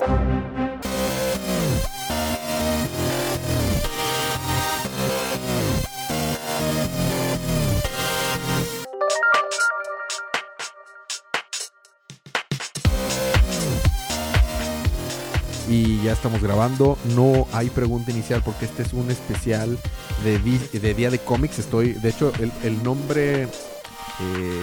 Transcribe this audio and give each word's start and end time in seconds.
Y 0.00 0.04
ya 16.02 16.12
estamos 16.12 16.40
grabando. 16.42 16.96
No 17.16 17.48
hay 17.52 17.68
pregunta 17.68 18.12
inicial 18.12 18.40
porque 18.44 18.66
este 18.66 18.84
es 18.84 18.92
un 18.92 19.10
especial 19.10 19.76
de, 20.22 20.38
Día 20.94 21.10
de 21.10 21.18
Cómics. 21.18 21.58
Estoy, 21.58 21.94
de 21.94 22.10
hecho, 22.10 22.32
el, 22.38 22.52
el 22.62 22.80
nombre 22.84 23.42
eh, 23.42 23.48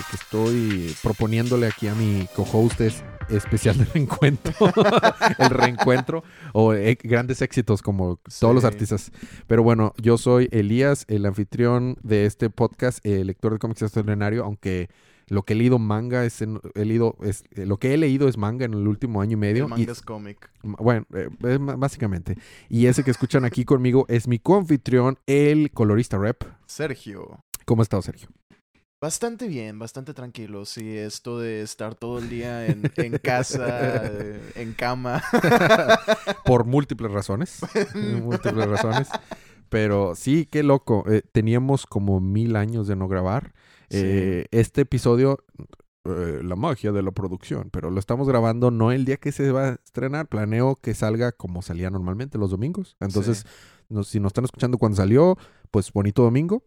que 0.10 0.16
estoy 0.16 0.96
proponiéndole 1.04 1.68
aquí 1.68 1.88
a 1.88 1.96
mi 1.96 2.26
co-host 2.34 2.80
es 2.80 3.04
especial 3.30 3.78
de 3.78 3.86
reencuentro. 3.86 4.54
el 5.40 5.50
reencuentro 5.50 6.24
o 6.54 6.74
eh, 6.74 6.98
grandes 7.04 7.42
éxitos 7.42 7.82
como 7.82 8.20
todos 8.40 8.54
los 8.56 8.64
artistas. 8.66 9.12
Pero 9.48 9.64
bueno, 9.64 9.94
yo 10.02 10.18
soy 10.18 10.48
Elías, 10.52 11.06
el 11.08 11.26
anfitrión 11.26 11.98
de 12.04 12.26
este 12.26 12.50
podcast, 12.50 13.06
el 13.06 13.28
lector 13.28 13.54
de 13.54 13.60
cómics 13.60 13.82
extraordinario, 13.82 14.44
aunque 14.44 14.90
lo 15.28 15.42
que 15.42 15.54
he 15.54 15.56
leído 15.56 15.80
manga 15.80 16.24
es, 16.24 16.42
en- 16.44 16.60
he 16.76 16.86
leído, 16.86 17.16
es 17.24 17.44
eh, 17.56 17.66
lo 17.66 17.78
que 17.78 17.94
he 17.94 17.98
leído 17.98 18.28
es 18.28 18.38
manga 18.38 18.66
en 18.66 18.74
el 18.76 18.88
último 18.88 19.22
año 19.22 19.34
y 19.34 19.38
medio. 19.38 19.64
El 19.66 19.70
y- 19.70 19.72
manga 19.72 19.92
es 19.92 20.02
cómic. 20.04 20.52
Bueno, 20.62 21.06
eh, 21.16 21.30
es 21.44 21.58
básicamente. 21.60 22.38
Y 22.70 22.86
ese 22.86 23.04
que 23.04 23.10
escuchan 23.12 23.44
aquí 23.44 23.66
conmigo 23.66 24.06
es 24.08 24.28
mi 24.28 24.38
coanfitrión, 24.38 25.18
el 25.26 25.72
colorista 25.72 26.18
rep. 26.20 26.44
Sergio. 26.68 27.44
¿Cómo 27.66 27.82
ha 27.82 27.84
estado, 27.84 28.04
Sergio? 28.04 28.28
Bastante 29.02 29.48
bien, 29.48 29.78
bastante 29.78 30.14
tranquilo. 30.14 30.66
Sí, 30.66 30.98
esto 30.98 31.38
de 31.40 31.62
estar 31.62 31.96
todo 31.96 32.18
el 32.20 32.30
día 32.30 32.66
en, 32.68 32.92
en 32.96 33.18
casa, 33.20 34.02
eh, 34.06 34.52
en 34.56 34.74
cama. 34.74 35.22
Por 36.46 36.66
múltiples 36.66 37.12
razones. 37.12 37.60
múltiples 38.24 38.68
razones. 38.68 39.10
Pero 39.70 40.16
sí, 40.16 40.46
qué 40.46 40.64
loco. 40.64 41.04
Eh, 41.08 41.22
teníamos 41.32 41.86
como 41.86 42.20
mil 42.20 42.56
años 42.56 42.88
de 42.88 42.96
no 42.96 43.08
grabar. 43.08 43.54
Eh, 43.90 44.46
Este 44.52 44.82
episodio, 44.82 45.44
eh, 46.06 46.40
la 46.44 46.56
magia 46.56 46.92
de 46.92 47.04
la 47.04 47.12
producción, 47.12 47.70
pero 47.72 47.92
lo 47.92 48.00
estamos 48.00 48.28
grabando 48.28 48.72
no 48.72 48.92
el 48.92 49.06
día 49.06 49.18
que 49.18 49.32
se 49.32 49.52
va 49.52 49.70
a 49.70 49.74
estrenar. 49.84 50.28
Planeo 50.28 50.78
que 50.78 50.94
salga 50.96 51.32
como 51.34 51.62
salía 51.62 51.90
normalmente 51.92 52.38
los 52.40 52.50
domingos. 52.50 52.96
Entonces, 53.02 53.40
Sí. 53.40 53.46
no- 53.90 54.04
si 54.04 54.20
nos 54.20 54.30
están 54.30 54.46
escuchando 54.46 54.78
cuando 54.80 54.96
salió, 54.96 55.38
pues 55.70 55.92
bonito 55.92 56.24
domingo. 56.24 56.64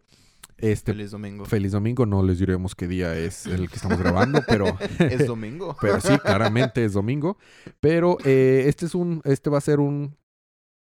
Este, 0.61 0.93
Feliz 0.93 1.11
domingo. 1.11 1.45
Feliz 1.45 1.71
domingo, 1.71 2.05
no 2.05 2.23
les 2.23 2.39
diremos 2.39 2.75
qué 2.75 2.87
día 2.87 3.17
es 3.17 3.45
el 3.45 3.69
que 3.69 3.75
estamos 3.75 3.99
grabando, 3.99 4.41
pero, 4.47 4.65
es 4.99 5.25
domingo. 5.25 5.75
pero 5.81 6.01
sí, 6.01 6.17
claramente 6.19 6.83
es 6.83 6.93
domingo. 6.93 7.37
Pero 7.79 8.17
eh, 8.25 8.65
este 8.67 8.85
es 8.85 8.95
un, 8.95 9.21
este 9.23 9.49
va 9.49 9.57
a 9.57 9.61
ser 9.61 9.79
un, 9.79 10.17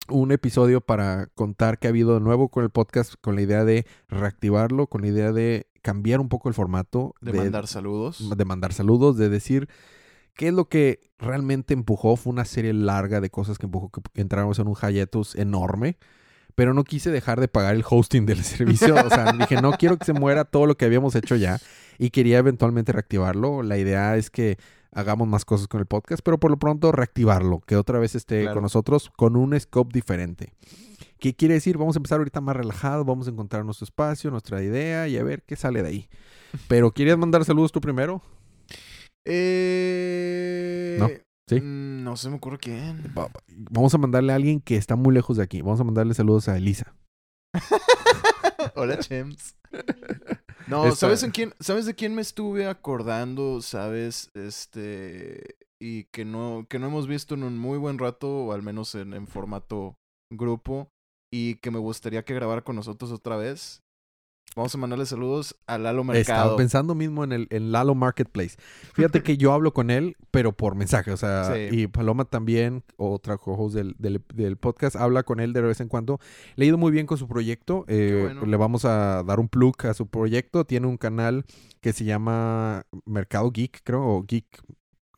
un 0.09 0.31
episodio 0.31 0.81
para 0.81 1.27
contar 1.27 1.79
qué 1.79 1.87
ha 1.87 1.89
habido 1.89 2.13
de 2.13 2.21
nuevo 2.21 2.49
con 2.49 2.63
el 2.63 2.69
podcast, 2.69 3.15
con 3.21 3.35
la 3.35 3.41
idea 3.41 3.65
de 3.65 3.85
reactivarlo, 4.07 4.87
con 4.87 5.01
la 5.01 5.07
idea 5.07 5.31
de 5.31 5.67
cambiar 5.81 6.19
un 6.19 6.29
poco 6.29 6.49
el 6.49 6.55
formato, 6.55 7.15
de 7.21 7.33
mandar 7.33 7.67
saludos. 7.67 8.29
de 8.35 8.45
mandar 8.45 8.73
saludos, 8.73 9.17
de 9.17 9.29
decir 9.29 9.69
qué 10.33 10.49
es 10.49 10.53
lo 10.53 10.69
que 10.69 11.11
realmente 11.17 11.73
empujó. 11.73 12.15
Fue 12.15 12.31
una 12.31 12.45
serie 12.45 12.73
larga 12.73 13.21
de 13.21 13.29
cosas 13.29 13.57
que 13.57 13.65
empujó 13.65 13.89
que 13.89 14.01
entráramos 14.21 14.59
en 14.59 14.67
un 14.67 14.75
hiatus 14.75 15.35
enorme. 15.35 15.97
Pero 16.57 16.73
no 16.73 16.83
quise 16.83 17.11
dejar 17.11 17.39
de 17.39 17.47
pagar 17.47 17.75
el 17.75 17.83
hosting 17.87 18.25
del 18.25 18.43
servicio. 18.43 18.95
O 18.95 19.09
sea, 19.09 19.31
dije, 19.31 19.61
no 19.61 19.73
quiero 19.73 19.95
que 19.97 20.05
se 20.05 20.13
muera 20.13 20.43
todo 20.43 20.65
lo 20.65 20.75
que 20.75 20.85
habíamos 20.85 21.13
hecho 21.13 21.35
ya. 21.35 21.59
Y 21.99 22.09
quería 22.09 22.39
eventualmente 22.39 22.91
reactivarlo. 22.91 23.61
La 23.61 23.77
idea 23.77 24.17
es 24.17 24.31
que 24.31 24.57
hagamos 24.91 25.27
más 25.27 25.45
cosas 25.45 25.67
con 25.67 25.79
el 25.81 25.85
podcast, 25.85 26.21
pero 26.23 26.39
por 26.39 26.49
lo 26.49 26.57
pronto 26.57 26.91
reactivarlo. 26.91 27.59
Que 27.59 27.75
otra 27.75 27.99
vez 27.99 28.15
esté 28.15 28.41
Claro. 28.41 28.55
con 28.55 28.63
nosotros 28.63 29.11
con 29.15 29.35
un 29.35 29.57
scope 29.59 29.91
diferente. 29.93 30.53
¿Qué 31.19 31.35
quiere 31.35 31.53
decir? 31.53 31.77
Vamos 31.77 31.95
a 31.95 31.99
empezar 31.99 32.17
ahorita 32.17 32.41
más 32.41 32.55
relajados, 32.55 33.05
vamos 33.05 33.27
a 33.27 33.29
encontrar 33.29 33.63
nuestro 33.63 33.85
espacio, 33.85 34.31
nuestra 34.31 34.63
idea 34.63 35.07
y 35.07 35.17
a 35.17 35.23
ver 35.23 35.43
qué 35.43 35.55
sale 35.55 35.83
de 35.83 35.89
ahí. 35.89 36.09
Pero 36.67 36.91
¿quieres 36.91 37.17
mandar 37.19 37.45
saludos 37.45 37.71
tú 37.71 37.81
primero? 37.81 38.23
Eh... 39.25 40.97
¿No? 40.99 41.09
¿Sí? 41.49 41.61
mm, 41.61 42.03
No 42.03 42.17
se 42.17 42.29
me 42.29 42.35
ocurre 42.37 42.57
quién. 42.57 43.13
Va- 43.17 43.31
Vamos 43.47 43.93
a 43.93 43.97
mandarle 43.97 44.33
a 44.33 44.35
alguien 44.35 44.59
que 44.61 44.75
está 44.75 44.95
muy 44.95 45.13
lejos 45.13 45.37
de 45.37 45.43
aquí. 45.43 45.61
Vamos 45.61 45.79
a 45.79 45.83
mandarle 45.83 46.13
saludos 46.13 46.47
a 46.49 46.57
Elisa. 46.57 46.93
Hola, 48.75 48.99
Chems. 48.99 49.55
No, 50.67 50.83
Esta- 50.83 50.97
¿sabes 50.97 51.23
en 51.23 51.31
quién? 51.31 51.53
¿Sabes 51.61 51.85
de 51.85 51.95
quién 51.95 52.13
me 52.13 52.21
estuve 52.21 52.67
acordando? 52.67 53.61
¿Sabes? 53.61 54.31
Este. 54.33 55.55
Y 55.81 56.05
que 56.05 56.25
no, 56.25 56.65
que 56.69 56.77
no 56.77 56.87
hemos 56.87 57.07
visto 57.07 57.35
en 57.35 57.43
un 57.43 57.57
muy 57.57 57.77
buen 57.77 57.97
rato, 57.97 58.27
o 58.29 58.51
al 58.51 58.63
menos 58.63 58.93
en, 58.95 59.13
en 59.13 59.27
formato 59.27 59.95
grupo. 60.29 60.89
Y 61.33 61.55
que 61.55 61.71
me 61.71 61.79
gustaría 61.79 62.25
que 62.25 62.33
grabara 62.33 62.63
con 62.65 62.75
nosotros 62.75 63.13
otra 63.13 63.37
vez. 63.37 63.79
Vamos 64.55 64.73
a 64.73 64.77
mandarle 64.79 65.05
saludos 65.05 65.55
a 65.67 65.77
Lalo 65.77 66.01
Estaba 66.01 66.13
Mercado. 66.13 66.55
pensando 66.55 66.95
mismo 66.95 67.23
en 67.23 67.31
el 67.31 67.47
en 67.51 67.71
Lalo 67.71 67.93
Marketplace. 67.93 68.57
Fíjate 68.95 69.21
que 69.21 69.37
yo 69.37 69.53
hablo 69.53 69.71
con 69.71 69.91
él, 69.91 70.17
pero 70.31 70.51
por 70.51 70.73
mensaje. 70.73 71.11
O 71.11 71.17
sea, 71.17 71.53
Sí. 71.53 71.67
y 71.81 71.87
Paloma 71.87 72.25
también, 72.25 72.83
otra 72.95 73.37
co-host 73.37 73.75
del, 73.75 73.95
del, 73.99 74.23
del 74.33 74.57
podcast, 74.57 74.95
habla 74.95 75.21
con 75.21 75.39
él 75.39 75.53
de 75.53 75.61
vez 75.61 75.79
en 75.79 75.89
cuando. 75.89 76.19
Le 76.55 76.65
ha 76.65 76.67
ido 76.69 76.77
muy 76.79 76.91
bien 76.91 77.05
con 77.05 77.19
su 77.19 77.27
proyecto. 77.27 77.85
eh, 77.87 78.21
bueno. 78.23 78.45
Le 78.47 78.57
vamos 78.57 78.83
a 78.85 79.21
dar 79.23 79.39
un 79.39 79.47
plug 79.47 79.75
a 79.85 79.93
su 79.93 80.07
proyecto. 80.07 80.65
Tiene 80.65 80.87
un 80.87 80.97
canal 80.97 81.45
que 81.79 81.93
se 81.93 82.03
llama 82.03 82.83
Mercado 83.05 83.51
Geek, 83.51 83.81
creo, 83.83 84.03
o 84.03 84.23
Geek. 84.27 84.47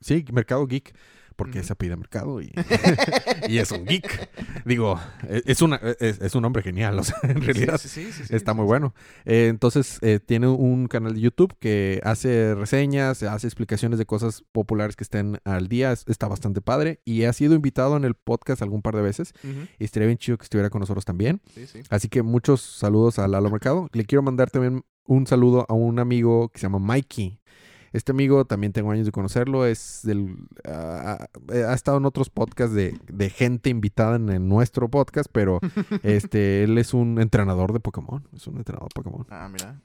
Sí, 0.02 0.26
Mercado 0.34 0.68
Geek. 0.68 0.94
Porque 1.40 1.60
Ujú. 1.60 1.68
se 1.70 1.76
pide 1.76 1.96
mercado 1.96 2.42
y, 2.42 2.52
y 3.48 3.58
es 3.58 3.72
un 3.72 3.86
geek. 3.86 4.30
Digo, 4.66 5.00
es, 5.28 5.44
es 5.46 5.62
una, 5.62 5.78
es, 6.00 6.20
es 6.22 6.36
un 6.36 6.44
hombre 6.46 6.62
genial, 6.62 7.00
o 7.00 7.04
sea, 7.04 7.16
en 7.24 7.42
realidad. 7.42 7.78
sí, 7.80 7.88
sí, 7.88 8.12
sí, 8.12 8.26
sí, 8.26 8.36
Está 8.36 8.54
muy 8.54 8.66
bueno. 8.66 8.94
Eh, 9.26 9.48
entonces, 9.50 9.98
eh, 10.02 10.20
tiene 10.24 10.48
un 10.48 10.88
canal 10.88 11.14
de 11.16 11.22
YouTube 11.22 11.56
que 11.60 12.02
hace 12.04 12.54
reseñas, 12.56 13.24
hace 13.24 13.48
explicaciones 13.48 13.98
de 13.98 14.06
cosas 14.06 14.44
populares 14.52 14.96
que 14.96 15.04
estén 15.06 15.40
al 15.46 15.68
día. 15.70 15.92
Es- 15.94 16.04
Está 16.08 16.28
bastante 16.28 16.60
padre. 16.62 17.00
Y 17.06 17.24
ha 17.24 17.32
sido 17.34 17.56
invitado 17.56 17.96
en 17.96 18.04
el 18.04 18.14
podcast 18.16 18.62
algún 18.62 18.82
par 18.82 18.96
de 18.96 19.02
veces. 19.02 19.34
Y 19.80 19.84
estaría 19.86 20.08
bien 20.08 20.18
chido 20.18 20.38
que 20.38 20.44
estuviera 20.44 20.70
con 20.70 20.82
nosotros 20.82 21.06
también. 21.06 21.42
Sí, 21.56 21.66
sí. 21.66 21.80
Así 21.90 22.10
que 22.10 22.22
muchos 22.22 22.62
saludos 22.62 23.18
a 23.18 23.28
Lalo 23.30 23.50
Mercado. 23.50 23.88
Le 23.94 24.04
quiero 24.06 24.22
mandar 24.22 24.52
también 24.52 24.84
un 25.06 25.26
saludo 25.26 25.66
a 25.70 25.74
un 25.74 25.98
amigo 25.98 26.50
que 26.50 26.60
se 26.60 26.64
llama 26.68 26.78
Mikey. 26.80 27.39
Este 27.94 28.12
amigo 28.12 28.46
también 28.46 28.74
tengo 28.74 28.92
años 28.92 29.06
de 29.06 29.12
conocerlo. 29.12 29.66
Es 29.66 30.02
del, 30.04 30.36
ah, 30.66 31.28
ha 31.50 31.74
estado 31.74 31.98
en 31.98 32.06
otros 32.06 32.30
podcasts 32.30 32.76
de, 32.76 32.98
de 33.12 33.30
gente 33.30 33.70
invitada 33.70 34.16
en, 34.16 34.30
en 34.30 34.48
nuestro 34.48 34.90
podcast, 34.90 35.30
pero 35.32 35.60
este, 36.04 36.64
él 36.64 36.78
es 36.78 36.94
un 36.94 37.20
entrenador 37.20 37.74
de 37.74 37.80
Pokémon. 37.80 38.28
Es 38.34 38.48
un 38.48 38.58
entrenador 38.58 38.90
de 38.90 39.02
Pokémon. 39.02 39.26
Ah, 39.30 39.50
mira. 39.52 39.82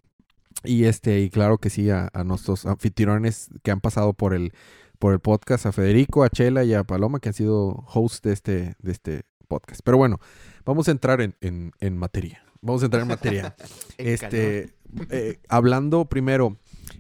Y 0.62 0.84
este, 0.84 1.20
y 1.20 1.30
claro 1.30 1.58
que 1.58 1.70
sí, 1.70 1.90
a, 1.90 2.08
a 2.12 2.24
nuestros 2.24 2.64
anfitriones 2.66 3.50
que 3.62 3.70
han 3.70 3.80
pasado 3.80 4.14
por 4.14 4.34
el, 4.34 4.52
por 4.98 5.12
el 5.12 5.20
podcast, 5.20 5.66
a 5.66 5.72
Federico, 5.72 6.24
a 6.24 6.30
Chela 6.30 6.64
y 6.64 6.74
a 6.74 6.84
Paloma, 6.84 7.20
que 7.20 7.28
han 7.28 7.34
sido 7.34 7.84
hosts 7.92 8.22
de 8.22 8.32
este, 8.32 8.74
de 8.78 8.92
este 8.92 9.22
podcast. 9.48 9.80
Pero 9.84 9.98
bueno, 9.98 10.20
vamos 10.64 10.88
a 10.88 10.92
entrar 10.92 11.20
en, 11.20 11.34
en, 11.40 11.72
en 11.80 11.98
materia. 11.98 12.42
Vamos 12.62 12.82
a 12.82 12.86
entrar 12.86 13.02
en 13.02 13.08
materia. 13.08 13.54
Este, 13.98 14.74
eh, 15.10 15.38
hablando 15.48 16.06
primero, 16.06 16.56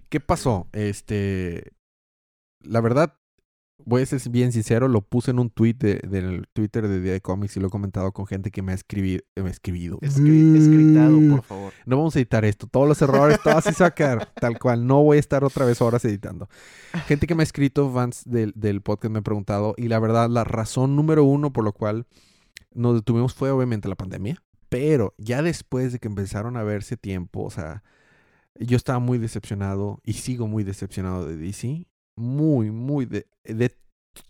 ¿qué 0.08 0.20
pasó? 0.20 0.68
Este, 0.72 1.72
la 2.60 2.80
verdad, 2.80 3.18
voy 3.84 4.02
a 4.02 4.06
ser 4.06 4.20
bien 4.30 4.52
sincero, 4.52 4.88
lo 4.88 5.02
puse 5.02 5.30
en 5.32 5.38
un 5.38 5.50
tweet 5.50 5.74
de, 5.74 5.94
del 6.08 6.46
Twitter 6.52 6.86
de 6.88 7.00
Día 7.00 7.12
de 7.12 7.20
Comics 7.20 7.56
y 7.56 7.60
lo 7.60 7.66
he 7.66 7.70
comentado 7.70 8.12
con 8.12 8.26
gente 8.26 8.50
que 8.50 8.62
me 8.62 8.72
ha, 8.72 8.76
escribi- 8.76 9.24
me 9.36 9.48
ha 9.48 9.50
escribido. 9.50 9.98
Escri- 10.00 10.56
escritado, 10.56 11.18
por 11.30 11.42
favor. 11.42 11.72
No 11.84 11.96
vamos 11.98 12.14
a 12.16 12.20
editar 12.20 12.44
esto. 12.44 12.66
Todos 12.66 12.88
los 12.88 13.02
errores, 13.02 13.38
todo 13.42 13.58
así 13.58 13.72
se 13.72 13.82
va 13.84 13.88
a 13.88 13.94
quedar. 13.94 14.32
Tal 14.40 14.58
cual. 14.58 14.86
No 14.86 15.02
voy 15.02 15.16
a 15.18 15.20
estar 15.20 15.44
otra 15.44 15.66
vez 15.66 15.82
horas 15.82 16.04
editando. 16.04 16.48
Gente 17.06 17.26
que 17.26 17.34
me 17.34 17.42
ha 17.42 17.44
escrito, 17.44 17.90
fans 17.92 18.22
del, 18.24 18.52
del 18.56 18.80
podcast, 18.80 19.12
me 19.12 19.18
ha 19.18 19.22
preguntado. 19.22 19.74
Y 19.76 19.88
la 19.88 19.98
verdad, 19.98 20.30
la 20.30 20.44
razón 20.44 20.96
número 20.96 21.24
uno 21.24 21.52
por 21.52 21.64
lo 21.64 21.72
cual 21.72 22.06
nos 22.72 22.94
detuvimos 22.94 23.34
fue 23.34 23.50
obviamente 23.50 23.88
la 23.88 23.96
pandemia. 23.96 24.42
Pero 24.68 25.14
ya 25.18 25.42
después 25.42 25.92
de 25.92 25.98
que 25.98 26.08
empezaron 26.08 26.56
a 26.56 26.62
verse 26.64 26.96
tiempo, 26.96 27.44
o 27.44 27.50
sea, 27.50 27.82
yo 28.58 28.76
estaba 28.76 28.98
muy 28.98 29.18
decepcionado 29.18 30.00
y 30.04 30.14
sigo 30.14 30.46
muy 30.46 30.64
decepcionado 30.64 31.26
de 31.26 31.36
DC. 31.36 31.86
Muy, 32.16 32.70
muy 32.70 33.06
de, 33.06 33.26
de 33.44 33.76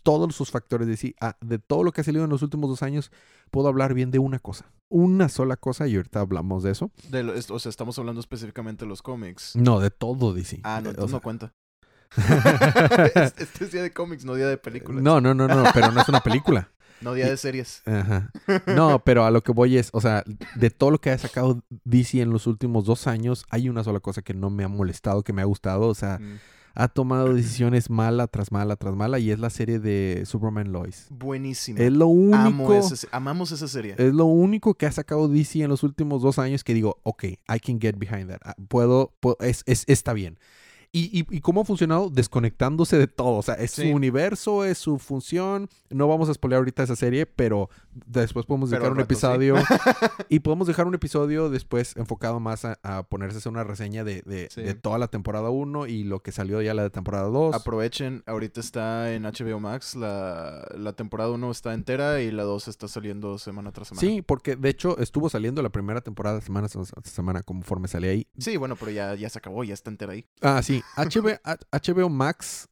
todos 0.03 0.35
sus 0.35 0.49
factores 0.51 0.87
de 0.87 0.91
DC. 0.93 1.15
Ah, 1.21 1.37
de 1.41 1.59
todo 1.59 1.83
lo 1.83 1.91
que 1.91 2.01
ha 2.01 2.03
salido 2.03 2.23
en 2.23 2.29
los 2.31 2.41
últimos 2.41 2.69
dos 2.69 2.81
años, 2.83 3.11
puedo 3.51 3.67
hablar 3.67 3.93
bien 3.93 4.09
de 4.11 4.19
una 4.19 4.39
cosa. 4.39 4.71
Una 4.89 5.29
sola 5.29 5.55
cosa 5.57 5.87
y 5.87 5.95
ahorita 5.95 6.19
hablamos 6.19 6.63
de 6.63 6.71
eso. 6.71 6.91
De 7.09 7.23
lo- 7.23 7.33
o 7.33 7.59
sea, 7.59 7.69
estamos 7.69 7.97
hablando 7.99 8.19
específicamente 8.21 8.85
de 8.85 8.89
los 8.89 9.01
cómics. 9.01 9.55
No, 9.55 9.79
de 9.79 9.91
todo 9.91 10.33
DC. 10.33 10.61
Ah, 10.63 10.79
no, 10.81 10.89
Eh, 10.89 10.95
o 10.97 11.05
entonces 11.05 11.11
sea, 11.11 11.17
no 11.17 11.21
cuenta. 11.21 11.53
este, 13.15 13.43
este 13.43 13.65
es 13.65 13.71
día 13.71 13.81
de 13.83 13.91
cómics, 13.91 14.25
no 14.25 14.35
día 14.35 14.47
de 14.47 14.57
películas. 14.57 15.03
no, 15.03 15.19
no, 15.21 15.33
no, 15.33 15.47
no, 15.47 15.63
pero 15.73 15.91
no 15.91 16.01
es 16.01 16.09
una 16.09 16.21
película. 16.21 16.71
No 17.01 17.13
día 17.13 17.29
de 17.29 17.37
series. 17.37 17.81
Ajá. 17.85 18.31
No, 18.67 19.03
pero 19.03 19.25
a 19.25 19.31
lo 19.31 19.43
que 19.43 19.51
voy 19.51 19.77
es, 19.77 19.89
o 19.93 20.01
sea, 20.01 20.23
de 20.55 20.69
todo 20.69 20.91
lo 20.91 20.99
que 20.99 21.09
ha 21.11 21.17
sacado 21.17 21.61
DC 21.83 22.21
en 22.21 22.29
los 22.31 22.47
últimos 22.47 22.85
dos 22.85 23.07
años, 23.07 23.45
hay 23.49 23.69
una 23.69 23.83
sola 23.83 23.99
cosa 23.99 24.21
que 24.21 24.33
no 24.33 24.49
me 24.49 24.63
ha 24.63 24.67
molestado, 24.67 25.23
que 25.23 25.33
me 25.33 25.41
ha 25.41 25.45
gustado. 25.45 25.87
O 25.87 25.95
sea, 25.95 26.19
Mm. 26.19 26.39
ha 26.77 26.87
tomado 26.89 27.33
decisiones 27.33 27.89
mala 27.89 28.27
tras 28.27 28.51
mala 28.51 28.75
tras 28.75 28.95
mala 28.95 29.17
y 29.19 29.31
es 29.31 29.39
la 29.39 29.49
serie 29.49 29.79
de 29.79 30.23
Superman 30.25 30.71
Lois. 30.73 31.07
Buenísimo. 31.09 31.79
Es 31.79 31.91
lo 31.91 32.05
Amo 32.05 32.65
único, 32.65 32.73
ese- 32.77 33.07
amamos 33.11 33.51
esa 33.51 33.67
serie. 33.67 33.95
es 33.97 34.13
lo 34.13 34.25
único 34.25 34.73
que 34.73 34.85
ha 34.85 34.91
sacado 34.91 35.27
DC 35.29 35.61
en 35.63 35.69
los 35.69 35.83
últimos 35.83 36.21
dos 36.21 36.37
años 36.39 36.63
que 36.63 36.73
digo, 36.73 36.99
ok, 37.03 37.23
I 37.23 37.59
can 37.65 37.79
get 37.79 37.95
behind 37.97 38.29
that. 38.29 38.39
Ah, 38.43 38.55
Puedo, 38.67 39.13
puedo- 39.21 39.37
es, 39.39 39.63
es- 39.67 39.85
está 39.87 40.11
bien. 40.13 40.37
Y, 40.97 41.19
y, 41.19 41.37
y 41.37 41.41
cómo 41.41 41.61
ha 41.61 41.65
funcionado 41.65 42.09
desconectándose 42.09 42.97
de 42.97 43.07
todo. 43.07 43.37
O 43.37 43.41
sea, 43.41 43.55
es 43.55 43.71
Sí. 43.71 43.89
su 43.89 43.95
universo, 43.95 44.63
es 44.63 44.77
su 44.77 44.97
función. 44.97 45.67
No 45.89 46.07
vamos 46.07 46.29
a 46.29 46.33
spoiler 46.33 46.57
ahorita 46.57 46.83
esa 46.83 46.95
serie, 46.95 47.25
pero 47.25 47.69
después 48.05 48.45
podemos 48.45 48.69
dejar 48.69 48.91
un 48.91 48.97
rato 48.97 49.07
sí. 49.13 49.13
episodio. 49.15 49.55
y 50.29 50.39
podemos 50.39 50.67
dejar 50.67 50.87
un 50.87 50.93
episodio 50.95 51.49
después 51.49 51.95
enfocado 51.97 52.39
más 52.39 52.63
a, 52.65 52.79
a 52.83 53.03
ponerse 53.03 53.47
a 53.47 53.51
una 53.51 53.63
reseña 53.63 54.03
de, 54.03 54.21
de- 54.21 54.47
Sí. 54.51 54.61
de 54.61 54.73
toda 54.75 54.97
la 54.97 55.07
temporada 55.07 55.49
1 55.49 55.87
y 55.87 56.03
lo 56.03 56.21
que 56.21 56.31
salió 56.31 56.61
ya 56.61 56.73
la 56.73 56.83
de 56.83 56.89
temporada 56.91 57.27
2. 57.27 57.55
Aprovechen, 57.55 58.23
ahorita 58.25 58.59
está 58.61 59.13
en 59.13 59.23
HBO 59.23 59.59
Max, 59.59 59.95
la, 59.95 60.65
la 60.77 60.93
temporada 60.93 61.31
1 61.31 61.51
está 61.51 61.73
entera 61.73 62.21
y 62.21 62.31
la 62.31 62.43
2 62.43 62.67
está 62.69 62.87
saliendo 62.87 63.37
semana 63.37 63.71
tras 63.71 63.89
semana. 63.89 63.99
Sí, 64.07 64.21
porque 64.21 64.55
de 64.55 64.69
hecho 64.69 64.97
estuvo 64.99 65.29
saliendo 65.29 65.61
la 65.61 65.69
primera 65.71 65.99
temporada 66.01 66.39
semana 66.41 66.67
tras 66.69 66.93
semana 67.03 67.41
conforme 67.43 67.87
salía 67.89 68.11
ahí. 68.11 68.27
Sí, 68.37 68.55
bueno, 68.57 68.75
pero 68.77 68.91
ya, 68.91 69.15
ya 69.15 69.29
se 69.29 69.39
acabó, 69.39 69.63
ya 69.63 69.73
está 69.73 69.89
entera 69.89 70.13
ahí. 70.13 70.25
Ah, 70.41 70.61
sí. 70.63 70.81
HBO, 70.95 72.09
Max 72.09 72.67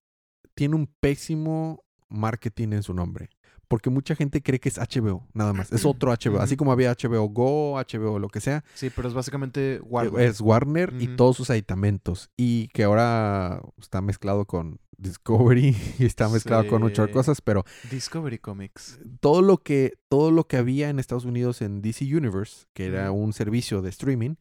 tiene 0.56 0.76
un 0.76 0.88
pésimo 0.88 1.84
marketing 2.10 2.74
en 2.74 2.84
su 2.84 2.94
nombre. 2.94 3.30
Porque 3.68 3.90
mucha 3.90 4.16
gente 4.16 4.44
cree 4.44 4.60
que 4.60 4.70
es 4.70 4.78
HBO, 4.78 5.26
nada 5.34 5.52
más. 5.52 5.72
Es 5.72 5.84
otro 5.84 6.12
HBO. 6.12 6.40
Así 6.40 6.56
como 6.56 6.72
había 6.72 6.92
HBO 6.92 7.28
Go, 7.30 7.80
HBO, 7.80 8.20
lo 8.20 8.28
que 8.28 8.40
sea. 8.40 8.64
Sí, 8.76 8.92
pero 8.96 9.08
es 9.08 9.16
básicamente 9.16 9.80
Warner. 9.84 10.22
Es 10.22 10.42
Warner 10.42 10.94
y 11.00 11.16
todos 11.16 11.38
sus 11.38 11.50
aditamentos. 11.50 12.30
Y 12.38 12.68
que 12.68 12.84
ahora 12.84 13.64
está 13.80 14.02
mezclado 14.02 14.46
con 14.46 14.80
Discovery 14.98 15.76
y 16.00 16.06
está 16.06 16.30
mezclado 16.30 16.68
con 16.68 16.82
muchas 16.82 17.10
cosas. 17.10 17.42
Pero 17.42 17.64
Discovery 17.90 18.38
Comics. 18.38 19.00
todo 19.20 19.42
lo 19.42 19.58
que 19.58 19.94
todo 20.08 20.30
lo 20.30 20.48
que 20.48 20.58
había 20.58 20.90
en 20.90 21.00
Estados 21.00 21.26
Unidos 21.26 21.62
en 21.62 21.82
DC 21.82 22.06
Universe, 22.06 22.66
que 22.74 22.86
era 22.86 23.12
un 23.12 23.34
servicio 23.34 23.82
de 23.82 23.90
streaming, 23.90 24.36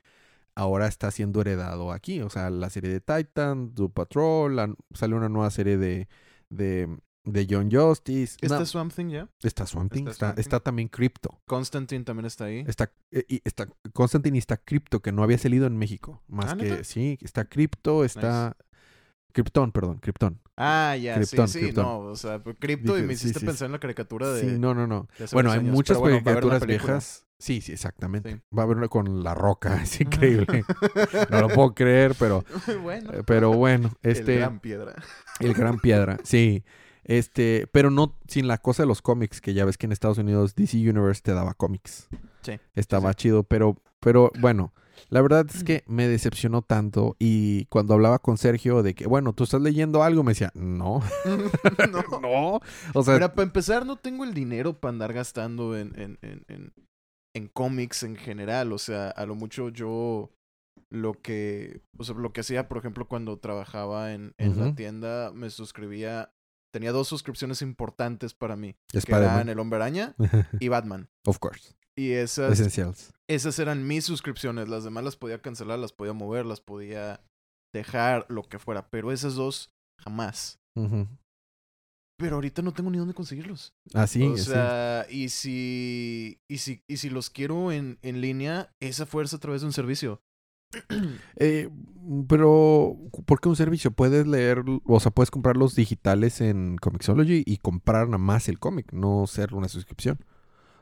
ahora 0.54 0.86
está 0.86 1.10
siendo 1.10 1.40
heredado 1.40 1.92
aquí. 1.92 2.20
O 2.20 2.30
sea, 2.30 2.50
la 2.50 2.70
serie 2.70 2.90
de 2.90 3.00
Titan, 3.00 3.74
Doom 3.74 3.92
Patrol, 3.92 4.56
la- 4.56 4.74
sale 4.94 5.14
una 5.14 5.28
nueva 5.28 5.50
serie 5.50 5.76
de, 5.78 6.08
de, 6.50 6.88
de 7.24 7.46
John 7.48 7.70
Justice. 7.70 8.36
¿Está 8.40 8.58
No, 8.60 8.66
Swamp 8.66 8.92
Thing 8.92 9.08
ya? 9.10 9.28
está 9.42 9.66
Swamp 9.66 9.92
Thing, 9.92 10.02
está 10.02 10.10
está, 10.10 10.26
Swamp 10.26 10.34
Thing. 10.36 10.40
está 10.40 10.60
también 10.60 10.88
Crypto. 10.88 11.40
Constantine 11.46 12.04
también 12.04 12.26
está 12.26 12.44
ahí. 12.46 12.64
Está, 12.66 12.92
eh, 13.10 13.24
y 13.28 13.40
está 13.44 13.68
Constantine 13.92 14.36
y 14.36 14.40
está 14.40 14.56
Crypto, 14.56 15.00
que 15.00 15.12
no 15.12 15.22
había 15.22 15.38
salido 15.38 15.66
en 15.66 15.76
México. 15.76 16.22
Más 16.28 16.52
¿Ah, 16.52 16.56
que, 16.56 16.64
neta? 16.70 16.84
sí, 16.84 17.18
está 17.22 17.44
Crypto, 17.44 18.04
está... 18.04 18.56
Krypton, 19.32 19.72
perdón, 19.72 19.96
Krypton. 19.98 20.38
Ah, 20.58 20.94
ya, 21.00 21.14
Krypton, 21.14 21.48
sí, 21.48 21.52
sí, 21.54 21.64
Krypton. 21.64 21.84
no, 21.84 21.98
o 22.00 22.16
sea, 22.16 22.42
Crypto 22.58 22.98
y 22.98 23.02
me 23.02 23.14
hiciste 23.14 23.40
sí, 23.40 23.46
pensar 23.46 23.64
en 23.66 23.72
la 23.72 23.78
caricatura 23.78 24.30
de, 24.30 24.40
Sí, 24.42 24.58
no, 24.58 24.74
no, 24.74 24.86
no. 24.86 25.08
Bueno, 25.32 25.50
hay 25.52 25.60
años. 25.60 25.72
muchas 25.72 25.96
bueno, 25.96 26.22
caricaturas 26.22 26.66
viejas. 26.66 27.26
Sí, 27.42 27.60
sí, 27.60 27.72
exactamente. 27.72 28.34
Sí. 28.34 28.40
Va 28.56 28.62
a 28.62 28.66
haber 28.66 28.76
una 28.76 28.86
con 28.86 29.24
La 29.24 29.34
Roca, 29.34 29.74
es 29.82 30.00
increíble. 30.00 30.64
no 31.28 31.40
lo 31.40 31.48
puedo 31.48 31.74
creer, 31.74 32.14
pero, 32.16 32.44
bueno, 32.84 33.12
eh, 33.12 33.24
pero 33.26 33.52
bueno, 33.52 33.90
el 34.04 34.12
este, 34.12 34.36
gran 34.36 34.60
piedra. 34.60 34.94
el 35.40 35.52
gran 35.52 35.80
piedra, 35.80 36.18
sí. 36.22 36.62
Este, 37.02 37.66
pero 37.72 37.90
no 37.90 38.16
sin 38.28 38.46
la 38.46 38.58
cosa 38.58 38.84
de 38.84 38.86
los 38.86 39.02
cómics, 39.02 39.40
que 39.40 39.54
ya 39.54 39.64
ves 39.64 39.76
que 39.76 39.86
en 39.86 39.92
Estados 39.92 40.18
Unidos 40.18 40.54
DC 40.54 40.76
Universe 40.88 41.20
te 41.20 41.34
daba 41.34 41.54
cómics. 41.54 42.06
Sí, 42.42 42.60
Estaba 42.76 43.10
sí. 43.10 43.16
chido, 43.16 43.42
pero, 43.42 43.76
pero 43.98 44.30
bueno, 44.38 44.72
la 45.08 45.20
verdad 45.20 45.44
es 45.52 45.64
que 45.64 45.82
me 45.88 46.06
decepcionó 46.06 46.62
tanto 46.62 47.16
y 47.18 47.64
cuando 47.64 47.94
hablaba 47.94 48.20
con 48.20 48.38
Sergio 48.38 48.84
de 48.84 48.94
que, 48.94 49.08
bueno, 49.08 49.32
tú 49.32 49.42
estás 49.42 49.60
leyendo 49.60 50.04
algo, 50.04 50.22
me 50.22 50.30
decía, 50.30 50.52
no, 50.54 51.02
no. 51.90 52.20
no, 52.20 52.60
o 52.94 53.02
sea, 53.02 53.14
Mira, 53.14 53.34
para 53.34 53.42
empezar, 53.42 53.84
no 53.84 53.96
tengo 53.96 54.22
el 54.22 54.32
dinero 54.32 54.78
para 54.78 54.90
andar 54.90 55.12
gastando 55.12 55.76
en, 55.76 55.92
en, 55.98 56.18
en, 56.22 56.72
en, 57.34 57.48
cómics 57.48 58.02
en 58.02 58.16
general. 58.16 58.72
O 58.72 58.78
sea, 58.78 59.08
a 59.08 59.26
lo 59.26 59.34
mucho 59.34 59.68
yo 59.68 60.30
lo 60.90 61.14
que, 61.14 61.80
o 61.96 62.04
sea, 62.04 62.14
lo 62.14 62.32
que 62.32 62.40
hacía, 62.40 62.68
por 62.68 62.78
ejemplo, 62.78 63.08
cuando 63.08 63.38
trabajaba 63.38 64.12
en, 64.12 64.34
en 64.38 64.58
la 64.60 64.74
tienda, 64.74 65.32
me 65.32 65.48
suscribía, 65.48 66.32
tenía 66.72 66.92
dos 66.92 67.08
suscripciones 67.08 67.62
importantes 67.62 68.34
para 68.34 68.56
mí, 68.56 68.76
que 68.90 69.12
eran 69.12 69.48
El 69.48 69.58
Hombre 69.58 69.76
Araña 69.76 70.14
y 70.60 70.68
Batman. 70.68 71.08
of 71.26 71.38
course, 71.38 71.74
Y 71.96 72.12
esas, 72.12 72.52
essentials. 72.60 73.12
esas 73.28 73.58
eran 73.58 73.86
mis 73.86 74.04
suscripciones. 74.04 74.68
Las 74.68 74.84
demás 74.84 75.04
las 75.04 75.16
podía 75.16 75.40
cancelar, 75.40 75.78
las 75.78 75.92
podía 75.92 76.12
mover, 76.12 76.44
las 76.44 76.60
podía 76.60 77.22
dejar, 77.74 78.26
lo 78.28 78.42
que 78.42 78.58
fuera. 78.58 78.90
Pero 78.90 79.12
esas 79.12 79.34
dos, 79.34 79.72
jamás. 79.98 80.58
Pero 82.22 82.36
ahorita 82.36 82.62
no 82.62 82.72
tengo 82.72 82.88
ni 82.88 82.98
dónde 82.98 83.14
conseguirlos. 83.14 83.74
Así, 83.94 84.22
o 84.22 84.34
así. 84.34 84.44
sea, 84.44 85.06
y 85.10 85.28
si, 85.28 86.40
y 86.46 86.58
si, 86.58 86.84
y 86.86 86.98
si 86.98 87.10
los 87.10 87.30
quiero 87.30 87.72
en, 87.72 87.98
en 88.02 88.20
línea, 88.20 88.72
esa 88.78 89.06
fuerza 89.06 89.36
a 89.36 89.40
través 89.40 89.62
de 89.62 89.66
un 89.66 89.72
servicio. 89.72 90.22
Eh, 91.36 91.68
pero, 92.28 92.96
¿por 93.26 93.40
qué 93.40 93.48
un 93.48 93.56
servicio? 93.56 93.90
Puedes 93.90 94.26
leer, 94.26 94.62
o 94.84 95.00
sea, 95.00 95.10
puedes 95.10 95.32
comprarlos 95.32 95.74
digitales 95.74 96.40
en 96.40 96.76
Comixology 96.76 97.42
y 97.44 97.56
comprar 97.56 98.06
nada 98.06 98.18
más 98.18 98.48
el 98.48 98.60
cómic, 98.60 98.92
no 98.92 99.26
ser 99.26 99.54
una 99.54 99.68
suscripción. 99.68 100.18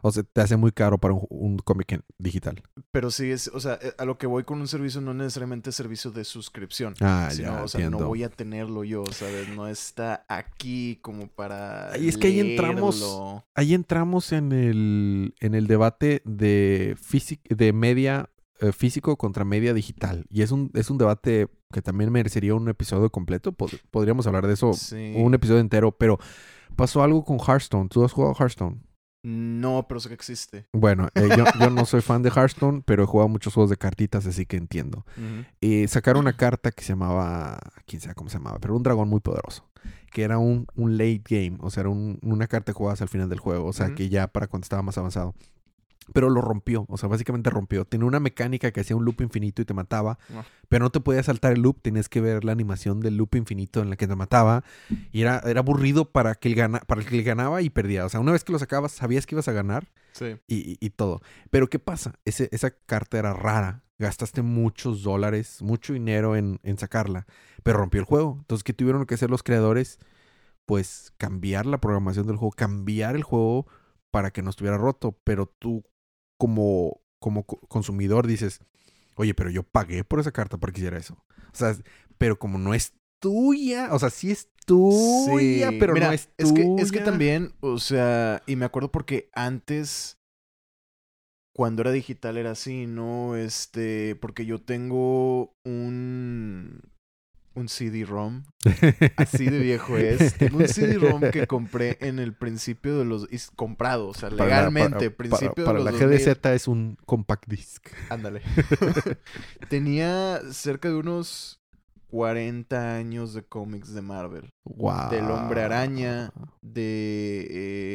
O 0.02 0.10
sea, 0.12 0.22
te 0.22 0.40
hace 0.40 0.56
muy 0.56 0.72
caro 0.72 0.98
para 0.98 1.14
un, 1.14 1.26
un 1.28 1.58
cómic 1.58 2.02
digital. 2.18 2.62
Pero 2.90 3.10
sí 3.10 3.30
es, 3.30 3.48
o 3.48 3.60
sea, 3.60 3.78
eh, 3.82 3.92
a 3.98 4.04
lo 4.04 4.18
que 4.18 4.26
voy 4.26 4.44
con 4.44 4.60
un 4.60 4.68
servicio 4.68 5.00
no 5.00 5.12
necesariamente 5.14 5.70
es 5.70 5.76
servicio 5.76 6.10
de 6.10 6.24
suscripción. 6.24 6.94
Ah, 7.00 7.28
sino, 7.30 7.48
ya, 7.48 7.62
o 7.64 7.68
sea, 7.68 7.80
entiendo. 7.80 8.00
no 8.00 8.08
voy 8.08 8.22
a 8.24 8.28
tenerlo 8.30 8.84
yo, 8.84 9.04
¿sabes? 9.12 9.48
No 9.54 9.68
está 9.68 10.24
aquí 10.28 10.98
como 11.02 11.28
para. 11.28 11.92
Ay, 11.92 12.08
es 12.08 12.16
que 12.18 12.28
ahí 12.28 12.40
entramos-. 12.40 13.42
Ahí 13.54 13.74
entramos 13.74 14.32
en 14.32 14.52
el, 14.52 15.34
en 15.40 15.54
el 15.54 15.66
debate 15.66 16.22
de, 16.24 16.96
de 17.48 17.72
media 17.72 18.30
eh, 18.60 18.72
físico 18.72 19.16
contra 19.16 19.44
media 19.44 19.74
digital. 19.74 20.24
Y 20.30 20.42
es 20.42 20.50
un, 20.50 20.70
es 20.74 20.90
un 20.90 20.98
debate 20.98 21.48
que 21.72 21.82
también 21.82 22.10
merecería 22.10 22.54
un 22.54 22.68
episodio 22.68 23.10
completo. 23.10 23.52
Pod- 23.52 23.80
podríamos 23.90 24.26
hablar 24.26 24.46
de 24.46 24.54
eso 24.54 24.72
Sí. 24.72 25.12
un 25.16 25.34
episodio 25.34 25.60
entero, 25.60 25.92
pero 25.92 26.18
pasó 26.76 27.02
algo 27.02 27.24
con 27.24 27.38
Hearthstone. 27.38 27.88
¿Tú 27.88 28.04
has 28.04 28.12
jugado 28.12 28.34
Hearthstone? 28.38 28.82
No, 29.22 29.86
pero 29.88 30.00
sé 30.00 30.08
que 30.08 30.14
existe. 30.14 30.66
Bueno, 30.72 31.08
eh, 31.14 31.28
yo, 31.36 31.44
yo 31.60 31.70
no 31.70 31.84
soy 31.84 32.00
fan 32.00 32.22
de 32.22 32.30
Hearthstone, 32.34 32.82
pero 32.84 33.02
he 33.02 33.06
jugado 33.06 33.28
muchos 33.28 33.52
juegos 33.54 33.70
de 33.70 33.76
cartitas, 33.76 34.26
así 34.26 34.46
que 34.46 34.56
entiendo. 34.56 35.04
Eh, 35.60 35.86
sacaron 35.88 36.20
una 36.22 36.36
carta 36.36 36.70
que 36.70 36.82
se 36.82 36.90
llamaba, 36.94 37.58
quién 37.86 38.00
sabe 38.00 38.14
cómo 38.14 38.30
se 38.30 38.38
llamaba, 38.38 38.58
pero 38.60 38.74
un 38.76 38.82
dragón 38.82 39.08
muy 39.08 39.20
poderoso. 39.20 39.68
Que 40.10 40.22
era 40.22 40.38
un, 40.38 40.66
un 40.74 40.96
late 40.98 41.22
game, 41.28 41.56
o 41.60 41.70
sea, 41.70 41.82
era 41.82 41.90
un- 41.90 42.18
una 42.22 42.46
carta 42.46 42.72
que 42.72 42.76
jugabas 42.76 43.00
al 43.02 43.08
final 43.08 43.28
del 43.28 43.38
juego, 43.40 43.66
o 43.66 43.72
sea, 43.72 43.94
que 43.94 44.08
ya 44.08 44.26
para 44.26 44.46
cuando 44.48 44.64
estaba 44.64 44.82
más 44.82 44.96
avanzado. 44.98 45.34
Pero 46.12 46.28
lo 46.30 46.40
rompió, 46.40 46.86
o 46.88 46.96
sea, 46.98 47.08
básicamente 47.08 47.50
rompió. 47.50 47.84
Tenía 47.84 48.06
una 48.06 48.20
mecánica 48.20 48.70
que 48.72 48.80
hacía 48.80 48.96
un 48.96 49.04
loop 49.04 49.20
infinito 49.20 49.62
y 49.62 49.64
te 49.64 49.74
mataba, 49.74 50.18
pero 50.68 50.84
no 50.84 50.90
te 50.90 51.00
podías 51.00 51.26
saltar 51.26 51.52
el 51.52 51.62
loop, 51.62 51.80
tenías 51.82 52.08
que 52.08 52.20
ver 52.20 52.44
la 52.44 52.52
animación 52.52 53.00
del 53.00 53.16
loop 53.16 53.34
infinito 53.36 53.80
en 53.82 53.90
la 53.90 53.96
que 53.96 54.06
te 54.08 54.16
mataba. 54.16 54.64
Y 55.12 55.22
era, 55.22 55.40
era 55.46 55.60
aburrido 55.60 56.10
para, 56.10 56.34
que 56.34 56.48
el 56.48 56.54
gana, 56.54 56.80
para 56.80 57.00
el 57.00 57.06
que 57.06 57.22
ganaba 57.22 57.62
y 57.62 57.70
perdía. 57.70 58.04
O 58.04 58.08
sea, 58.08 58.20
una 58.20 58.32
vez 58.32 58.44
que 58.44 58.52
lo 58.52 58.58
sacabas, 58.58 58.92
sabías 58.92 59.26
que 59.26 59.34
ibas 59.34 59.48
a 59.48 59.52
ganar 59.52 59.88
Sí. 60.12 60.36
y, 60.48 60.72
y- 60.72 60.76
y 60.80 60.90
todo. 60.90 61.20
Pero 61.50 61.68
¿qué 61.68 61.78
pasa? 61.78 62.14
Ese, 62.24 62.48
esa 62.52 62.70
carta 62.70 63.18
era 63.18 63.32
rara. 63.32 63.84
Gastaste 63.98 64.40
muchos 64.42 65.02
dólares, 65.02 65.60
mucho 65.62 65.92
dinero 65.92 66.34
en, 66.34 66.58
en 66.62 66.78
sacarla, 66.78 67.26
pero 67.62 67.78
rompió 67.78 68.00
el 68.00 68.06
juego. 68.06 68.36
Entonces, 68.40 68.64
¿qué 68.64 68.72
tuvieron 68.72 69.04
que 69.04 69.14
hacer 69.14 69.28
los 69.30 69.42
creadores? 69.42 69.98
Pues 70.66 71.12
cambiar 71.16 71.66
la 71.66 71.78
programación 71.80 72.26
del 72.26 72.36
juego, 72.36 72.52
cambiar 72.52 73.16
el 73.16 73.22
juego 73.24 73.66
para 74.10 74.30
que 74.30 74.42
no 74.42 74.50
estuviera 74.50 74.78
roto. 74.78 75.18
Pero 75.24 75.46
tú, 75.46 75.84
como, 76.40 77.02
como 77.20 77.44
co- 77.44 77.60
consumidor, 77.68 78.26
dices, 78.26 78.60
oye, 79.14 79.34
pero 79.34 79.50
yo 79.50 79.62
pagué 79.62 80.02
por 80.04 80.18
esa 80.20 80.32
carta 80.32 80.56
para 80.56 80.72
que 80.72 80.80
hiciera 80.80 80.96
eso. 80.98 81.22
O 81.52 81.56
sea, 81.56 81.76
pero 82.16 82.38
como 82.38 82.58
no 82.58 82.72
es 82.72 82.94
tuya, 83.20 83.90
o 83.92 83.98
sea, 83.98 84.08
sí 84.08 84.30
es 84.30 84.48
tuya, 84.64 85.70
Sí. 85.70 85.76
pero 85.78 85.92
Mira, 85.92 86.06
no 86.08 86.12
es 86.14 86.28
tuya. 86.28 86.34
Es 86.38 86.52
que, 86.52 86.82
es 86.82 86.92
que 86.92 87.00
también, 87.00 87.52
o 87.60 87.78
sea, 87.78 88.42
y 88.46 88.56
me 88.56 88.64
acuerdo 88.64 88.90
porque 88.90 89.28
antes, 89.34 90.16
cuando 91.54 91.82
era 91.82 91.92
digital 91.92 92.38
era 92.38 92.52
así, 92.52 92.86
¿no? 92.86 93.36
Este, 93.36 94.16
porque 94.16 94.46
yo 94.46 94.62
tengo 94.62 95.54
un, 95.64 96.80
un 97.54 97.68
CD-ROM, 97.68 98.44
así 99.16 99.44
de 99.46 99.58
viejo 99.58 99.96
es. 99.98 100.34
Tengo 100.34 100.58
un 100.58 100.68
CD-ROM 100.68 101.30
que 101.32 101.46
compré 101.46 101.98
en 102.00 102.18
el 102.18 102.32
principio 102.32 102.98
de 102.98 103.04
los, 103.04 103.26
is- 103.32 103.50
comprado, 103.56 104.08
o 104.08 104.14
sea, 104.14 104.30
legalmente, 104.30 105.10
para- 105.10 105.16
principio 105.16 105.64
para, 105.64 105.78
de 105.78 105.84
los 105.84 105.92
la 106.00 106.06
2000. 106.06 106.18
GDZ 106.18 106.46
es 106.46 106.68
un 106.68 106.96
compact 107.06 107.48
disc. 107.48 107.88
Ándale. 108.08 108.42
Tenía 109.68 110.40
cerca 110.52 110.88
de 110.88 110.94
unos 110.94 111.60
40 112.08 112.96
años 112.96 113.34
de 113.34 113.42
cómics 113.44 113.94
de 113.94 114.02
Marvel. 114.02 114.50
Wow. 114.64 115.10
Del 115.10 115.30
Hombre 115.30 115.62
Araña, 115.62 116.32
de 116.62 117.46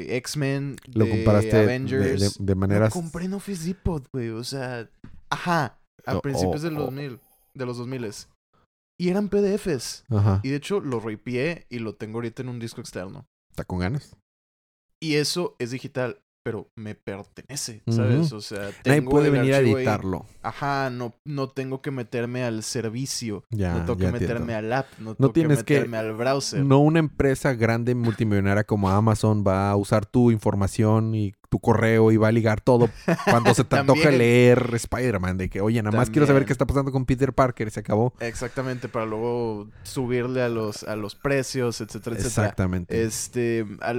eh, 0.10 0.16
X-Men, 0.18 0.78
Lo 0.94 1.06
de 1.06 1.12
comparaste 1.12 1.58
Avengers. 1.58 2.38
de, 2.38 2.46
de 2.46 2.56
maneras. 2.56 2.94
Lo 2.96 3.02
compré 3.02 3.26
en 3.26 3.34
Office 3.34 3.66
Depot, 3.68 4.08
güey. 4.14 4.30
O 4.30 4.44
sea, 4.44 4.90
ajá, 5.30 5.80
a 6.06 6.20
principios 6.22 6.62
de 6.62 6.72
los 6.72 6.82
o- 6.84 6.86
2000, 6.86 7.20
de 7.54 7.66
los 7.66 7.78
2000. 7.78 8.12
Y 8.98 9.10
eran 9.10 9.30
PDFs. 9.30 10.06
Ajá. 10.10 10.40
Y 10.44 10.50
de 10.50 10.56
hecho 10.58 10.80
lo 10.80 11.00
ripié 11.00 11.66
y 11.70 11.80
lo 11.80 11.96
tengo 11.96 12.18
ahorita 12.18 12.42
en 12.42 12.50
un 12.50 12.60
disco 12.60 12.82
externo. 12.82 13.26
¿Está 13.52 13.64
con 13.66 13.80
ganas? 13.80 14.16
Y 15.02 15.16
eso 15.16 15.56
es 15.60 15.72
digital, 15.72 16.20
pero 16.44 16.70
me 16.78 16.96
pertenece, 16.96 17.84
¿sabes? 17.90 18.32
O 18.32 18.40
sea, 18.40 18.60
Nadie 18.62 18.74
tengo 18.84 19.12
puede 19.12 19.26
el 19.28 19.32
venir 19.34 19.54
a 19.54 19.60
editarlo. 19.60 20.26
Ajá, 20.42 20.90
no, 20.90 21.14
no 21.26 21.50
tengo 21.50 21.82
que 21.82 21.92
meterme 21.92 22.44
al 22.44 22.64
servicio. 22.64 23.44
Ya, 23.50 23.74
no 23.74 23.80
tengo 23.86 24.00
ya 24.00 24.06
que 24.08 24.12
meterme 24.14 24.54
entiendo. 24.54 24.68
al 24.68 24.74
app. 24.74 24.88
No, 25.00 25.16
tengo 25.16 25.32
tienes 25.34 25.60
que 25.60 25.66
que- 25.66 25.74
meterme 25.76 25.98
al 25.98 26.14
browser. 26.14 26.64
No 26.64 26.80
una 26.80 27.00
empresa 27.00 27.54
grande 27.54 27.94
multimillonaria 27.96 28.64
como 28.64 28.90
Amazon 28.90 29.44
va 29.46 29.70
a 29.72 29.76
usar 29.76 30.06
tu 30.06 30.32
información 30.32 31.14
y 31.16 31.34
tu 31.50 31.60
correo 31.60 32.12
y 32.12 32.18
va 32.18 32.30
a 32.30 32.32
ligar 32.32 32.62
todo 32.62 32.90
cuando 33.30 33.54
se 33.54 33.64
te 33.66 33.78
antoja 33.78 34.12
leer 34.12 34.72
Spider-Man. 34.74 35.38
De 35.38 35.50
que, 35.50 35.62
oye, 35.62 35.82
nada 35.82 35.98
más 35.98 36.10
quiero 36.10 36.28
saber 36.28 36.46
qué 36.46 36.54
está 36.54 36.66
pasando 36.66 36.92
con 36.92 37.06
Peter 37.06 37.34
Parker 37.34 37.68
y 37.68 37.72
se 37.72 37.80
acabó. 37.80 38.14
Exactamente, 38.20 38.90
para 38.90 39.06
luego 39.06 39.70
subirle 39.84 40.42
a 40.42 40.50
los, 40.50 40.84
a 40.84 40.96
los 40.96 41.16
precios, 41.16 41.82
etcétera, 41.82 42.16
etcétera. 42.16 42.48
Exactamente. 42.48 43.04
Este, 43.04 43.66
a, 43.82 43.94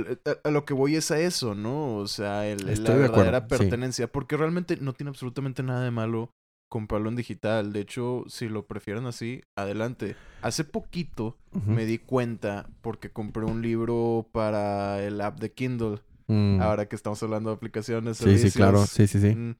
a 0.44 0.50
lo 0.50 0.64
que 0.64 0.74
voy 0.74 0.96
es 0.96 1.10
a 1.10 1.18
eso, 1.18 1.54
¿no? 1.54 1.96
O 1.96 2.06
sea, 2.06 2.46
el, 2.46 2.66
la 2.66 2.72
acuerdo, 2.72 3.00
verdadera 3.00 3.40
sí. 3.40 3.46
pertenencia, 3.48 4.06
porque 4.06 4.36
realmente 4.36 4.76
no 4.80 4.92
tiene 4.92 5.10
absolutamente 5.10 5.62
nada 5.62 5.82
de 5.82 5.90
malo 5.90 6.30
comprarlo 6.68 7.08
en 7.08 7.16
digital. 7.16 7.72
De 7.72 7.80
hecho, 7.80 8.24
si 8.28 8.48
lo 8.48 8.66
prefieren 8.66 9.06
así, 9.06 9.42
adelante. 9.56 10.16
Hace 10.42 10.64
poquito 10.64 11.36
me 11.64 11.86
di 11.86 11.98
cuenta 11.98 12.68
porque 12.82 13.10
compré 13.10 13.44
un 13.44 13.62
libro 13.62 14.28
para 14.32 15.02
el 15.02 15.20
app 15.20 15.40
de 15.40 15.52
Kindle. 15.52 16.00
Mm. 16.28 16.60
Ahora 16.60 16.88
que 16.88 16.96
estamos 16.96 17.22
hablando 17.22 17.50
de 17.50 17.56
aplicaciones. 17.56 18.16
Sí, 18.18 18.24
sí, 18.24 18.28
servicios. 18.30 18.54
claro. 18.54 18.86
Sí, 18.86 19.06
sí, 19.06 19.20
sí. 19.20 19.34
Mm. 19.34 19.56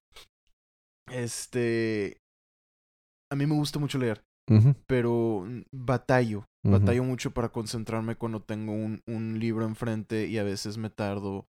Este, 1.10 2.20
a 3.30 3.36
mí 3.36 3.46
me 3.46 3.54
gusta 3.54 3.78
mucho 3.78 3.98
leer 3.98 4.22
pero 4.86 5.44
batallo. 5.72 6.44
Batallo 6.62 7.02
mucho 7.02 7.32
para 7.32 7.48
concentrarme 7.48 8.14
cuando 8.14 8.42
tengo 8.42 8.72
un, 8.72 9.02
un 9.08 9.40
libro 9.40 9.64
enfrente 9.66 10.28
y 10.28 10.38
a 10.38 10.44
veces 10.44 10.78
me 10.78 10.88
tardo 10.88 11.48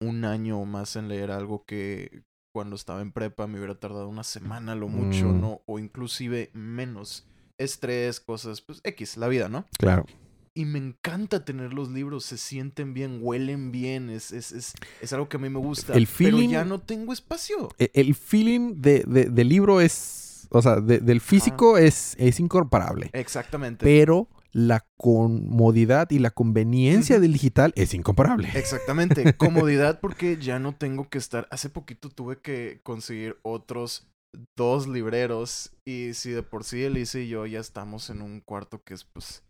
un 0.00 0.24
año 0.24 0.60
o 0.60 0.64
más 0.66 0.94
en 0.94 1.08
leer 1.08 1.32
algo 1.32 1.64
que 1.64 2.22
cuando 2.54 2.76
estaba 2.76 3.02
en 3.02 3.10
prepa 3.10 3.48
me 3.48 3.58
hubiera 3.58 3.74
tardado 3.80 4.08
una 4.08 4.22
semana 4.22 4.76
lo 4.76 4.86
mucho, 4.86 5.26
Mm. 5.30 5.40
¿no? 5.40 5.62
O 5.66 5.80
inclusive 5.80 6.50
menos. 6.52 7.26
Estrés, 7.58 8.20
cosas, 8.20 8.60
pues 8.60 8.80
X, 8.84 9.16
la 9.16 9.26
vida, 9.26 9.48
¿no? 9.48 9.66
Claro. 9.76 10.06
Y 10.54 10.64
me 10.64 10.78
encanta 10.78 11.44
tener 11.44 11.72
los 11.72 11.90
libros, 11.90 12.24
se 12.24 12.36
sienten 12.36 12.92
bien, 12.92 13.20
huelen 13.22 13.70
bien, 13.70 14.10
es, 14.10 14.32
es, 14.32 14.50
es, 14.50 14.74
es 15.00 15.12
algo 15.12 15.28
que 15.28 15.36
a 15.36 15.40
mí 15.40 15.48
me 15.48 15.60
gusta. 15.60 15.94
El 15.94 16.08
Pero 16.08 16.40
ya 16.42 16.64
no 16.64 16.80
tengo 16.80 17.12
espacio. 17.12 17.68
E- 17.78 17.90
El 17.94 18.14
feeling 18.16 18.80
de, 18.80 19.04
de- 19.06 19.26
del 19.30 19.48
libro 19.48 19.80
es, 19.80 20.48
o 20.50 20.60
sea, 20.60 20.80
de- 20.80 20.98
del 20.98 21.20
físico 21.20 21.78
es, 21.78 22.16
es 22.18 22.40
incomparable. 22.40 23.10
Exactamente. 23.12 23.84
Pero 23.84 24.28
la 24.52 24.84
comodidad 24.96 26.10
y 26.10 26.18
la 26.18 26.30
conveniencia 26.32 27.20
del 27.20 27.32
digital 27.32 27.72
es 27.76 27.94
incomparable. 27.94 28.48
Exactamente, 28.54 29.32
comodidad 29.36 30.00
porque 30.00 30.36
ya 30.36 30.58
no 30.58 30.74
tengo 30.74 31.08
que 31.08 31.18
estar. 31.18 31.46
Hace 31.52 31.68
poquito 31.70 32.08
tuve 32.10 32.40
que 32.40 32.80
conseguir 32.82 33.38
otros 33.42 34.08
dos 34.56 34.88
libreros 34.88 35.72
y 35.84 36.14
si 36.14 36.30
de 36.30 36.42
por 36.42 36.64
sí 36.64 36.82
Elise 36.82 37.22
y 37.22 37.28
yo 37.28 37.46
ya 37.46 37.60
estamos 37.60 38.10
en 38.10 38.22
un 38.22 38.40
cuarto 38.40 38.82
que 38.84 38.94
es 38.94 39.04
pues 39.04 39.42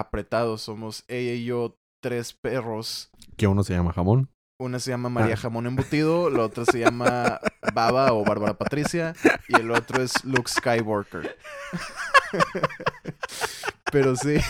apretado, 0.00 0.58
somos 0.58 1.04
ella 1.08 1.32
y 1.34 1.44
yo 1.44 1.76
tres 2.00 2.32
perros. 2.32 3.10
Que 3.36 3.46
uno 3.46 3.62
se 3.64 3.74
llama 3.74 3.92
jamón. 3.92 4.30
Una 4.60 4.80
se 4.80 4.90
llama 4.90 5.08
María 5.08 5.34
Ah. 5.34 5.38
Jamón 5.38 5.66
Embutido, 5.66 6.30
la 6.30 6.42
otra 6.44 6.64
se 6.64 6.80
llama 6.80 7.40
Baba 7.74 8.12
o 8.12 8.24
Bárbara 8.24 8.58
Patricia 8.58 9.14
y 9.48 9.54
el 9.60 9.70
otro 9.70 10.02
es 10.02 10.24
Luke 10.24 10.50
Skywalker. 10.50 11.36
Pero 13.92 14.16
sí. 14.16 14.36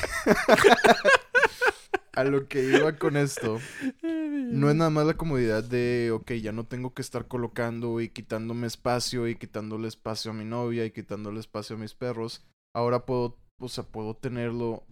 A 2.14 2.25
lo 2.25 2.49
que 2.49 2.64
iba 2.64 2.97
con 2.97 3.17
esto, 3.17 3.61
no 4.02 4.69
es 4.69 4.75
nada 4.75 4.90
más 4.90 5.07
la 5.07 5.14
comodidad 5.14 5.62
de, 5.62 6.11
ok, 6.12 6.33
ya 6.33 6.50
no 6.50 6.64
tengo 6.67 6.93
que 6.93 7.00
estar 7.00 7.28
colocando 7.28 8.00
y 8.00 8.09
quitándome 8.09 8.67
espacio 8.67 9.28
y 9.28 9.37
quitándole 9.37 9.87
espacio 9.87 10.33
a 10.33 10.35
mi 10.35 10.45
novia 10.45 10.85
y 10.85 10.90
quitándole 10.90 11.38
espacio 11.38 11.76
a 11.76 11.78
mis 11.78 11.95
perros. 11.95 12.45
Ahora 12.75 13.07
puedo, 13.07 13.38
o 13.61 13.69
sea, 13.69 13.85
puedo 13.85 14.14
tenerlo 14.17 14.83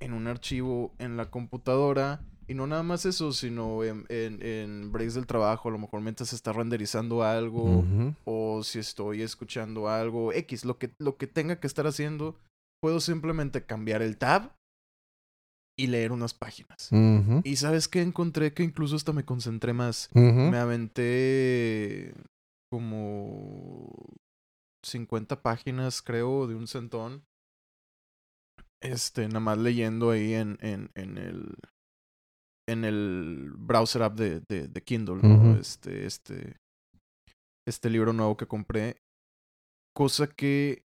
en 0.00 0.12
un 0.12 0.26
archivo 0.26 0.94
en 0.98 1.16
la 1.16 1.30
computadora. 1.30 2.20
Y 2.48 2.54
no 2.54 2.68
nada 2.68 2.84
más 2.84 3.04
eso, 3.06 3.32
sino 3.32 3.82
en, 3.82 4.06
en, 4.08 4.40
en 4.40 4.92
breaks 4.92 5.14
del 5.14 5.26
trabajo, 5.26 5.68
a 5.68 5.72
lo 5.72 5.78
mejor 5.78 6.00
mientras 6.00 6.28
se 6.28 6.36
está 6.36 6.52
renderizando 6.52 7.24
algo 7.24 7.84
o 8.24 8.62
si 8.62 8.78
estoy 8.78 9.22
escuchando 9.22 9.88
algo, 9.88 10.32
X, 10.32 10.64
lo 10.64 10.78
que, 10.78 10.92
lo 11.00 11.16
que 11.16 11.26
tenga 11.26 11.58
que 11.58 11.66
estar 11.66 11.88
haciendo, 11.88 12.38
puedo 12.80 13.00
simplemente 13.00 13.64
cambiar 13.64 14.00
el 14.00 14.16
tab 14.16 14.52
y 15.76 15.88
leer 15.88 16.12
unas 16.12 16.34
páginas. 16.34 16.88
Y 17.42 17.56
sabes 17.56 17.88
que 17.88 18.00
encontré 18.00 18.54
que 18.54 18.62
incluso 18.62 18.94
hasta 18.94 19.12
me 19.12 19.24
concentré 19.24 19.72
más. 19.72 20.08
Me 20.14 20.58
aventé 20.58 22.14
como 22.70 23.92
50 24.84 25.42
páginas, 25.42 26.00
creo, 26.00 26.46
de 26.46 26.54
un 26.54 26.68
centón. 26.68 27.24
Este, 28.82 29.26
nada 29.28 29.40
más 29.40 29.58
leyendo 29.58 30.10
ahí 30.10 30.34
en, 30.34 30.58
en, 30.60 30.90
en 30.94 31.18
el 31.18 31.54
en 32.68 32.84
el 32.84 33.52
browser 33.56 34.02
app 34.02 34.16
de, 34.18 34.40
de, 34.48 34.66
de 34.68 34.82
Kindle, 34.82 35.16
¿no? 35.22 35.56
Este, 35.56 36.04
este, 36.04 36.56
este 37.66 37.90
libro 37.90 38.12
nuevo 38.12 38.36
que 38.36 38.46
compré. 38.46 38.96
Cosa 39.94 40.26
que 40.26 40.82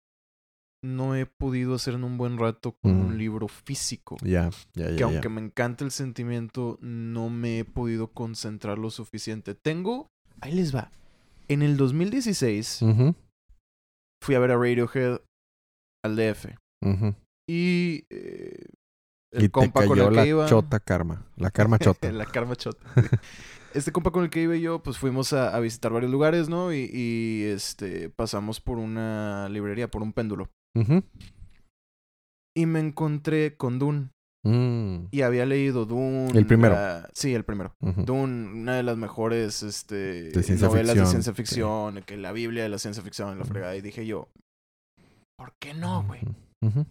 no 0.85 1.17
he 1.17 1.25
podido 1.27 1.75
hacer 1.75 1.95
en 1.95 2.05
un 2.05 2.17
buen 2.19 2.39
rato 2.39 2.77
con 2.83 2.97
Mm. 2.97 3.01
un 3.07 3.19
libro 3.19 3.49
físico 3.49 4.17
Ya, 4.23 4.51
ya, 4.75 4.89
que 4.89 4.97
ya. 4.99 5.05
aunque 5.05 5.29
ya. 5.29 5.29
me 5.31 5.41
encanta 5.41 5.85
el 5.85 5.91
sentimiento, 5.91 6.79
no 6.81 7.29
me 7.31 7.59
he 7.61 7.65
podido 7.65 8.09
concentrar 8.09 8.79
lo 8.79 8.91
suficiente. 8.91 9.55
Tengo, 9.55 10.07
ahí 10.41 10.53
les 10.53 10.75
va. 10.75 10.91
En 11.49 11.63
el 11.63 11.77
2016 11.77 12.83
Ujú, 12.83 13.15
fui 14.23 14.35
a 14.35 14.39
ver 14.39 14.53
a 14.53 14.57
Radiohead 14.57 15.21
al 16.05 16.17
DF 16.17 16.57
ujú. 16.83 17.15
Y 17.53 18.05
eh, 18.11 18.67
el 19.33 19.43
Y 19.45 19.47
te 19.47 19.51
compa 19.51 19.87
con 19.87 19.99
el 19.99 20.15
la 20.15 20.23
que 20.23 20.29
iba, 20.29 20.47
chota 20.47 20.79
karma. 20.81 21.27
La 21.37 21.51
karma 21.53 21.79
chota. 21.79 22.11
la 22.13 22.27
karma 22.27 22.55
chota. 22.57 22.85
Este 23.75 23.93
compa 23.93 24.11
con 24.11 24.25
el 24.25 24.31
que 24.31 24.43
iba 24.43 24.57
y 24.57 24.61
yo, 24.61 24.83
pues 24.83 24.99
fuimos 24.99 25.33
a, 25.33 25.55
a 25.55 25.61
visitar 25.61 25.93
varios 25.93 26.11
lugares, 26.11 26.49
¿no? 26.49 26.73
Y, 26.73 26.91
y, 26.93 27.45
este 27.45 28.11
pasamos 28.11 28.61
por 28.61 28.79
una 28.79 29.49
librería, 29.49 29.89
por 29.91 30.03
un 30.03 30.13
péndulo. 30.13 30.51
Ujú. 30.77 31.03
Y 32.57 32.67
me 32.67 32.81
encontré 32.81 33.57
con 33.57 33.79
Dune. 33.79 34.11
Mm, 34.45 35.07
Y 35.13 35.21
había 35.23 35.45
leído 35.47 35.85
Dune. 35.87 36.31
El 36.37 36.47
primero. 36.47 36.75
la- 36.75 37.09
Sí, 37.15 37.33
el 37.35 37.45
primero. 37.45 37.75
ujú. 37.81 38.03
Dune, 38.05 38.49
una 38.63 38.75
de 38.77 38.83
las 38.83 38.97
mejores 38.97 39.63
este, 39.63 40.31
De 40.31 40.57
novelas 40.57 40.95
ficción, 40.95 40.97
de 41.05 41.07
ciencia 41.07 41.33
sí. 41.33 41.37
ficción, 41.37 42.03
que 42.07 42.17
la 42.17 42.33
Biblia 42.33 42.63
de 42.65 42.71
la 42.71 42.79
ciencia 42.79 43.03
ficción, 43.03 43.37
la 43.39 43.43
Ujú. 43.45 43.53
fregada. 43.53 43.77
Y 43.77 43.83
dije 43.83 44.05
yo, 44.07 44.29
¿por 45.37 45.53
qué 45.61 45.75
no, 45.75 46.03
güey? 46.05 46.23
Ujú. 46.63 46.87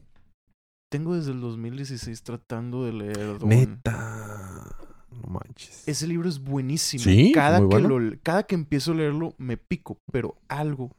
Tengo 0.92 1.16
desde 1.16 1.32
el 1.32 1.42
2016 1.42 2.24
tratando 2.24 2.86
de 2.86 2.94
leer 2.94 3.38
Dune. 3.40 3.56
Neta. 3.58 4.66
No 5.12 5.22
manches. 5.28 5.88
Ese 5.88 6.08
libro 6.08 6.28
es 6.30 6.40
buenísimo. 6.40 7.04
Sí, 7.04 7.32
cada, 7.34 7.60
muy 7.60 7.70
que 7.70 7.76
bueno. 7.78 8.00
lo- 8.00 8.18
cada 8.24 8.44
que 8.44 8.56
empiezo 8.56 8.92
a 8.94 8.96
leerlo 8.96 9.36
me 9.38 9.58
pico, 9.58 10.00
pero 10.12 10.36
algo 10.48 10.92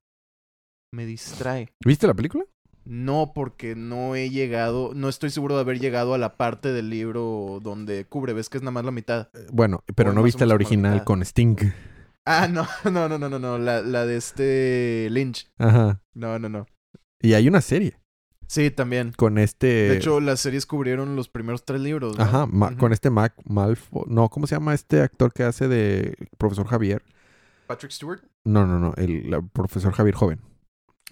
me 0.93 1.07
distrae. 1.07 1.69
¿Viste 1.85 2.07
la 2.07 2.15
película? 2.15 2.45
No, 2.85 3.33
porque 3.35 3.75
no 3.77 4.15
he 4.17 4.31
llegado, 4.31 4.93
no 4.95 5.09
estoy 5.09 5.31
seguro 5.31 5.55
de 5.55 5.61
haber 5.63 5.79
llegado 5.81 6.15
a 6.15 6.19
la 6.19 6.37
parte 6.37 6.73
del 6.73 6.89
libro 6.91 7.61
donde 7.63 8.05
cubre, 8.07 8.33
ves 8.33 8.49
que 8.49 8.59
es 8.59 8.63
nada 8.63 8.73
más 8.73 8.85
la 8.85 8.91
mitad. 8.91 9.29
Eh, 9.35 9.47
Bueno, 9.53 9.85
pero 9.95 10.13
no 10.13 10.23
viste 10.23 10.47
la 10.47 10.55
original 10.55 11.05
con 11.05 11.23
Sting. 11.23 11.57
Ah, 12.27 12.49
no, 12.49 12.67
no, 12.91 13.09
no, 13.09 13.19
no, 13.19 13.29
no, 13.29 13.39
no, 13.39 13.59
la, 13.59 13.83
la 13.83 14.07
de 14.07 14.17
este 14.17 15.09
Lynch. 15.11 15.49
Ajá. 15.59 16.01
No, 16.15 16.39
no, 16.39 16.49
no. 16.49 16.67
Y 17.23 17.35
hay 17.35 17.47
una 17.49 17.61
serie 17.61 18.00
Sí, 18.51 18.73
también. 18.73 19.13
con 19.17 19.39
este. 19.39 19.69
De 19.69 19.97
hecho, 19.99 20.19
las 20.19 20.41
series 20.41 20.67
cubrieron 20.67 21.15
los 21.15 21.29
primeros 21.29 21.65
tres 21.65 21.81
libros. 21.81 22.19
¿no? 22.19 22.25
Ajá, 22.25 22.49
con 22.77 22.93
este 22.93 23.09
Mac 23.09 23.33
Malfo. 23.45 24.05
No, 24.09 24.29
¿cómo 24.29 24.49
se 24.49 24.57
llama 24.57 24.75
este 24.75 25.03
actor 25.03 25.33
que 25.33 25.45
hace 25.45 25.69
de 25.69 26.17
profesor 26.37 26.67
Javier? 26.67 27.05
Patrick 27.69 27.93
Stewart. 27.93 28.23
No, 28.43 28.67
no, 28.67 28.81
no, 28.81 28.93
el 28.97 29.31
profesor 29.53 29.93
Javier 29.93 30.17
joven. 30.17 30.41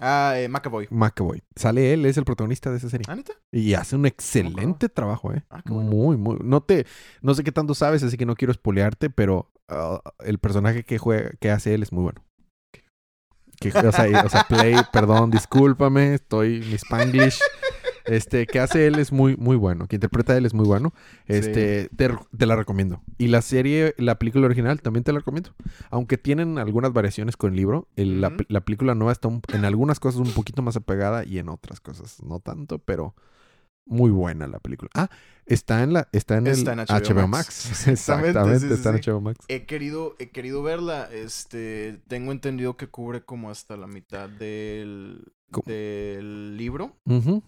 Ah, 0.01 0.35
eh, 0.37 0.49
McAvoy. 0.49 0.89
McAvoy. 0.91 1.45
Sale 1.55 1.93
él, 1.93 2.07
es 2.07 2.17
el 2.17 2.25
protagonista 2.25 2.73
de 2.73 2.79
esa 2.79 2.91
serie. 2.91 3.05
¿Ah, 3.09 3.15
neta? 3.15 3.35
Y 3.53 3.75
hace 3.75 3.95
un 3.95 4.07
excelente 4.07 4.89
trabajo, 4.89 5.33
¿eh? 5.33 5.45
Ah, 5.49 5.63
qué 5.65 5.73
bueno. 5.73 5.91
Muy, 5.91 6.17
muy. 6.17 6.39
No 6.43 6.61
te, 6.61 6.87
no 7.23 7.35
sé 7.35 7.45
qué 7.45 7.53
tanto 7.53 7.75
sabes, 7.75 8.03
así 8.03 8.17
que 8.17 8.27
no 8.27 8.35
quiero 8.35 8.51
espolearte, 8.51 9.11
pero 9.11 9.53
ah, 9.69 10.01
el 10.25 10.39
personaje 10.39 10.85
que 10.85 10.99
juega, 10.99 11.31
que 11.39 11.53
hace 11.53 11.73
él 11.73 11.85
es 11.85 11.93
muy 11.93 12.03
bueno. 12.03 12.25
Que, 13.61 13.71
o, 13.71 13.93
sea, 13.93 14.09
y- 14.09 14.15
o 14.15 14.29
sea, 14.29 14.45
Play, 14.49 14.77
perdón, 14.93 15.31
discúlpame, 15.31 16.15
estoy 16.15 16.61
mi 16.61 16.75
Spanglish. 16.75 17.39
Este, 18.07 18.47
que 18.47 18.59
hace 18.59 18.87
él 18.87 18.99
es 18.99 19.13
muy, 19.13 19.37
muy 19.37 19.57
bueno. 19.57 19.87
Que 19.87 19.97
interpreta 19.97 20.35
él 20.35 20.47
es 20.47 20.55
muy 20.55 20.65
bueno. 20.65 20.95
Este, 21.27 21.91
te, 21.95 22.09
te 22.37 22.47
la 22.47 22.57
recomiendo. 22.57 23.03
Y 23.19 23.29
la 23.29 23.43
serie, 23.43 23.95
la 23.99 24.19
película 24.19 24.47
original, 24.47 24.81
también 24.81 25.05
te 25.05 25.13
la 25.13 25.19
recomiendo. 25.19 25.51
Aunque 25.91 26.17
tienen 26.17 26.57
algunas 26.59 26.95
variaciones 26.95 27.37
con 27.37 27.51
el 27.51 27.57
libro, 27.57 27.87
el- 27.97 28.23
la, 28.23 28.61
película 28.63 28.95
nueva 28.95 29.13
está 29.13 29.29
un- 29.29 29.43
en 29.53 29.67
algunas 29.67 30.01
cosas 30.01 30.21
un 30.21 30.33
poquito 30.33 30.63
más 30.63 30.77
apegada 30.77 31.25
y 31.27 31.39
en 31.39 31.51
otras 31.51 31.81
cosas 31.81 32.23
no 32.23 32.41
tanto, 32.41 32.79
pero 32.79 33.15
muy 33.85 34.11
buena 34.11 34.47
la 34.47 34.59
película. 34.59 34.91
Ah, 34.95 35.11
está 35.49 35.83
en 35.83 35.93
la, 35.93 36.09
está 36.13 36.37
en 36.37 36.47
Está 36.47 36.73
el 36.73 36.81
en 36.81 36.87
HBO, 36.87 37.15
HBO 37.15 37.29
Max. 37.29 37.29
Max. 37.29 37.89
Exactamente, 37.89 38.29
Exactamente, 38.29 38.69
sí, 38.69 38.75
está 38.75 38.91
en 38.91 38.97
HBO 38.97 39.21
Max. 39.21 39.39
He 39.49 39.67
querido, 39.67 40.15
he 40.19 40.31
querido 40.31 40.63
verla. 40.63 41.09
Este, 41.13 42.01
tengo 42.09 42.33
entendido 42.33 42.77
que 42.77 42.89
cubre 42.89 43.25
como 43.25 43.51
hasta 43.51 43.77
la 43.77 43.87
mitad 43.87 44.29
del, 44.29 45.25
del 45.65 46.57
libro. 46.57 46.97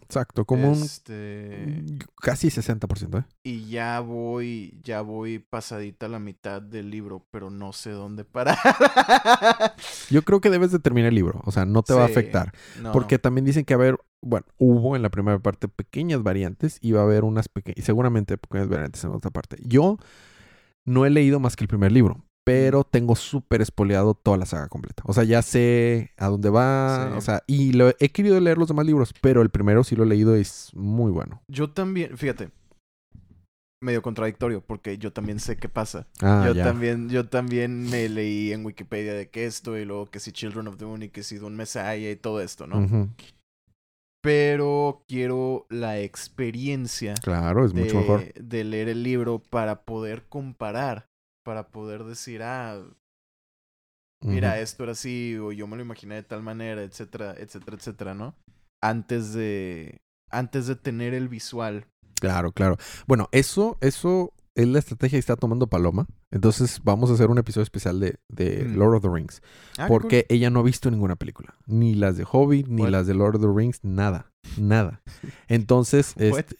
Exacto, 0.02 0.45
como 0.45 0.73
Este, 0.73 1.64
un 1.64 1.99
casi 2.21 2.49
60%, 2.49 3.21
¿eh? 3.21 3.25
y 3.42 3.69
ya 3.69 4.00
voy, 4.00 4.80
ya 4.83 5.02
voy 5.02 5.38
pasadita 5.38 6.09
la 6.09 6.19
mitad 6.19 6.62
del 6.62 6.90
libro, 6.90 7.26
pero 7.30 7.50
no 7.50 7.73
sé 7.73 7.90
dónde 7.90 8.25
parar. 8.25 8.59
Yo 10.11 10.23
creo 10.23 10.40
que 10.40 10.50
debes 10.50 10.73
de 10.73 10.78
terminar 10.78 11.11
el 11.11 11.14
libro, 11.14 11.42
o 11.45 11.52
sea, 11.52 11.66
no 11.66 11.83
te 11.83 11.92
va 11.92 12.02
a 12.02 12.07
afectar. 12.07 12.52
no. 12.80 12.92
Porque 12.92 13.19
también 13.19 13.45
dicen 13.45 13.64
que 13.64 13.75
a 13.75 13.76
haber, 13.76 13.99
bueno, 14.23 14.47
hubo 14.59 14.97
en 14.97 15.03
la 15.03 15.09
primera 15.11 15.39
parte 15.39 15.69
pequeñas 15.69 16.23
variantes 16.23 16.79
y 16.81 16.93
va 16.93 17.00
a 17.00 17.05
haber 17.05 17.25
unas 17.25 17.49
pequeñas, 17.49 17.85
seguramente 17.85 18.37
pequeñas 18.39 18.69
variantes 18.69 19.03
en 19.05 19.11
otra 19.11 19.31
parte. 19.31 19.57
Yo 19.65 19.99
no 20.87 21.07
he 21.07 21.11
leído 21.11 21.41
más 21.41 21.57
que 21.57 21.65
el 21.65 21.69
primer 21.69 21.93
libro, 21.93 22.25
pero 22.45 22.85
tengo 22.85 23.17
súper 23.17 23.61
espoleado 23.61 24.15
toda 24.15 24.37
la 24.37 24.47
saga 24.47 24.69
completa. 24.69 25.03
O 25.07 25.12
sea, 25.12 25.25
ya 25.25 25.43
sé 25.43 26.11
a 26.17 26.29
dónde 26.29 26.50
va, 26.50 27.09
Sí. 27.11 27.17
o 27.17 27.21
sea, 27.21 27.43
y 27.47 27.73
lo, 27.73 27.91
he 27.99 28.09
querido 28.11 28.39
leer 28.41 28.59
los 28.59 28.69
demás 28.69 28.87
libros, 28.87 29.15
pero 29.21 29.43
el 29.43 29.50
primero 29.50 29.85
sí 29.85 29.97
lo 29.97 30.05
he 30.05 30.07
leído 30.07 30.37
y 30.37 30.41
es 30.41 30.71
muy 30.75 31.12
bueno. 31.12 31.43
Yo 31.49 31.71
también, 31.71 32.17
fíjate, 32.17 32.50
medio 33.83 34.03
contradictorio, 34.03 34.61
porque 34.61 34.99
yo 34.99 35.12
también 35.12 35.41
sé 35.41 35.57
qué 35.57 35.69
pasa. 35.69 36.07
Ah, 36.21 36.45
yo 36.47 36.55
ya. 36.55 36.65
también, 36.65 37.09
yo 37.09 37.29
también 37.29 37.85
me 37.89 38.09
leí 38.09 38.53
en 38.53 38.65
Wikipedia 38.65 39.15
de 39.15 39.31
que 39.31 39.47
esto 39.47 39.79
y 39.79 39.85
luego 39.85 40.07
que 40.07 40.21
si 40.21 40.33
Children 40.33 40.69
of 40.69 40.77
Dune 40.77 41.07
y 41.07 41.09
que 41.09 41.23
si 41.23 41.37
Dune 41.37 41.57
Messiah 41.57 42.11
y 42.11 42.17
todo 42.17 42.41
esto, 42.43 42.67
¿no? 42.67 42.79
Ujú. 42.79 43.09
Pero 44.23 45.05
quiero 45.09 45.67
la 45.71 45.99
experiencia 46.00 47.15
Claro, 47.23 47.65
es 47.65 47.73
mucho 47.73 47.97
mejor. 48.00 48.21
de, 48.21 48.35
de 48.41 48.65
leer 48.65 48.89
el 48.89 49.03
libro 49.03 49.39
para 49.39 49.83
poder 49.85 50.25
comparar, 50.29 51.07
para 51.45 51.69
poder 51.69 52.05
decir, 52.05 52.43
ah, 52.43 52.83
mira, 54.23 54.61
esto 54.61 54.83
era 54.83 54.93
así, 54.93 55.37
o 55.39 55.53
yo 55.53 55.67
me 55.67 55.77
lo 55.77 55.83
imaginé 55.83 56.17
de 56.17 56.23
tal 56.23 56.43
manera, 56.43 56.83
etcétera, 56.83 57.35
etcétera, 57.39 57.77
etcétera, 57.77 58.15
¿no? 58.15 58.35
Antes 58.83 59.33
de, 59.33 60.00
antes 60.31 60.67
de 60.67 60.77
tener 60.77 61.15
el 61.15 61.29
visual. 61.29 61.87
Claro, 62.21 62.53
claro. 62.53 62.77
Bueno, 63.07 63.29
eso, 63.33 63.79
eso 63.81 64.35
es 64.62 64.69
la 64.69 64.79
estrategia 64.79 65.17
que 65.17 65.21
está 65.21 65.37
tomando 65.37 65.67
Paloma. 65.69 66.07
Entonces 66.31 66.81
vamos 66.85 67.11
a 67.11 67.14
hacer 67.14 67.29
un 67.31 67.38
episodio 67.38 67.62
especial 67.64 68.00
de, 68.00 68.17
de 68.29 68.64
Mm. 68.64 68.76
Lord 68.76 68.95
of 68.97 69.02
the 69.02 69.09
Rings. 69.09 69.43
Ah, 69.79 69.87
porque 69.88 70.26
ella 70.29 70.50
no 70.50 70.61
ha 70.61 70.62
visto 70.62 70.90
ninguna 70.90 71.17
película. 71.17 71.55
Ni 71.67 71.95
las 71.95 72.17
de 72.17 72.25
Hobbit, 72.31 72.69
ni 72.69 72.83
What? 72.83 72.90
las 72.90 73.07
de 73.07 73.14
Lord 73.14 73.37
of 73.37 73.43
the 73.43 73.49
Rings, 73.55 73.81
nada. 73.83 74.33
Nada. 74.59 75.02
Entonces, 75.49 76.14
este, 76.17 76.57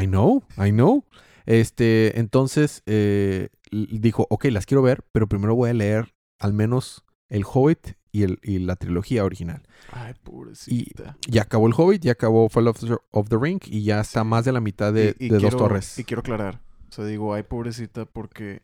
I 0.00 0.06
know, 0.06 0.42
I 0.56 0.70
know. 0.70 1.04
Este, 1.46 2.18
entonces 2.20 2.82
eh, 2.86 3.48
dijo, 3.72 4.26
ok, 4.30 4.44
las 4.46 4.66
quiero 4.66 4.82
ver, 4.82 5.02
pero 5.10 5.26
primero 5.28 5.54
voy 5.56 5.70
a 5.70 5.74
leer 5.74 6.14
al 6.38 6.52
menos 6.52 7.04
el 7.28 7.44
Hobbit 7.44 7.94
y, 8.12 8.22
el, 8.24 8.38
y 8.42 8.58
la 8.60 8.76
trilogía 8.76 9.24
original. 9.24 9.62
Ay, 9.90 10.14
pobrecita. 10.22 11.16
Ya 11.28 11.42
acabó 11.42 11.66
el 11.66 11.74
Hobbit, 11.76 12.02
ya 12.02 12.12
acabó 12.12 12.48
Fall 12.48 12.68
of 12.68 12.78
the, 12.80 12.96
of 13.10 13.28
the 13.30 13.38
Ring 13.40 13.60
y 13.66 13.82
ya 13.84 14.00
está 14.00 14.22
más 14.22 14.44
de 14.44 14.52
la 14.52 14.60
mitad 14.60 14.92
de, 14.92 15.16
Y- 15.18 15.26
y 15.26 15.28
de 15.30 15.38
quiero- 15.38 15.58
Dos 15.58 15.68
Torres. 15.68 15.98
Y 15.98 16.04
quiero 16.04 16.20
aclarar. 16.20 16.60
O 16.90 16.92
sea, 16.92 17.04
digo, 17.04 17.32
ay, 17.34 17.42
pobrecita, 17.44 18.04
porque 18.04 18.62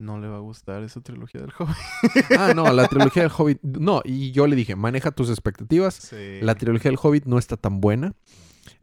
no 0.00 0.18
le 0.20 0.28
va 0.28 0.36
a 0.36 0.40
gustar 0.40 0.82
esa 0.82 1.00
trilogía 1.00 1.40
del 1.40 1.52
joven. 1.52 1.74
Ah, 2.38 2.52
no, 2.54 2.70
la 2.72 2.86
trilogía 2.88 3.22
del 3.22 3.32
Hobbit. 3.36 3.62
No, 3.62 4.02
y 4.04 4.32
yo 4.32 4.46
le 4.46 4.56
dije, 4.56 4.76
maneja 4.76 5.10
tus 5.10 5.30
expectativas. 5.30 5.94
Sí. 5.94 6.40
La 6.42 6.54
trilogía 6.54 6.90
del 6.90 6.98
Hobbit 7.02 7.24
no 7.24 7.38
está 7.38 7.56
tan 7.56 7.80
buena. 7.80 8.14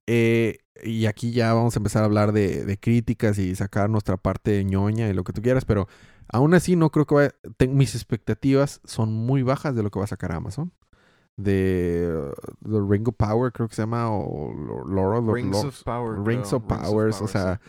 Eh, 0.07 0.57
y 0.83 1.05
aquí 1.05 1.31
ya 1.31 1.53
vamos 1.53 1.75
a 1.75 1.79
empezar 1.79 2.01
a 2.01 2.05
hablar 2.05 2.31
de, 2.31 2.65
de 2.65 2.77
críticas 2.79 3.37
y 3.37 3.55
sacar 3.55 3.89
nuestra 3.89 4.17
parte 4.17 4.63
ñoña 4.65 5.07
y 5.07 5.13
lo 5.13 5.23
que 5.23 5.31
tú 5.33 5.41
quieras, 5.41 5.65
pero 5.65 5.87
aún 6.31 6.53
así 6.55 6.75
no 6.75 6.89
creo 6.89 7.05
que 7.05 7.15
vaya... 7.15 7.31
ten- 7.57 7.75
mis 7.77 7.95
expectativas 7.95 8.81
son 8.83 9.13
muy 9.13 9.43
bajas 9.43 9.75
de 9.75 9.83
lo 9.83 9.91
que 9.91 9.99
va 9.99 10.05
a 10.05 10.09
sacar 10.09 10.31
Amazon. 10.31 10.73
De 11.37 12.11
uh, 12.31 12.69
The 12.69 12.79
Ring 12.87 13.07
of 13.07 13.15
Power, 13.17 13.51
creo 13.51 13.67
que 13.67 13.75
se 13.75 13.81
llama, 13.83 14.09
o 14.11 14.53
Lord 14.85 15.17
of 15.29 15.33
Rings 15.33 15.63
of 15.63 15.83
Power. 15.83 16.19
Rings 16.23 16.53
of 16.53 16.63
Powers, 16.63 17.21
o 17.21 17.27
sea, 17.27 17.59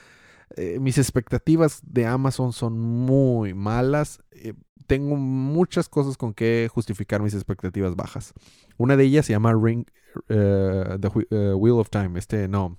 eh, 0.56 0.78
mis 0.80 0.98
expectativas 0.98 1.80
de 1.84 2.06
Amazon 2.06 2.52
son 2.52 2.78
muy 2.78 3.54
malas. 3.54 4.20
Eh, 4.32 4.54
tengo 4.86 5.16
muchas 5.16 5.88
cosas 5.88 6.16
con 6.16 6.34
que 6.34 6.68
justificar 6.72 7.22
mis 7.22 7.34
expectativas 7.34 7.96
bajas. 7.96 8.32
Una 8.76 8.96
de 8.96 9.04
ellas 9.04 9.26
se 9.26 9.32
llama 9.32 9.54
Ring, 9.54 9.84
eh, 10.28 10.96
The 11.00 11.08
Whe- 11.08 11.54
Wheel 11.56 11.78
of 11.78 11.90
Time. 11.90 12.18
Este, 12.18 12.48
no. 12.48 12.78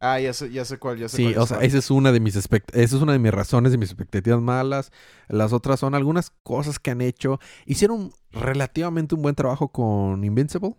Ah, 0.00 0.20
ya 0.20 0.32
sé, 0.32 0.50
ya 0.52 0.64
sé 0.64 0.78
cuál, 0.78 0.98
ya 0.98 1.08
sé 1.08 1.16
Sí, 1.16 1.22
cuál. 1.32 1.38
o 1.42 1.46
sea, 1.46 1.56
cuál. 1.56 1.66
esa 1.66 1.78
es 1.78 1.90
una 1.90 2.12
de 2.12 2.20
mis 2.20 2.36
expect- 2.36 2.72
esa 2.72 2.96
es 2.96 3.02
una 3.02 3.12
de 3.12 3.18
mis 3.18 3.32
razones 3.32 3.72
de 3.72 3.78
mis 3.78 3.90
expectativas 3.90 4.40
malas. 4.40 4.92
Las 5.28 5.52
otras 5.52 5.80
son 5.80 5.94
algunas 5.96 6.30
cosas 6.44 6.78
que 6.78 6.92
han 6.92 7.00
hecho. 7.00 7.40
Hicieron 7.66 8.12
relativamente 8.30 9.16
un 9.16 9.22
buen 9.22 9.34
trabajo 9.34 9.72
con 9.72 10.22
Invincible. 10.24 10.76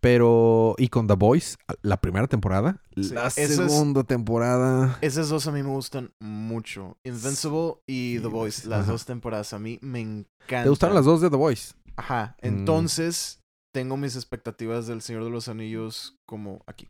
Pero, 0.00 0.74
y 0.78 0.88
con 0.88 1.06
The 1.06 1.14
Voice, 1.14 1.56
la 1.82 1.98
primera 2.00 2.26
temporada. 2.26 2.80
Sí, 2.96 3.10
la 3.12 3.26
es- 3.26 3.34
segunda 3.34 4.02
temporada. 4.04 4.96
Esas 5.02 5.28
dos 5.28 5.46
a 5.46 5.52
mí 5.52 5.62
me 5.62 5.68
gustan 5.68 6.10
mucho. 6.20 6.96
Invincible 7.04 7.74
y 7.86 8.18
The 8.20 8.28
Voice. 8.28 8.66
Las 8.66 8.84
ajá. 8.84 8.92
dos 8.92 9.04
temporadas 9.04 9.52
a 9.52 9.58
mí 9.58 9.78
me 9.82 10.00
encantan. 10.00 10.64
¿Te 10.64 10.70
gustaron 10.70 10.94
las 10.94 11.04
dos 11.04 11.20
de 11.20 11.28
The 11.28 11.36
Voice? 11.36 11.74
Ajá. 11.96 12.34
Mm. 12.42 12.46
Entonces, 12.46 13.40
tengo 13.74 13.98
mis 13.98 14.16
expectativas 14.16 14.86
del 14.86 15.02
Señor 15.02 15.24
de 15.24 15.30
los 15.30 15.48
Anillos 15.48 16.16
como 16.26 16.62
aquí. 16.66 16.88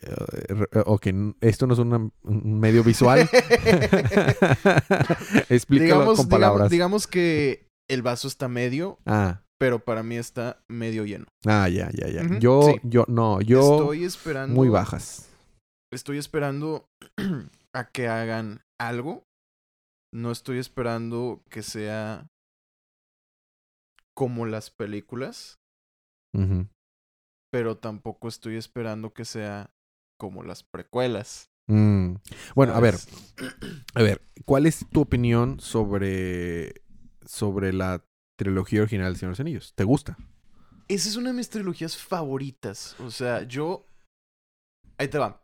Eh, 0.00 0.64
eh, 0.72 0.82
ok, 0.86 1.06
esto 1.42 1.66
no 1.66 1.74
es 1.74 1.80
una- 1.80 2.10
un 2.22 2.60
medio 2.60 2.82
visual. 2.82 3.28
Explícalo 5.48 5.84
digamos, 5.84 6.16
con 6.16 6.16
digamos, 6.16 6.26
palabras. 6.28 6.70
digamos 6.70 7.06
que 7.06 7.66
el 7.88 8.02
vaso 8.02 8.28
está 8.28 8.48
medio, 8.48 8.98
Ah, 9.06 9.42
pero 9.62 9.78
para 9.78 10.02
mí 10.02 10.16
está 10.16 10.60
medio 10.66 11.04
lleno. 11.04 11.26
ah, 11.46 11.68
ya, 11.68 11.88
ya, 11.92 12.08
ya. 12.08 12.38
Yo, 12.40 12.62
sí. 12.62 12.80
yo, 12.82 13.04
no, 13.06 13.40
yo, 13.40 13.76
estoy 13.76 14.02
esperando. 14.02 14.56
muy 14.56 14.68
bajas. 14.68 15.30
Estoy 15.92 16.18
esperando 16.18 16.90
a 17.72 17.88
que 17.90 18.08
hagan 18.08 18.64
algo. 18.80 19.22
No 20.12 20.32
estoy 20.32 20.58
esperando 20.58 21.44
que 21.48 21.62
sea 21.62 22.26
como 24.14 24.46
las 24.46 24.70
películas, 24.70 25.60
pero 27.52 27.78
tampoco 27.78 28.26
estoy 28.26 28.56
esperando 28.56 29.14
que 29.14 29.24
sea 29.24 29.70
como 30.18 30.42
las 30.42 30.64
precuelas. 30.64 31.50
Mm. 31.68 32.16
Bueno, 32.56 32.74
a 32.74 32.80
ver, 32.80 32.96
a 33.94 34.02
ver, 34.02 34.22
¿cuál 34.44 34.66
es 34.66 34.84
tu 34.90 35.02
opinión 35.02 35.60
sobre, 35.60 36.82
sobre 37.24 37.72
la 37.72 38.04
trilogía 38.44 38.80
original 38.82 39.06
del 39.12 39.16
Señor 39.16 39.30
de 39.30 39.32
los 39.32 39.40
Anillos? 39.40 39.72
¿Te 39.74 39.84
gusta? 39.84 40.16
Esa 40.88 41.08
es 41.08 41.16
una 41.16 41.30
de 41.30 41.36
mis 41.36 41.48
trilogías 41.50 41.96
favoritas. 41.96 42.96
O 43.00 43.10
sea, 43.10 43.42
yo. 43.44 43.86
Ahí 44.98 45.08
te 45.08 45.18
va. 45.18 45.38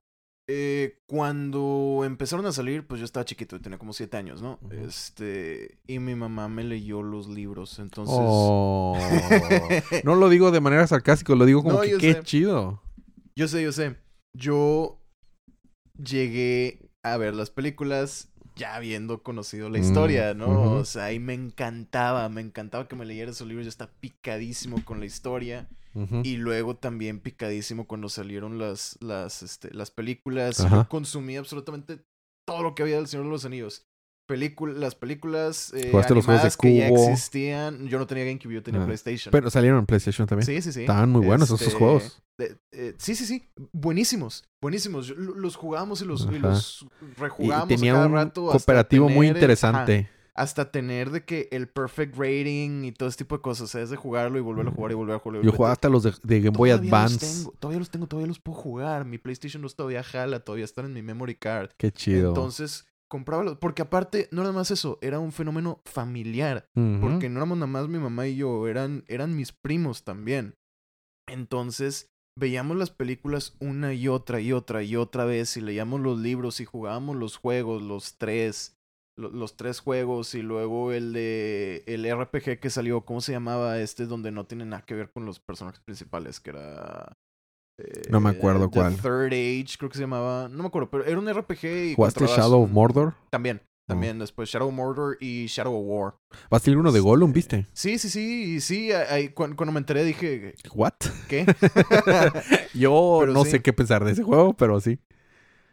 Eh, 0.51 1.03
cuando 1.07 2.03
empezaron 2.07 2.47
a 2.47 2.53
salir, 2.53 2.87
pues 2.87 3.01
yo 3.01 3.05
estaba 3.05 3.25
chiquito, 3.25 3.61
tenía 3.61 3.79
como 3.79 3.93
siete 3.93 4.17
años, 4.17 4.41
¿no? 4.41 4.59
Este. 4.71 5.79
Y 5.87 5.99
mi 5.99 6.15
mamá 6.15 6.49
me 6.49 6.65
leyó 6.65 7.03
los 7.03 7.29
libros. 7.29 7.79
Entonces. 7.79 8.15
Oh. 8.19 8.97
No 10.05 10.15
lo 10.15 10.29
digo 10.29 10.51
de 10.51 10.61
manera 10.61 10.87
sarcástica, 10.87 11.35
lo 11.35 11.45
digo 11.45 11.63
como 11.63 11.77
No, 11.77 11.81
que 11.83 11.99
qué 11.99 12.15
sé. 12.15 12.23
chido. 12.23 12.83
Yo 13.37 13.47
sé, 13.49 13.63
yo 13.63 13.73
sé. 13.73 13.97
Yo 14.35 15.01
llegué 16.03 16.91
a 17.03 17.17
ver 17.17 17.35
las 17.35 17.51
películas 17.51 18.31
ya 18.59 18.75
habiendo 18.75 19.23
conocido 19.23 19.71
la 19.71 19.79
Mm, 19.79 19.83
historia, 19.83 20.35
¿no? 20.35 20.49
ujú. 20.49 20.75
O 20.81 20.85
sea, 20.85 21.13
y 21.13 21.19
me 21.19 21.33
encantaba, 21.33 22.29
me 22.29 22.43
encantaba 22.43 22.87
que 22.89 22.97
me 22.97 23.07
leyera 23.07 23.31
esos 23.31 23.47
libros. 23.49 23.65
Yo 23.65 23.71
estaba 23.71 23.91
picadísimo 24.01 24.85
con 24.85 25.01
la 25.01 25.07
historia. 25.07 25.67
Y 26.23 26.37
luego 26.37 26.77
también 26.77 27.19
picadísimo 27.19 27.89
cuando 27.89 28.09
salieron 28.09 28.57
las, 28.59 28.97
las, 29.01 29.43
este, 29.43 29.73
las 29.75 29.91
películas. 29.91 30.59
Yo 30.59 30.89
consumí 30.89 31.37
absolutamente 31.37 32.05
todo 32.47 32.63
lo 32.63 32.75
que 32.77 32.83
había 32.85 32.97
del 32.97 33.09
Señor 33.09 33.25
de 33.27 33.33
los 33.33 33.45
Anillos. 33.45 33.89
Película, 34.29 34.75
las 34.75 34.95
películas 34.95 35.73
eh, 35.73 35.89
Jugaste 35.91 36.15
los 36.15 36.27
juegos 36.27 36.43
de 36.43 36.49
animadas 36.49 36.57
que 36.59 36.77
ya 36.77 36.89
cubo. 36.91 37.09
existían. 37.09 37.89
Yo 37.89 37.99
no 37.99 38.07
tenía 38.07 38.25
GameCube, 38.27 38.53
yo 38.53 38.63
tenía 38.63 38.83
Ah. 38.83 38.85
PlayStation. 38.85 39.33
Pero 39.33 39.49
salieron 39.49 39.79
en 39.79 39.87
PlayStation 39.87 40.29
también. 40.29 40.45
Sí, 40.45 40.61
sí, 40.61 40.71
sí. 40.71 40.81
Estaban 40.83 41.09
muy 41.09 41.25
buenos 41.25 41.49
esos 41.49 41.63
Este, 41.63 41.75
juegos. 41.79 42.23
de- 42.37 42.59
eh, 42.73 42.95
sí, 42.99 43.15
sí, 43.15 43.25
sí. 43.25 43.49
Buenísimos. 43.73 44.45
Buenísimos. 44.61 45.09
Los 45.09 45.57
jugábamos 45.57 46.03
y 46.03 46.05
los, 46.05 46.29
y 46.31 46.39
los 46.39 46.83
Y, 46.83 47.05
y 47.07 47.15
rejugábamos 47.21 47.69
tenía 47.69 47.95
cada 47.95 48.07
un 48.07 48.13
rato. 48.13 48.47
cooperativo 48.49 49.09
muy 49.09 49.29
tener, 49.29 49.37
interesante. 49.37 49.99
ajá, 50.01 50.11
hasta 50.35 50.71
tener 50.71 51.11
de 51.11 51.25
que 51.25 51.49
el 51.51 51.67
perfect 51.67 52.15
rating 52.17 52.85
y 52.85 52.93
todo 52.93 53.09
ese 53.09 53.17
tipo 53.19 53.35
de 53.37 53.41
cosas. 53.41 53.75
Es 53.77 53.89
de 53.89 53.97
jugarlo 53.97 54.37
y 54.39 54.43
volverlo 54.43 54.71
a 54.71 54.75
jugar 54.75 54.93
y 54.93 54.95
volver 54.95 55.17
a 55.17 55.19
jugar. 55.21 55.43
Yo 55.43 55.53
jugaba 55.53 55.73
hasta 55.73 55.89
los 55.89 56.03
de, 56.03 56.13
de 56.23 56.41
Game 56.43 56.57
Boy 56.57 56.69
Todavía 56.71 56.91
los 56.91 57.01
Advance. 57.01 57.27
tengo, 57.27 57.55
todavía 57.59 57.79
los 57.79 57.91
tengo, 57.91 58.07
todavía 58.07 58.27
los 58.29 58.39
puedo 58.41 58.59
jugar. 58.59 59.05
Mi 59.07 59.17
PlayStation 59.19 59.63
2 59.63 59.75
todavía 59.75 60.03
jala, 60.05 60.41
todavía 60.41 60.67
están 60.67 60.85
en 60.85 60.93
mi 60.93 61.01
memory 61.03 61.35
card. 61.35 61.71
Qué 61.79 61.91
chido. 61.91 62.29
Entonces, 62.29 62.85
compraba 63.09 63.43
los... 63.43 63.57
Porque 63.57 63.83
aparte, 63.83 64.29
no 64.31 64.43
nada 64.43 64.53
más 64.55 64.71
eso, 64.71 64.99
era 65.01 65.19
un 65.19 65.33
fenómeno 65.33 65.81
familiar. 65.85 66.67
Porque 67.01 67.29
no 67.29 67.39
éramos 67.39 67.59
nada 67.59 67.67
más 67.67 67.89
mi 67.89 67.99
mamá 67.99 68.27
y 68.29 68.37
yo, 68.37 68.69
eran, 68.69 69.05
eran 69.09 69.35
mis 69.37 69.53
primos 69.53 70.05
también. 70.05 70.55
Entonces, 71.27 72.09
veíamos 72.39 72.77
las 72.77 72.91
películas 72.91 73.55
una 73.61 73.93
y 73.95 74.09
otra 74.09 74.41
y 74.41 74.53
otra 74.53 74.83
y 74.83 74.97
otra 74.97 75.25
vez 75.25 75.57
y 75.57 75.61
leíamos 75.61 76.01
los 76.01 76.19
libros 76.19 76.61
y 76.61 76.65
jugábamos 76.65 77.17
los 77.17 77.37
juegos, 77.37 77.83
los 77.83 78.17
tres, 78.17 78.77
lo- 79.19 79.31
los, 79.31 79.57
tres 79.57 79.81
juegos 79.81 80.35
y 80.35 80.43
luego 80.43 80.93
el 80.93 81.13
de 81.13 81.83
el 81.87 82.07
RPG 82.07 82.61
que 82.61 82.71
salió, 82.71 83.03
¿cómo 83.05 83.21
se 83.21 83.33
llamaba 83.33 83.79
este? 83.81 84.07
Donde 84.07 84.31
no 84.31 84.47
tiene 84.47 84.65
nada 84.65 84.83
que 84.87 84.95
ver 84.95 85.11
con 85.11 85.25
los 85.27 85.41
personajes 85.41 85.81
principales, 85.85 86.41
que 86.41 86.51
era... 86.51 87.13
eh, 87.79 88.03
No 88.11 88.21
me 88.21 88.31
acuerdo 88.31 88.69
The 88.69 88.75
cuál. 88.79 88.97
Third 88.97 89.33
Age, 89.33 89.77
creo 89.79 89.89
que 89.91 89.97
se 89.97 90.03
llamaba, 90.03 90.49
no 90.49 90.63
me 90.63 90.67
acuerdo, 90.69 90.91
pero 90.91 91.05
era 91.05 91.19
un 91.19 91.29
RPG 91.33 91.65
y 91.65 91.95
¿Jugaste 91.95 92.27
Shadow 92.27 92.63
of 92.65 92.71
Mordor? 92.71 93.15
También, 93.31 93.63
también, 93.87 94.19
después 94.19 94.49
Shadow 94.51 94.69
of 94.69 94.75
Mordor 94.75 95.17
y 95.21 95.47
Shadow 95.47 95.75
of 95.75 95.85
War. 95.87 96.15
Va 96.53 96.57
a 96.57 96.61
salir 96.61 96.77
uno 96.79 96.93
de 96.93 97.01
Gollum, 97.01 97.33
¿viste? 97.33 97.67
Sí, 97.73 97.99
sí, 97.99 98.11
sí, 98.11 98.61
sí, 98.61 98.93
ahí, 98.93 99.29
cuan- 99.31 99.55
cuando, 99.55 99.73
me 99.73 99.79
enteré 99.79 100.05
dije, 100.05 100.55
¿What? 100.75 100.93
¿qué? 101.29 101.47
Yo 102.75 103.19
Pero 103.21 103.33
no 103.33 103.45
sí. 103.45 103.53
sé 103.53 103.63
qué 103.63 103.73
pensar 103.73 104.05
de 104.05 104.13
ese 104.13 104.23
juego, 104.23 104.55
pero 104.55 104.81
sí. 104.81 104.99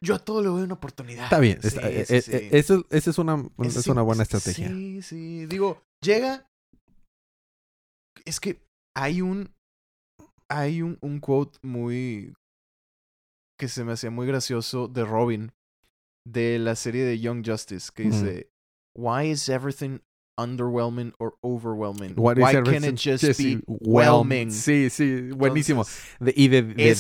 Yo 0.01 0.13
a 0.15 0.19
todo 0.19 0.41
le 0.41 0.49
doy 0.49 0.63
una 0.63 0.75
oportunidad. 0.75 1.23
Está 1.23 1.39
bien. 1.39 1.57
Sí, 1.61 1.67
está- 1.69 1.89
eh, 1.89 2.05
sí, 2.05 2.15
eh, 2.15 2.21
sí. 2.21 2.31
eh, 2.33 2.49
eso- 2.51 2.85
esa 2.91 3.09
es 3.09 3.17
una, 3.17 3.43
Ese 3.63 3.79
es 3.79 3.85
sí- 3.85 3.89
una 3.91 4.01
buena 4.03 4.23
estrategia. 4.23 4.67
Sí, 4.67 5.01
sí. 5.01 5.45
Digo, 5.47 5.81
llega. 6.01 6.47
Es 8.25 8.39
que 8.39 8.61
hay 8.95 9.21
un. 9.21 9.54
Hay 10.49 10.81
un, 10.81 10.97
un 11.01 11.19
quote 11.19 11.57
muy. 11.61 12.33
que 13.57 13.67
se 13.67 13.83
me 13.83 13.93
hacía 13.93 14.11
muy 14.11 14.27
gracioso 14.27 14.87
de 14.87 15.03
Robin. 15.03 15.51
De 16.27 16.59
la 16.59 16.75
serie 16.75 17.05
de 17.05 17.19
Young 17.19 17.45
Justice. 17.45 17.91
Que 17.93 18.03
dice. 18.03 18.49
Why 18.95 19.29
is 19.29 19.49
everything 19.49 19.99
underwhelming 20.37 21.13
or 21.19 21.33
overwhelming? 21.43 22.13
What 22.15 22.37
Why 22.37 22.53
can't 22.53 22.85
it 22.85 22.95
just 22.95 23.23
just 23.25 23.39
be 23.39 23.59
whelm- 23.67 24.27
whelming? 24.29 24.51
Sí, 24.51 24.89
sí, 24.89 25.29
buenísimo. 25.35 25.81
Entonces, 25.81 26.15
De- 26.19 26.33
y 26.35 26.47
de, 26.47 26.61
de, 26.63 26.91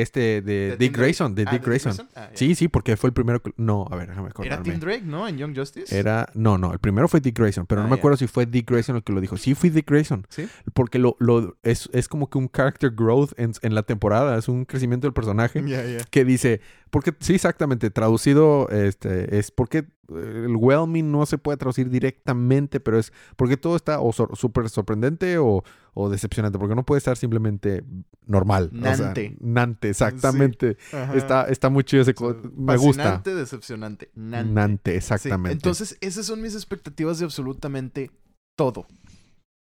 este, 0.00 0.20
de, 0.42 0.42
¿de 0.42 0.76
Dick? 0.76 0.96
Grayson, 0.96 1.34
de 1.34 1.44
Ah, 1.46 1.50
Dick 1.52 1.64
Grayson. 1.64 1.94
Ah. 2.14 2.30
Sí, 2.34 2.54
sí, 2.54 2.68
porque 2.68 2.96
fue 2.96 3.08
el 3.08 3.14
primero 3.14 3.42
que... 3.42 3.52
No, 3.56 3.86
a 3.90 3.96
ver, 3.96 4.08
déjame 4.08 4.26
Era 4.28 4.30
acordarme. 4.30 4.70
Tim 4.70 4.80
Drake, 4.80 5.02
¿no? 5.04 5.26
En 5.28 5.38
Young 5.38 5.56
Justice. 5.56 5.96
Era... 5.96 6.28
No, 6.34 6.58
no, 6.58 6.72
el 6.72 6.78
primero 6.78 7.08
fue 7.08 7.20
Dick 7.20 7.38
Grayson, 7.38 7.66
pero 7.66 7.80
Ah, 7.80 7.84
no 7.84 7.90
me 7.90 7.96
acuerdo 7.96 8.16
si 8.16 8.26
fue 8.26 8.46
Dick 8.46 8.70
Grayson 8.70 8.96
el 8.96 9.02
que 9.02 9.12
lo 9.12 9.20
dijo. 9.20 9.36
Sí, 9.36 9.54
fue 9.54 9.70
Dick 9.70 9.88
Grayson. 9.90 10.26
Sí. 10.28 10.48
Porque 10.74 10.98
lo, 10.98 11.16
lo, 11.18 11.56
es, 11.62 11.88
es 11.92 12.08
como 12.08 12.28
que 12.30 12.38
un 12.38 12.48
character 12.48 12.90
growth 12.90 13.32
en, 13.38 13.52
en 13.62 13.74
la 13.74 13.82
temporada, 13.82 14.38
es 14.38 14.48
un 14.48 14.64
crecimiento 14.64 15.06
del 15.06 15.12
personaje. 15.14 15.62
Que 16.10 16.24
dice, 16.24 16.60
porque 16.90 17.14
sí, 17.20 17.34
exactamente, 17.34 17.90
traducido 17.90 18.68
este, 18.68 19.38
es 19.38 19.50
porque 19.50 19.78
eh, 19.78 20.44
el 20.46 20.56
whelming 20.56 21.10
no 21.10 21.24
se 21.24 21.38
puede 21.38 21.56
traducir 21.56 21.88
directamente, 21.88 22.80
pero 22.80 22.98
es 22.98 23.12
porque 23.36 23.56
todo 23.56 23.76
está 23.76 24.00
o 24.00 24.12
súper 24.12 24.68
sorprendente 24.68 25.38
o, 25.38 25.62
o 25.94 26.10
decepcionante, 26.10 26.58
porque 26.58 26.74
no 26.74 26.84
puede 26.84 26.98
estar 26.98 27.16
simplemente 27.16 27.84
normal. 28.26 28.70
o 28.74 28.80
sea, 28.80 28.96
Nante. 28.96 29.36
nante, 29.40 29.90
exactamente. 29.90 30.76
Está, 31.14 31.44
está 31.44 31.70
muy 31.70 31.84
chido 31.84 32.02
ese... 32.02 32.14
me 32.56 32.76
gusta. 32.76 33.02
Fascinante, 33.02 33.34
decepcionante. 33.34 34.10
Nante. 34.14 34.52
Nante, 34.52 34.90
Sí, 34.90 34.96
exactamente. 34.96 35.52
Entonces, 35.52 35.96
esas 36.00 36.26
son 36.26 36.42
mis 36.42 36.54
expectativas 36.54 37.18
de 37.18 37.24
absolutamente 37.24 38.10
todo. 38.56 38.86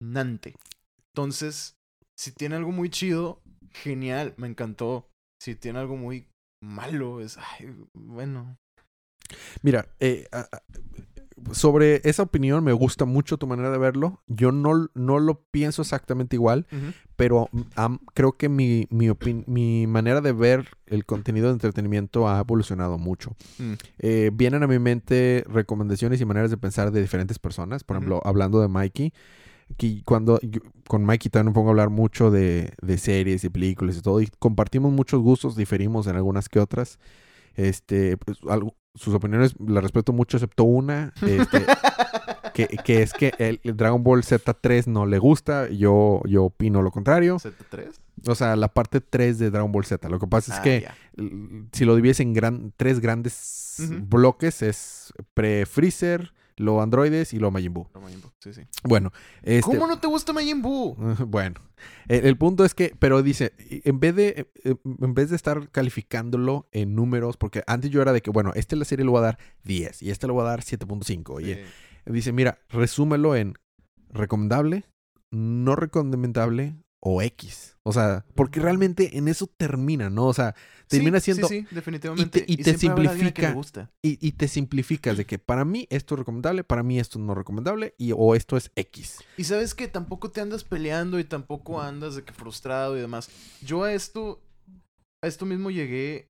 Nante. 0.02 0.54
Entonces, 1.14 1.76
si 2.18 2.32
tiene 2.32 2.56
algo 2.56 2.72
muy 2.72 2.90
chido, 2.90 3.40
genial, 3.70 4.34
me 4.36 4.46
encantó. 4.48 5.08
Si 5.40 5.54
tiene 5.54 5.78
algo 5.78 5.96
muy 5.96 6.26
malo, 6.60 7.20
es, 7.20 7.38
ay, 7.38 7.74
bueno. 7.94 8.58
Mira, 9.62 9.88
eh, 10.00 10.28
sobre 11.52 12.00
esa 12.04 12.22
opinión 12.22 12.64
me 12.64 12.72
gusta 12.72 13.04
mucho 13.04 13.36
tu 13.36 13.46
manera 13.46 13.70
de 13.70 13.78
verlo. 13.78 14.22
Yo 14.26 14.52
no, 14.52 14.88
no 14.94 15.18
lo 15.18 15.42
pienso 15.50 15.82
exactamente 15.82 16.36
igual. 16.36 16.66
pero 17.16 17.48
creo 18.14 18.32
que 18.32 18.48
mi, 18.48 18.86
mi, 18.90 19.10
mi 19.46 19.86
manera 19.86 20.20
de 20.20 20.32
ver 20.32 20.68
el 20.86 21.04
contenido 21.04 21.48
de 21.48 21.54
entretenimiento 21.54 22.28
ha 22.28 22.40
evolucionado 22.40 22.98
mucho. 22.98 23.36
Mm. 23.58 23.72
Eh, 23.98 24.30
vienen 24.32 24.62
a 24.62 24.66
mi 24.66 24.78
mente 24.78 25.44
recomendaciones 25.48 26.20
y 26.20 26.24
maneras 26.24 26.50
de 26.50 26.56
pensar 26.56 26.90
de 26.90 27.00
diferentes 27.00 27.38
personas. 27.38 27.84
Por 27.84 27.96
ejemplo, 27.96 28.20
hablando 28.24 28.60
de 28.60 28.68
Mikey, 28.68 29.12
que 29.76 30.02
cuando 30.04 30.38
yo- 30.42 30.60
con 30.88 31.04
Mikey 31.04 31.30
también 31.30 31.50
me 31.50 31.54
pongo 31.54 31.68
a 31.68 31.70
hablar 31.72 31.90
mucho 31.90 32.30
de, 32.30 32.72
de 32.82 32.98
series 32.98 33.44
y 33.44 33.48
películas 33.50 33.96
y 33.96 34.02
todo, 34.02 34.20
y 34.20 34.28
compartimos 34.38 34.92
muchos 34.92 35.20
gustos, 35.20 35.56
diferimos 35.56 36.06
en 36.06 36.16
algunas 36.16 36.48
que 36.48 36.60
otras. 36.60 36.98
Este, 37.54 38.16
pues, 38.16 38.38
algo- 38.48 38.74
sus 38.94 39.14
opiniones 39.14 39.54
las 39.58 39.82
respeto 39.82 40.12
mucho, 40.12 40.36
excepto 40.38 40.64
una, 40.64 41.12
este, 41.20 41.66
que, 42.54 42.66
que 42.68 43.02
es 43.02 43.12
que 43.12 43.32
el, 43.38 43.60
el 43.62 43.76
Dragon 43.76 44.02
Ball 44.02 44.22
Z3 44.22 44.86
no 44.86 45.04
le 45.04 45.18
gusta. 45.18 45.68
Yo, 45.68 46.22
yo 46.26 46.44
opino 46.44 46.80
lo 46.80 46.90
contrario. 46.90 47.36
¿Z3? 47.38 47.90
O 48.26 48.34
sea, 48.34 48.56
la 48.56 48.68
parte 48.68 49.00
3 49.02 49.38
de 49.38 49.50
Dragon 49.50 49.70
Ball 49.70 49.84
Z. 49.84 50.08
Lo 50.08 50.18
que 50.18 50.26
pasa 50.26 50.54
es 50.54 50.58
Ah, 50.60 50.62
que 50.62 50.88
si 51.72 51.84
lo 51.84 51.94
divides 51.94 52.20
en 52.20 52.32
gran, 52.32 52.72
tres 52.78 53.00
grandes 53.00 53.76
bloques, 54.08 54.62
es 54.62 55.12
pre-Freezer, 55.34 56.32
lo 56.56 56.80
androides 56.80 57.34
y 57.34 57.38
lo 57.38 57.50
Majin 57.50 57.72
Buu. 57.74 57.86
No, 57.94 58.00
Majin 58.00 58.20
Buu, 58.20 58.30
Sí, 58.40 58.52
sí. 58.54 58.62
Bueno, 58.84 59.12
este, 59.42 59.62
¿Cómo 59.62 59.86
no 59.86 59.98
te 59.98 60.06
gusta 60.06 60.32
Majin 60.32 60.62
Buu? 60.62 60.94
bueno, 61.26 61.60
el, 62.08 62.24
el 62.26 62.36
punto 62.36 62.64
es 62.64 62.74
que, 62.74 62.94
pero 62.98 63.22
dice, 63.22 63.52
en 63.58 64.00
vez 64.00 64.14
de, 64.16 64.50
eh, 64.64 64.74
en 65.02 65.14
vez 65.14 65.30
de 65.30 65.36
estar 65.36 65.70
calificándolo 65.70 66.68
en 66.72 66.94
números, 66.94 67.36
porque 67.36 67.62
antes 67.66 67.90
yo 67.90 68.00
era 68.02 68.12
de 68.12 68.22
que, 68.22 68.30
bueno, 68.30 68.52
este 68.54 68.76
la 68.76 68.84
serie 68.84 69.04
le 69.04 69.10
voy 69.10 69.18
a 69.18 69.22
dar 69.22 69.38
10 69.64 70.02
y 70.02 70.10
este 70.10 70.26
le 70.26 70.32
voy 70.32 70.42
a 70.42 70.48
dar 70.50 70.60
7.5. 70.62 71.40
Y 71.42 71.54
Sí. 71.54 71.60
dice, 72.06 72.32
mira, 72.32 72.58
resúmelo 72.70 73.36
en 73.36 73.54
recomendable, 74.10 74.84
no 75.30 75.76
recomendable 75.76 76.74
o 77.02 77.22
X. 77.22 77.76
O 77.84 77.92
sea, 77.92 78.24
porque 78.34 78.58
realmente 78.58 79.16
en 79.16 79.28
eso 79.28 79.46
termina, 79.46 80.10
¿no? 80.10 80.26
O 80.26 80.34
sea, 80.34 80.56
termina 80.88 81.20
Sí, 81.20 81.26
siendo... 81.32 81.46
Sí, 81.46 81.60
sí, 81.68 81.74
definitivamente. 81.74 82.44
y 82.46 82.56
te 82.56 82.70
alguien 82.70 82.94
que 82.96 83.02
le 83.02 83.08
simplifica. 83.08 83.52
gusta. 83.52 83.90
Y, 84.02 84.18
y 84.26 84.32
te 84.32 84.48
simplificas 84.48 85.16
de 85.16 85.24
que 85.24 85.38
para 85.38 85.64
mí 85.64 85.86
esto 85.90 86.14
es 86.14 86.18
recomendable, 86.20 86.64
para 86.64 86.82
mí 86.82 86.98
esto 86.98 87.18
no 87.18 87.32
es 87.32 87.38
recomendable 87.38 87.94
y 87.96 88.12
o 88.12 88.34
esto 88.34 88.56
es 88.56 88.72
X. 88.74 89.20
Y 89.36 89.44
sabes 89.44 89.74
que 89.74 89.86
tampoco 89.86 90.30
te 90.32 90.40
andas 90.40 90.64
peleando 90.64 91.20
y 91.20 91.24
tampoco 91.24 91.80
andas 91.80 92.16
de 92.16 92.24
que 92.24 92.32
frustrado 92.32 92.96
y 92.96 93.00
demás. 93.00 93.30
Yo 93.62 93.84
a 93.84 93.92
esto, 93.92 94.42
a 95.22 95.28
esto 95.28 95.46
mismo 95.46 95.70
llegué 95.70 96.28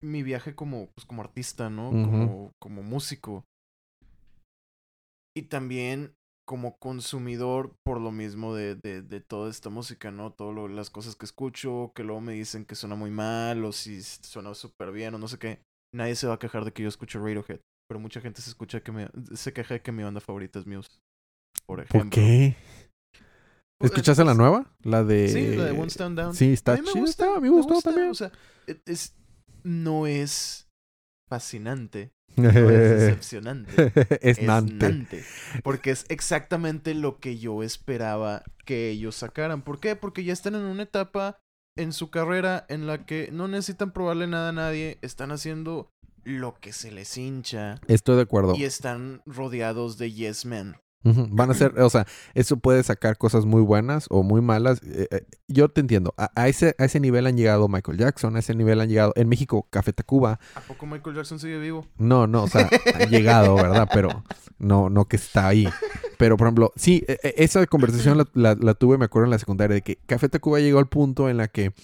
mi 0.00 0.22
viaje 0.22 0.54
como, 0.54 0.90
pues, 0.94 1.06
como 1.06 1.22
artista, 1.22 1.70
¿no? 1.70 1.90
Como, 1.90 2.52
como 2.60 2.82
músico. 2.82 3.44
Y 5.36 5.42
también 5.42 6.14
como 6.46 6.76
consumidor 6.78 7.74
por 7.84 8.00
lo 8.00 8.12
mismo 8.12 8.54
de, 8.54 8.74
de, 8.76 9.02
de 9.02 9.20
toda 9.20 9.50
esta 9.50 9.70
música, 9.70 10.10
¿no? 10.10 10.32
Todas 10.32 10.70
las 10.70 10.90
cosas 10.90 11.16
que 11.16 11.24
escucho, 11.24 11.92
que 11.94 12.04
luego 12.04 12.20
me 12.20 12.34
dicen 12.34 12.64
que 12.64 12.74
suena 12.74 12.94
muy 12.94 13.10
mal 13.10 13.64
o 13.64 13.72
si 13.72 14.02
suena 14.02 14.54
súper 14.54 14.92
bien 14.92 15.14
o 15.14 15.18
no 15.18 15.28
sé 15.28 15.38
qué. 15.38 15.60
Nadie 15.94 16.16
se 16.16 16.26
va 16.26 16.34
a 16.34 16.38
quejar 16.38 16.64
de 16.64 16.72
que 16.72 16.82
yo 16.82 16.88
escucho 16.88 17.18
Radiohead. 17.18 17.60
Pero 17.88 18.00
mucha 18.00 18.20
gente 18.20 18.40
se 18.40 18.50
escucha 18.50 18.82
que 18.82 18.92
me, 18.92 19.08
se 19.34 19.52
queja 19.52 19.74
de 19.74 19.82
que 19.82 19.92
mi 19.92 20.02
banda 20.02 20.20
favorita 20.20 20.58
es 20.58 20.66
Muse. 20.66 20.90
Por 21.66 21.80
ejemplo. 21.80 22.00
¿Por 22.00 22.10
qué? 22.10 22.56
Pues, 23.78 23.92
¿Escuchaste 23.92 24.24
la 24.24 24.34
nueva? 24.34 24.72
La 24.82 25.04
de... 25.04 25.28
Sí, 25.28 25.56
la 25.56 25.64
de 25.64 25.72
One 25.72 25.88
Stand 25.90 26.18
Down. 26.18 26.34
Sí, 26.34 26.52
está 26.52 26.74
mí 26.74 26.80
me 26.80 26.86
chida, 26.92 27.00
gusta. 27.00 27.26
está, 27.26 27.40
me 27.40 27.48
gustó 27.50 27.74
gusta, 27.74 27.90
también. 27.90 28.10
O 28.10 28.14
sea, 28.14 28.32
e- 28.66 28.80
es, 28.86 29.14
no 29.62 30.06
es 30.06 30.68
fascinante, 31.28 32.12
no 32.36 32.48
es 32.48 32.54
decepcionante. 33.00 33.92
es 34.20 34.38
es 34.38 34.42
Nante. 34.42 34.88
Nante. 34.88 35.24
Porque 35.62 35.90
es 35.90 36.04
exactamente 36.08 36.94
lo 36.94 37.18
que 37.18 37.38
yo 37.38 37.62
esperaba 37.62 38.42
que 38.64 38.90
ellos 38.90 39.16
sacaran. 39.16 39.62
¿Por 39.62 39.80
qué? 39.80 39.96
Porque 39.96 40.24
ya 40.24 40.32
están 40.32 40.54
en 40.54 40.62
una 40.62 40.82
etapa 40.82 41.38
en 41.76 41.92
su 41.92 42.10
carrera 42.10 42.66
en 42.68 42.86
la 42.86 43.04
que 43.04 43.30
no 43.32 43.48
necesitan 43.48 43.92
probarle 43.92 44.26
nada 44.26 44.50
a 44.50 44.52
nadie. 44.52 44.98
Están 45.02 45.32
haciendo 45.32 45.90
lo 46.24 46.54
que 46.54 46.72
se 46.72 46.90
les 46.90 47.16
hincha. 47.16 47.80
Estoy 47.86 48.16
de 48.16 48.22
acuerdo. 48.22 48.54
Y 48.56 48.64
están 48.64 49.22
rodeados 49.26 49.98
de 49.98 50.12
yes 50.12 50.44
men. 50.44 50.76
Van 51.04 51.50
a 51.50 51.54
ser, 51.54 51.78
o 51.80 51.90
sea, 51.90 52.06
eso 52.32 52.56
puede 52.56 52.82
sacar 52.82 53.18
cosas 53.18 53.44
muy 53.44 53.60
buenas 53.60 54.06
o 54.08 54.22
muy 54.22 54.40
malas. 54.40 54.80
Eh, 54.84 55.06
eh, 55.10 55.26
yo 55.48 55.68
te 55.68 55.82
entiendo. 55.82 56.14
A, 56.16 56.30
a 56.34 56.48
ese, 56.48 56.74
a 56.78 56.86
ese 56.86 56.98
nivel 56.98 57.26
han 57.26 57.36
llegado 57.36 57.68
Michael 57.68 57.98
Jackson, 57.98 58.36
a 58.36 58.38
ese 58.38 58.54
nivel 58.54 58.80
han 58.80 58.88
llegado 58.88 59.12
en 59.16 59.28
México 59.28 59.66
Café 59.70 59.92
Tacuba. 59.92 60.40
¿A 60.54 60.60
poco 60.62 60.86
Michael 60.86 61.16
Jackson 61.16 61.38
sigue 61.38 61.58
vivo? 61.58 61.86
No, 61.98 62.26
no, 62.26 62.44
o 62.44 62.48
sea, 62.48 62.68
han 62.94 63.10
llegado, 63.10 63.54
¿verdad? 63.56 63.88
Pero 63.92 64.24
no, 64.58 64.88
no 64.88 65.04
que 65.06 65.16
está 65.16 65.48
ahí. 65.48 65.68
Pero, 66.16 66.36
por 66.38 66.46
ejemplo, 66.46 66.72
sí, 66.76 67.04
e- 67.06 67.18
e- 67.22 67.34
esa 67.44 67.66
conversación 67.66 68.16
la, 68.16 68.26
la- 68.34 68.54
la 68.58 68.74
tuve, 68.74 68.96
me 68.96 69.04
acuerdo, 69.04 69.26
en 69.26 69.30
la 69.32 69.38
secundaria, 69.38 69.74
de 69.74 69.82
que 69.82 69.96
Café 70.06 70.28
Tacuba 70.30 70.60
llegó 70.60 70.78
al 70.78 70.88
punto 70.88 71.28
en 71.28 71.36
la 71.36 71.48
que 71.48 71.74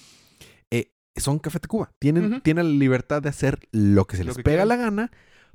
eh, 0.71 0.93
son 1.17 1.39
Café 1.41 1.61
Tacuba. 1.61 1.93
Tienen, 1.99 2.41
tienen 2.41 2.65
la 2.73 2.79
libertad 2.79 3.21
de 3.23 3.29
hacer 3.29 3.59
lo 3.73 4.07
que 4.07 4.17
se 4.17 4.25
les 4.25 4.37
que 4.37 4.43
pega 4.45 4.63
quieran. 4.65 4.69
la 4.69 4.77
gana, 4.77 5.11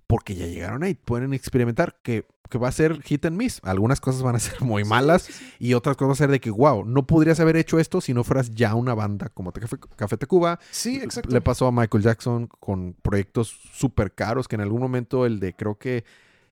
porque 0.08 0.36
ya 0.36 0.46
llegaron 0.46 0.84
ahí, 0.84 0.94
pueden 0.94 1.34
experimentar 1.34 1.98
que, 2.04 2.26
que 2.50 2.58
va 2.60 2.68
a 2.68 2.72
ser 2.72 3.02
hit 3.04 3.26
and 3.26 3.36
miss. 3.38 3.60
Algunas 3.63 4.00
cosas 4.00 4.22
van 4.22 4.36
a 4.36 4.39
ser 4.39 4.62
muy 4.62 4.84
malas 4.84 5.24
Sí, 5.24 5.34
sí, 5.34 5.46
sí. 5.46 5.54
y 5.60 5.74
otras 5.74 5.98
cosas 5.98 6.10
va 6.10 6.13
a 6.13 6.15
ser 6.18 6.30
de 6.32 6.39
que, 6.39 6.52
wow, 6.52 6.86
no 6.86 7.08
podrías 7.08 7.39
haber 7.39 7.58
hecho 7.58 7.80
esto 7.80 8.02
si 8.02 8.13
no 8.13 8.24
fueras 8.24 8.52
ya 8.52 8.76
una 8.76 8.94
banda 8.94 9.30
como 9.30 9.52
Café, 9.52 9.78
Café 9.96 10.18
Tacuba. 10.18 10.60
Sí, 10.72 10.98
exacto. 10.98 11.32
Le 11.32 11.41
pasó 11.41 11.65
a 11.68 11.72
Michael 11.72 12.04
Jackson 12.04 12.48
con 12.48 12.94
proyectos 13.02 13.48
súper 13.74 14.13
caros, 14.13 14.48
que 14.48 14.56
en 14.56 14.62
algún 14.62 14.80
momento 14.82 15.26
el 15.26 15.39
de, 15.39 15.54
creo 15.56 15.78
que 15.80 16.04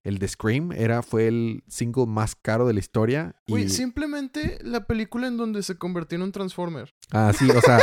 el 0.02 0.18
de 0.18 0.28
Scream 0.28 0.72
era, 0.72 1.02
fue 1.02 1.28
el 1.28 1.62
single 1.66 2.04
más 2.06 2.34
caro 2.34 2.66
de 2.66 2.74
la 2.74 2.80
historia. 2.80 3.36
Y, 3.46 3.52
Güey, 3.52 3.68
simplemente 3.70 4.58
la 4.62 4.84
película 4.86 5.28
en 5.28 5.36
donde 5.38 5.62
se 5.62 5.76
convirtió 5.78 6.16
en 6.16 6.22
un 6.22 6.32
Transformer. 6.32 6.92
Ah, 7.10 7.32
sí, 7.34 7.48
o 7.50 7.60
sea, 7.62 7.78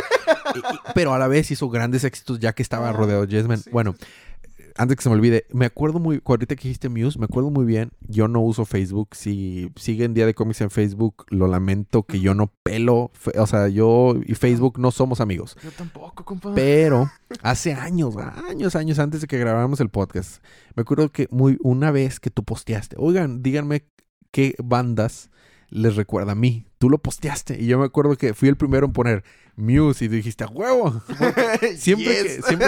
y- 0.54 0.60
y- 0.60 0.80
pero 0.94 1.14
a 1.16 1.18
la 1.20 1.28
vez 1.28 1.50
hizo 1.50 1.68
grandes 1.70 2.04
éxitos 2.04 2.40
ya 2.40 2.54
que 2.54 2.62
estaba 2.62 2.90
Ah, 2.90 2.94
rodeado 2.94 3.26
de 3.26 3.36
Jesman. 3.38 3.58
sí, 3.58 3.72
bueno, 3.72 3.96
antes 4.78 4.98
que 4.98 5.04
se 5.04 5.10
me 5.10 5.16
olvide, 5.16 5.46
me 5.52 5.66
acuerdo 5.66 6.00
muy, 6.00 6.22
ahorita 6.26 6.56
que 6.56 6.64
dijiste 6.64 6.90
Muse, 6.90 7.20
me 7.20 7.26
acuerdo 7.26 7.50
muy 7.50 7.66
bien, 7.66 7.92
yo 8.02 8.28
no 8.28 8.42
uso 8.42 8.66
Facebook, 8.66 9.10
si 9.14 9.72
siguen 9.76 10.14
Día 10.14 10.26
de 10.26 10.34
Cómics 10.34 10.62
en 10.62 10.70
Facebook, 10.70 11.26
lo 11.30 11.48
lamento 11.48 12.04
que 12.04 12.20
yo 12.20 12.34
no 12.34 12.52
pelo, 12.64 13.12
o 13.38 13.48
sea, 13.48 13.68
yo 13.68 14.16
y 14.26 14.36
Facebook 14.36 14.80
no 14.80 14.92
somos 14.92 15.22
amigos. 15.22 15.58
Yo 15.64 15.72
tampoco, 15.72 16.24
compa. 16.24 16.54
Pero 16.54 17.10
hace 17.44 17.74
años, 17.74 18.16
años, 18.50 18.76
años 18.76 19.00
antes 19.00 19.22
de 19.22 19.28
que 19.28 19.38
grabáramos 19.38 19.80
el 19.80 19.90
podcast, 19.90 20.44
me 20.76 20.82
acuerdo 20.82 21.12
que 21.12 21.28
muy 21.32 21.58
una 21.62 21.92
vez 21.92 22.20
que 22.20 22.30
tú 22.30 22.44
posteaste, 22.44 22.96
oigan, 23.00 23.42
díganme 23.44 23.86
qué 24.32 24.56
bandas 24.64 25.30
les 25.72 25.96
recuerda 25.96 26.34
a 26.34 26.36
mí. 26.36 26.68
Tú 26.78 26.90
lo 26.90 26.98
posteaste 27.00 27.60
y 27.60 27.66
yo 27.66 27.80
me 27.80 27.86
acuerdo 27.86 28.16
que 28.16 28.34
fui 28.34 28.50
el 28.50 28.58
primero 28.58 28.86
en 28.86 28.94
poner 28.94 29.24
Muse 29.56 30.06
y 30.06 30.08
dijiste, 30.08 30.44
"A 30.44 30.48
huevo. 30.48 31.02
Siempre, 31.78 32.24
Yes. 32.24 32.36
que, 32.38 32.42
siempre, 32.44 32.68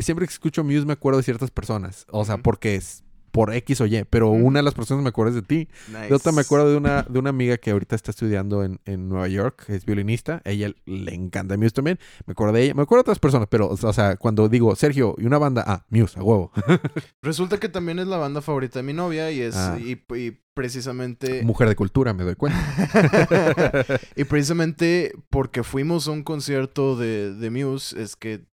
siempre 0.00 0.26
que 0.26 0.32
escucho 0.32 0.64
Muse 0.64 0.84
me 0.86 0.92
acuerdo 0.92 1.18
de 1.18 1.22
ciertas 1.24 1.50
personas. 1.50 2.06
O 2.10 2.24
sea, 2.24 2.38
porque 2.38 2.74
es 2.76 3.02
por 3.30 3.52
X 3.54 3.80
o 3.80 3.86
Y, 3.86 4.04
pero 4.08 4.30
una 4.30 4.60
de 4.60 4.62
las 4.62 4.74
personas 4.74 5.02
me 5.02 5.10
acuerdo 5.10 5.30
es 5.30 5.36
de 5.36 5.42
ti. 5.42 5.68
Nice. 5.88 6.08
De 6.08 6.14
otra 6.14 6.32
me 6.32 6.40
acuerdo 6.40 6.70
de 6.70 6.76
una, 6.76 7.02
de 7.02 7.18
una 7.18 7.30
amiga 7.30 7.56
que 7.58 7.70
ahorita 7.70 7.96
está 7.96 8.10
estudiando 8.10 8.64
en, 8.64 8.80
en 8.84 9.08
Nueva 9.08 9.28
York, 9.28 9.64
es 9.68 9.84
violinista, 9.84 10.40
ella 10.44 10.72
le 10.86 11.14
encanta 11.14 11.56
Muse 11.56 11.70
también, 11.72 11.98
me 12.26 12.32
acuerdo 12.32 12.52
de 12.54 12.64
ella, 12.64 12.74
me 12.74 12.82
acuerdo 12.82 13.00
de 13.00 13.10
otras 13.10 13.18
personas, 13.18 13.48
pero, 13.50 13.68
o 13.68 13.92
sea, 13.92 14.16
cuando 14.16 14.48
digo 14.48 14.74
Sergio 14.76 15.14
y 15.18 15.26
una 15.26 15.38
banda, 15.38 15.64
ah, 15.66 15.84
Muse, 15.90 16.18
a 16.18 16.22
huevo. 16.22 16.52
Resulta 17.22 17.58
que 17.58 17.68
también 17.68 17.98
es 17.98 18.06
la 18.06 18.16
banda 18.16 18.40
favorita 18.42 18.78
de 18.78 18.82
mi 18.82 18.92
novia 18.92 19.30
y 19.30 19.40
es 19.40 19.56
Ah. 19.56 19.78
y, 19.78 20.00
y 20.16 20.38
precisamente 20.54 21.42
Mujer 21.42 21.68
de 21.68 21.76
cultura, 21.76 22.12
me 22.14 22.24
doy 22.24 22.34
cuenta. 22.34 22.58
y 24.16 24.24
precisamente 24.24 25.12
porque 25.30 25.62
fuimos 25.62 26.08
a 26.08 26.10
un 26.12 26.22
concierto 26.22 26.96
de, 26.96 27.34
de 27.34 27.50
Muse 27.50 28.00
es 28.00 28.16
que 28.16 28.46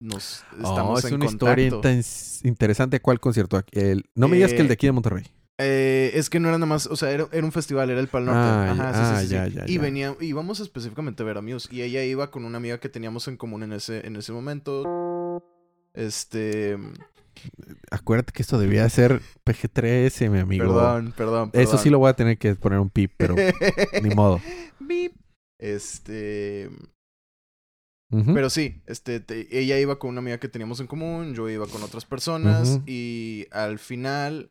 nos 0.00 0.42
estamos 0.52 0.96
Oh, 0.96 0.98
es 0.98 1.04
en 1.06 1.14
una 1.14 1.26
historia 1.26 1.70
contacto. 1.70 1.88
intens- 1.88 2.40
interesante. 2.46 3.00
¿Cuál 3.00 3.20
concierto? 3.20 3.62
El, 3.72 4.04
no 4.14 4.28
me 4.28 4.36
digas 4.36 4.52
que 4.52 4.60
el 4.60 4.68
de 4.68 4.74
aquí 4.74 4.86
de 4.86 4.92
Monterrey. 4.92 5.24
Eh, 5.58 6.10
es 6.12 6.28
que 6.28 6.38
no 6.38 6.48
era 6.48 6.58
nada 6.58 6.66
más, 6.66 6.86
o 6.86 6.96
sea, 6.96 7.10
era, 7.10 7.28
era 7.32 7.42
un 7.44 7.50
festival, 7.52 7.88
era 7.88 7.98
el 8.00 8.08
Pal 8.08 8.26
Norte. 8.26 8.38
Ah, 8.40 8.70
Ajá, 8.72 8.92
sí, 8.92 9.00
ah, 9.02 9.20
sí, 9.20 9.26
sí, 9.28 9.32
ya, 9.32 9.46
sí. 9.46 9.52
ya, 9.54 9.64
y 9.66 9.74
ya. 9.76 9.80
venía, 9.80 10.14
íbamos 10.20 10.60
específicamente 10.60 11.22
a 11.22 11.26
ver 11.26 11.38
a 11.38 11.40
Muse. 11.42 11.68
Y 11.74 11.80
ella 11.80 12.04
iba 12.04 12.30
con 12.30 12.44
una 12.44 12.58
amiga 12.58 12.78
que 12.78 12.90
teníamos 12.90 13.26
en 13.28 13.38
común 13.38 13.62
en 13.62 13.72
ese, 13.72 14.06
en 14.06 14.16
ese 14.16 14.32
momento. 14.32 15.42
Este. 15.94 16.76
Acuérdate 17.90 18.32
que 18.32 18.42
esto 18.42 18.58
debía 18.58 18.86
ser 18.90 19.20
PG-13, 19.44 20.28
mi 20.30 20.40
amigo. 20.40 20.64
Perdón, 20.64 21.14
perdón, 21.16 21.50
perdón. 21.50 21.66
Eso 21.68 21.78
sí 21.78 21.88
lo 21.90 21.98
voy 21.98 22.10
a 22.10 22.14
tener 22.14 22.36
que 22.38 22.54
poner 22.54 22.78
un 22.78 22.90
pip, 22.90 23.12
pero 23.16 23.34
ni 24.02 24.14
modo. 24.14 24.40
Beep. 24.78 25.12
Este. 25.58 26.68
Pero 28.08 28.50
sí, 28.50 28.82
este, 28.86 29.18
te- 29.20 29.58
ella 29.58 29.78
iba 29.80 29.98
con 29.98 30.10
una 30.10 30.20
amiga 30.20 30.38
que 30.38 30.48
teníamos 30.48 30.78
en 30.80 30.86
común, 30.86 31.34
yo 31.34 31.48
iba 31.50 31.66
con 31.66 31.82
otras 31.82 32.04
personas 32.04 32.80
y 32.86 33.46
al 33.50 33.78
final 33.80 34.50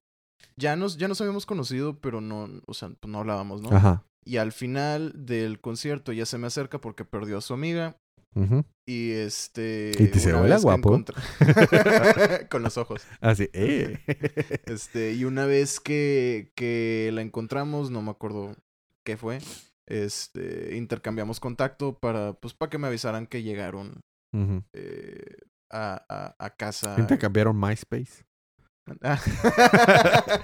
ya 0.58 0.76
nos, 0.76 0.98
ya 0.98 1.08
nos 1.08 1.22
habíamos 1.22 1.46
conocido, 1.46 2.00
pero 2.00 2.20
no, 2.22 2.50
o 2.66 2.74
sea, 2.74 2.90
pues 2.90 3.10
no 3.12 3.20
hablábamos, 3.20 3.62
¿no? 3.62 3.70
Ajá. 3.72 4.04
Y 4.26 4.38
al 4.38 4.52
final 4.52 5.14
del 5.16 5.62
concierto 5.62 6.12
ella 6.12 6.26
se 6.26 6.38
me 6.38 6.48
acerca 6.48 6.82
porque 6.82 7.06
perdió 7.06 7.38
a 7.38 7.42
su 7.42 7.54
amiga 7.54 7.96
Ujú. 8.34 8.66
y 8.86 9.12
este... 9.12 9.92
Y 10.00 10.08
te 10.08 10.28
una 10.34 10.42
"Hola, 10.42 10.58
guapo". 10.60 11.04
con 12.50 12.64
los 12.64 12.78
ojos. 12.78 13.04
Así, 13.22 13.50
eh. 13.54 14.00
Este, 14.66 15.14
y 15.14 15.24
una 15.26 15.46
vez 15.46 15.80
que, 15.80 16.52
que 16.56 17.10
la 17.14 17.22
encontramos, 17.22 17.92
no 17.92 18.02
me 18.02 18.12
acuerdo 18.12 18.56
qué 19.06 19.16
fue, 19.16 19.40
este, 19.88 20.76
intercambiamos 20.76 21.40
contacto 21.40 21.98
para, 22.00 22.34
pues, 22.34 22.54
para 22.54 22.70
que 22.70 22.78
me 22.78 22.88
avisaran 22.88 23.28
que 23.28 23.44
llegaron 23.44 24.02
eh, 24.74 25.38
a, 25.72 26.04
a, 26.10 26.36
a 26.46 26.50
casa. 26.56 26.96
Intercambiaron 26.98 27.60
MySpace. 27.60 28.24
Ah. 29.02 29.20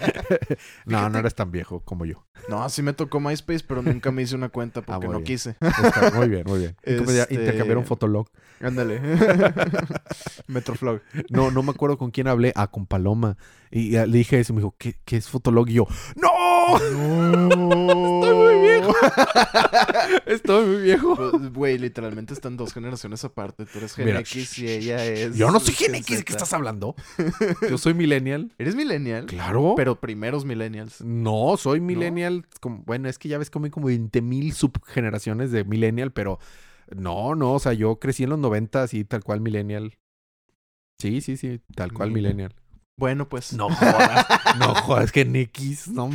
no, 0.86 1.10
no 1.10 1.20
eres 1.20 1.36
tan 1.36 1.52
viejo 1.52 1.82
como 1.82 2.06
yo. 2.06 2.26
no, 2.50 2.68
sí 2.70 2.82
me 2.82 2.94
tocó 2.94 3.20
MySpace, 3.20 3.64
pero 3.68 3.82
nunca 3.84 4.12
me 4.12 4.24
hice 4.24 4.36
una 4.36 4.50
cuenta 4.50 4.82
porque 4.82 5.06
muy 5.06 5.14
no 5.14 5.20
bien. 5.20 5.26
quise. 5.26 5.56
Está 5.62 6.10
muy 6.16 6.28
bien, 6.28 6.44
muy 6.48 6.60
bien. 6.60 6.76
Este- 6.82 7.34
Intercambiaron 7.36 7.86
Fotolog. 7.86 8.28
Ándale. 8.60 9.00
Metroflog. 10.48 11.02
No, 11.30 11.52
no 11.52 11.62
me 11.64 11.72
acuerdo 11.72 11.98
con 11.98 12.12
quién 12.12 12.28
hablé. 12.28 12.52
Ah, 12.56 12.68
con 12.68 12.86
Paloma. 12.88 13.38
Y 13.74 13.92
le 13.92 14.06
dije 14.08 14.40
eso 14.40 14.52
y 14.52 14.56
me 14.58 14.62
dijo, 14.62 14.76
¿qué, 14.78 14.96
qué 15.06 15.16
es 15.18 15.30
Fotolog? 15.30 15.70
Y 15.70 15.74
yo, 15.76 15.88
¡No! 16.18 16.76
Estoy 16.76 18.36
muy 18.36 18.62
viejo. 18.62 18.94
Estoy 20.26 20.66
muy 20.68 20.82
viejo. 20.84 21.16
Pues, 21.16 21.54
Güey, 21.54 21.78
literalmente 21.78 22.34
están 22.34 22.58
dos 22.58 22.74
generaciones 22.74 23.24
aparte. 23.24 23.66
Tú 23.66 23.78
eres 23.80 23.94
Gen 23.96 24.06
Mira, 24.06 24.20
X 24.20 24.60
y 24.60 24.68
ella 24.70 25.06
es. 25.06 25.38
Yo 25.38 25.52
no 25.52 25.60
soy 25.60 25.74
Gen 25.74 25.88
Gen 25.94 25.96
X, 25.96 26.18
¿de 26.18 26.24
qué 26.26 26.34
estás 26.34 26.52
hablando? 26.54 26.96
Yo 27.70 27.78
soy 27.78 27.94
millennial. 27.94 28.52
¿Eres 28.58 28.76
millennial? 28.76 29.26
Claro. 29.28 29.74
Pero 29.78 30.00
primeros 30.00 30.44
millennials. 30.46 31.02
No, 31.02 31.56
soy 31.58 31.80
millennial. 31.80 32.46
como- 32.60 32.84
bueno, 32.86 33.08
es 33.10 33.18
que 33.18 33.30
ya 33.30 33.38
ves 33.38 33.50
como 33.50 33.66
hay 33.66 33.72
como 33.72 33.88
20 33.88 34.22
mil 34.22 34.54
subgeneraciones 34.54 35.52
de 35.52 35.64
millennial, 35.64 36.12
pero 36.12 36.40
no, 36.94 37.36
no, 37.36 37.54
o 37.54 37.60
sea, 37.60 37.74
yo 37.74 38.00
crecí 38.00 38.24
en 38.24 38.32
los 38.32 38.40
90 38.40 38.86
y 38.92 39.04
tal 39.06 39.24
cual 39.24 39.40
millennial. 39.40 39.98
Sí, 41.00 41.22
sí, 41.22 41.38
sí, 41.38 41.62
tal 41.74 41.94
cual 41.94 42.10
Mira. 42.12 42.22
millennial. 42.22 42.56
Bueno, 43.02 43.28
pues. 43.28 43.52
No 43.54 43.68
jodas, 43.76 44.28
no 44.60 44.76
jodas, 44.76 45.12
que 45.12 45.22
X, 45.22 45.88
no, 45.88 46.12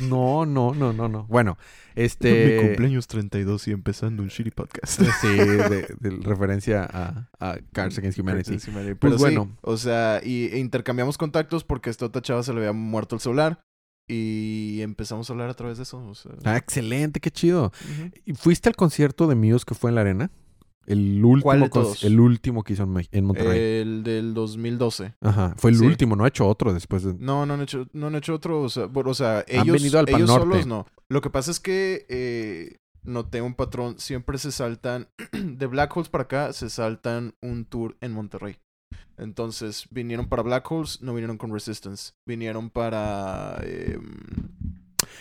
no, 0.00 0.44
no, 0.44 0.74
no, 0.74 0.92
no, 0.92 1.08
no. 1.08 1.26
Bueno, 1.28 1.56
este... 1.94 2.56
Mi 2.56 2.66
cumpleaños 2.66 3.06
32 3.06 3.68
y 3.68 3.70
empezando 3.70 4.20
un 4.20 4.30
shitty 4.30 4.50
podcast. 4.50 5.00
Sí, 5.20 5.28
de, 5.28 5.94
de 6.00 6.10
referencia 6.22 6.88
a, 6.92 7.30
a 7.38 7.58
Cards 7.72 7.98
Against 7.98 8.18
Humanity. 8.18 8.58
Pero 8.58 8.96
Pues 8.98 9.14
sí, 9.14 9.18
bueno. 9.20 9.56
o 9.62 9.76
sea, 9.76 10.20
y 10.24 10.46
e 10.46 10.58
intercambiamos 10.58 11.18
contactos 11.18 11.62
porque 11.62 11.90
a 11.90 11.92
esta 11.92 12.06
otra 12.06 12.20
chava 12.20 12.42
se 12.42 12.52
le 12.52 12.58
había 12.58 12.72
muerto 12.72 13.14
el 13.14 13.20
celular. 13.20 13.60
Y 14.08 14.80
empezamos 14.82 15.30
a 15.30 15.32
hablar 15.34 15.50
a 15.50 15.54
través 15.54 15.76
de 15.78 15.84
eso. 15.84 16.04
O 16.04 16.16
sea, 16.16 16.32
Ah, 16.44 16.56
excelente, 16.56 17.20
qué 17.20 17.30
chido. 17.30 17.72
¿Y 18.26 18.34
fuiste 18.34 18.68
al 18.68 18.74
concierto 18.74 19.28
de 19.28 19.36
Muse 19.36 19.64
que 19.64 19.76
fue 19.76 19.90
en 19.90 19.94
la 19.94 20.00
arena? 20.00 20.30
El 20.86 21.24
último, 21.24 21.42
¿Cuál 21.42 21.60
de 21.60 21.66
conci- 21.66 21.70
todos? 21.70 22.04
el 22.04 22.20
último 22.20 22.62
que 22.62 22.72
hizo 22.74 22.82
en, 22.82 23.24
Monterrey. 23.24 23.58
El 23.80 24.02
del 24.02 24.34
2012. 24.34 25.14
Ajá, 25.20 25.54
fue 25.56 25.70
el 25.70 25.78
sí. 25.78 25.84
último, 25.86 26.16
no 26.16 26.24
ha 26.24 26.28
hecho 26.28 26.46
otro 26.46 26.72
después 26.74 27.02
de... 27.02 27.14
No, 27.14 27.46
no 27.46 27.54
han 27.54 27.62
hecho, 27.62 27.86
no 27.92 28.08
han 28.08 28.14
hecho 28.16 28.34
otro. 28.34 28.62
O 28.62 28.68
sea, 28.68 28.86
bueno, 28.86 29.10
o 29.10 29.14
sea 29.14 29.38
Han 29.38 29.44
ellos, 29.48 29.76
venido 29.82 29.98
al 29.98 30.06
Pal 30.06 30.14
ellos 30.16 30.30
solos 30.30 30.66
no. 30.66 30.86
Lo 31.08 31.20
que 31.20 31.30
pasa 31.30 31.50
es 31.50 31.60
que 31.60 32.06
eh, 32.08 32.78
noté 33.02 33.40
un 33.42 33.54
patrón. 33.54 33.98
Siempre 33.98 34.38
se 34.38 34.52
saltan. 34.52 35.08
de 35.32 35.66
Black 35.66 35.96
Holes 35.96 36.08
para 36.08 36.24
acá 36.24 36.52
se 36.52 36.70
saltan 36.70 37.34
un 37.40 37.64
tour 37.64 37.96
en 38.00 38.12
Monterrey. 38.12 38.56
Entonces, 39.16 39.86
vinieron 39.90 40.28
para 40.28 40.42
Black 40.42 40.70
Holes, 40.70 41.00
no 41.00 41.14
vinieron 41.14 41.38
con 41.38 41.52
Resistance. 41.52 42.12
Vinieron 42.26 42.70
para. 42.70 43.60
eh, 43.62 43.98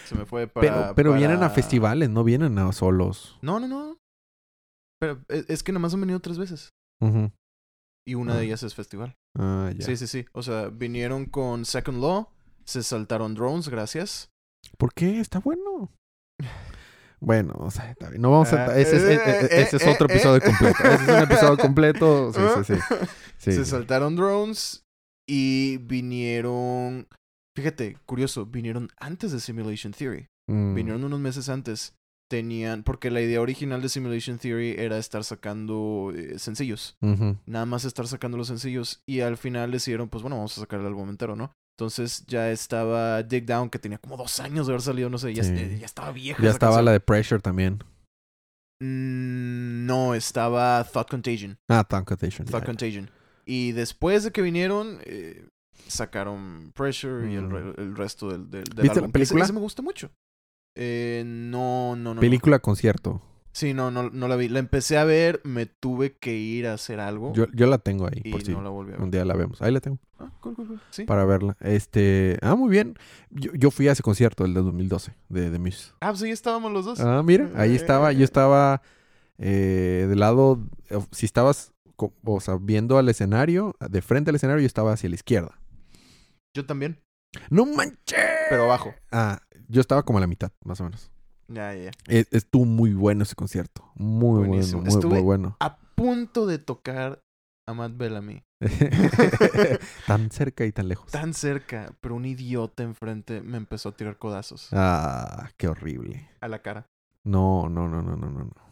se 0.05 0.15
me 0.15 0.25
fue 0.25 0.47
para. 0.47 0.67
pero 0.67 0.95
pero 0.95 1.13
vienen 1.13 1.43
a 1.43 1.49
festivales, 1.49 2.09
no 2.09 2.23
vienen 2.23 2.57
a 2.57 2.71
solos. 2.71 3.37
No, 3.41 3.59
no, 3.59 3.67
no. 3.67 3.97
Pero 5.03 5.19
es, 5.27 5.45
es 5.49 5.63
que 5.63 5.71
nada 5.73 5.81
más 5.81 5.93
han 5.93 5.99
venido 5.99 6.19
tres 6.21 6.37
veces. 6.37 6.69
Y 8.07 8.15
una 8.15 8.33
Ah. 8.33 8.37
de 8.37 8.45
ellas 8.45 8.63
es 8.63 8.73
festival. 8.73 9.15
Ah, 9.37 9.71
ya. 9.75 9.85
Sí, 9.85 9.97
sí, 9.97 10.07
sí. 10.07 10.25
O 10.31 10.41
sea, 10.43 10.69
vinieron 10.69 11.25
con 11.25 11.65
Second 11.65 11.99
Law. 12.01 12.29
Se 12.65 12.81
saltaron 12.83 13.33
drones, 13.35 13.67
gracias. 13.67 14.29
¿Por 14.77 14.93
qué? 14.93 15.19
Está 15.19 15.39
bueno. 15.39 15.91
Bueno, 17.25 17.53
o 17.57 17.71
sea, 17.71 17.91
está 17.91 18.09
bien. 18.09 18.21
no 18.21 18.31
vamos 18.31 18.51
a... 18.51 18.65
Ah, 18.65 18.77
Ese 18.77 18.97
es, 18.97 19.03
eh, 19.03 19.13
e- 19.13 19.15
e- 19.15 19.45
eh, 19.45 19.61
ese 19.61 19.77
es 19.77 19.83
eh, 19.83 19.89
otro 19.91 20.09
eh. 20.09 20.11
episodio 20.13 20.41
completo. 20.41 20.83
Ese 20.83 20.93
es 21.03 21.09
un 21.09 21.23
episodio 21.23 21.57
completo. 21.57 22.33
Sí, 22.33 22.41
sí, 22.65 22.75
sí. 22.75 22.95
Sí. 23.37 23.51
Se 23.53 23.63
saltaron 23.65 24.17
drones 24.17 24.83
y 25.25 25.77
vinieron. 25.77 27.07
Fíjate, 27.57 27.97
curioso, 28.05 28.45
vinieron 28.45 28.89
antes 28.99 29.31
de 29.31 29.39
Simulation 29.39 29.93
Theory. 29.93 30.27
Mm. 30.49 30.75
Vinieron 30.75 31.03
unos 31.05 31.21
meses 31.21 31.47
antes. 31.47 31.93
Tenían. 32.37 32.81
Porque 32.83 33.11
la 33.11 33.21
idea 33.21 33.39
original 33.41 33.81
de 33.81 33.89
Simulation 33.89 34.39
Theory 34.39 34.75
era 34.77 34.97
estar 34.97 35.23
sacando 35.23 36.11
eh, 36.15 36.39
sencillos. 36.39 36.97
Nada 37.45 37.65
más 37.67 37.85
estar 37.85 38.07
sacando 38.07 38.37
los 38.37 38.47
sencillos. 38.47 39.01
Y 39.07 39.19
al 39.19 39.37
final 39.37 39.69
decidieron, 39.71 40.09
pues 40.09 40.23
bueno, 40.23 40.37
vamos 40.37 40.57
a 40.57 40.61
sacar 40.61 40.79
el 40.79 40.87
álbum 40.87 41.09
entero, 41.09 41.35
¿no? 41.35 41.51
Entonces 41.77 42.25
ya 42.27 42.49
estaba 42.51 43.21
Dig 43.23 43.45
Down, 43.45 43.69
que 43.69 43.77
tenía 43.79 43.97
como 43.99 44.17
dos 44.17 44.39
años 44.39 44.65
de 44.67 44.73
haber 44.73 44.81
salido, 44.81 45.09
no 45.09 45.17
sé, 45.19 45.33
ya, 45.33 45.43
Sí. 45.43 45.51
eh, 45.55 45.77
ya 45.79 45.85
estaba 45.85 46.11
vieja. 46.11 46.41
Ya 46.41 46.49
estaba 46.49 46.71
canción. 46.73 46.85
la 46.85 46.91
de 46.93 46.99
Pressure 46.99 47.41
también. 47.41 47.79
Mm, 48.81 49.85
no, 49.85 50.13
estaba 50.15 50.83
Thought 50.83 51.09
Contagion. 51.09 51.57
Ah, 51.69 51.83
Tank 51.83 52.07
Contagion. 52.07 52.47
Thought. 52.47 52.65
Contagion. 52.65 53.09
Y 53.45 53.71
después 53.73 54.23
de 54.23 54.31
que 54.31 54.41
vinieron, 54.41 54.99
eh, 55.05 55.47
sacaron 55.87 56.71
Pressure 56.75 57.31
y 57.31 57.35
el, 57.35 57.43
Mm. 57.47 57.73
el 57.77 57.95
resto 57.95 58.29
del, 58.29 58.49
del, 58.49 58.63
del 58.63 58.83
¿Viste 58.83 58.87
la 58.87 58.93
álbum. 58.93 59.11
que 59.11 59.21
ese- 59.21 59.29
película? 59.33 59.43
Ese, 59.45 59.53
me 59.53 59.59
gusta 59.59 59.81
mucho. 59.81 60.11
Eh, 60.75 61.23
no, 61.25 61.95
no, 61.95 62.03
no. 62.03 62.13
no. 62.15 62.21
Película 62.21 62.59
concierto. 62.59 63.21
Sí, 63.53 63.75
no, 63.75 63.91
no, 63.91 64.09
no 64.09 64.27
la 64.27 64.35
vi. 64.35 64.49
La 64.49 64.57
empecé 64.57 64.97
a 64.97 65.03
ver, 65.03 65.39
me 65.43 65.67
tuve 65.67 66.17
que 66.17 66.35
ir 66.35 66.65
a 66.65 66.73
hacer 66.73 66.99
algo 66.99 67.33
Yo, 67.33 67.45
yo 67.53 67.67
la 67.67 67.77
tengo 67.77 68.07
ahí, 68.07 68.19
y 68.23 68.31
por 68.31 68.41
si 68.41 68.51
no 68.51 68.63
la 68.63 68.69
volví 68.69 68.93
a 68.93 68.95
ver. 68.95 69.03
un 69.03 69.11
día 69.11 69.23
la 69.25 69.35
vemos. 69.35 69.61
Ahí 69.61 69.71
la 69.71 69.79
tengo. 69.79 69.99
Ah, 70.17 70.31
cool, 70.39 70.55
cool, 70.55 70.67
cool. 70.67 70.81
Sí. 70.89 71.03
para 71.03 71.23
verla. 71.25 71.55
Este, 71.59 72.39
ah, 72.41 72.55
muy 72.55 72.71
bien. 72.71 72.97
Yo, 73.29 73.51
yo 73.53 73.69
fui 73.69 73.87
a 73.87 73.91
ese 73.91 74.01
concierto, 74.01 74.43
el 74.43 74.55
de 74.55 74.61
2012, 74.61 75.13
de, 75.29 75.51
de 75.51 75.59
Muse. 75.59 75.91
Ah, 76.01 76.09
pues 76.09 76.23
ahí 76.23 76.31
estábamos 76.31 76.71
los 76.71 76.85
dos. 76.85 76.99
Ah, 76.99 77.21
mira, 77.23 77.51
ahí 77.55 77.75
estaba, 77.75 78.11
yo 78.11 78.23
estaba 78.23 78.81
eh, 79.37 80.07
del 80.09 80.19
lado, 80.19 80.59
eh, 80.89 80.97
si 81.11 81.27
estabas, 81.27 81.73
o 82.23 82.41
sea, 82.41 82.57
viendo 82.59 82.97
al 82.97 83.07
escenario, 83.07 83.75
de 83.87 84.01
frente 84.01 84.31
al 84.31 84.35
escenario, 84.35 84.61
yo 84.61 84.67
estaba 84.67 84.93
hacia 84.93 85.09
la 85.09 85.15
izquierda. 85.15 85.59
Yo 86.55 86.65
también, 86.65 86.99
¡No 87.51 87.67
manches! 87.67 88.19
pero 88.49 88.63
abajo. 88.63 88.93
Ah, 89.11 89.41
yo 89.67 89.81
estaba 89.81 90.03
como 90.03 90.17
a 90.17 90.21
la 90.21 90.27
mitad, 90.27 90.51
más 90.63 90.79
o 90.81 90.85
menos. 90.85 91.11
Ya, 91.47 91.73
ya, 91.75 91.83
ya. 91.85 91.91
E- 92.07 92.25
Estuvo 92.31 92.65
muy 92.65 92.93
bueno 92.93 93.23
ese 93.23 93.35
concierto. 93.35 93.91
Muy 93.95 94.47
Buenísimo. 94.47 94.81
bueno, 94.81 94.91
muy, 94.91 94.99
Estuve- 94.99 95.13
muy 95.15 95.21
bueno. 95.23 95.57
A 95.59 95.77
punto 95.95 96.45
de 96.47 96.57
tocar 96.59 97.19
a 97.67 97.73
Matt 97.73 97.95
Bellamy. 97.97 98.43
tan 100.07 100.31
cerca 100.31 100.65
y 100.65 100.71
tan 100.71 100.87
lejos. 100.87 101.11
Tan 101.11 101.33
cerca, 101.33 101.93
pero 102.01 102.15
un 102.15 102.25
idiota 102.25 102.83
enfrente 102.83 103.41
me 103.41 103.57
empezó 103.57 103.89
a 103.89 103.91
tirar 103.97 104.17
codazos 104.17 104.69
Ah, 104.71 105.49
qué 105.57 105.67
horrible. 105.67 106.29
a 106.41 106.47
la 106.47 106.61
cara. 106.61 106.85
No, 107.23 107.69
no, 107.69 107.87
no, 107.87 108.01
no, 108.01 108.15
no, 108.15 108.29
no. 108.29 108.39
no. 108.45 108.63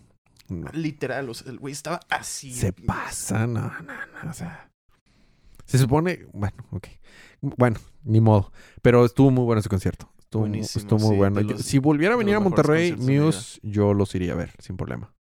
No. 0.50 0.70
Literal, 0.74 1.30
o 1.30 1.34
sea, 1.34 1.50
el 1.50 1.60
güey 1.60 1.72
estaba 1.72 2.02
así. 2.10 2.52
Se 2.54 2.74
pasa, 2.74 3.48
no, 3.48 3.62
no, 3.62 3.94
no, 4.24 4.30
o 4.30 4.34
sea. 4.34 4.70
Se 5.66 5.78
supone, 5.78 6.26
bueno, 6.34 6.58
ok. 6.72 6.88
Bueno, 7.40 7.80
ni 8.04 8.20
modo. 8.20 8.52
Pero 8.82 9.06
estuvo 9.06 9.32
muy 9.32 9.46
bueno 9.46 9.62
ese 9.62 9.70
concierto. 9.70 10.12
Estuvo, 10.32 10.44
Buenísimo, 10.44 10.82
estuvo 10.84 11.00
muy 11.00 11.10
sí, 11.10 11.18
bueno. 11.18 11.42
Yo- 11.42 11.58
si 11.58 11.78
volviera 11.78 12.14
a 12.14 12.18
venir 12.18 12.36
a 12.36 12.40
Monterrey, 12.40 12.94
Muse, 12.96 13.60
yo 13.64 13.94
los 13.94 14.16
iría 14.16 14.32
a 14.32 14.38
ver, 14.38 14.54
sin 14.60 14.78
problema. 14.78 15.14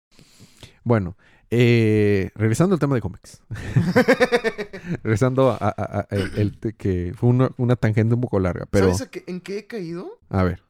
Bueno, 0.85 1.17
eh, 1.49 2.31
regresando 2.33 2.75
al 2.75 2.79
tema 2.79 2.95
de 2.95 3.01
cómics. 3.01 3.43
regresando 5.03 5.49
a, 5.49 5.57
a- 5.57 5.99
a- 5.99 6.07
el, 6.11 6.57
que 6.77 7.11
fue 7.13 7.29
una, 7.29 7.49
una 7.57 7.75
tangente 7.75 8.15
un 8.15 8.21
poco 8.21 8.39
larga, 8.39 8.65
pero 8.71 8.85
¿Sabes 8.95 9.01
a 9.01 9.11
en 9.29 9.41
qué 9.41 9.57
he 9.57 9.67
caído? 9.67 10.17
a 10.29 10.43
ver. 10.43 10.63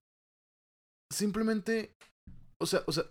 Simplemente, 1.14 1.94
o 2.60 2.66
sea, 2.66 2.82
o 2.88 2.92
sea, 2.94 3.04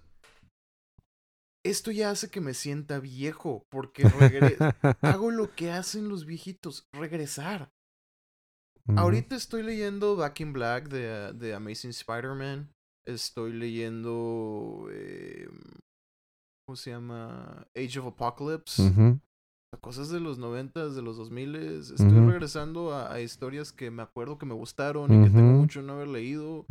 esto 1.64 1.92
ya 1.92 2.10
hace 2.10 2.28
que 2.28 2.40
me 2.40 2.54
sienta 2.54 2.98
viejo 2.98 3.62
porque 3.70 4.02
hago 5.02 5.30
lo 5.30 5.54
que 5.54 5.70
hacen 5.70 6.08
los 6.08 6.26
viejitos, 6.26 6.88
regresar. 6.92 7.70
Ahorita 8.98 9.34
estoy 9.36 9.62
leyendo 9.62 10.16
Back 10.16 10.40
in 10.40 10.52
Black 10.52 10.88
de, 10.88 11.32
de 11.32 11.54
Amazing 11.54 11.90
Spider-Man. 11.90 12.68
Estoy 13.06 13.52
leyendo. 13.52 14.86
eh, 14.90 15.48
¿Cómo 16.66 16.76
se 16.76 16.90
llama? 16.90 17.66
Age 17.76 17.98
of 17.98 18.06
Apocalypse. 18.06 18.82
Ujú. 18.82 19.18
Cosas 19.80 20.08
de 20.10 20.18
los 20.20 20.38
90 20.38 20.88
de 20.88 21.00
los 21.02 21.16
2000 21.16 21.54
Estoy 21.54 22.06
Ujú. 22.08 22.30
regresando 22.30 22.92
a, 22.92 23.12
a 23.12 23.20
historias 23.20 23.72
que 23.72 23.90
me 23.90 24.02
acuerdo 24.02 24.36
que 24.36 24.44
me 24.46 24.54
gustaron 24.54 25.12
y 25.12 25.24
que 25.24 25.30
tengo 25.30 25.52
mucho 25.52 25.80
no 25.82 25.92
haber 25.94 26.08
leído. 26.08 26.66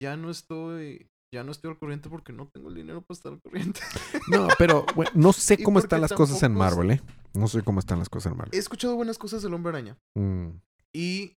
Ya 0.00 0.16
no 0.16 0.30
estoy. 0.30 1.06
Ya 1.32 1.44
no 1.44 1.52
estoy 1.52 1.70
al 1.70 1.78
corriente 1.78 2.08
porque 2.10 2.32
no 2.32 2.48
tengo 2.48 2.68
el 2.70 2.74
dinero 2.74 3.02
para 3.02 3.16
estar 3.16 3.32
al 3.32 3.40
corriente. 3.40 3.80
No, 4.32 4.48
pero 4.58 4.84
bueno, 4.96 5.12
no 5.14 5.32
sé 5.32 5.62
cómo 5.62 5.78
están 5.78 6.00
las 6.00 6.12
cosas 6.12 6.42
en 6.42 6.54
Marvel, 6.54 6.90
¿eh? 6.90 7.00
No 7.34 7.46
sé 7.46 7.62
cómo 7.62 7.78
están 7.78 8.00
las 8.00 8.08
cosas 8.08 8.32
en 8.32 8.38
Marvel. 8.38 8.52
He 8.54 8.58
escuchado 8.58 8.96
buenas 8.96 9.16
cosas 9.16 9.40
del 9.42 9.54
Hombre 9.54 9.70
Araña. 9.70 9.96
Mm. 10.16 10.48
Y. 10.92 11.34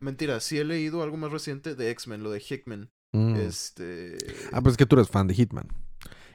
Mentira, 0.00 0.40
sí 0.40 0.58
he 0.58 0.64
leído 0.64 1.02
algo 1.02 1.16
más 1.16 1.30
reciente 1.30 1.74
de 1.74 1.90
X-Men, 1.90 2.22
lo 2.22 2.30
de 2.30 2.40
Hickman. 2.46 2.90
Mm. 3.12 3.36
Este. 3.36 4.16
Ah, 4.52 4.60
pues 4.60 4.72
es 4.74 4.76
que 4.78 4.86
tú 4.86 4.96
eres 4.96 5.08
fan 5.08 5.26
de 5.26 5.34
Hitman. 5.34 5.68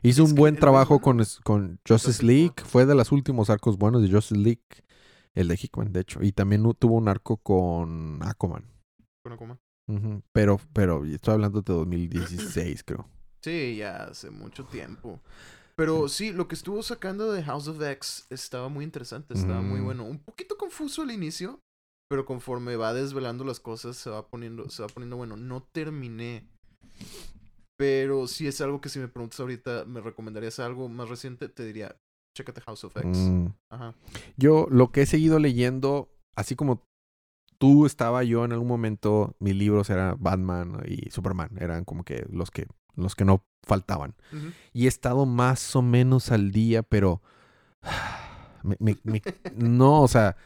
Hizo 0.03 0.23
Es 0.23 0.29
un 0.29 0.35
buen 0.35 0.55
trabajo 0.57 0.99
con, 0.99 1.21
con 1.43 1.79
Justice 1.87 2.23
League. 2.23 2.53
Fue 2.65 2.85
de 2.85 2.93
los 2.93 3.11
últimos 3.11 3.49
arcos 3.49 3.77
buenos 3.77 4.01
de 4.03 4.11
Justice 4.11 4.39
League. 4.39 4.61
El 5.33 5.47
de 5.47 5.55
Hickman, 5.61 5.91
de 5.91 6.01
hecho. 6.01 6.21
Y 6.21 6.31
también 6.31 6.63
tuvo 6.77 6.95
un 6.95 7.07
arco 7.07 7.37
con 7.37 8.19
Aquaman. 8.21 8.65
¿cómo? 9.37 9.57
Ujú. 9.87 10.21
Pero, 10.31 10.59
pero 10.73 11.03
estoy 11.05 11.33
hablando 11.33 11.61
de 11.61 11.73
2016, 11.73 12.83
creo. 12.83 13.09
Sí, 13.41 13.77
ya 13.77 14.03
hace 14.05 14.29
mucho 14.29 14.65
tiempo. 14.65 15.19
Pero 15.75 16.07
sí, 16.07 16.31
lo 16.31 16.47
que 16.47 16.55
estuvo 16.55 16.81
sacando 16.83 17.31
de 17.31 17.43
House 17.43 17.67
of 17.67 17.81
X 17.81 18.27
estaba 18.29 18.69
muy 18.69 18.85
interesante, 18.85 19.33
estaba 19.33 19.61
muy 19.61 19.81
Mm. 19.81 19.83
bueno. 19.85 20.03
Un 20.05 20.19
poquito 20.19 20.57
confuso 20.57 21.01
al 21.01 21.11
inicio, 21.11 21.59
pero 22.07 22.25
conforme 22.25 22.75
va 22.75 22.93
desvelando 22.93 23.43
las 23.43 23.59
cosas 23.59 23.97
se 23.97 24.09
va 24.09 24.27
poniendo, 24.27 24.69
se 24.69 24.81
va 24.83 24.87
poniendo 24.89 25.17
bueno. 25.17 25.37
No 25.37 25.61
terminé. 25.63 26.47
Pero 27.77 28.27
si 28.27 28.47
es 28.47 28.61
algo 28.61 28.79
que 28.79 28.89
si 28.89 28.99
me 28.99 29.07
preguntas 29.07 29.39
ahorita, 29.39 29.85
¿me 29.85 29.99
recomendarías 30.01 30.59
algo 30.59 30.87
más 30.87 31.09
reciente? 31.09 31.49
Te 31.49 31.65
diría, 31.65 31.95
chécate 32.37 32.61
House 32.61 32.83
of 32.85 32.95
X. 32.95 33.17
Mm. 33.17 33.47
Ajá. 33.69 33.95
Yo 34.37 34.67
lo 34.69 34.91
que 34.91 35.01
he 35.01 35.05
seguido 35.05 35.39
leyendo, 35.39 36.09
así 36.35 36.55
como 36.55 36.83
tú 37.57 37.85
estaba 37.85 38.23
yo 38.23 38.45
en 38.45 38.53
algún 38.53 38.67
momento, 38.69 39.35
mis 39.39 39.55
libros 39.55 39.89
eran 39.89 40.15
Batman 40.19 40.83
y 40.85 41.09
Superman. 41.11 41.49
Eran 41.59 41.83
como 41.83 42.03
que 42.05 42.25
los 42.29 42.49
que, 42.49 42.67
los 42.95 43.15
que 43.15 43.25
no 43.25 43.43
faltaban. 43.63 44.15
Y 44.73 44.85
he 44.85 44.87
estado 44.87 45.25
más 45.25 45.75
o 45.75 45.81
menos 45.81 46.31
al 46.31 46.51
día, 46.51 46.81
pero 46.83 47.21
me- 48.63 48.77
me- 48.79 48.97
me- 49.03 49.21
no, 49.55 50.01
o 50.01 50.07
sea, 50.07 50.37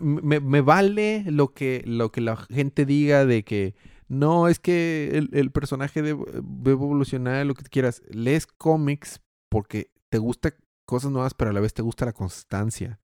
me, 0.00 0.40
me 0.40 0.60
vale 0.60 1.24
lo 1.28 1.52
que, 1.54 1.82
lo 1.86 2.12
que 2.12 2.20
la 2.20 2.36
gente 2.36 2.84
diga 2.86 3.24
de 3.24 3.42
que 3.44 3.74
no, 4.08 4.48
es 4.48 4.58
que 4.58 5.10
el, 5.14 5.30
el 5.32 5.50
personaje 5.50 6.02
debe, 6.02 6.24
debe 6.42 6.72
evolucionar, 6.72 7.46
lo 7.46 7.54
que 7.54 7.64
quieras. 7.64 8.02
Lees 8.10 8.46
cómics 8.46 9.20
porque 9.48 9.90
te 10.10 10.18
gusta 10.18 10.54
cosas 10.84 11.10
nuevas, 11.10 11.32
pero 11.34 11.50
a 11.50 11.54
la 11.54 11.60
vez 11.60 11.72
te 11.72 11.80
gusta 11.82 12.04
la 12.04 12.12
constancia. 12.12 13.00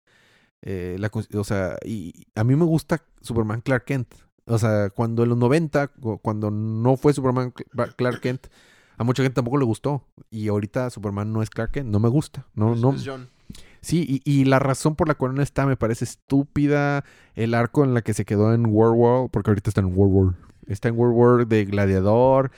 Eh, 0.63 0.97
la 0.99 1.11
o 1.39 1.45
sea, 1.45 1.77
y 1.85 2.27
a 2.35 2.45
mí 2.45 2.57
me 2.57 2.65
gusta 2.65 3.03
Superman 3.23 3.61
Clark 3.63 3.85
Kent. 3.87 4.15
O 4.45 4.59
sea, 4.59 4.91
cuando 4.91 5.23
en 5.23 5.29
los 5.31 5.39
90, 5.39 5.89
cu- 5.89 6.19
cuando 6.19 6.51
no 6.51 6.97
fue 6.97 7.13
Superman 7.15 7.53
Cl- 7.53 7.95
Clark 7.97 8.21
Kent, 8.21 8.49
a 8.97 9.05
mucha 9.05 9.23
gente 9.23 9.37
tampoco 9.37 9.59
le 9.59 9.65
gustó. 9.65 10.05
Y 10.31 10.49
ahorita 10.49 10.91
Superman 10.91 11.33
no 11.33 11.43
es 11.43 11.49
Clark 11.51 11.73
Kent, 11.73 11.89
no 11.89 12.01
me 12.01 12.09
gusta. 12.09 12.47
No, 12.55 12.75
Es- 12.75 12.81
no. 12.81 12.93
es 12.93 13.03
John. 13.07 13.29
Sí, 13.81 14.23
y, 14.25 14.31
y 14.31 14.45
la 14.45 14.59
razón 14.59 14.97
por 14.97 15.09
la 15.09 15.15
cual 15.15 15.35
no 15.35 15.43
está 15.43 15.67
me 15.67 15.77
parece 15.77 16.05
estúpida. 16.05 17.05
El 17.35 17.55
arco 17.55 17.85
en 17.85 17.95
la 17.95 18.03
que 18.03 18.15
se 18.15 18.25
quedó 18.25 18.53
en 18.55 18.67
World 18.67 18.97
War, 18.97 19.31
porque 19.31 19.51
ahorita 19.51 19.71
está 19.71 19.81
en 19.81 19.97
World 19.97 20.15
War. 20.15 20.35
Está 20.67 20.89
en 20.89 20.97
World 20.97 21.17
War 21.17 21.47
de 21.47 21.65
Gladiador. 21.65 22.51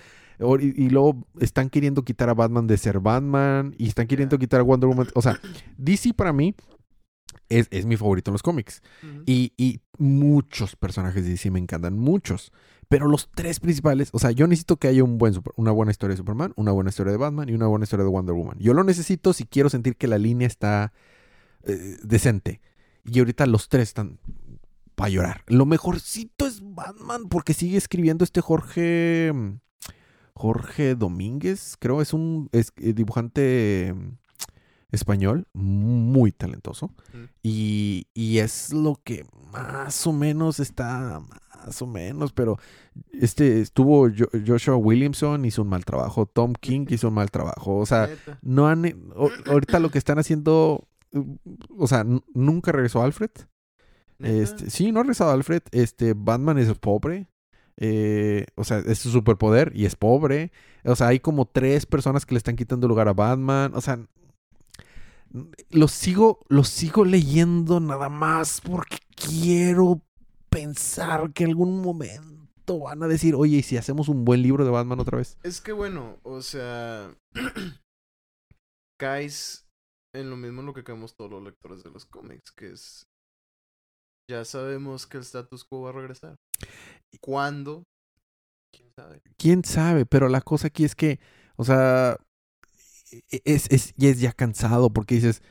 Y, 0.60 0.84
y 0.84 0.88
luego 0.88 1.26
están 1.38 1.68
queriendo 1.68 2.02
quitar 2.02 2.30
a 2.30 2.34
Batman 2.34 2.66
de 2.66 2.78
ser 2.78 3.00
Batman. 3.00 3.74
Y 3.78 3.88
están 3.88 4.06
queriendo 4.06 4.38
quitar 4.38 4.60
a 4.60 4.62
Wonder 4.62 4.88
Woman. 4.88 5.08
O 5.14 5.22
sea, 5.22 5.38
DC 5.76 6.14
para 6.14 6.32
mí 6.32 6.54
es, 7.50 7.68
es 7.70 7.84
mi 7.84 7.96
favorito 7.98 8.30
en 8.30 8.34
los 8.34 8.42
cómics. 8.42 8.82
Y, 9.26 9.52
y 9.58 9.80
muchos 9.98 10.74
personajes 10.76 11.22
de 11.24 11.30
DC 11.30 11.50
me 11.50 11.58
encantan, 11.58 11.98
muchos. 11.98 12.50
Pero 12.88 13.06
los 13.06 13.28
tres 13.34 13.60
principales, 13.60 14.08
o 14.12 14.18
sea, 14.18 14.30
yo 14.30 14.46
necesito 14.46 14.76
que 14.78 14.88
haya 14.88 15.04
un 15.04 15.18
buen 15.18 15.34
super- 15.34 15.52
una 15.56 15.70
buena 15.70 15.92
historia 15.92 16.14
de 16.14 16.18
Superman, 16.18 16.52
una 16.56 16.72
buena 16.72 16.90
historia 16.90 17.12
de 17.12 17.18
Batman 17.18 17.48
y 17.48 17.52
una 17.52 17.66
buena 17.66 17.84
historia 17.84 18.04
de 18.04 18.10
Wonder 18.10 18.34
Woman. 18.34 18.56
Yo 18.58 18.72
lo 18.74 18.82
necesito 18.82 19.32
si 19.32 19.44
quiero 19.44 19.68
sentir 19.68 19.96
que 19.96 20.08
la 20.08 20.18
línea 20.18 20.46
está 20.48 20.92
eh, 21.64 21.98
decente. 22.02 22.60
Y 23.04 23.18
ahorita 23.20 23.46
los 23.46 23.68
tres 23.68 23.84
están 23.90 24.18
para 24.94 25.10
llorar. 25.10 25.44
Lo 25.46 25.66
mejorcito 25.66 26.46
es 26.46 26.60
Batman 26.62 27.28
porque 27.28 27.54
sigue 27.54 27.76
escribiendo 27.76 28.24
este 28.24 28.40
Jorge... 28.40 29.32
mm, 29.34 29.50
Jorge 30.34 30.94
Domínguez, 30.94 31.76
creo, 31.78 32.00
es 32.00 32.12
un 32.14 32.48
es- 32.52 32.72
eh, 32.78 32.92
dibujante 32.94 33.92
mm, 33.94 34.08
español 34.92 35.46
muy 35.52 36.32
talentoso. 36.32 36.88
Mm. 37.12 37.24
Y, 37.42 38.06
y 38.14 38.38
es 38.38 38.72
lo 38.72 39.00
que 39.02 39.24
más 39.52 40.06
o 40.06 40.12
menos 40.12 40.60
está, 40.60 41.20
más 41.66 41.82
o 41.82 41.86
menos, 41.86 42.32
pero 42.32 42.58
este 43.12 43.60
estuvo 43.60 44.08
Jo- 44.08 44.28
Joshua 44.46 44.76
Williamson, 44.76 45.44
hizo 45.44 45.62
un 45.62 45.68
mal 45.68 45.84
trabajo, 45.84 46.26
Tom 46.26 46.52
King 46.54 46.86
hizo 46.90 47.08
un 47.08 47.14
mal 47.14 47.30
trabajo, 47.30 47.76
o 47.76 47.86
sea, 47.86 48.08
no 48.42 48.68
han, 48.68 48.84
o- 49.16 49.30
ahorita 49.46 49.78
lo 49.80 49.90
que 49.90 49.98
están 49.98 50.18
haciendo, 50.18 50.86
o 51.76 51.86
sea, 51.86 52.04
nunca 52.34 52.72
regresó 52.72 53.02
Alfred, 53.02 53.30
este, 54.18 54.68
sí, 54.70 54.92
no 54.92 55.00
ha 55.00 55.02
regresado 55.04 55.30
Alfred, 55.30 55.62
este, 55.72 56.12
Batman 56.14 56.58
es 56.58 56.72
pobre, 56.78 57.26
eh, 57.78 58.44
o 58.54 58.64
sea, 58.64 58.78
es 58.80 58.98
su 58.98 59.10
superpoder 59.10 59.72
y 59.74 59.86
es 59.86 59.96
pobre, 59.96 60.52
o 60.84 60.94
sea, 60.94 61.06
hay 61.08 61.20
como 61.20 61.46
tres 61.46 61.86
personas 61.86 62.26
que 62.26 62.34
le 62.34 62.38
están 62.38 62.56
quitando 62.56 62.86
lugar 62.86 63.08
a 63.08 63.14
Batman, 63.14 63.72
o 63.74 63.80
sea, 63.80 63.98
lo 65.70 65.88
sigo, 65.88 66.40
lo 66.48 66.64
sigo 66.64 67.04
leyendo 67.04 67.80
nada 67.80 68.08
más 68.08 68.60
porque 68.60 68.98
quiero 69.14 70.02
pensar 70.48 71.32
que 71.32 71.44
en 71.44 71.50
algún 71.50 71.80
momento 71.80 72.78
van 72.80 73.02
a 73.02 73.08
decir, 73.08 73.34
oye, 73.34 73.58
¿y 73.58 73.62
si 73.62 73.76
hacemos 73.76 74.08
un 74.08 74.24
buen 74.24 74.42
libro 74.42 74.64
de 74.64 74.70
Batman 74.70 75.00
otra 75.00 75.18
vez? 75.18 75.38
Es 75.42 75.60
que 75.60 75.72
bueno, 75.72 76.18
o 76.22 76.42
sea, 76.42 77.14
caes 78.98 79.66
en 80.14 80.30
lo 80.30 80.36
mismo 80.36 80.60
en 80.60 80.66
lo 80.66 80.74
que 80.74 80.84
caemos 80.84 81.14
todos 81.14 81.30
los 81.30 81.42
lectores 81.42 81.82
de 81.84 81.90
los 81.90 82.04
cómics, 82.06 82.50
que 82.52 82.72
es 82.72 83.06
ya 84.28 84.44
sabemos 84.44 85.08
que 85.08 85.16
el 85.16 85.24
status 85.24 85.64
quo 85.64 85.82
va 85.82 85.90
a 85.90 85.92
regresar. 85.92 86.36
¿Cuándo? 87.20 87.82
¿Quién 88.72 88.92
sabe? 88.94 89.20
quién 89.36 89.64
sabe, 89.64 90.06
pero 90.06 90.28
la 90.28 90.40
cosa 90.40 90.68
aquí 90.68 90.84
es 90.84 90.94
que, 90.94 91.18
o 91.56 91.64
sea, 91.64 92.16
es, 93.44 93.66
es, 93.70 93.94
y 93.96 94.08
es 94.08 94.20
ya 94.20 94.32
cansado 94.32 94.92
porque 94.92 95.16
dices, 95.16 95.42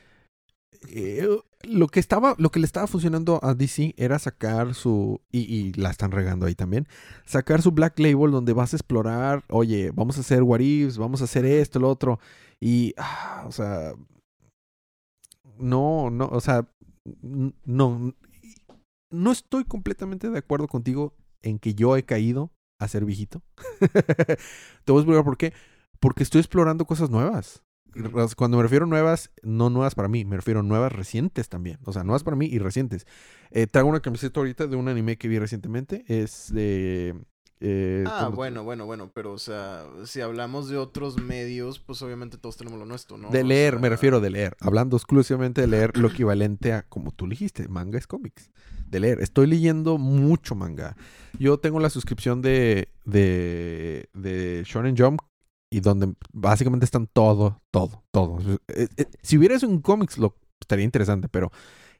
eh, 0.88 1.28
lo 1.62 1.88
que 1.88 2.00
estaba, 2.00 2.34
lo 2.38 2.50
que 2.50 2.60
le 2.60 2.66
estaba 2.66 2.86
funcionando 2.86 3.38
a 3.42 3.54
DC 3.54 3.94
era 3.96 4.18
sacar 4.18 4.74
su, 4.74 5.20
y, 5.30 5.40
y 5.40 5.72
la 5.74 5.90
están 5.90 6.10
regando 6.10 6.46
ahí 6.46 6.54
también, 6.54 6.88
sacar 7.24 7.62
su 7.62 7.72
Black 7.72 7.98
Label 7.98 8.30
donde 8.30 8.52
vas 8.52 8.72
a 8.72 8.76
explorar, 8.76 9.44
oye, 9.48 9.90
vamos 9.94 10.16
a 10.16 10.20
hacer 10.20 10.42
what 10.42 10.60
ifs, 10.60 10.96
vamos 10.96 11.20
a 11.20 11.24
hacer 11.24 11.44
esto, 11.44 11.78
lo 11.78 11.88
otro, 11.88 12.18
y, 12.60 12.94
ah, 12.96 13.44
o 13.46 13.52
sea, 13.52 13.94
no, 15.58 16.10
no, 16.10 16.26
o 16.26 16.40
sea, 16.40 16.66
no, 17.64 18.14
no 19.10 19.32
estoy 19.32 19.64
completamente 19.64 20.30
de 20.30 20.38
acuerdo 20.38 20.68
contigo 20.68 21.14
en 21.42 21.58
que 21.58 21.74
yo 21.74 21.96
he 21.96 22.04
caído 22.04 22.52
a 22.78 22.88
ser 22.88 23.04
viejito. 23.04 23.42
Te 24.84 24.92
voy 24.92 25.00
a 25.00 25.02
explicar 25.02 25.24
por 25.24 25.36
qué. 25.36 25.52
Porque 26.00 26.22
estoy 26.22 26.40
explorando 26.40 26.84
cosas 26.86 27.10
nuevas. 27.10 27.62
Cuando 28.36 28.56
me 28.56 28.62
refiero 28.62 28.84
a 28.84 28.88
nuevas, 28.88 29.30
no 29.42 29.68
nuevas 29.68 29.94
para 29.96 30.06
mí, 30.08 30.24
me 30.24 30.36
refiero 30.36 30.60
a 30.60 30.62
nuevas 30.62 30.92
recientes 30.92 31.48
también. 31.48 31.78
O 31.84 31.92
sea, 31.92 32.04
nuevas 32.04 32.22
para 32.22 32.36
mí 32.36 32.46
y 32.46 32.58
recientes. 32.58 33.04
Eh, 33.50 33.66
traigo 33.66 33.88
una 33.88 34.00
camiseta 34.00 34.38
ahorita 34.40 34.66
de 34.68 34.76
un 34.76 34.88
anime 34.88 35.16
que 35.18 35.26
vi 35.28 35.38
recientemente. 35.40 36.04
Es 36.06 36.52
de... 36.54 37.16
eh, 37.58 38.04
Ah, 38.06 38.22
¿cómo- 38.26 38.36
bueno, 38.36 38.62
bueno, 38.62 38.86
bueno, 38.86 39.10
pero 39.12 39.32
o 39.32 39.38
sea, 39.38 39.84
si 40.04 40.20
hablamos 40.20 40.68
de 40.68 40.76
otros 40.76 41.20
medios, 41.20 41.80
pues 41.80 42.00
obviamente 42.02 42.38
todos 42.38 42.56
tenemos 42.56 42.78
lo 42.78 42.86
nuestro, 42.86 43.18
¿no? 43.18 43.28
De 43.30 43.40
O 43.42 43.44
leer, 43.44 43.80
me 43.80 43.88
refiero 43.88 44.20
de 44.20 44.30
leer. 44.30 44.56
Hablando 44.60 44.96
exclusivamente 44.96 45.60
de 45.60 45.66
leer 45.66 45.96
lo 45.98 46.08
equivalente 46.08 46.72
a, 46.72 46.82
como 46.82 47.10
tú 47.10 47.28
dijiste, 47.28 47.66
manga 47.66 47.98
es 47.98 48.06
cómics. 48.06 48.52
De 48.86 49.00
leer. 49.00 49.20
Estoy 49.20 49.48
leyendo 49.48 49.98
mucho 49.98 50.54
manga. 50.54 50.96
Yo 51.40 51.58
tengo 51.58 51.80
la 51.80 51.90
suscripción 51.90 52.40
de, 52.40 52.88
de, 53.04 54.08
de 54.14 54.62
Shonen 54.64 54.96
Jump 54.96 55.20
y 55.70 55.80
donde 55.80 56.14
básicamente 56.32 56.84
están 56.84 57.06
todo, 57.06 57.62
todo, 57.70 58.02
todo. 58.10 58.38
Eh, 58.68 58.88
eh, 58.96 59.06
Si 59.22 59.38
hubiera 59.38 59.54
eso 59.54 59.66
en 59.66 59.80
cómics, 59.80 60.18
lo 60.18 60.36
estaría 60.60 60.84
interesante, 60.84 61.28
pero 61.28 61.50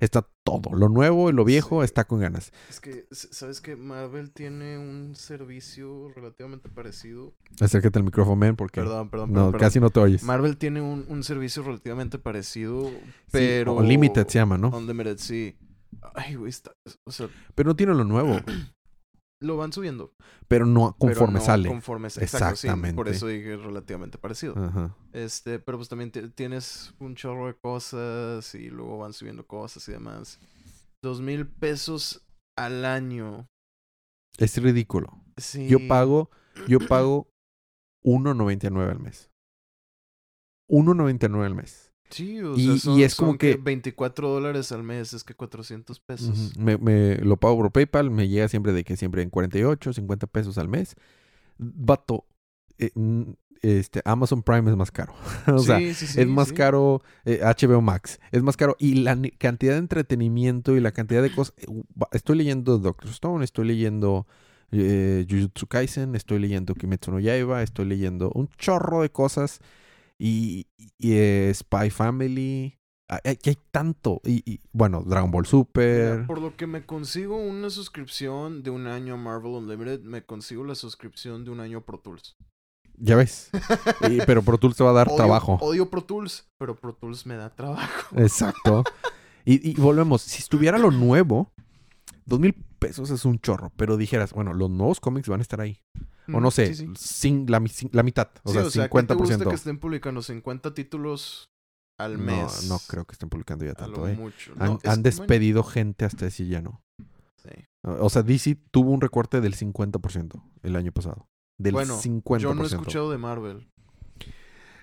está 0.01 0.27
todo. 0.45 0.75
Lo 0.75 0.89
nuevo 0.89 1.31
y 1.31 1.33
lo 1.33 1.45
viejo 1.45 1.81
Sí. 1.81 1.85
está 1.85 2.05
con 2.05 2.21
ganas. 2.21 2.53
Es 2.69 2.81
que, 2.81 3.07
¿sabes 3.13 3.61
que 3.61 3.77
Marvel 3.77 4.31
tiene 4.33 4.79
un 4.79 5.15
servicio 5.15 6.09
relativamente 6.17 6.69
parecido? 6.69 7.35
Acércate 7.61 7.99
al 7.99 8.05
micrófono, 8.05 8.37
men, 8.37 8.57
porque 8.57 8.81
Perdón, 8.81 9.11
perdón, 9.11 9.29
no, 9.31 9.35
perdón, 9.35 9.53
perdón. 9.53 9.67
casi 9.67 9.79
no 9.81 9.91
te 9.91 10.01
oyes. 10.01 10.23
Marvel 10.23 10.57
tiene 10.57 10.81
un, 10.81 11.05
un 11.09 11.23
servicio 11.23 11.63
relativamente 11.63 12.19
parecido, 12.19 12.89
Sí, 12.89 12.97
pero... 13.31 13.77
o 13.77 13.83
Limited 13.83 14.27
se 14.27 14.39
llama, 14.39 14.57
¿no? 14.59 14.71
Unlimited, 14.77 15.19
sí. 15.19 15.57
Ay, 16.15 16.35
güey, 16.35 16.49
está... 16.51 16.73
O 17.05 17.13
sea, 17.13 17.29
Pero 17.55 17.69
no 17.69 17.77
tiene 17.77 17.93
lo 17.95 18.05
nuevo, 18.05 18.41
lo 19.41 19.57
van 19.57 19.73
subiendo. 19.73 20.13
pero 20.49 20.67
no 20.67 20.95
pero 20.99 21.13
conforme 21.15 21.39
no 21.39 21.45
sale. 21.45 21.69
Conforme 21.69 22.09
exacto, 22.09 22.57
sí, 22.57 22.67
por 22.69 22.77
Exactamente. 22.79 23.11
eso 23.11 23.27
dije 23.27 23.57
relativamente 23.57 24.19
parecido. 24.19 24.55
Ajá. 24.57 24.95
Este, 25.13 25.59
pero 25.59 25.79
pues 25.79 25.89
también 25.89 26.11
ti- 26.13 26.29
tienes 26.31 26.93
un 26.99 27.15
chorro 27.15 27.47
de 27.47 27.55
cosas 27.55 28.55
y 28.55 28.69
luego 28.71 28.99
van 28.99 29.13
subiendo 29.13 29.47
cosas 29.47 29.89
y 29.89 29.93
demás. 29.93 30.39
Dos 31.03 31.21
mil 31.23 31.47
pesos 31.47 32.27
al 32.59 32.85
año. 32.85 33.47
Es 34.39 34.57
ridículo. 34.63 35.23
Sí. 35.37 35.67
Yo 35.69 35.79
pago, 35.89 36.31
yo 36.69 36.79
pago 36.87 37.29
1.99 38.05 38.91
al 38.91 38.99
mes. 39.01 39.31
1.99 40.69 41.45
al 41.45 41.55
mes. 41.55 41.90
Sí, 42.11 42.41
o 42.41 42.55
y- 42.57 42.65
sea, 42.65 42.75
y 42.75 42.79
son, 42.81 43.01
es 43.01 43.15
como 43.15 43.31
son 43.33 43.39
que 43.39 43.57
que- 43.57 43.63
24 43.63 44.29
dólares 44.29 44.73
al 44.73 44.83
mes, 44.83 45.13
es 45.13 45.25
que 45.25 45.35
400 45.35 46.01
pesos. 46.01 46.57
Me, 46.59 46.77
me- 46.77 47.17
lo 47.19 47.37
pago 47.37 47.57
por 47.57 47.71
PayPal, 47.73 48.11
me 48.11 48.29
llega 48.29 48.49
siempre 48.49 48.73
de 48.73 48.85
que 48.85 48.97
siempre 48.97 49.23
en 49.23 49.31
48, 49.31 49.93
50 49.93 50.27
pesos 50.27 50.59
al 50.59 50.69
mes. 50.69 50.97
Vato, 51.59 52.25
eh, 52.79 52.91
este, 53.63 54.01
Amazon 54.05 54.43
Prime 54.43 54.71
es 54.71 54.77
más 54.77 54.91
caro. 54.91 55.13
o 55.47 55.59
sea, 55.59 55.79
sí, 55.79 55.95
sí, 55.95 56.07
sí, 56.07 56.21
es 56.21 56.27
más 56.27 56.53
caro 56.53 57.03
eh, 57.25 57.41
HBO 57.43 57.81
Max, 57.83 58.19
es 58.33 58.43
más 58.43 58.57
caro. 58.57 58.77
Y 58.79 58.95
la 58.95 59.17
cantidad 59.39 59.75
de 59.75 59.79
entretenimiento 59.79 60.77
y 60.77 60.81
la 60.81 60.93
cantidad 60.93 61.23
de 61.23 61.31
cosas. 61.35 61.55
eh, 61.59 61.67
Estoy 62.13 62.37
leyendo 62.39 62.79
Doctor 62.79 63.11
Stone, 63.11 63.45
estoy 63.45 63.67
leyendo 63.67 64.27
eh, 64.73 65.27
Jujutsu 65.29 65.67
Kaisen, 65.67 66.15
estoy 66.15 66.39
leyendo 66.39 66.75
Kimetsu 66.75 67.11
no 67.13 67.21
Yaiba, 67.21 67.63
estoy 67.63 67.85
leyendo 67.87 68.31
un 68.35 68.49
chorro 68.59 69.03
de 69.03 69.11
cosas. 69.11 69.61
Y, 70.23 70.67
y, 70.99 71.13
eh, 71.15 71.51
Spy 71.55 71.89
Family. 71.91 72.77
Hay, 73.09 73.19
hay- 73.25 73.39
hay 73.43 73.59
tanto. 73.73 74.21
Y, 74.25 74.43
y, 74.45 74.61
bueno, 74.73 75.03
Dragon 75.03 75.31
Ball 75.31 75.43
Mira, 75.45 75.51
Super. 75.51 76.27
por 76.27 76.41
lo 76.41 76.57
que 76.57 76.67
me 76.67 76.85
consigo 76.85 77.37
una 77.39 77.71
suscripción 77.71 78.63
de 78.63 78.69
un 78.71 78.87
año 78.87 79.15
a 79.15 79.17
Marvel 79.17 79.53
Unlimited, 79.53 80.03
me 80.03 80.23
consigo 80.25 80.63
la 80.65 80.75
suscripción 80.75 81.45
de 81.45 81.51
un 81.51 81.61
año 81.61 81.79
a 81.79 81.81
Pro 81.87 81.99
Tools. 82.01 82.37
Ya 82.99 83.17
ves. 83.17 83.51
Y- 84.11 84.19
pero 84.27 84.43
Pro 84.43 84.59
Tools 84.59 84.77
te 84.77 84.85
va 84.85 84.91
a 84.91 84.93
dar 84.93 85.09
Odio- 85.09 85.17
trabajo. 85.17 85.55
Odio 85.63 85.89
Pro 85.89 86.03
Tools, 86.05 86.47
pero 86.59 86.77
Pro 86.77 86.93
Tools 86.95 87.25
me 87.25 87.37
da 87.37 87.49
trabajo. 87.55 88.15
Exacto. 88.19 88.85
Y, 89.47 89.71
y 89.71 89.75
volvemos, 89.81 90.21
si 90.21 90.39
estuviera 90.43 90.77
lo 90.77 90.91
nuevo, 90.91 91.51
dos 92.27 92.39
mil 92.39 92.55
pesos 92.81 93.11
es 93.11 93.25
un 93.25 93.39
chorro, 93.39 93.73
pero 93.77 93.97
dijeras, 93.97 94.33
bueno, 94.33 94.53
los 94.53 94.69
nuevos 94.71 94.99
cómics 94.99 95.29
van 95.29 95.39
a 95.39 95.43
estar 95.43 95.61
ahí. 95.61 95.79
O 96.33 96.41
no 96.41 96.49
Mm, 96.49 96.51
sé, 96.51 96.75
sí, 96.75 96.87
sí. 96.87 96.93
sin- 96.97 97.47
la, 97.51 97.61
sin- 97.69 97.91
la 97.93 98.03
mitad, 98.03 98.29
o 98.43 98.51
Sí, 98.51 98.55
sea, 98.59 98.67
o 98.67 98.71
sea, 98.71 98.89
¿qué 98.89 98.89
50%. 98.99 99.07
te 99.07 99.15
gusta 99.15 99.49
que 99.51 99.55
estén 99.55 99.79
publicando 99.79 100.23
50 100.23 100.75
títulos 100.75 101.51
al 101.99 102.19
no, 102.19 102.25
mes? 102.25 102.65
no 102.69 102.79
creo 102.89 103.05
que 103.05 103.13
estén 103.13 103.29
publicando 103.29 103.65
ya 103.65 103.75
tanto, 103.75 104.09
¿eh? 104.09 104.15
mucho. 104.17 104.53
Han, 104.59 104.67
No, 104.73 104.79
bueno, 104.83 105.03
despedido 105.03 105.63
gente 105.63 106.05
hasta 106.05 106.25
decir 106.25 106.49
ya 106.49 106.63
no. 106.63 106.83
sí. 107.37 107.51
O 107.83 108.11
sea, 108.11 108.23
DC 108.23 108.57
tuvo 108.71 108.91
un 108.91 109.01
recorte 109.01 109.41
del 109.41 109.55
50% 109.55 110.43
el 110.63 110.77
año 110.77 110.93
pasado. 110.93 111.29
Del 111.59 111.73
Bueno, 111.75 111.95
50%. 111.99 112.39
Yo 112.39 112.55
no 112.55 112.63
he 112.63 112.67
escuchado 112.67 113.11
de 113.11 113.19
Marvel. 113.19 113.69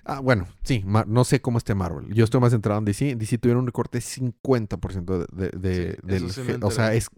Ah, 0.04 0.20
bueno, 0.20 0.48
sí, 0.62 0.82
no 0.86 1.24
sé 1.24 1.40
cómo 1.42 1.58
esté 1.58 1.74
Marvel. 1.74 2.12
Yo 2.14 2.24
estoy 2.24 2.40
más 2.40 2.52
centrado 2.52 2.78
en 2.78 2.84
DC. 2.86 3.14
DC 3.16 3.36
tuvieron 3.38 3.60
un 3.60 3.66
recorte 3.66 4.00
50% 4.00 5.18
de, 5.18 5.26
de, 5.50 5.58
de- 5.58 5.92
Sí, 5.94 6.06
del 6.06 6.30
sí 6.32 6.42
O 6.62 6.70
sea, 6.70 6.94
es... 6.94 7.08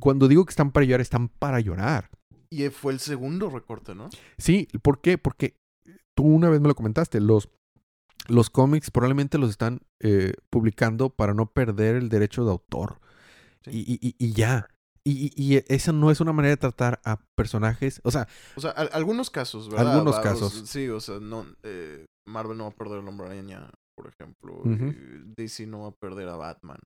Cuando 0.00 0.28
digo 0.28 0.44
que 0.44 0.50
están 0.50 0.70
para 0.72 0.84
llorar, 0.86 1.00
están 1.00 1.28
para 1.28 1.60
llorar. 1.60 2.10
Y 2.50 2.68
fue 2.68 2.92
el 2.92 3.00
segundo 3.00 3.50
recorte, 3.50 3.94
¿no? 3.94 4.08
Sí, 4.38 4.68
¿por 4.82 5.00
qué? 5.00 5.18
Porque 5.18 5.56
tú 6.14 6.24
una 6.24 6.48
vez 6.50 6.60
me 6.60 6.68
lo 6.68 6.74
comentaste, 6.74 7.20
los, 7.20 7.48
los 8.28 8.48
cómics 8.50 8.90
probablemente 8.90 9.38
los 9.38 9.50
están 9.50 9.80
eh, 10.00 10.34
publicando 10.50 11.10
para 11.10 11.34
no 11.34 11.46
perder 11.50 11.96
el 11.96 12.08
derecho 12.08 12.44
de 12.44 12.50
autor. 12.52 13.00
Sí. 13.64 13.70
Y, 14.00 14.14
y- 14.18 14.32
ya. 14.32 14.68
Y, 15.06 15.32
y- 15.36 15.62
esa 15.68 15.92
no 15.92 16.10
es 16.10 16.20
una 16.20 16.32
manera 16.32 16.50
de 16.52 16.56
tratar 16.58 17.00
a 17.04 17.18
personajes. 17.36 18.00
O 18.04 18.10
sea, 18.10 18.26
O 18.56 18.60
sea, 18.60 18.70
al- 18.70 18.90
algunos 18.92 19.30
casos, 19.30 19.68
¿verdad? 19.68 19.92
Algunos 19.94 20.18
casos. 20.20 20.52
sí, 20.66 20.88
o 20.88 21.00
sea, 21.00 21.18
no, 21.20 21.44
eh, 21.62 22.04
Marvel 22.26 22.56
no 22.56 22.64
va 22.64 22.70
a 22.70 22.74
perder 22.74 23.00
el 23.00 23.08
hombre 23.08 23.26
araña, 23.26 23.68
por 23.96 24.08
ejemplo. 24.08 24.62
Y 24.64 25.32
DC 25.36 25.66
no 25.66 25.80
va 25.82 25.88
a 25.88 25.92
perder 25.92 26.28
a 26.28 26.36
Batman. 26.36 26.78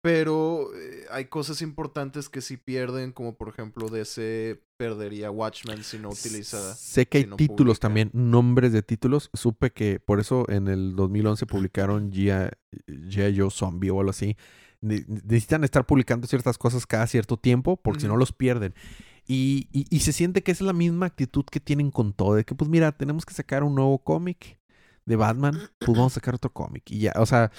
Pero 0.00 0.68
eh, 0.76 1.06
hay 1.10 1.24
cosas 1.24 1.60
importantes 1.60 2.28
que 2.28 2.40
sí 2.40 2.56
pierden, 2.56 3.10
como 3.12 3.36
por 3.36 3.48
ejemplo 3.48 3.88
DC 3.88 4.62
perdería 4.76 5.30
Watchmen 5.32 5.82
si 5.82 5.98
no 5.98 6.10
utiliza... 6.10 6.74
sé 6.76 7.06
que 7.06 7.18
hay 7.18 7.24
si 7.24 7.30
no 7.30 7.36
títulos 7.36 7.78
publica. 7.78 7.80
también, 7.80 8.10
nombres 8.12 8.72
de 8.72 8.82
títulos. 8.82 9.28
Supe 9.34 9.72
que 9.72 9.98
por 9.98 10.20
eso 10.20 10.48
en 10.48 10.68
el 10.68 10.94
2011 10.94 11.46
publicaron 11.46 12.12
G.I. 12.12 13.36
Joe 13.36 13.50
Zombie 13.50 13.90
o 13.90 13.98
algo 13.98 14.10
así. 14.10 14.36
Ne- 14.80 15.04
Necesitan 15.08 15.64
estar 15.64 15.84
publicando 15.84 16.28
ciertas 16.28 16.58
cosas 16.58 16.86
cada 16.86 17.08
cierto 17.08 17.36
tiempo 17.36 17.76
porque 17.76 18.02
si 18.02 18.06
no 18.06 18.16
los 18.16 18.32
pierden. 18.32 18.74
Y, 19.26 19.66
y- 19.72 19.86
y 19.90 20.00
se 20.00 20.12
siente 20.12 20.44
que 20.44 20.52
es 20.52 20.60
la 20.60 20.72
misma 20.72 21.06
actitud 21.06 21.44
que 21.44 21.58
tienen 21.58 21.90
con 21.90 22.12
todo. 22.12 22.36
De 22.36 22.44
que, 22.44 22.54
pues 22.54 22.70
mira, 22.70 22.92
tenemos 22.92 23.26
que 23.26 23.34
sacar 23.34 23.64
un 23.64 23.74
nuevo 23.74 23.98
cómic 23.98 24.60
de 25.06 25.16
Batman, 25.16 25.58
pues 25.80 25.96
vamos 25.98 26.12
a 26.12 26.14
sacar 26.14 26.36
otro 26.36 26.52
cómic. 26.52 26.84
Y 26.90 27.00
ya, 27.00 27.14
o 27.16 27.26
sea, 27.26 27.50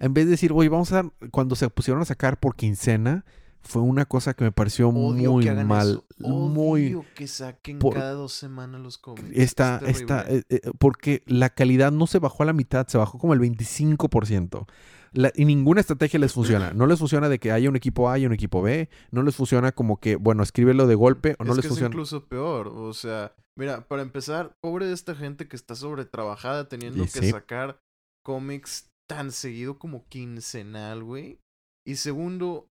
en 0.00 0.12
vez 0.14 0.24
de 0.24 0.32
decir, 0.32 0.52
oye, 0.52 0.68
vamos 0.68 0.90
a 0.92 0.96
dar, 1.02 1.12
cuando 1.30 1.54
se 1.54 1.68
pusieron 1.70 2.02
a 2.02 2.04
sacar 2.06 2.40
por 2.40 2.56
quincena, 2.56 3.24
fue 3.62 3.82
una 3.82 4.06
cosa 4.06 4.32
que 4.34 4.42
me 4.44 4.52
pareció 4.52 4.88
Odio 4.88 5.32
muy 5.32 5.44
que 5.44 5.50
hagan 5.50 5.66
mal. 5.68 6.02
eso. 6.18 6.28
Muy, 6.30 6.86
Odio 6.94 7.04
que 7.14 7.28
saquen 7.28 7.78
por- 7.78 7.92
cada 7.94 8.12
dos 8.12 8.32
semanas 8.32 8.80
los 8.80 8.96
cómics. 8.96 9.28
Está, 9.34 9.80
Es 9.86 10.00
eh, 10.00 10.42
eh, 10.48 10.60
porque 10.78 11.22
la 11.26 11.50
calidad 11.50 11.92
no 11.92 12.06
se 12.06 12.18
bajó 12.18 12.42
a 12.42 12.46
la 12.46 12.52
mitad, 12.54 12.86
se 12.88 12.96
bajó 12.98 13.18
como 13.18 13.34
el 13.34 13.40
25%. 13.40 14.66
La- 15.12 15.32
y 15.34 15.44
ninguna 15.44 15.80
estrategia 15.80 16.18
les 16.20 16.32
funciona. 16.32 16.72
No 16.72 16.86
les 16.86 16.98
funciona 16.98 17.28
de 17.28 17.38
que 17.38 17.50
haya 17.52 17.68
un 17.68 17.76
equipo 17.76 18.08
A 18.08 18.18
y 18.18 18.26
un 18.26 18.32
equipo 18.32 18.62
B. 18.62 18.88
No 19.10 19.22
les 19.22 19.34
funciona 19.34 19.72
como 19.72 19.98
que, 19.98 20.16
bueno, 20.16 20.42
escríbelo 20.42 20.86
de 20.86 20.94
golpe 20.94 21.34
o 21.38 21.44
no 21.44 21.50
es 21.50 21.56
les 21.56 21.62
que 21.64 21.68
funciona. 21.68 21.88
es 21.88 21.92
incluso 21.94 22.26
peor. 22.28 22.68
O 22.68 22.94
sea, 22.94 23.34
mira, 23.56 23.86
para 23.88 24.02
empezar, 24.02 24.52
pobre 24.62 24.86
de 24.86 24.94
esta 24.94 25.14
gente 25.14 25.48
que 25.48 25.56
está 25.56 25.74
sobretrabajada 25.74 26.68
teniendo 26.68 27.02
Y 27.02 27.08
que 27.08 27.20
sí. 27.20 27.30
sacar 27.30 27.80
cómics 28.24 28.89
tan 29.10 29.32
seguido 29.32 29.76
como 29.76 30.06
quincenal, 30.06 31.02
güey. 31.02 31.40
Y 31.84 31.96
segundo, 31.96 32.68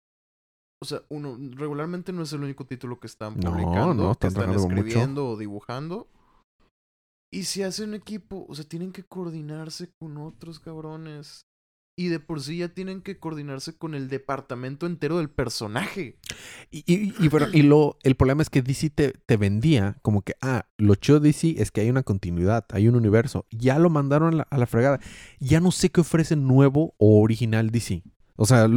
o 0.82 0.84
sea, 0.84 1.00
uno, 1.08 1.38
regularmente 1.52 2.12
no 2.12 2.22
es 2.22 2.32
el 2.34 2.42
único 2.42 2.66
título 2.66 3.00
que 3.00 3.06
están 3.06 3.36
publicando, 3.36 3.94
no, 3.94 4.14
que 4.14 4.26
están 4.26 4.50
mucho. 4.50 4.60
escribiendo 4.60 5.30
o 5.30 5.38
dibujando. 5.38 6.08
Y 7.32 7.44
si 7.44 7.62
hacen 7.62 7.94
equipo, 7.94 8.44
o 8.50 8.54
sea, 8.54 8.66
tienen 8.66 8.92
que 8.92 9.02
coordinarse 9.02 9.90
con 9.98 10.18
otros 10.18 10.60
cabrones. 10.60 11.46
Y 11.96 12.08
de 12.08 12.20
por 12.20 12.42
sí 12.42 12.58
ya 12.58 12.68
tienen 12.68 13.00
que 13.00 13.18
coordinarse 13.18 13.76
con 13.76 13.94
el 13.94 14.08
departamento 14.08 14.86
entero 14.86 15.16
del 15.16 15.30
personaje. 15.30 16.18
Y, 16.70 16.84
y, 16.86 17.14
y, 17.18 17.62
lo, 17.62 17.96
el 18.02 18.16
problema 18.16 18.42
es 18.42 18.50
que 18.50 18.60
DC 18.60 18.90
te, 18.90 19.12
te 19.12 19.36
vendía 19.38 19.96
como 20.02 20.20
que, 20.20 20.34
ah, 20.42 20.66
lo 20.76 20.94
chido 20.96 21.20
de 21.20 21.28
DC 21.28 21.54
es 21.56 21.70
que 21.70 21.80
hay 21.80 21.88
una 21.88 22.02
continuidad, 22.02 22.66
hay 22.70 22.88
un 22.88 22.96
universo. 22.96 23.46
Ya 23.50 23.78
lo 23.78 23.88
mandaron 23.88 24.34
a 24.34 24.36
la, 24.36 24.42
a 24.50 24.58
la 24.58 24.66
fregada. 24.66 25.00
Ya 25.40 25.60
no 25.60 25.72
sé 25.72 25.88
qué 25.88 26.02
ofrece 26.02 26.36
nuevo 26.36 26.94
o 26.98 27.22
original 27.22 27.70
DC. 27.70 28.02
O 28.36 28.44
sea, 28.44 28.68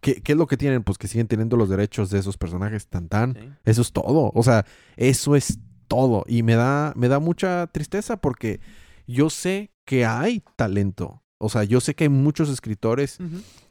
¿qué, 0.00 0.20
qué 0.20 0.32
es 0.32 0.38
lo 0.38 0.48
que 0.48 0.56
tienen? 0.56 0.82
Pues 0.82 0.98
que 0.98 1.06
siguen 1.06 1.28
teniendo 1.28 1.56
los 1.56 1.68
derechos 1.68 2.10
de 2.10 2.18
esos 2.18 2.36
personajes 2.36 2.88
tan 2.88 3.08
tan. 3.08 3.34
Sí. 3.34 3.48
Eso 3.64 3.82
es 3.82 3.92
todo. 3.92 4.32
O 4.34 4.42
sea, 4.42 4.66
eso 4.96 5.36
es 5.36 5.60
todo. 5.86 6.24
Y 6.26 6.42
me 6.42 6.56
da, 6.56 6.92
me 6.96 7.06
da 7.06 7.20
mucha 7.20 7.68
tristeza 7.68 8.16
porque 8.16 8.60
yo 9.06 9.30
sé 9.30 9.70
que 9.84 10.04
hay 10.04 10.42
talento. 10.56 11.22
O 11.38 11.48
sea, 11.48 11.64
yo 11.64 11.80
sé 11.80 11.94
que 11.94 12.04
hay 12.04 12.10
muchos 12.10 12.48
escritores 12.48 13.18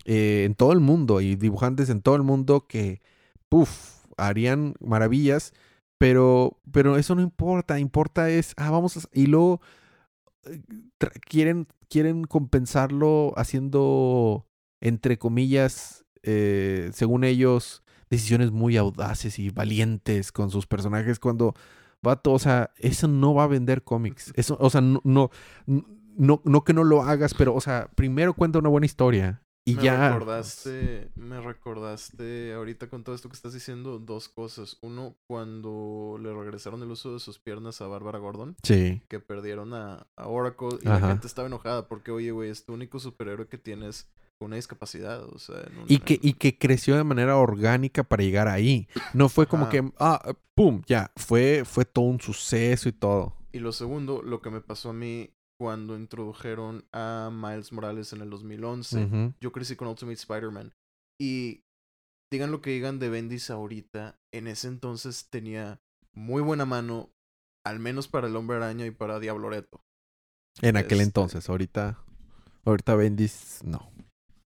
eh, 0.06 0.44
en 0.46 0.56
todo 0.56 0.72
el 0.72 0.80
mundo 0.80 1.22
y 1.22 1.36
dibujantes 1.36 1.90
en 1.90 2.02
todo 2.02 2.16
el 2.16 2.24
mundo 2.24 2.68
que, 2.68 3.02
puff, 3.50 4.06
harían 4.18 4.76
maravillas, 4.80 5.54
pero, 5.98 6.60
pero 6.72 6.98
eso 6.98 7.16
no 7.16 7.22
importa, 7.22 7.80
importa 7.80 8.30
es, 8.30 8.54
ah, 8.58 8.70
vamos 8.70 8.98
a, 8.98 9.02
y 9.14 9.28
luego 9.28 9.62
eh, 10.46 10.62
quieren, 11.28 11.68
quieren 11.90 12.26
compensarlo 12.26 13.34
haciendo, 13.36 14.48
entre 14.82 15.18
comillas, 15.18 16.06
eh, 16.24 16.92
según 16.94 17.24
ellos, 17.24 17.84
decisiones 18.10 18.52
muy 18.52 18.78
audaces 18.78 19.40
y 19.40 19.50
valientes 19.50 20.32
con 20.32 20.52
sus 20.52 20.68
personajes 20.68 21.20
cuando, 21.20 21.56
vato, 22.04 22.34
o 22.34 22.40
sea, 22.40 22.72
eso 22.78 23.08
no 23.08 23.34
va 23.34 23.46
a 23.46 23.48
vender 23.48 23.84
cómics, 23.84 24.34
eso, 24.36 24.58
o 24.60 24.70
sea, 24.70 24.82
no, 24.82 25.02
no, 25.04 25.32
no, 26.18 26.42
no 26.46 26.64
que 26.64 26.74
no 26.74 26.84
lo 26.84 27.04
hagas, 27.04 27.34
pero, 27.34 27.54
o 27.56 27.62
sea, 27.62 27.90
primero 27.96 28.34
cuenta 28.34 28.60
una 28.60 28.70
buena 28.70 28.86
historia 28.86 29.42
y 29.68 29.76
me 29.76 29.84
ya. 29.84 30.10
recordaste, 30.14 31.10
me 31.16 31.42
recordaste 31.42 32.54
ahorita 32.54 32.88
con 32.88 33.04
todo 33.04 33.16
esto 33.16 33.30
que 33.30 33.36
estás 33.36 33.54
diciendo 33.54 33.98
dos 34.00 34.30
cosas. 34.30 34.78
Uno, 34.82 35.16
cuando 35.28 36.18
le 36.22 36.34
regresaron 36.34 36.82
el 36.84 36.92
uso 36.92 37.14
de 37.14 37.20
sus 37.20 37.40
piernas 37.40 37.82
a 37.82 37.88
Bárbara 37.88 38.20
Gordon, 38.20 38.56
Sí. 38.64 39.02
que 39.08 39.20
perdieron 39.20 39.74
a, 39.74 40.08
a 40.16 40.28
Oracle 40.28 40.78
y 40.82 40.88
Ajá. 40.88 41.00
la 41.00 41.08
gente 41.08 41.28
estaba 41.28 41.48
enojada 41.48 41.88
porque, 41.88 42.12
oye, 42.12 42.32
güey, 42.32 42.50
es 42.50 42.66
tu 42.66 42.74
único 42.74 43.00
superhéroe 43.00 43.48
que 43.48 43.58
tienes 43.58 44.08
con 44.38 44.48
una 44.48 44.58
discapacidad, 44.58 45.24
o 45.24 45.40
sea, 45.40 45.64
Y 45.88 46.00
que, 46.00 46.20
y 46.22 46.34
que 46.34 46.58
creció 46.58 46.98
de 46.98 47.04
manera 47.06 47.38
orgánica 47.38 48.04
para 48.04 48.22
llegar 48.22 48.48
ahí. 48.50 48.88
No 49.14 49.30
fue 49.30 49.48
como 49.48 49.64
Ajá. 49.64 49.72
que, 49.72 49.92
ah, 49.98 50.34
pum, 50.54 50.82
ya. 50.88 51.12
Fue, 51.16 51.64
fue 51.66 51.86
todo 51.86 52.06
un 52.06 52.20
suceso 52.20 52.90
y 52.90 52.92
todo. 52.92 53.34
Y 53.54 53.60
lo 53.60 53.72
segundo, 53.72 54.22
lo 54.22 54.42
que 54.42 54.50
me 54.50 54.60
pasó 54.60 54.90
a 54.90 54.94
mí 54.94 55.30
cuando 55.60 55.96
introdujeron 55.98 56.86
a 56.92 57.30
Miles 57.32 57.72
Morales 57.72 58.12
en 58.14 58.22
el 58.22 58.30
2011. 58.30 59.06
Ujú. 59.06 59.34
Yo 59.40 59.52
crecí 59.52 59.76
con 59.76 59.88
Ultimate 59.88 60.16
Spider-Man. 60.16 60.74
Y 61.20 61.62
digan 62.32 62.52
lo 62.52 62.62
que 62.62 62.72
digan 62.72 63.00
de 63.00 63.10
Bendis 63.10 63.50
ahorita, 63.50 64.18
en 64.34 64.48
ese 64.48 64.68
entonces 64.68 65.30
tenía 65.30 65.80
muy 66.14 66.42
buena 66.42 66.66
mano, 66.66 67.10
al 67.66 67.80
menos 67.80 68.08
para 68.08 68.28
el 68.28 68.36
Hombre 68.36 68.58
Araña 68.58 68.86
y 68.86 68.92
para 68.92 69.20
Diabloreto. 69.20 69.82
En 70.62 70.78
aquel 70.78 71.00
Este- 71.00 71.04
entonces. 71.04 71.50
Ahorita, 71.50 71.98
ahorita 72.66 72.96
Bendis, 72.96 73.62
no. 73.64 73.92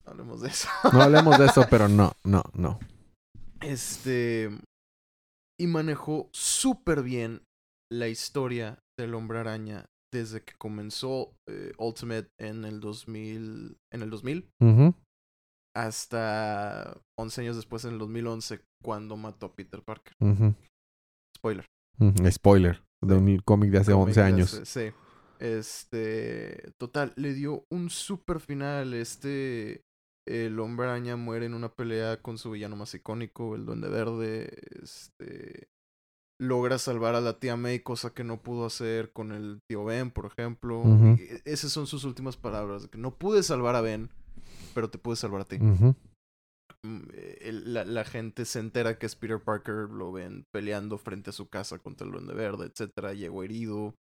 Hablemos 0.05 0.41
de 0.41 0.49
eso. 0.49 0.69
No 0.93 1.03
hablemos 1.03 1.39
de 1.39 1.47
eso, 1.47 1.67
pero 1.71 1.89
no, 1.89 2.13
no, 2.25 2.43
no. 2.55 2.79
Este. 3.61 4.51
Y 5.61 5.67
manejó 5.67 6.29
súper 6.33 7.03
bien 7.03 7.43
la 7.91 8.09
historia 8.09 8.79
del 8.99 9.15
Hombre 9.15 9.39
Araña 9.41 9.87
desde 10.13 10.43
que 10.43 10.55
comenzó 10.59 11.35
eh, 11.49 11.73
Ultimate 11.79 12.29
en 12.39 12.65
el 12.65 12.81
2000. 12.81 13.77
En 13.93 14.03
el 14.03 14.11
2000 14.11 14.49
Ujú. 14.61 14.95
hasta 15.75 17.01
11 17.19 17.41
años 17.43 17.57
después, 17.57 17.85
en 17.85 17.93
el 17.93 17.99
2011, 17.99 18.61
cuando 18.83 19.17
mató 19.17 19.47
a 19.47 19.55
Peter 19.55 19.83
Parker. 19.83 20.13
Spoiler. 21.37 21.65
Spoiler. 22.31 22.83
De 23.01 23.15
un 23.15 23.39
cómic 23.45 23.71
de 23.71 23.79
hace 23.79 23.93
Cómic 23.93 24.09
11 24.09 24.21
de 24.21 24.27
años. 24.27 24.55
hace- 24.55 24.91
Sí. 24.91 24.97
Este. 25.41 26.73
Total, 26.79 27.13
le 27.17 27.33
dio 27.33 27.65
un 27.71 27.91
super 27.91 28.41
final. 28.41 28.95
Este. 28.95 29.83
El 30.27 30.59
hombre 30.61 30.87
araña 30.87 31.17
muere 31.17 31.47
en 31.47 31.55
una 31.55 31.71
pelea 31.73 32.21
con 32.21 32.37
su 32.39 32.51
villano 32.51 32.77
más 32.77 32.93
icónico, 32.95 33.55
el 33.55 33.65
Duende 33.65 33.89
Verde. 33.89 34.51
Este. 34.83 35.69
Logra 36.41 36.79
salvar 36.79 37.15
a 37.17 37.21
la 37.21 37.39
tía 37.41 37.57
May, 37.57 37.81
cosa 37.81 38.15
que 38.15 38.23
no 38.23 38.41
pudo 38.43 38.65
hacer 38.67 39.13
con 39.13 39.33
el 39.33 39.59
tío 39.69 39.85
Ben, 39.85 40.11
por 40.11 40.27
ejemplo. 40.27 40.83
E- 41.19 41.43
esas 41.45 41.73
son 41.73 41.87
sus 41.87 42.05
últimas 42.05 42.37
palabras. 42.37 42.87
Que 42.87 42.99
no 42.99 43.17
pude 43.17 43.43
salvar 43.43 43.75
a 43.75 43.81
Ben, 43.81 44.09
pero 44.75 44.89
te 44.89 44.99
pude 44.99 45.17
salvar 45.17 45.41
a 45.41 45.45
ti. 45.47 45.59
Mm, 46.87 47.03
la, 47.73 47.85
la 47.85 48.05
gente 48.05 48.45
se 48.45 48.61
entera 48.61 48.99
que 48.99 49.07
es 49.07 49.17
Peter 49.17 49.43
Parker, 49.43 49.91
lo 49.91 50.13
ven 50.13 50.45
peleando 50.53 50.97
frente 50.97 51.31
a 51.31 51.33
su 51.33 51.49
casa 51.49 51.81
contra 51.81 52.07
el 52.07 52.13
Duende 52.13 52.35
Verde, 52.35 52.67
etcétera, 52.67 53.15
llegó 53.15 53.43
herido. 53.43 53.95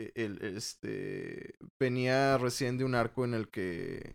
E- 0.00 0.12
El, 0.16 0.42
este 0.42 1.54
venía 1.80 2.38
recién 2.38 2.76
de 2.76 2.84
un 2.84 2.94
arco 2.96 3.24
en 3.24 3.34
el 3.34 3.48
que 3.48 4.14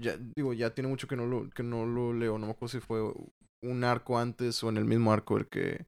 ya 0.00 0.16
digo, 0.16 0.54
ya 0.54 0.74
tiene 0.74 0.88
mucho 0.88 1.06
que 1.06 1.16
no 1.16 1.26
lo 1.26 1.50
que 1.50 1.62
no 1.62 1.84
lo 1.84 2.14
leo, 2.14 2.38
no 2.38 2.46
me 2.46 2.52
acuerdo 2.52 2.72
si 2.72 2.80
fue 2.80 3.00
un 3.64 3.84
arco 3.84 4.18
antes 4.18 4.62
o 4.62 4.68
en 4.68 4.76
el 4.76 4.84
mismo 4.84 5.12
arco 5.12 5.36
el 5.36 5.46
que 5.46 5.86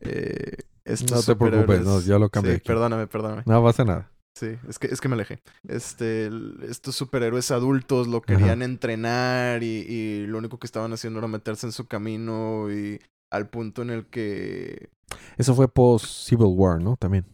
eh, 0.00 0.56
estos 0.84 1.28
No 1.28 1.34
te 1.34 1.38
preocupes, 1.38 1.84
no, 1.84 2.00
yo 2.00 2.18
lo 2.18 2.28
cambié 2.28 2.54
Sí, 2.54 2.60
perdóname, 2.60 3.06
perdóname. 3.06 3.42
No 3.46 3.62
pasa 3.62 3.84
nada. 3.84 4.10
Sí, 4.34 4.56
es 4.68 4.78
que, 4.78 4.86
es 4.86 5.00
que 5.00 5.08
me 5.08 5.14
alejé. 5.14 5.42
Este, 5.68 6.30
estos 6.68 6.96
superhéroes 6.96 7.50
adultos 7.50 8.08
lo 8.08 8.22
querían 8.22 8.62
entrenar 8.62 9.62
y, 9.62 9.84
y 9.86 10.26
lo 10.26 10.38
único 10.38 10.58
que 10.58 10.66
estaban 10.66 10.92
haciendo 10.92 11.18
era 11.18 11.28
meterse 11.28 11.66
en 11.66 11.72
su 11.72 11.86
camino 11.86 12.72
y 12.72 12.98
al 13.30 13.48
punto 13.48 13.82
en 13.82 13.90
el 13.90 14.06
que... 14.06 14.90
Eso 15.36 15.54
fue 15.54 15.68
post 15.68 16.06
Civil 16.06 16.48
War, 16.48 16.80
¿no? 16.80 16.96
También. 16.96 17.26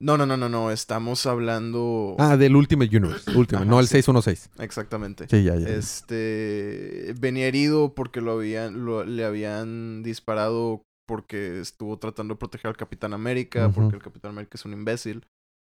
No, 0.00 0.16
no, 0.16 0.26
no, 0.26 0.36
no, 0.36 0.48
no, 0.48 0.70
estamos 0.70 1.26
hablando... 1.26 2.14
Ah, 2.18 2.36
del 2.36 2.54
Ultimate 2.54 2.96
Universe. 2.96 3.30
Ajá, 3.54 3.64
no 3.64 3.80
el 3.80 3.86
sí. 3.88 3.94
616. 4.02 4.50
Exactamente. 4.60 5.26
Sí, 5.28 5.42
ya, 5.42 5.56
ya. 5.56 5.68
Este, 5.68 7.14
venía 7.18 7.46
herido 7.48 7.94
porque 7.94 8.20
lo 8.20 8.32
habían, 8.32 8.84
lo- 8.84 9.04
le 9.04 9.24
habían 9.24 10.02
disparado 10.04 10.82
porque 11.06 11.60
estuvo 11.60 11.98
tratando 11.98 12.34
de 12.34 12.38
proteger 12.38 12.68
al 12.68 12.76
Capitán 12.76 13.12
América, 13.12 13.70
porque 13.74 13.96
el 13.96 14.02
Capitán 14.02 14.30
América 14.32 14.52
es 14.54 14.64
un 14.64 14.72
imbécil. 14.72 15.26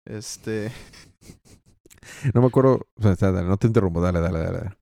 Este... 0.06 0.72
No 2.34 2.42
me 2.42 2.48
acuerdo. 2.48 2.88
O 2.96 3.02
sea, 3.02 3.32
dale, 3.32 3.46
no 3.48 3.58
te 3.58 3.68
interrumpo. 3.68 4.00
Dale, 4.02 4.22
dale, 4.22 4.40
dale. 4.40 4.78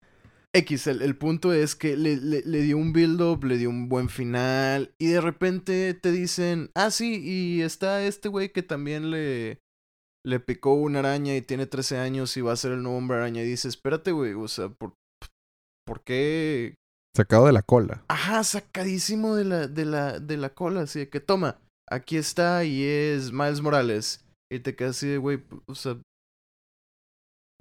X, 0.56 0.88
el, 0.88 1.02
el 1.02 1.18
punto 1.18 1.52
es 1.54 1.76
que 1.76 1.98
le, 1.98 2.16
le- 2.18 2.42
le 2.46 2.62
dio 2.62 2.78
un 2.78 2.94
build-up, 2.94 3.44
le 3.44 3.58
dio 3.58 3.70
un 3.70 3.90
buen 3.90 4.10
final, 4.10 4.94
y 5.00 5.08
de 5.08 5.22
repente 5.22 5.94
te 5.94 6.12
dicen, 6.12 6.72
ah, 6.76 6.92
sí, 6.92 7.22
y 7.24 7.62
está 7.62 8.04
este 8.06 8.30
güey 8.30 8.52
que 8.52 8.64
también 8.64 9.12
le, 9.12 9.60
le 10.26 10.40
picó 10.40 10.74
una 10.74 11.00
araña 11.00 11.36
y 11.36 11.42
tiene 11.42 11.66
13 11.66 11.98
años 11.98 12.36
y 12.38 12.42
va 12.42 12.54
a 12.54 12.58
ser 12.58 12.72
el 12.72 12.84
nuevo 12.84 12.98
hombre 12.98 13.18
araña, 13.18 13.42
y 13.42 13.46
dices, 13.46 13.76
espérate, 13.76 14.12
güey, 14.12 14.34
o 14.34 14.48
sea, 14.48 14.70
¿por, 14.70 14.94
¿por 15.86 16.02
qué? 16.04 16.76
Sacado 17.16 17.46
de 17.46 17.54
la 17.54 17.62
cola. 17.62 18.04
Ajá, 18.08 18.44
sacadísimo 18.44 19.36
de 19.36 19.46
la, 19.46 19.68
de 19.68 19.86
la, 19.86 20.20
de 20.20 20.38
la 20.38 20.50
cola, 20.54 20.82
así 20.82 21.00
de 21.00 21.10
que 21.10 21.20
toma, 21.20 21.60
aquí 21.90 22.18
está 22.18 22.64
y 22.66 22.84
es 22.84 23.32
Miles 23.32 23.62
Morales, 23.62 24.26
y 24.52 24.60
te 24.60 24.76
quedas 24.76 24.98
así 24.98 25.08
de, 25.08 25.18
güey, 25.18 25.44
o 25.68 25.76
sea... 25.76 25.98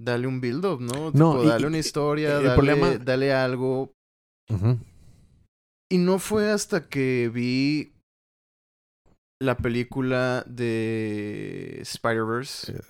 Dale 0.01 0.27
un 0.27 0.41
build-up, 0.41 0.81
¿no? 0.81 1.11
No, 1.11 1.11
Tipo, 1.11 1.43
y- 1.43 1.47
dale 1.47 1.67
una 1.67 1.77
historia, 1.77 2.37
el 2.37 2.43
dale, 2.45 2.55
problema- 2.55 2.97
dale 2.97 3.33
algo, 3.33 3.93
y 5.91 5.97
no 5.97 6.19
fue 6.19 6.51
hasta 6.51 6.89
que 6.89 7.29
vi 7.33 7.93
la 9.41 9.57
película 9.57 10.43
de 10.47 11.79
Spider-Verse 11.81 12.73
Eh, 12.73 12.81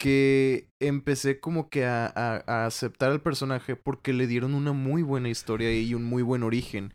que 0.00 0.68
empecé 0.80 1.40
como 1.40 1.68
que 1.68 1.84
a, 1.84 2.06
a- 2.06 2.44
a 2.46 2.66
aceptar 2.66 3.10
al 3.10 3.20
personaje 3.20 3.74
porque 3.76 4.12
le 4.12 4.26
dieron 4.26 4.54
una 4.54 4.72
muy 4.72 5.02
buena 5.02 5.28
historia 5.28 5.72
y 5.76 5.94
un 5.94 6.04
muy 6.04 6.22
buen 6.22 6.42
origen. 6.44 6.94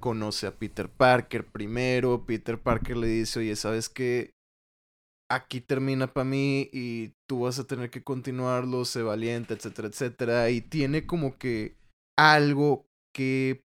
Conoce 0.00 0.46
a 0.46 0.56
Peter 0.58 0.88
Parker 0.90 1.46
primero, 1.46 2.26
Peter 2.26 2.58
Parker 2.60 2.96
le 2.96 3.06
dice, 3.06 3.38
oye, 3.40 3.56
¿sabes 3.56 3.88
qué? 3.88 4.32
Aquí 5.32 5.62
termina 5.62 6.12
para 6.12 6.24
mí 6.24 6.68
y 6.74 7.14
tú 7.26 7.40
vas 7.40 7.58
a 7.58 7.64
tener 7.64 7.88
que 7.88 8.04
continuarlo, 8.04 8.84
sé 8.84 9.02
valiente, 9.02 9.54
etcétera, 9.54 9.88
etcétera. 9.88 10.50
Y 10.50 10.60
tiene 10.60 11.06
como 11.06 11.38
que 11.38 11.78
algo 12.18 12.84
que, 13.14 13.62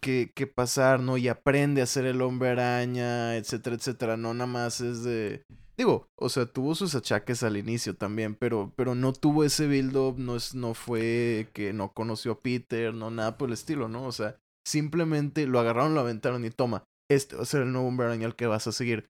que, 0.00 0.32
que 0.34 0.46
pasar, 0.46 1.00
¿no? 1.00 1.18
Y 1.18 1.28
aprende 1.28 1.82
a 1.82 1.86
ser 1.86 2.06
el 2.06 2.22
hombre 2.22 2.48
araña, 2.48 3.36
etcétera, 3.36 3.76
etcétera. 3.76 4.16
No 4.16 4.32
nada 4.32 4.46
más 4.46 4.80
es 4.80 5.04
de... 5.04 5.42
Digo, 5.76 6.08
o 6.16 6.30
sea, 6.30 6.46
tuvo 6.46 6.74
sus 6.74 6.94
achaques 6.94 7.42
al 7.42 7.58
inicio 7.58 7.94
también, 7.94 8.34
pero, 8.34 8.72
pero 8.74 8.94
no 8.94 9.12
tuvo 9.12 9.44
ese 9.44 9.66
build-up, 9.66 10.18
no, 10.18 10.36
es, 10.36 10.54
no 10.54 10.72
fue 10.72 11.50
que 11.52 11.74
no 11.74 11.92
conoció 11.92 12.32
a 12.32 12.40
Peter, 12.40 12.94
no 12.94 13.10
nada 13.10 13.36
por 13.36 13.50
el 13.50 13.52
estilo, 13.52 13.88
¿no? 13.88 14.04
O 14.04 14.12
sea, 14.12 14.36
simplemente 14.66 15.46
lo 15.46 15.60
agarraron, 15.60 15.94
lo 15.94 16.00
aventaron 16.00 16.44
y 16.44 16.50
toma, 16.50 16.82
este 17.08 17.36
va 17.36 17.42
a 17.42 17.46
ser 17.46 17.62
el 17.62 17.72
nuevo 17.72 17.86
hombre 17.86 18.06
araña 18.06 18.26
al 18.26 18.34
que 18.34 18.46
vas 18.46 18.66
a 18.66 18.72
seguir. 18.72 19.06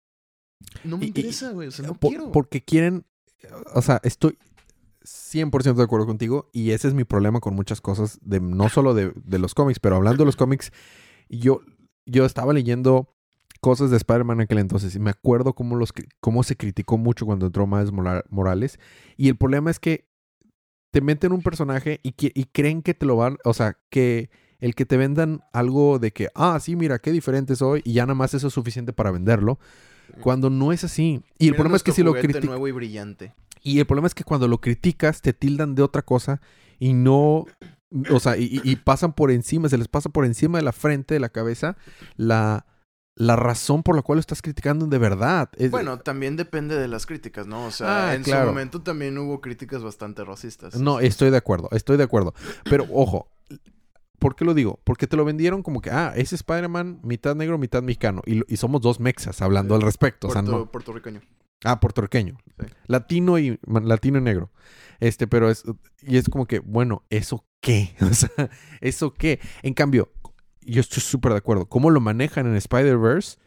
No 0.83 0.97
me 0.97 1.05
Y- 1.05 1.07
interesa, 1.09 1.51
güey, 1.51 1.67
o 1.67 1.71
sea, 1.71 1.85
no 1.87 1.95
Por- 1.95 2.09
quiero. 2.11 2.31
Porque 2.31 2.63
quieren, 2.63 3.05
o 3.73 3.81
sea, 3.81 3.99
estoy, 4.03 4.37
100% 5.03 5.75
de 5.75 5.83
acuerdo 5.83 6.05
contigo 6.07 6.49
y 6.51 6.71
ese 6.71 6.87
es 6.87 6.93
mi 6.93 7.03
problema 7.03 7.39
con 7.39 7.55
muchas 7.55 7.79
cosas, 7.81 8.17
de, 8.21 8.39
no 8.39 8.69
solo 8.69 8.93
de, 8.93 9.13
de 9.23 9.39
los 9.39 9.53
cómics, 9.53 9.79
pero 9.79 9.95
hablando 9.97 10.23
de 10.23 10.25
los 10.25 10.35
cómics, 10.35 10.71
yo, 11.29 11.61
yo 12.05 12.25
estaba 12.25 12.53
leyendo 12.53 13.13
cosas 13.61 13.91
de 13.91 13.97
Spider-Man 13.97 14.37
en 14.37 14.41
aquel 14.45 14.57
entonces 14.59 14.95
y 14.95 14.99
me 14.99 15.11
acuerdo 15.11 15.53
cómo, 15.53 15.75
los, 15.75 15.93
cómo 16.21 16.41
se 16.43 16.55
criticó 16.55 16.97
mucho 16.97 17.25
cuando 17.25 17.45
entró 17.47 17.67
Miles 17.67 17.91
Morales 18.29 18.79
y 19.17 19.27
el 19.29 19.37
problema 19.37 19.69
es 19.71 19.79
que 19.79 20.07
te 20.91 21.01
meten 21.01 21.31
un 21.33 21.41
personaje 21.43 21.99
y, 22.03 22.13
y 22.17 22.45
creen 22.45 22.81
que 22.81 22.93
te 22.93 23.05
lo 23.05 23.15
van, 23.15 23.37
o 23.43 23.53
sea, 23.53 23.77
que 23.89 24.29
el 24.59 24.73
que 24.73 24.85
te 24.85 24.97
vendan 24.97 25.41
algo 25.53 25.99
de 25.99 26.11
que, 26.13 26.29
ah, 26.33 26.59
sí, 26.59 26.75
mira, 26.75 26.99
qué 26.99 27.11
diferente 27.11 27.55
soy 27.55 27.81
y 27.83 27.93
ya 27.93 28.03
nada 28.05 28.15
más 28.15 28.33
eso 28.33 28.47
es 28.47 28.53
suficiente 28.53 28.93
para 28.93 29.11
venderlo, 29.11 29.59
cuando 30.21 30.49
no 30.49 30.71
es 30.71 30.83
así. 30.83 31.21
Y 31.37 31.47
el 31.47 31.55
problema 31.55 31.77
es 31.77 31.83
que 31.83 31.91
si 31.91 32.03
lo 32.03 32.13
criticas... 32.13 32.45
nuevo 32.45 32.67
y 32.67 32.71
brillante. 32.71 33.33
Y 33.61 33.79
el 33.79 33.85
problema 33.85 34.07
es 34.07 34.13
que 34.13 34.23
cuando 34.23 34.47
lo 34.47 34.59
criticas 34.61 35.21
te 35.21 35.33
tildan 35.33 35.75
de 35.75 35.81
otra 35.81 36.03
cosa 36.03 36.39
y 36.77 36.93
no 36.93 37.45
o 38.11 38.19
sea, 38.19 38.35
y, 38.37 38.75
pasan 38.77 39.13
por 39.13 39.31
encima, 39.31 39.69
se 39.69 39.77
les 39.77 39.87
pasa 39.87 40.09
por 40.09 40.25
encima 40.25 40.57
de 40.57 40.63
la 40.63 40.71
frente, 40.71 41.13
de 41.13 41.19
la 41.19 41.29
cabeza, 41.29 41.77
la, 42.17 42.65
la 43.15 43.35
razón 43.35 43.83
por 43.83 43.95
la 43.95 44.01
cual 44.01 44.17
lo 44.17 44.19
estás 44.19 44.41
criticando 44.41 44.87
de 44.87 44.97
verdad. 44.97 45.49
bueno, 45.69 45.99
también 45.99 46.35
depende 46.35 46.75
de 46.75 46.87
las 46.87 47.05
críticas, 47.05 47.47
¿no? 47.47 47.65
O 47.65 47.71
sea, 47.71 48.09
ah, 48.09 48.15
en 48.15 48.25
su 48.25 48.31
momento 48.31 48.81
también 48.81 49.17
hubo 49.17 49.39
críticas 49.39 49.81
bastante 49.81 50.23
racistas. 50.25 50.75
No, 50.75 50.99
estoy 50.99 51.29
de 51.29 51.37
acuerdo, 51.37 51.69
estoy 51.71 51.97
de 51.97 52.03
acuerdo. 52.03 52.33
Pero 52.65 52.85
ojo, 52.91 53.29
¿por 54.25 54.35
qué 54.35 54.43
lo 54.43 54.55
digo? 54.55 54.79
Porque 54.83 55.05
te 55.05 55.15
lo 55.17 55.23
vendieron 55.23 55.61
como 55.61 55.81
que, 55.81 55.91
ah, 55.91 56.11
es 56.15 56.33
Spider-Man 56.33 56.99
mitad 57.03 57.35
negro, 57.35 57.59
mitad 57.59 57.83
mexicano. 57.83 58.23
Y, 58.25 58.41
y, 58.51 58.57
somos 58.57 58.81
dos 58.81 58.99
mexas 58.99 59.39
hablando 59.43 59.75
al 59.75 59.83
respecto. 59.83 60.29
o 60.29 60.31
sea, 60.31 60.41
no... 60.41 60.71
Puertorriqueño. 60.71 61.21
Ah, 61.63 61.79
puertorriqueño. 61.79 62.35
Latino 62.87 63.37
y 63.37 63.59
latino 63.67 64.17
y 64.17 64.21
negro. 64.21 64.49
Este, 64.99 65.27
pero 65.27 65.51
es 65.51 65.63
y 66.01 66.17
es 66.17 66.27
como 66.27 66.47
que, 66.47 66.57
bueno, 66.57 67.03
¿eso 67.11 67.45
qué? 67.61 67.95
O 68.01 68.15
sea, 68.15 68.49
¿eso 68.81 69.13
qué? 69.13 69.39
En 69.61 69.75
cambio, 69.75 70.11
yo 70.61 70.81
estoy 70.81 71.03
súper 71.03 71.33
de 71.33 71.37
acuerdo. 71.37 71.67
¿Cómo 71.67 71.91
lo 71.91 72.01
manejan 72.01 72.47
en 72.47 72.55
Spider-Verse? 72.55 73.37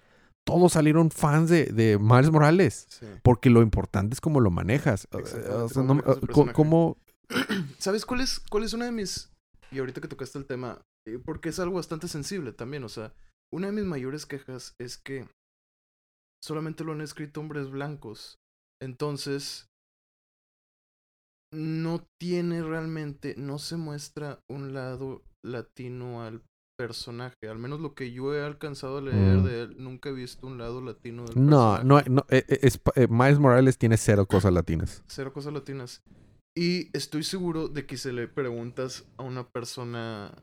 Todos 0.44 0.74
salieron 0.74 1.10
fans 1.10 1.50
de, 1.50 1.64
de 1.64 1.98
Miles 1.98 2.30
Morales. 2.30 2.86
Porque 3.24 3.50
lo 3.50 3.62
importante 3.62 4.14
es 4.14 4.20
cómo 4.20 4.38
lo 4.38 4.52
manejas. 4.52 5.08
¿cómo, 6.52 6.98
¿Sabes 7.78 8.06
cuál 8.06 8.20
es, 8.20 8.38
cuál 8.38 8.62
es 8.62 8.74
una 8.74 8.84
de 8.84 8.92
mis... 8.92 9.28
Y 9.70 9.78
ahorita 9.78 10.00
que 10.00 10.08
tocaste 10.08 10.38
el 10.38 10.46
tema, 10.46 10.82
eh, 11.06 11.18
porque 11.24 11.50
es 11.50 11.58
algo 11.58 11.76
bastante 11.76 12.08
sensible 12.08 12.52
también, 12.52 12.84
o 12.84 12.88
sea, 12.88 13.12
una 13.52 13.68
de 13.68 13.72
mis 13.72 13.84
mayores 13.84 14.26
quejas 14.26 14.74
es 14.78 14.98
que 14.98 15.26
solamente 16.42 16.84
lo 16.84 16.92
han 16.92 17.00
escrito 17.00 17.40
hombres 17.40 17.70
blancos. 17.70 18.38
Entonces, 18.80 19.68
no 21.52 22.06
tiene 22.20 22.62
realmente, 22.62 23.34
no 23.36 23.58
se 23.58 23.76
muestra 23.76 24.40
un 24.48 24.74
lado 24.74 25.22
latino 25.44 26.22
al 26.22 26.42
personaje. 26.78 27.48
Al 27.48 27.58
menos 27.58 27.80
lo 27.80 27.94
que 27.94 28.12
yo 28.12 28.34
he 28.34 28.44
alcanzado 28.44 28.98
a 28.98 29.00
leer 29.00 29.38
mm. 29.38 29.44
de 29.44 29.62
él, 29.62 29.76
nunca 29.78 30.10
he 30.10 30.12
visto 30.12 30.46
un 30.46 30.58
lado 30.58 30.80
latino 30.80 31.24
del 31.24 31.44
no, 31.44 31.82
No, 31.82 32.00
no, 32.02 32.24
eh, 32.28 32.44
eh, 32.48 32.60
es, 32.62 32.80
eh, 32.94 33.08
Miles 33.08 33.38
Morales 33.38 33.78
tiene 33.78 33.96
cero 33.96 34.26
cosas 34.26 34.52
latinas. 34.52 35.02
Cero 35.06 35.32
cosas 35.32 35.52
latinas. 35.52 36.02
Y 36.58 36.90
estoy 36.92 37.22
seguro 37.22 37.68
de 37.68 37.86
que 37.86 37.96
si 37.96 38.10
le 38.10 38.26
preguntas 38.26 39.06
a 39.16 39.22
una 39.22 39.48
persona, 39.48 40.42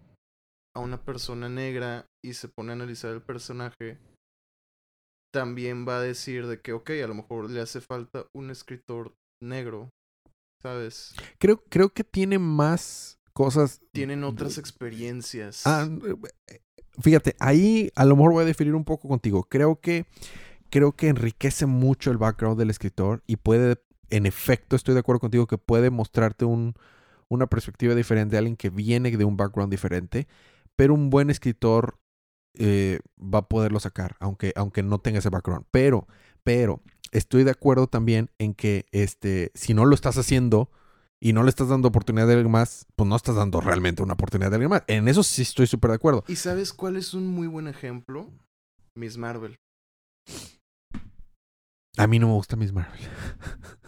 a 0.74 0.80
una 0.80 1.04
persona 1.04 1.50
negra 1.50 2.06
y 2.24 2.36
se 2.36 2.48
pone 2.48 2.72
a 2.72 2.76
analizar 2.76 3.12
el 3.12 3.22
personaje, 3.22 4.00
también 5.34 5.86
va 5.86 5.98
a 5.98 6.02
decir 6.02 6.48
de 6.48 6.62
que, 6.62 6.72
ok, 6.72 6.92
a 7.04 7.08
lo 7.08 7.16
mejor 7.16 7.52
le 7.52 7.60
hace 7.60 7.82
falta 7.82 8.28
un 8.34 8.50
escritor 8.50 9.14
negro, 9.44 9.90
¿sabes? 10.64 11.14
Creo, 11.38 11.62
creo 11.68 11.90
que 11.90 12.06
tiene 12.06 12.40
más 12.40 13.20
cosas. 13.34 13.82
Tienen 13.92 14.24
otras 14.24 14.58
experiencias. 14.58 15.68
Ah, 15.68 15.86
eh, 16.48 16.62
fíjate, 17.02 17.36
ahí 17.42 17.92
a 17.94 18.06
lo 18.06 18.16
mejor 18.16 18.32
voy 18.32 18.44
a 18.44 18.48
definir 18.48 18.74
un 18.74 18.86
poco 18.86 19.10
contigo. 19.10 19.44
Creo 19.44 19.82
que, 19.82 20.06
creo 20.70 20.94
que 20.94 21.10
enriquece 21.10 21.66
mucho 21.66 22.10
el 22.10 22.18
background 22.18 22.58
del 22.58 22.70
escritor 22.70 23.22
y 23.28 23.36
puede, 23.36 23.84
en 24.10 24.26
efecto, 24.26 24.76
estoy 24.76 24.94
de 24.94 25.02
acuerdo 25.02 25.20
contigo 25.20 25.48
que 25.48 25.58
puede 25.58 25.90
mostrarte 25.90 26.46
un, 26.46 26.76
una 27.30 27.48
perspectiva 27.48 27.96
diferente, 27.96 28.38
alguien 28.38 28.56
que 28.56 28.70
viene 28.70 29.12
de 29.12 29.26
un 29.26 29.38
background 29.38 29.72
diferente, 29.72 30.28
pero 30.76 30.94
un 30.94 31.10
buen 31.10 31.30
escritor 31.30 32.00
eh, 32.58 33.00
va 33.18 33.40
a 33.40 33.48
poderlo 33.48 33.80
sacar, 33.80 34.16
aunque, 34.20 34.54
aunque 34.56 34.84
no 34.84 35.00
tenga 35.00 35.20
ese 35.20 35.30
background. 35.30 35.66
Pero, 35.72 36.08
pero, 36.44 36.82
estoy 37.12 37.44
de 37.44 37.52
acuerdo 37.52 37.88
también 37.88 38.30
en 38.40 38.54
que 38.54 38.86
este, 38.92 39.52
si 39.56 39.74
no 39.74 39.86
lo 39.86 39.96
estás 39.96 40.18
haciendo 40.18 40.70
y 41.20 41.34
no 41.34 41.44
le 41.44 41.50
estás 41.50 41.70
dando 41.70 41.88
oportunidad 41.88 42.28
de 42.28 42.34
alguien 42.34 42.52
más, 42.52 42.86
pues 42.96 43.08
no 43.08 43.16
estás 43.16 43.36
dando 43.36 43.62
realmente 43.62 44.04
una 44.04 44.14
oportunidad 44.14 44.50
de 44.50 44.56
alguien 44.56 44.70
más. 44.70 44.84
En 44.88 45.08
eso 45.08 45.24
sí 45.24 45.42
estoy 45.42 45.68
súper 45.68 45.92
de 45.92 45.96
acuerdo. 45.96 46.24
¿Y 46.28 46.36
sabes 46.36 46.74
cuál 46.74 46.98
es 46.98 47.14
un 47.14 47.28
muy 47.28 47.48
buen 47.48 47.68
ejemplo? 47.68 48.30
Miss 48.96 49.18
Marvel. 49.18 49.58
A 51.98 52.08
mí 52.08 52.20
no 52.20 52.28
me 52.28 52.34
gusta 52.34 52.56
Miss 52.56 52.74
Marvel. 52.74 53.00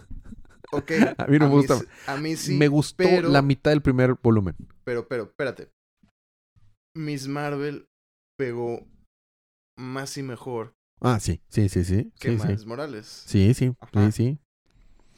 Ok. 0.72 0.91
a 1.18 1.28
mí 1.28 1.39
no 1.39 1.47
me 1.47 1.55
gusta. 1.55 1.80
a 2.07 2.18
mí 2.18 2.36
sí. 2.36 2.55
Me 2.55 2.68
gustó 2.68 3.03
la 3.22 3.41
mitad 3.41 3.72
del 3.72 3.82
primer 3.82 4.15
volumen. 4.22 4.55
Pero, 4.84 5.07
pero, 5.07 5.24
espérate. 5.24 5.70
Miss 6.95 7.28
Marvel 7.28 7.88
pegó 8.38 8.88
más 9.78 10.18
y 10.18 10.24
mejor. 10.24 10.74
Ah, 10.99 11.20
sí, 11.20 11.41
sí, 11.49 11.70
sí, 11.70 11.84
sí. 11.84 12.11
Que 12.20 12.32
Miles 12.32 12.65
Morales. 12.65 13.05
Sí, 13.05 13.53
sí, 13.53 13.74
sí, 13.93 14.11
sí. 14.11 14.39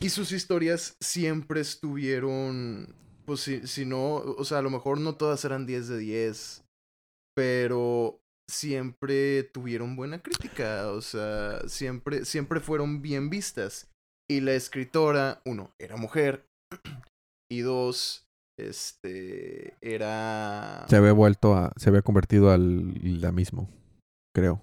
Y 0.01 0.09
sus 0.09 0.31
historias 0.31 0.95
siempre 1.01 1.61
estuvieron, 1.61 2.95
pues 3.25 3.41
si, 3.41 3.67
si 3.67 3.85
no, 3.85 4.15
o 4.15 4.45
sea, 4.45 4.59
a 4.59 4.61
lo 4.61 4.69
mejor 4.69 4.99
no 4.99 5.15
todas 5.15 5.43
eran 5.45 5.65
10 5.65 5.87
de 5.89 5.97
10, 5.97 6.63
pero 7.35 8.21
siempre 8.49 9.43
tuvieron 9.43 9.95
buena 9.95 10.21
crítica, 10.21 10.89
o 10.91 11.01
sea, 11.01 11.67
siempre, 11.67 12.25
siempre 12.25 12.59
fueron 12.59 13.01
bien 13.01 13.29
vistas. 13.29 13.89
Y 14.29 14.41
la 14.41 14.53
escritora, 14.53 15.41
uno, 15.45 15.71
era 15.79 15.97
mujer, 15.97 16.45
y 17.51 17.61
dos, 17.61 18.27
este, 18.57 19.73
era... 19.81 20.85
Se 20.87 20.95
había 20.95 21.13
vuelto 21.13 21.55
a, 21.55 21.73
se 21.77 21.89
había 21.89 22.03
convertido 22.03 22.51
al 22.51 23.21
la 23.21 23.31
mismo, 23.31 23.69
creo. 24.35 24.61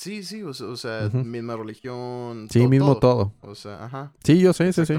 Sí, 0.00 0.22
sí, 0.22 0.42
o, 0.42 0.54
sea, 0.54 1.10
misma 1.12 1.56
religión. 1.56 2.46
Sí, 2.48 2.66
mismo 2.66 2.98
todo. 2.98 3.34
O 3.42 3.54
sea, 3.54 3.84
ajá. 3.84 4.14
Sí, 4.24 4.40
yo 4.40 4.54
sé, 4.54 4.72
sí, 4.72 4.86
sí. 4.86 4.94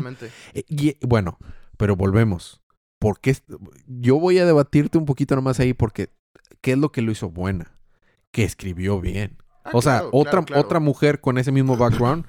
Eh, 0.53 0.63
y, 0.67 0.95
bueno, 1.03 1.39
pero 1.77 1.95
volvemos. 1.95 2.61
Porque 2.99 3.35
yo 3.87 4.19
voy 4.19 4.37
a 4.37 4.45
debatirte 4.45 4.99
un 4.99 5.05
poquito 5.05 5.35
nomás 5.35 5.59
ahí 5.59 5.73
porque 5.73 6.11
¿qué 6.61 6.73
es 6.73 6.77
lo 6.77 6.91
que 6.91 7.01
lo 7.01 7.11
hizo 7.11 7.29
buena? 7.31 7.79
Que 8.31 8.43
escribió 8.43 9.01
bien. 9.01 9.37
Ah, 9.63 9.71
o 9.73 9.81
sea, 9.81 10.03
otra, 10.11 10.45
otra 10.55 10.79
mujer 10.79 11.19
con 11.19 11.39
ese 11.39 11.51
mismo 11.51 11.77
background, 11.77 12.25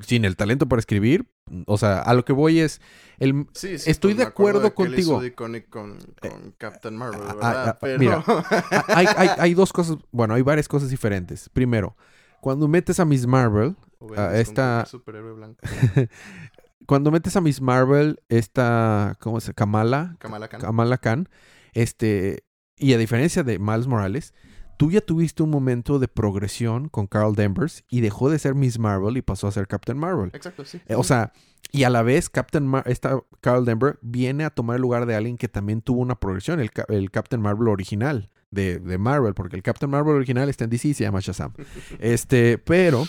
sin 0.00 0.24
el 0.24 0.36
talento 0.36 0.68
para 0.68 0.80
escribir, 0.80 1.26
o 1.66 1.76
sea, 1.76 2.00
a 2.00 2.14
lo 2.14 2.24
que 2.24 2.32
voy 2.32 2.60
es. 2.60 2.80
El, 3.18 3.46
sí, 3.52 3.78
sí, 3.78 3.90
estoy 3.90 4.14
pues 4.14 4.18
de 4.18 4.24
acuerdo 4.24 4.74
contigo. 4.74 5.20
con, 5.34 5.60
con, 5.68 5.98
con 6.20 6.52
Captain 6.58 6.96
Marvel, 6.96 7.20
¿verdad? 7.20 7.78
Pero... 7.80 7.98
Mira, 7.98 8.24
hay, 8.88 9.06
hay, 9.16 9.28
hay, 9.38 9.54
dos 9.54 9.72
cosas, 9.72 9.98
bueno, 10.10 10.34
hay 10.34 10.42
varias 10.42 10.68
cosas 10.68 10.90
diferentes. 10.90 11.48
Primero, 11.48 11.96
cuando 12.40 12.68
metes 12.68 13.00
a 13.00 13.04
Miss 13.04 13.26
Marvel, 13.26 13.76
a 14.16 14.38
esta... 14.38 14.86
Superhéroe 14.86 15.34
blanco. 15.34 15.60
cuando 16.86 17.10
metes 17.10 17.36
a 17.36 17.40
Miss 17.40 17.60
Marvel, 17.60 18.20
esta, 18.28 19.16
¿cómo 19.20 19.40
se 19.40 19.48
llama? 19.48 19.54
Kamala. 19.56 20.16
Kamala 20.18 20.48
Khan. 20.48 20.60
Kamala 20.60 20.98
Khan. 20.98 21.28
Este, 21.72 22.44
y 22.76 22.94
a 22.94 22.98
diferencia 22.98 23.42
de 23.42 23.58
Miles 23.58 23.86
Morales, 23.86 24.34
tú 24.80 24.90
ya 24.90 25.02
tuviste 25.02 25.42
un 25.42 25.50
momento 25.50 25.98
de 25.98 26.08
progresión 26.08 26.88
con 26.88 27.06
Carl 27.06 27.34
Danvers 27.34 27.84
y 27.90 28.00
dejó 28.00 28.30
de 28.30 28.38
ser 28.38 28.54
Miss 28.54 28.78
Marvel 28.78 29.18
y 29.18 29.20
pasó 29.20 29.46
a 29.46 29.52
ser 29.52 29.66
Captain 29.66 29.98
Marvel. 29.98 30.30
Exacto, 30.32 30.64
sí. 30.64 30.80
Eh, 30.88 30.94
o 30.94 31.04
sea, 31.04 31.34
y 31.70 31.82
a 31.82 31.90
la 31.90 32.00
vez 32.00 32.30
Captain 32.30 32.66
Mar 32.66 32.84
esta 32.86 33.20
Carl 33.42 33.66
Danvers 33.66 33.98
viene 34.00 34.42
a 34.42 34.48
tomar 34.48 34.76
el 34.76 34.80
lugar 34.80 35.04
de 35.04 35.14
alguien 35.14 35.36
que 35.36 35.48
también 35.48 35.82
tuvo 35.82 36.00
una 36.00 36.18
progresión, 36.18 36.60
el, 36.60 36.70
el 36.88 37.10
Captain 37.10 37.42
Marvel 37.42 37.68
original 37.68 38.30
de, 38.50 38.78
de, 38.78 38.96
Marvel, 38.96 39.34
porque 39.34 39.54
el 39.54 39.62
Captain 39.62 39.90
Marvel 39.90 40.14
original 40.14 40.48
está 40.48 40.64
en 40.64 40.70
DC 40.70 40.88
y 40.88 40.94
se 40.94 41.04
llama 41.04 41.20
Shazam. 41.20 41.52
Este, 41.98 42.56
pero 42.56 43.04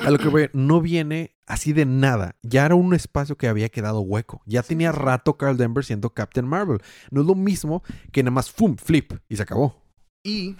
a 0.00 0.12
lo 0.12 0.18
que 0.18 0.28
voy, 0.28 0.48
no 0.52 0.80
viene 0.80 1.34
así 1.48 1.72
de 1.72 1.86
nada. 1.86 2.36
Ya 2.42 2.64
era 2.64 2.76
un 2.76 2.94
espacio 2.94 3.36
que 3.36 3.48
había 3.48 3.68
quedado 3.68 4.02
hueco. 4.02 4.42
Ya 4.46 4.62
tenía 4.62 4.92
rato 4.92 5.36
Carl 5.36 5.56
Denver 5.56 5.84
siendo 5.84 6.10
Captain 6.10 6.46
Marvel. 6.46 6.78
No 7.10 7.22
es 7.22 7.26
lo 7.26 7.34
mismo 7.34 7.82
que 8.12 8.22
nada 8.22 8.30
más 8.30 8.48
¡fum! 8.48 8.76
flip 8.76 9.14
y 9.28 9.34
se 9.34 9.42
acabó. 9.42 9.82
Y 10.22 10.56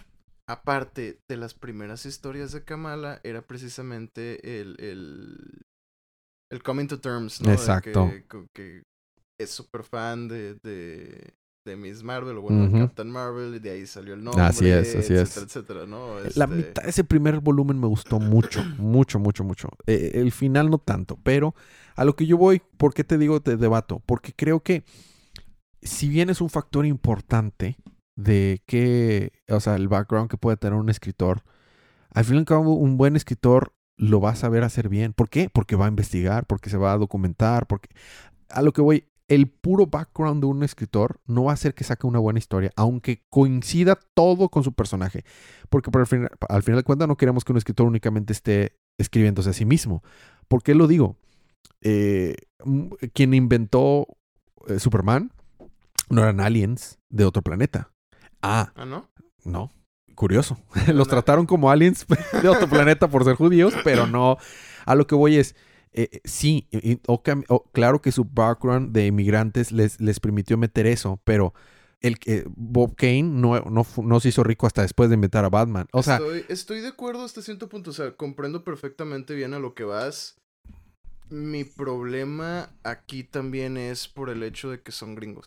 aparte 0.48 1.20
de 1.28 1.36
las 1.36 1.54
primeras 1.54 2.06
historias 2.06 2.52
de 2.52 2.64
Kamala, 2.64 3.20
era 3.22 3.42
precisamente 3.42 4.60
el, 4.60 4.76
el, 4.80 5.62
el 6.50 6.62
coming 6.62 6.86
to 6.88 7.00
terms, 7.00 7.40
¿no? 7.40 7.52
Exacto. 7.52 7.82
que, 7.82 8.82
es 9.40 9.50
súper 9.50 9.84
fan 9.84 10.28
de, 10.28 10.54
de, 10.64 11.34
de 11.66 11.76
Miss 11.76 12.02
Marvel, 12.02 12.38
o 12.38 12.42
bueno, 12.42 12.64
de 12.64 12.72
Ujú. 12.72 12.74
Captain 12.74 13.10
Marvel, 13.10 13.54
y 13.54 13.58
de 13.60 13.70
ahí 13.70 13.86
salió 13.86 14.14
el 14.14 14.24
nombre, 14.24 14.46
Así 14.48 14.68
es, 14.70 14.94
así 14.94 15.14
etcétera, 15.14 15.46
es. 15.46 15.46
etcétera, 15.46 15.86
¿no? 15.86 16.20
La 16.34 16.46
Este, 16.46 16.46
mitad 16.46 16.82
de 16.84 16.90
ese 16.90 17.04
primer 17.04 17.40
volumen 17.40 17.80
me 17.80 17.86
gustó 17.86 18.20
mucho, 18.20 18.64
mucho, 18.78 19.18
mucho, 19.18 19.44
mucho. 19.44 19.68
Eh, 19.86 20.12
el 20.14 20.32
final 20.32 20.70
no 20.70 20.78
tanto, 20.78 21.18
pero 21.22 21.54
a 21.96 22.04
lo 22.04 22.16
que 22.16 22.26
yo 22.26 22.38
voy, 22.38 22.62
¿por 22.78 22.94
qué 22.94 23.04
te 23.04 23.18
digo 23.18 23.40
te 23.40 23.56
debato? 23.56 24.00
Porque 24.06 24.32
creo 24.34 24.60
que 24.62 24.84
si 25.82 26.08
bien 26.08 26.30
es 26.30 26.40
un 26.40 26.50
factor 26.50 26.86
importante 26.86 27.76
de 28.18 28.62
que, 28.66 29.30
o 29.48 29.60
sea, 29.60 29.76
el 29.76 29.86
background 29.86 30.28
que 30.28 30.36
puede 30.36 30.56
tener 30.56 30.76
un 30.76 30.90
escritor, 30.90 31.44
al 32.10 32.24
fin 32.24 32.34
y 32.34 32.38
al 32.38 32.44
cabo 32.44 32.74
un 32.74 32.96
buen 32.96 33.14
escritor 33.14 33.74
lo 33.96 34.20
va 34.20 34.30
a 34.30 34.34
saber 34.34 34.64
hacer 34.64 34.88
bien. 34.88 35.12
¿Por 35.12 35.28
qué? 35.28 35.48
Porque 35.48 35.76
va 35.76 35.86
a 35.86 35.88
investigar, 35.88 36.44
porque 36.44 36.68
se 36.68 36.76
va 36.76 36.92
a 36.92 36.98
documentar, 36.98 37.68
porque 37.68 37.88
a 38.48 38.62
lo 38.62 38.72
que 38.72 38.80
voy, 38.80 39.04
el 39.28 39.46
puro 39.46 39.86
background 39.86 40.40
de 40.42 40.46
un 40.46 40.64
escritor 40.64 41.20
no 41.26 41.44
va 41.44 41.52
a 41.52 41.54
hacer 41.54 41.74
que 41.74 41.84
saque 41.84 42.08
una 42.08 42.18
buena 42.18 42.40
historia, 42.40 42.72
aunque 42.74 43.22
coincida 43.30 43.96
todo 44.14 44.48
con 44.48 44.64
su 44.64 44.72
personaje. 44.72 45.24
Porque 45.68 45.90
al 46.48 46.62
final 46.62 46.78
de 46.78 46.82
cuentas 46.82 47.06
no 47.06 47.16
queremos 47.16 47.44
que 47.44 47.52
un 47.52 47.58
escritor 47.58 47.86
únicamente 47.86 48.32
esté 48.32 48.72
escribiéndose 48.98 49.50
a 49.50 49.52
sí 49.52 49.64
mismo. 49.64 50.02
¿Por 50.48 50.64
qué 50.64 50.74
lo 50.74 50.88
digo? 50.88 51.16
Eh, 51.82 52.34
m- 52.64 52.90
quien 53.12 53.32
inventó 53.32 54.08
eh, 54.66 54.80
Superman 54.80 55.30
no 56.10 56.22
eran 56.22 56.40
aliens 56.40 56.98
de 57.10 57.24
otro 57.24 57.42
planeta. 57.42 57.92
Ah, 58.42 58.72
Ah, 58.76 58.84
¿no? 58.84 59.08
no. 59.44 59.70
Curioso. 60.14 60.58
Los 60.92 61.06
trataron 61.08 61.46
como 61.46 61.70
aliens 61.70 62.04
de 62.42 62.48
otro 62.48 62.68
planeta 62.68 63.08
por 63.08 63.24
ser 63.24 63.34
judíos, 63.36 63.74
pero 63.84 64.06
no. 64.06 64.36
A 64.84 64.94
lo 64.96 65.06
que 65.06 65.14
voy 65.14 65.36
es, 65.36 65.54
eh, 65.92 66.08
eh, 66.12 66.20
sí, 66.24 66.66
y- 66.70 66.92
y- 66.92 67.00
o 67.06 67.22
cam- 67.22 67.44
o 67.48 67.64
claro 67.72 68.00
que 68.00 68.10
su 68.12 68.24
background 68.24 68.92
de 68.92 69.06
inmigrantes 69.06 69.70
les, 69.70 70.00
les 70.00 70.18
permitió 70.18 70.56
meter 70.58 70.86
eso, 70.86 71.20
pero 71.24 71.54
el 72.00 72.18
que 72.18 72.44
Bob 72.48 72.94
Kane 72.96 73.22
no, 73.24 73.60
no, 73.60 73.86
no 74.02 74.20
se 74.20 74.28
hizo 74.30 74.42
rico 74.44 74.66
hasta 74.66 74.82
después 74.82 75.08
de 75.08 75.14
inventar 75.14 75.44
a 75.44 75.48
Batman. 75.50 75.86
O 75.92 76.02
sea, 76.02 76.16
estoy, 76.16 76.44
estoy 76.48 76.80
de 76.80 76.88
acuerdo 76.88 77.24
hasta 77.24 77.40
cierto 77.42 77.68
punto. 77.68 77.90
O 77.90 77.94
sea, 77.94 78.16
comprendo 78.16 78.64
perfectamente 78.64 79.34
bien 79.34 79.54
a 79.54 79.58
lo 79.60 79.74
que 79.74 79.84
vas. 79.84 80.36
Mi 81.30 81.64
problema 81.64 82.70
aquí 82.82 83.22
también 83.24 83.76
es 83.76 84.08
por 84.08 84.30
el 84.30 84.42
hecho 84.42 84.70
de 84.70 84.80
que 84.82 84.92
son 84.92 85.14
gringos. 85.14 85.46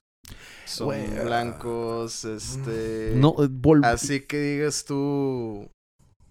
Son 0.66 0.92
ah, 0.92 1.24
blancos, 1.26 2.26
este. 2.26 3.14
no, 3.16 3.30
eh, 3.44 3.48
vol- 3.50 3.84
Así 3.86 4.22
que 4.22 4.40
digas 4.40 4.86
tú 4.86 5.70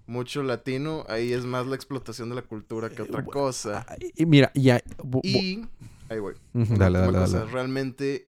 mucho 0.06 0.42
latino, 0.42 1.04
ahí 1.08 1.32
es 1.32 1.44
más 1.44 1.66
la 1.66 1.76
explotación 1.76 2.30
de 2.30 2.36
la 2.36 2.42
cultura 2.42 2.88
que 2.88 3.02
otra 3.02 3.20
Eh, 3.20 3.24
cosa. 3.26 3.84
ah, 3.88 3.96
y 4.16 4.26
mira, 4.26 4.50
y, 4.54 4.70
ahí- 4.70 4.80
bo- 4.98 5.20
bo- 5.20 5.22
Y. 5.22 5.66
Ahí 6.08 6.18
voy. 6.18 6.34
Dale, 6.54 6.98
dale, 6.98 7.18
cosa, 7.18 7.38
dale. 7.40 7.52
Realmente, 7.52 8.26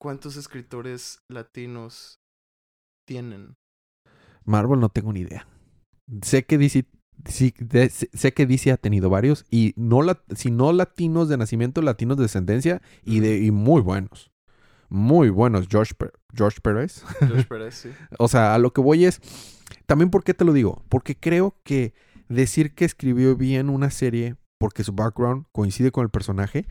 ¿cuántos 0.00 0.36
escritores 0.36 1.20
latinos 1.30 2.18
tienen? 3.06 3.54
Marvel 4.44 4.80
no 4.80 4.88
tengo 4.88 5.12
ni 5.12 5.20
idea. 5.20 5.46
Sé 6.22 6.44
que 6.44 6.58
DC, 6.58 6.86
sí, 7.26 7.54
de- 7.58 7.88
sé 7.90 8.08
sé 8.12 8.32
que 8.32 8.46
DC 8.46 8.72
ha 8.72 8.76
tenido 8.78 9.10
varios 9.10 9.44
y 9.50 9.74
no 9.76 10.02
la, 10.02 10.20
si 10.34 10.50
no 10.50 10.72
latinos 10.72 11.28
de 11.28 11.36
nacimiento, 11.36 11.82
latinos 11.82 12.16
de 12.16 12.24
descendencia 12.24 12.82
y 13.04 13.20
de 13.20 13.38
y 13.38 13.50
muy 13.52 13.80
buenos. 13.80 14.29
Muy 14.90 15.30
buenos, 15.30 15.68
George, 15.68 15.94
George 16.34 16.60
Pérez. 16.60 17.04
Josh 17.20 17.44
Pérez, 17.46 17.74
sí. 17.82 17.90
O 18.18 18.28
sea, 18.28 18.54
a 18.54 18.58
lo 18.58 18.72
que 18.72 18.80
voy 18.80 19.04
es, 19.06 19.20
también 19.86 20.10
por 20.10 20.24
qué 20.24 20.34
te 20.34 20.44
lo 20.44 20.52
digo, 20.52 20.84
porque 20.88 21.16
creo 21.16 21.56
que 21.64 21.94
decir 22.28 22.74
que 22.74 22.84
escribió 22.84 23.36
bien 23.36 23.70
una 23.70 23.90
serie 23.90 24.36
porque 24.58 24.84
su 24.84 24.92
background 24.92 25.46
coincide 25.52 25.90
con 25.92 26.02
el 26.04 26.10
personaje, 26.10 26.66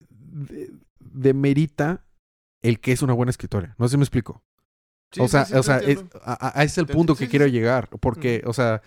de- 0.00 0.70
demerita 0.98 2.04
el 2.62 2.80
que 2.80 2.92
es 2.92 3.02
una 3.02 3.12
buena 3.12 3.30
escritora. 3.30 3.74
No 3.78 3.86
sé 3.86 3.92
si 3.92 3.96
me 3.98 4.02
explico. 4.04 4.42
Sí, 5.12 5.20
o 5.20 5.28
sea, 5.28 5.44
sí, 5.44 5.54
o 5.54 5.62
sea, 5.62 5.78
es, 5.78 6.04
a, 6.22 6.48
a- 6.58 6.62
ese 6.64 6.72
es 6.72 6.78
el 6.78 6.86
punto 6.86 7.14
que 7.14 7.28
quiero 7.28 7.46
llegar. 7.46 7.88
Porque, 8.00 8.42
o 8.46 8.52
sea, 8.52 8.82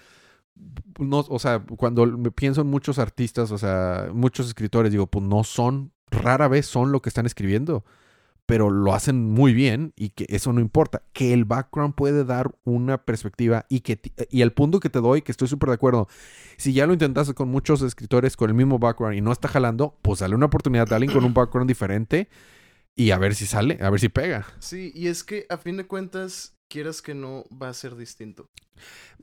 no, 0.99 1.19
o 1.19 1.39
sea, 1.39 1.59
cuando 1.77 2.05
me 2.05 2.31
pienso 2.31 2.61
en 2.61 2.67
muchos 2.67 2.99
artistas, 2.99 3.51
o 3.51 3.57
sea, 3.57 4.09
muchos 4.13 4.47
escritores, 4.47 4.91
digo, 4.91 5.07
pues 5.07 5.23
no 5.23 5.43
son, 5.43 5.93
rara 6.11 6.47
vez 6.47 6.65
son 6.65 6.91
lo 6.91 7.01
que 7.01 7.09
están 7.09 7.25
escribiendo, 7.25 7.83
pero 8.45 8.69
lo 8.69 8.93
hacen 8.93 9.29
muy 9.29 9.53
bien 9.53 9.91
y 9.97 10.09
que 10.11 10.25
eso 10.29 10.53
no 10.53 10.61
importa. 10.61 11.03
Que 11.11 11.33
el 11.33 11.43
background 11.43 11.95
puede 11.95 12.23
dar 12.23 12.55
una 12.63 12.97
perspectiva 13.03 13.65
y 13.67 13.81
que 13.81 13.97
ti- 13.97 14.13
y 14.29 14.41
el 14.41 14.53
punto 14.53 14.79
que 14.79 14.89
te 14.89 14.99
doy, 15.01 15.21
que 15.21 15.31
estoy 15.33 15.47
súper 15.49 15.67
de 15.69 15.75
acuerdo, 15.75 16.07
si 16.55 16.71
ya 16.71 16.87
lo 16.87 16.93
intentaste 16.93 17.33
con 17.33 17.49
muchos 17.49 17.81
escritores 17.81 18.37
con 18.37 18.49
el 18.49 18.55
mismo 18.55 18.79
background 18.79 19.17
y 19.17 19.21
no 19.21 19.31
está 19.33 19.47
jalando, 19.49 19.97
pues 20.01 20.19
dale 20.19 20.33
una 20.35 20.45
oportunidad 20.45 20.91
a 20.93 20.95
alguien 20.95 21.11
con 21.13 21.25
un 21.25 21.33
background 21.33 21.67
diferente 21.67 22.29
y 22.95 23.11
a 23.11 23.17
ver 23.17 23.35
si 23.35 23.45
sale, 23.45 23.77
a 23.81 23.89
ver 23.89 23.99
si 23.99 24.09
pega. 24.09 24.45
Sí, 24.59 24.91
y 24.95 25.07
es 25.07 25.23
que 25.23 25.45
a 25.49 25.57
fin 25.57 25.77
de 25.77 25.85
cuentas, 25.85 26.55
quieras 26.69 27.01
que 27.01 27.13
no, 27.13 27.43
va 27.51 27.69
a 27.69 27.73
ser 27.73 27.95
distinto. 27.95 28.49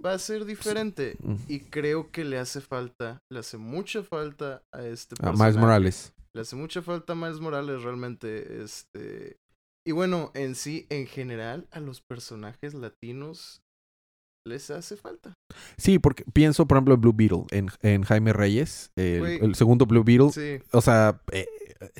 Va 0.04 0.12
a 0.12 0.18
ser 0.18 0.44
diferente. 0.44 1.16
Y 1.48 1.60
creo 1.60 2.10
que 2.10 2.24
le 2.24 2.38
hace 2.38 2.60
falta, 2.60 3.18
le 3.30 3.38
hace 3.40 3.56
mucha 3.58 4.02
falta 4.02 4.62
a 4.72 4.82
este 4.84 5.14
A 5.18 5.30
personaje. 5.30 5.42
Miles 5.44 5.56
Morales. 5.56 6.13
Le 6.34 6.42
hace 6.42 6.56
mucha 6.56 6.82
falta 6.82 7.12
a 7.12 7.16
Miles 7.16 7.40
Morales 7.40 7.82
realmente, 7.82 8.62
este... 8.62 9.38
Y 9.86 9.92
bueno, 9.92 10.30
en 10.34 10.54
sí, 10.54 10.86
en 10.88 11.06
general, 11.06 11.68
a 11.70 11.78
los 11.78 12.00
personajes 12.00 12.72
latinos 12.72 13.62
les 14.46 14.70
hace 14.70 14.96
falta. 14.96 15.34
Sí, 15.76 15.98
porque 15.98 16.24
pienso, 16.32 16.66
por 16.66 16.76
ejemplo, 16.76 16.94
en 16.94 17.00
Blue 17.02 17.12
Beetle, 17.14 17.44
en, 17.50 17.68
en 17.82 18.02
Jaime 18.02 18.32
Reyes, 18.32 18.90
el, 18.96 19.54
segundo 19.54 19.84
Blue 19.84 20.02
Beetle. 20.02 20.30
Sí, 20.30 20.64
O 20.72 20.80
sea, 20.80 21.20
eh, 21.32 21.46
eh, 21.80 21.90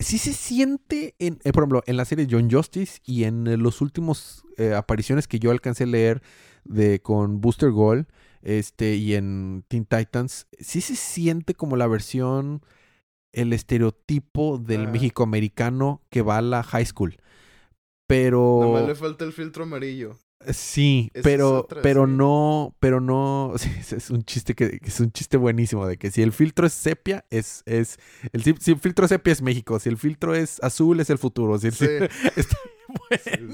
sí 0.00 0.18
se 0.18 0.32
siente, 0.32 1.14
en, 1.18 1.38
eh, 1.44 1.52
por 1.52 1.62
ejemplo, 1.62 1.82
en 1.86 1.96
la 1.96 2.04
serie 2.04 2.26
John 2.28 2.50
Justice 2.50 3.00
y 3.04 3.24
en 3.24 3.46
eh, 3.46 3.56
los 3.56 3.80
últimos 3.80 4.44
eh, 4.56 4.74
apariciones 4.74 5.28
que 5.28 5.38
yo 5.38 5.50
alcancé 5.50 5.84
a 5.84 5.86
leer 5.86 6.22
de 6.64 7.00
con 7.00 7.40
Booster 7.40 7.70
Gold 7.70 8.06
este, 8.42 8.96
y 8.96 9.14
en 9.14 9.64
Teen 9.68 9.84
Titans, 9.84 10.46
sí 10.58 10.80
se 10.80 10.96
siente 10.96 11.54
como 11.54 11.76
la 11.76 11.86
versión, 11.86 12.62
el 13.32 13.52
estereotipo 13.52 14.58
del 14.58 14.82
Ajá. 14.82 14.92
mexicoamericano 14.92 16.02
que 16.10 16.22
va 16.22 16.38
a 16.38 16.42
la 16.42 16.62
high 16.62 16.86
school. 16.86 17.16
Pero... 18.06 18.58
nomás 18.62 18.86
le 18.86 18.94
falta 18.94 19.24
el 19.24 19.32
filtro 19.32 19.64
amarillo. 19.64 20.16
Sí, 20.52 21.10
Esa 21.12 21.22
pero, 21.22 21.58
otra, 21.60 21.82
pero 21.82 22.06
sí. 22.06 22.12
no, 22.12 22.74
pero 22.80 23.00
no, 23.02 23.52
sí, 23.58 23.70
es- 23.94 24.08
un 24.10 24.24
chiste 24.24 24.54
que, 24.54 24.80
es 24.82 24.98
un 25.00 25.12
chiste 25.12 25.36
buenísimo 25.36 25.86
de 25.86 25.98
que 25.98 26.10
si 26.10 26.22
el 26.22 26.32
filtro 26.32 26.66
es 26.66 26.72
sepia, 26.72 27.26
es, 27.28 27.62
es, 27.66 27.98
el, 28.32 28.42
si, 28.42 28.70
el 28.72 28.78
filtro 28.78 29.04
es 29.04 29.10
sepia 29.10 29.32
es 29.34 29.42
México, 29.42 29.78
si 29.78 29.90
el 29.90 29.98
filtro 29.98 30.34
es 30.34 30.58
azul 30.62 30.98
es 31.00 31.10
el 31.10 31.18
futuro, 31.18 31.58
si 31.58 31.66
el- 31.68 31.72
Sí. 31.74 31.86
está 32.36 32.56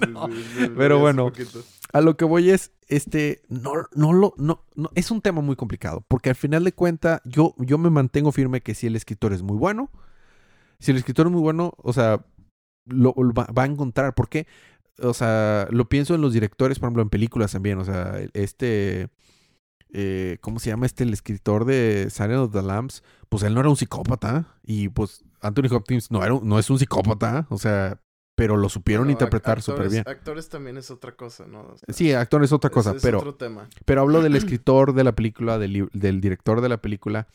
bueno. 0.02 0.28
Pero 0.76 0.98
bueno. 1.00 1.32
A 1.96 2.02
lo 2.02 2.18
que 2.18 2.26
voy 2.26 2.50
es, 2.50 2.72
este, 2.88 3.40
no, 3.48 3.72
no 3.94 4.12
lo, 4.12 4.34
no, 4.36 4.66
no, 4.74 4.90
es 4.94 5.10
un 5.10 5.22
tema 5.22 5.40
muy 5.40 5.56
complicado, 5.56 6.04
porque 6.08 6.28
al 6.28 6.36
final 6.36 6.62
de 6.62 6.72
cuentas, 6.72 7.22
yo, 7.24 7.54
yo 7.56 7.78
me 7.78 7.88
mantengo 7.88 8.32
firme 8.32 8.60
que 8.60 8.74
si 8.74 8.86
el 8.86 8.96
escritor 8.96 9.32
es 9.32 9.40
muy 9.40 9.56
bueno, 9.56 9.90
si 10.78 10.90
el 10.90 10.98
escritor 10.98 11.28
es 11.28 11.32
muy 11.32 11.40
bueno, 11.40 11.72
o 11.78 11.94
sea, 11.94 12.26
lo, 12.84 13.14
va, 13.14 13.46
a 13.62 13.64
encontrar, 13.64 14.14
¿por 14.14 14.28
qué? 14.28 14.46
O 15.00 15.14
sea, 15.14 15.68
lo 15.70 15.88
pienso 15.88 16.14
en 16.14 16.20
los 16.20 16.34
directores, 16.34 16.78
por 16.78 16.88
ejemplo, 16.88 17.02
en 17.02 17.08
películas 17.08 17.52
también, 17.52 17.78
o 17.78 17.84
sea, 17.86 18.20
este, 18.34 19.08
eh, 19.94 20.36
¿cómo 20.42 20.58
se 20.58 20.68
llama 20.68 20.84
este? 20.84 21.04
El 21.04 21.14
escritor 21.14 21.64
de 21.64 22.08
Silent 22.10 22.40
of 22.40 22.52
the 22.52 22.60
Lambs, 22.60 23.04
pues 23.30 23.42
él 23.42 23.54
no 23.54 23.60
era 23.60 23.70
un 23.70 23.76
psicópata, 23.78 24.58
y 24.62 24.90
pues 24.90 25.24
Anthony 25.40 25.74
Hopkins 25.74 26.10
no, 26.10 26.22
era, 26.22 26.38
no 26.42 26.58
es 26.58 26.68
un 26.68 26.78
psicópata, 26.78 27.46
o 27.48 27.56
sea, 27.56 28.02
pero 28.36 28.56
lo 28.56 28.68
supieron 28.68 29.10
interpretar 29.10 29.62
súper 29.62 29.88
bien. 29.88 30.04
Actores 30.06 30.48
también 30.48 30.76
es 30.76 30.90
otra 30.90 31.16
cosa, 31.16 31.46
¿no? 31.46 31.62
O 31.62 31.76
sea, 31.78 31.92
Sí, 31.94 32.12
actor 32.12 32.44
es 32.44 32.52
otra 32.52 32.68
es- 32.68 32.74
cosa, 32.74 32.92
es 32.94 33.02
pero... 33.02 33.18
otro 33.18 33.34
tema. 33.34 33.68
Pero 33.84 34.02
hablo 34.02 34.20
del 34.22 34.36
escritor 34.36 34.92
de 34.94 35.04
la 35.04 35.12
película, 35.16 35.58
del, 35.58 35.88
director 36.20 36.60
de 36.60 36.68
la 36.68 36.80
película. 36.80 37.26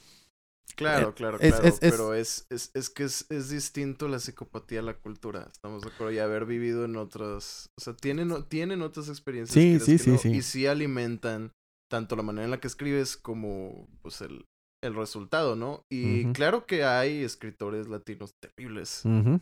Claro, 0.75 1.09
Eh, 1.09 1.13
claro, 1.15 1.37
es- 1.41 1.51
claro. 1.53 1.67
es- 1.67 1.79
es- 1.81 1.91
pero 1.91 2.13
es, 2.13 2.45
es, 2.49 2.71
es 2.75 2.89
que 2.89 3.03
es, 3.03 3.25
es 3.29 3.49
distinto 3.49 4.07
la 4.07 4.19
psicopatía 4.19 4.79
a 4.79 4.83
la 4.83 4.93
cultura. 4.93 5.47
Estamos 5.51 5.81
de 5.81 5.89
acuerdo. 5.89 6.13
Y 6.13 6.19
haber 6.19 6.45
vivido 6.45 6.85
en 6.85 6.95
otras. 6.95 7.69
O 7.77 7.83
sea, 7.83 7.93
tienen, 7.93 8.31
tienen 8.47 8.81
otras 8.81 9.09
experiencias. 9.09 9.53
Sí, 9.53 9.79
sí, 9.79 9.93
que 9.93 9.97
sí, 9.97 10.09
no, 10.11 10.17
sí. 10.17 10.29
Y 10.29 10.41
sí 10.43 10.67
alimentan 10.67 11.51
tanto 11.91 12.15
la 12.15 12.23
manera 12.23 12.45
en 12.45 12.51
la 12.51 12.59
que 12.61 12.67
escribes 12.67 13.17
como 13.17 13.87
pues 14.01 14.21
el, 14.21 14.45
el 14.81 14.95
resultado, 14.95 15.57
¿no? 15.57 15.83
Y 15.91 16.31
claro 16.31 16.65
que 16.65 16.85
hay 16.85 17.21
escritores 17.23 17.89
latinos 17.89 18.33
terribles. 18.39 19.01
Ujú. 19.03 19.41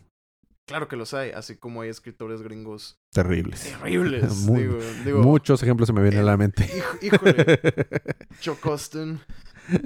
Claro 0.66 0.86
que 0.88 0.96
los 0.96 1.14
hay. 1.14 1.30
Así 1.30 1.56
como 1.56 1.80
hay 1.82 1.88
escritores 1.90 2.42
gringos 2.42 2.96
Terribles. 3.12 3.62
terribles. 3.62 4.34
Muy- 4.46 4.62
digo, 4.62 4.78
digo, 5.04 5.22
Muchos 5.22 5.62
ejemplos 5.62 5.86
se 5.88 5.92
me 5.92 6.02
vienen 6.02 6.20
a 6.20 6.24
la 6.24 6.36
mente. 6.36 6.64
hij- 6.64 7.02
híjole. 7.06 7.60
Chuck 8.40 8.64
Austin. 8.66 9.20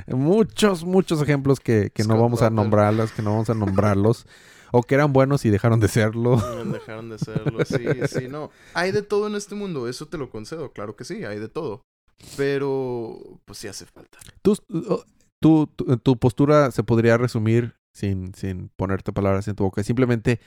muchos, 0.08 0.84
muchos 0.84 1.20
ejemplos 1.22 1.60
que, 1.60 1.90
que 1.92 2.04
no 2.04 2.18
vamos 2.20 2.42
a 2.42 2.50
nombrarlos, 2.50 3.12
que 3.12 3.22
no 3.22 3.30
vamos 3.30 3.50
a 3.50 3.54
nombrarlos. 3.54 4.26
o 4.72 4.82
que 4.82 4.94
eran 4.96 5.12
buenos 5.12 5.44
y 5.44 5.50
dejaron 5.50 5.78
de 5.80 5.88
serlo. 5.88 6.36
Dejaron 6.72 7.08
de 7.08 7.18
serlo, 7.18 7.64
sí, 7.64 7.84
sí, 8.08 8.28
no. 8.28 8.50
Hay 8.74 8.90
de 8.92 9.02
todo 9.02 9.28
en 9.28 9.36
este 9.36 9.54
mundo, 9.54 9.88
eso 9.88 10.06
te 10.06 10.18
lo 10.18 10.30
concedo, 10.30 10.72
claro 10.72 10.96
que 10.96 11.04
sí, 11.04 11.24
hay 11.24 11.38
de 11.38 11.48
todo. 11.48 11.82
Pero, 12.36 13.18
pues 13.44 13.58
sí 13.58 13.68
hace 13.68 13.86
falta. 13.86 14.18
Tú, 14.42 15.66
tu 16.02 16.16
postura 16.18 16.70
se 16.70 16.82
podría 16.82 17.16
resumir 17.18 17.74
sin, 17.94 18.34
sin 18.34 18.68
ponerte 18.76 19.12
palabras 19.12 19.48
en 19.48 19.54
tu 19.54 19.64
boca. 19.64 19.82
Simplemente 19.82 20.40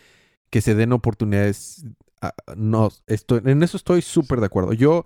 que 0.49 0.61
se 0.61 0.75
den 0.75 0.93
oportunidades. 0.93 1.85
ah, 2.21 2.33
no, 2.55 2.89
estoy, 3.07 3.41
en 3.45 3.63
eso 3.63 3.77
estoy 3.77 4.01
súper 4.01 4.39
de 4.39 4.45
acuerdo. 4.45 4.73
Yo, 4.73 5.05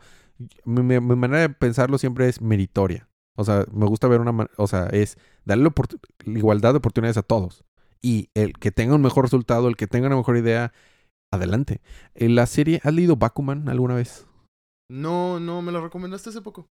mi, 0.66 1.00
manera 1.00 1.42
de 1.42 1.50
pensarlo 1.50 1.98
siempre 1.98 2.28
es 2.28 2.42
meritoria. 2.42 3.08
O 3.36 3.46
sea, 3.46 3.66
me 3.72 3.86
gusta 3.86 4.08
ver 4.08 4.20
una, 4.20 4.50
o 4.58 4.68
sea, 4.68 4.88
es 4.88 5.18
darle 5.46 5.72
igualdad 6.26 6.74
de 6.74 6.78
oportunidades 6.78 7.18
a 7.18 7.24
todos. 7.24 7.64
Y 8.02 8.30
el 8.34 8.54
que 8.54 8.72
tenga 8.72 8.96
un 8.96 9.02
mejor 9.02 9.24
resultado, 9.24 9.68
el 9.68 9.78
que 9.78 9.88
tenga 9.88 10.08
una 10.08 10.18
mejor 10.18 10.36
idea, 10.36 10.74
adelante. 11.32 11.82
En 12.16 12.36
la 12.36 12.46
serie, 12.46 12.82
¿has 12.84 12.94
leído 12.94 13.16
Bakuman 13.16 13.70
alguna 13.70 13.96
vez? 13.96 14.28
No, 14.90 15.40
no, 15.40 15.62
me 15.62 15.72
la 15.72 15.80
recomendaste 15.80 16.30
hace 16.30 16.42
poco. 16.42 16.68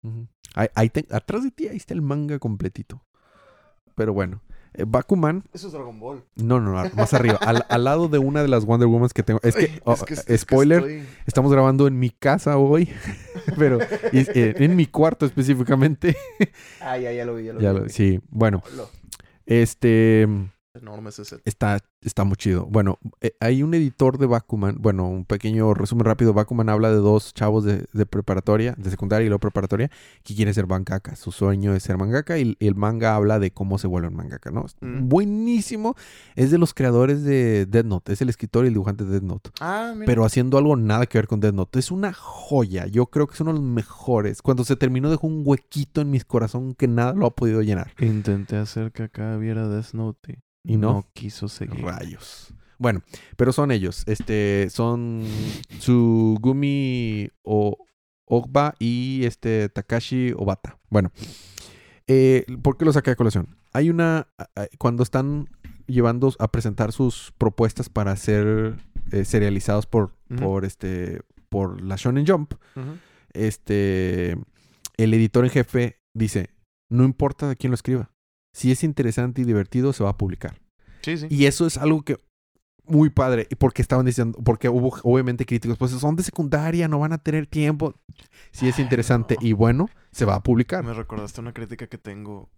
Ahí, 0.55 0.67
ahí 0.75 0.89
te- 0.89 1.07
atrás 1.11 1.43
de 1.43 1.51
ti, 1.51 1.67
ahí 1.67 1.77
está 1.77 1.93
el 1.93 2.01
manga 2.01 2.39
completito. 2.39 3.05
Pero 3.95 4.13
bueno, 4.13 4.41
eh, 4.73 4.85
Bakuman, 4.87 5.43
Eso 5.53 5.67
es 5.67 5.73
Dragon 5.73 5.99
Ball. 5.99 6.23
no, 6.35 6.59
no, 6.59 6.71
no, 6.71 6.89
más 6.95 7.13
arriba, 7.13 7.35
al, 7.41 7.65
al 7.69 7.83
lado 7.83 8.07
de 8.07 8.17
una 8.19 8.41
de 8.41 8.47
las 8.47 8.65
Wonder 8.65 8.87
Woman 8.87 9.09
que 9.13 9.23
tengo. 9.23 9.39
Es 9.43 9.55
que, 9.55 9.81
oh, 9.83 9.93
es 9.93 10.03
que- 10.23 10.37
spoiler, 10.37 10.79
estoy- 10.79 11.03
estamos 11.25 11.51
grabando 11.51 11.87
en 11.87 11.97
mi 11.99 12.09
casa 12.09 12.57
hoy, 12.57 12.89
pero 13.57 13.79
eh, 13.81 14.53
en 14.57 14.75
mi 14.75 14.85
cuarto 14.85 15.25
específicamente. 15.25 16.15
Ah, 16.81 16.97
ya, 16.97 17.11
ya 17.11 17.25
lo 17.25 17.35
vi, 17.35 17.45
ya 17.45 17.53
lo 17.53 17.59
Ya 17.61 17.73
vi. 17.73 17.79
lo- 17.79 17.89
sí, 17.89 18.19
bueno, 18.29 18.61
este 19.45 20.27
Enorme 20.75 21.09
ese 21.09 21.25
set. 21.25 21.41
está, 21.45 21.79
está 22.01 22.23
muy 22.23 22.35
chido. 22.35 22.67
Bueno, 22.67 22.99
eh, 23.21 23.33
hay 23.39 23.63
un 23.63 23.73
editor 23.73 24.19
de 24.19 24.27
Bakuman, 24.27 24.77
bueno, 24.79 25.07
un 25.09 25.25
pequeño 25.25 25.73
resumen 25.73 26.05
rápido. 26.05 26.33
Bakuman 26.33 26.69
habla 26.69 26.91
de 26.91 26.97
dos 26.97 27.33
chavos 27.33 27.63
de, 27.63 27.85
de 27.91 28.05
preparatoria, 28.05 28.75
de 28.77 28.91
secundaria 28.91 29.25
y 29.25 29.29
luego 29.29 29.39
preparatoria, 29.39 29.89
que 30.23 30.35
quieren 30.35 30.53
ser 30.53 30.67
mangaka. 30.67 31.15
Su 31.15 31.31
sueño 31.31 31.73
es 31.73 31.81
ser 31.81 31.97
mangaka 31.97 32.37
y, 32.37 32.55
y 32.59 32.67
el 32.67 32.75
manga 32.75 33.15
habla 33.15 33.39
de 33.39 33.51
cómo 33.51 33.79
se 33.79 33.87
vuelven 33.87 34.15
mangaka, 34.15 34.51
¿no? 34.51 34.67
Mm. 34.81 35.09
Buenísimo. 35.09 35.95
Es 36.35 36.51
de 36.51 36.59
los 36.59 36.75
creadores 36.75 37.23
de 37.23 37.65
Dead 37.65 37.85
Note, 37.85 38.13
es 38.13 38.21
el 38.21 38.29
escritor 38.29 38.65
y 38.65 38.67
el 38.67 38.73
dibujante 38.75 39.05
de 39.05 39.11
Dead 39.11 39.23
Note. 39.23 39.49
Ah, 39.59 39.93
mira. 39.95 40.05
Pero 40.05 40.23
haciendo 40.23 40.59
algo 40.59 40.75
nada 40.75 41.07
que 41.07 41.17
ver 41.17 41.27
con 41.27 41.39
Dead 41.39 41.53
Note. 41.53 41.79
Es 41.79 41.89
una 41.89 42.13
joya. 42.13 42.85
Yo 42.85 43.07
creo 43.07 43.25
que 43.25 43.33
es 43.33 43.41
uno 43.41 43.53
de 43.53 43.59
los 43.59 43.67
mejores. 43.67 44.43
Cuando 44.43 44.63
se 44.63 44.75
terminó 44.75 45.09
dejó 45.09 45.25
un 45.25 45.41
huequito 45.43 46.01
en 46.01 46.11
mi 46.11 46.19
corazón 46.19 46.75
que 46.75 46.87
nada 46.87 47.13
lo 47.13 47.25
ha 47.25 47.35
podido 47.35 47.63
llenar. 47.63 47.91
Intenté 47.99 48.57
hacer 48.57 48.91
que 48.91 49.03
acá 49.03 49.35
viera 49.37 49.67
Death 49.67 49.93
Note 49.93 50.39
¿Y 50.69 50.77
no? 50.77 51.05
quiso 51.13 51.47
seguir. 51.47 51.83
Rayos. 51.83 52.53
Bueno, 52.77 53.01
pero 53.35 53.51
son 53.51 53.71
ellos. 53.71 54.03
Este, 54.05 54.69
son 54.69 55.25
Tsugumi 55.79 57.29
o 57.43 57.77
Ogba 58.25 58.75
y 58.79 59.25
este 59.25 59.69
Takashi 59.69 60.33
Obata. 60.37 60.77
Bueno, 60.89 61.11
eh, 62.07 62.45
¿por 62.61 62.77
qué 62.77 62.85
lo 62.85 62.93
saqué 62.93 63.11
a 63.11 63.15
colación? 63.15 63.57
Hay 63.73 63.89
una 63.89 64.27
cuando 64.77 65.03
están 65.03 65.49
llevando 65.87 66.33
a 66.39 66.47
presentar 66.49 66.91
sus 66.91 67.33
propuestas 67.37 67.89
para 67.89 68.15
ser 68.15 68.75
eh, 69.11 69.25
serializados 69.25 69.87
por 69.87 70.15
por 70.37 70.65
este 70.65 71.21
por 71.49 71.81
la 71.81 71.95
Shonen 71.95 72.25
Jump. 72.25 72.53
Este, 73.33 74.37
el 74.97 75.13
editor 75.13 75.43
en 75.45 75.51
jefe 75.51 75.99
dice, 76.13 76.49
no 76.89 77.03
importa 77.03 77.49
de 77.49 77.55
quién 77.55 77.71
lo 77.71 77.75
escriba. 77.75 78.11
Si 78.53 78.71
es 78.71 78.83
interesante 78.83 79.41
y 79.41 79.45
divertido, 79.45 79.93
se 79.93 80.03
va 80.03 80.11
a 80.11 80.17
publicar. 80.17 80.59
Sí, 81.01 81.17
sí. 81.17 81.27
Y 81.29 81.45
eso 81.45 81.65
es 81.65 81.77
algo 81.77 82.01
que 82.03 82.17
muy 82.85 83.09
padre. 83.09 83.47
Y 83.49 83.55
porque 83.55 83.81
estaban 83.81 84.05
diciendo, 84.05 84.37
porque 84.43 84.67
hubo 84.69 84.97
obviamente 85.03 85.45
críticos, 85.45 85.77
pues 85.77 85.91
son 85.91 86.15
de 86.15 86.23
secundaria, 86.23 86.87
no 86.87 86.99
van 86.99 87.13
a 87.13 87.17
tener 87.19 87.47
tiempo. 87.47 87.93
Si 88.51 88.67
es 88.67 88.77
Ay, 88.77 88.83
interesante 88.83 89.37
no. 89.39 89.47
y 89.47 89.53
bueno, 89.53 89.89
se 90.11 90.25
va 90.25 90.35
a 90.35 90.43
publicar. 90.43 90.83
Me 90.83 90.93
recordaste 90.93 91.39
una 91.41 91.53
crítica 91.53 91.87
que 91.87 91.97
tengo. 91.97 92.49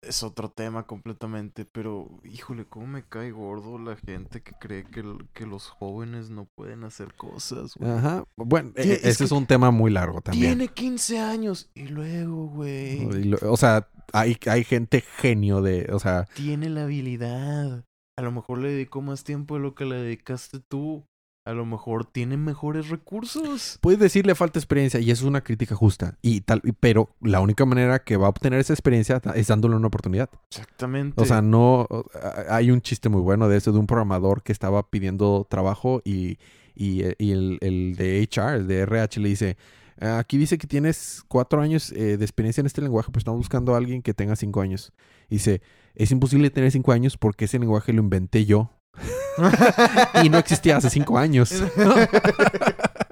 Es 0.00 0.22
otro 0.22 0.50
tema 0.50 0.86
completamente, 0.86 1.64
pero 1.64 2.20
híjole, 2.24 2.66
cómo 2.66 2.86
me 2.86 3.04
cae 3.04 3.30
gordo 3.30 3.78
la 3.78 3.96
gente 3.96 4.42
que 4.42 4.52
cree 4.52 4.84
que, 4.84 5.02
que 5.32 5.46
los 5.46 5.68
jóvenes 5.68 6.28
no 6.28 6.46
pueden 6.54 6.84
hacer 6.84 7.14
cosas. 7.14 7.74
güey. 7.74 7.90
Ajá. 7.90 8.24
Bueno, 8.36 8.72
eh, 8.74 9.00
es 9.02 9.04
ese 9.04 9.24
es 9.24 9.32
un 9.32 9.46
tema 9.46 9.70
muy 9.70 9.90
largo 9.90 10.20
también. 10.20 10.58
Tiene 10.58 10.68
15 10.68 11.20
años 11.20 11.70
y 11.74 11.84
luego, 11.84 12.48
güey, 12.48 13.32
O 13.44 13.56
sea, 13.56 13.88
hay, 14.12 14.36
hay 14.46 14.64
gente 14.64 15.00
genio 15.00 15.62
de, 15.62 15.88
o 15.92 15.98
sea, 15.98 16.26
tiene 16.34 16.68
la 16.68 16.84
habilidad. 16.84 17.84
A 18.16 18.22
lo 18.22 18.30
mejor 18.32 18.58
le 18.58 18.68
dedicó 18.70 19.02
más 19.02 19.24
tiempo 19.24 19.54
de 19.56 19.60
lo 19.62 19.74
que 19.74 19.84
le 19.84 19.96
dedicaste 19.96 20.60
tú. 20.60 21.04
A 21.46 21.52
lo 21.52 21.66
mejor 21.66 22.06
tiene 22.06 22.38
mejores 22.38 22.88
recursos. 22.88 23.78
puedes 23.82 24.00
decirle 24.00 24.34
falta 24.34 24.58
experiencia 24.58 24.98
y 24.98 25.10
eso 25.10 25.24
es 25.24 25.28
una 25.28 25.42
crítica 25.42 25.74
justa. 25.74 26.16
Y 26.22 26.40
tal, 26.40 26.62
y- 26.64 26.72
pero 26.72 27.10
la 27.20 27.40
única 27.40 27.66
manera 27.66 27.98
que 27.98 28.16
va 28.16 28.26
a 28.26 28.30
obtener 28.30 28.60
esa 28.60 28.72
experiencia 28.72 29.20
es 29.34 29.48
dándole 29.48 29.76
una 29.76 29.88
oportunidad. 29.88 30.30
Exactamente. 30.48 31.20
O 31.20 31.26
sea, 31.26 31.42
no. 31.42 31.86
a- 32.14 32.56
Hay 32.56 32.70
un 32.70 32.80
chiste 32.80 33.10
muy 33.10 33.20
bueno 33.20 33.48
de 33.50 33.58
eso, 33.58 33.72
de 33.72 33.78
un 33.78 33.86
programador 33.86 34.42
que 34.42 34.52
estaba 34.52 34.88
pidiendo 34.88 35.46
trabajo 35.50 36.00
y, 36.02 36.38
y, 36.74 37.02
eh, 37.02 37.14
y 37.18 37.32
el, 37.32 37.58
el 37.60 37.94
de 37.96 38.22
HR, 38.22 38.56
el 38.56 38.66
de 38.66 38.78
RH, 38.80 39.20
le 39.20 39.28
dice: 39.28 39.56
"Ah, 39.58 39.83
Aquí 40.00 40.38
dice 40.38 40.58
que 40.58 40.66
tienes 40.66 41.22
cuatro 41.28 41.60
años 41.60 41.92
eh, 41.92 42.16
de 42.16 42.24
experiencia 42.24 42.60
en 42.60 42.66
este 42.66 42.82
lenguaje, 42.82 43.08
pero 43.10 43.20
estamos 43.20 43.38
buscando 43.38 43.74
a 43.74 43.78
alguien 43.78 44.02
que 44.02 44.14
tenga 44.14 44.36
cinco 44.36 44.60
años. 44.60 44.92
Dice: 45.30 45.62
Es 45.94 46.10
imposible 46.10 46.50
tener 46.50 46.70
cinco 46.70 46.92
años 46.92 47.16
porque 47.16 47.44
ese 47.44 47.58
lenguaje 47.58 47.92
lo 47.92 48.02
inventé 48.02 48.44
yo. 48.44 48.70
y 50.24 50.28
no 50.28 50.38
existía 50.38 50.76
hace 50.76 50.90
cinco 50.90 51.18
años. 51.18 51.52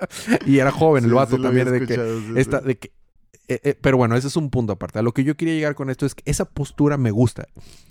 y 0.47 0.59
era 0.59 0.70
joven 0.70 1.05
el 1.05 1.12
vato 1.12 1.37
sí 1.37 1.43
también 1.43 1.70
de 1.70 1.87
que 1.87 1.95
sí, 1.95 2.33
esta, 2.37 2.61
de 2.61 2.78
que 2.78 2.93
eh, 3.49 3.61
eh, 3.64 3.78
pero 3.80 3.97
bueno, 3.97 4.16
ese 4.16 4.28
es 4.28 4.36
un 4.36 4.51
punto 4.51 4.72
aparte. 4.72 4.99
A 4.99 5.03
lo 5.03 5.12
que 5.12 5.24
yo 5.24 5.36
quería 5.36 5.55
llegar 5.55 5.74
con 5.74 5.90
esto 5.90 6.07
es 6.07 6.14
que 6.14 6.22
esa 6.30 6.45
postura 6.45 6.97
me 6.97 7.11
gusta. 7.11 7.47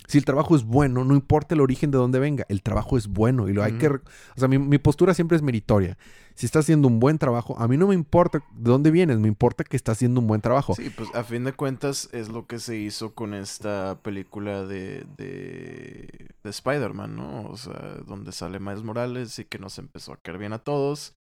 Si 0.08 0.18
el 0.18 0.24
trabajo 0.24 0.56
es 0.56 0.64
bueno, 0.64 1.04
no 1.04 1.14
importa 1.14 1.54
el 1.54 1.60
origen 1.60 1.90
de 1.90 1.98
dónde 1.98 2.18
venga, 2.18 2.44
el 2.48 2.62
trabajo 2.62 2.96
es 2.98 3.08
bueno 3.08 3.48
y 3.48 3.52
lo 3.52 3.62
hay 3.62 3.72
que... 3.72 3.86
O 3.88 4.00
sea, 4.36 4.48
mi, 4.48 4.58
mi 4.58 4.78
postura 4.78 5.14
siempre 5.14 5.36
es 5.36 5.42
meritoria. 5.42 5.96
Si 6.34 6.46
estás 6.46 6.64
haciendo 6.64 6.88
un 6.88 6.98
buen 6.98 7.18
trabajo, 7.18 7.58
a 7.58 7.68
mí 7.68 7.76
no 7.76 7.86
me 7.86 7.94
importa 7.94 8.38
de 8.38 8.70
dónde 8.70 8.90
vienes, 8.90 9.18
me 9.18 9.28
importa 9.28 9.64
que 9.64 9.76
estás 9.76 9.98
haciendo 9.98 10.20
un 10.20 10.26
buen 10.26 10.40
trabajo. 10.40 10.74
Sí, 10.74 10.90
pues 10.90 11.14
a 11.14 11.24
fin 11.24 11.44
de 11.44 11.52
cuentas 11.52 12.08
es 12.12 12.30
lo 12.30 12.46
que 12.46 12.58
se 12.58 12.76
hizo 12.78 13.14
con 13.14 13.34
esta 13.34 13.98
película 14.02 14.64
de, 14.64 15.06
de, 15.16 16.30
de 16.42 16.50
Spider-Man, 16.50 17.16
¿no? 17.16 17.42
O 17.48 17.56
sea, 17.56 17.98
donde 18.06 18.32
sale 18.32 18.60
Miles 18.60 18.82
Morales 18.82 19.38
y 19.38 19.44
que 19.44 19.58
nos 19.58 19.78
empezó 19.78 20.14
a 20.14 20.16
caer 20.16 20.38
bien 20.38 20.54
a 20.54 20.58
todos. 20.58 21.14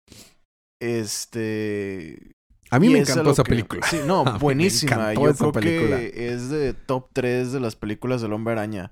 Este... 0.79 2.31
A 2.71 2.79
mí 2.79 2.87
y 2.87 2.93
me 2.93 2.99
encantó 2.99 3.31
esa 3.31 3.43
que- 3.43 3.49
película. 3.49 3.85
Sí, 3.87 3.99
no, 4.05 4.23
buenísima. 4.39 5.13
Yo 5.13 5.33
creo 5.35 5.51
película. 5.51 5.97
que 5.97 6.33
es 6.33 6.49
de 6.49 6.73
top 6.73 7.09
3 7.13 7.51
de 7.51 7.59
las 7.59 7.75
películas 7.75 8.21
del 8.21 8.33
Hombre 8.33 8.53
Araña. 8.53 8.91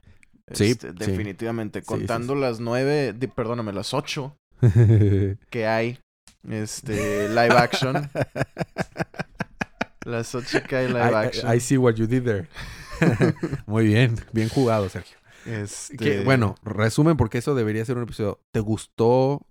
Sí, 0.52 0.66
Este, 0.72 0.90
sí. 0.90 0.96
Definitivamente. 0.98 1.80
Sí, 1.80 1.86
Contando 1.86 2.36
las 2.36 2.60
nueve, 2.60 3.14
perdóname, 3.36 3.72
las 3.74 3.94
ocho 3.94 4.36
que 5.50 5.68
hay. 5.68 6.00
Este, 6.48 7.30
live 7.30 7.58
action. 7.58 8.10
Las 10.06 10.34
ocho 10.34 10.64
que 10.68 10.76
hay 10.76 10.88
live 10.88 11.12
I, 11.12 11.14
action. 11.14 11.52
I- 11.54 11.58
I 11.58 11.60
see 11.60 11.78
what 11.78 11.96
you 11.96 12.08
did 12.08 12.24
there. 12.24 12.48
Muy 13.68 13.86
bien, 13.86 14.16
bien 14.32 14.50
jugado, 14.50 14.90
Sergio. 14.90 15.18
Este, 15.46 15.98
Que, 15.98 16.24
bueno, 16.24 16.56
resumen 16.64 17.18
porque 17.18 17.38
eso 17.38 17.54
debería 17.56 17.84
ser 17.86 17.98
un 17.98 18.04
episodio. 18.04 18.40
¿Te 18.52 18.60
gustó? 18.60 19.46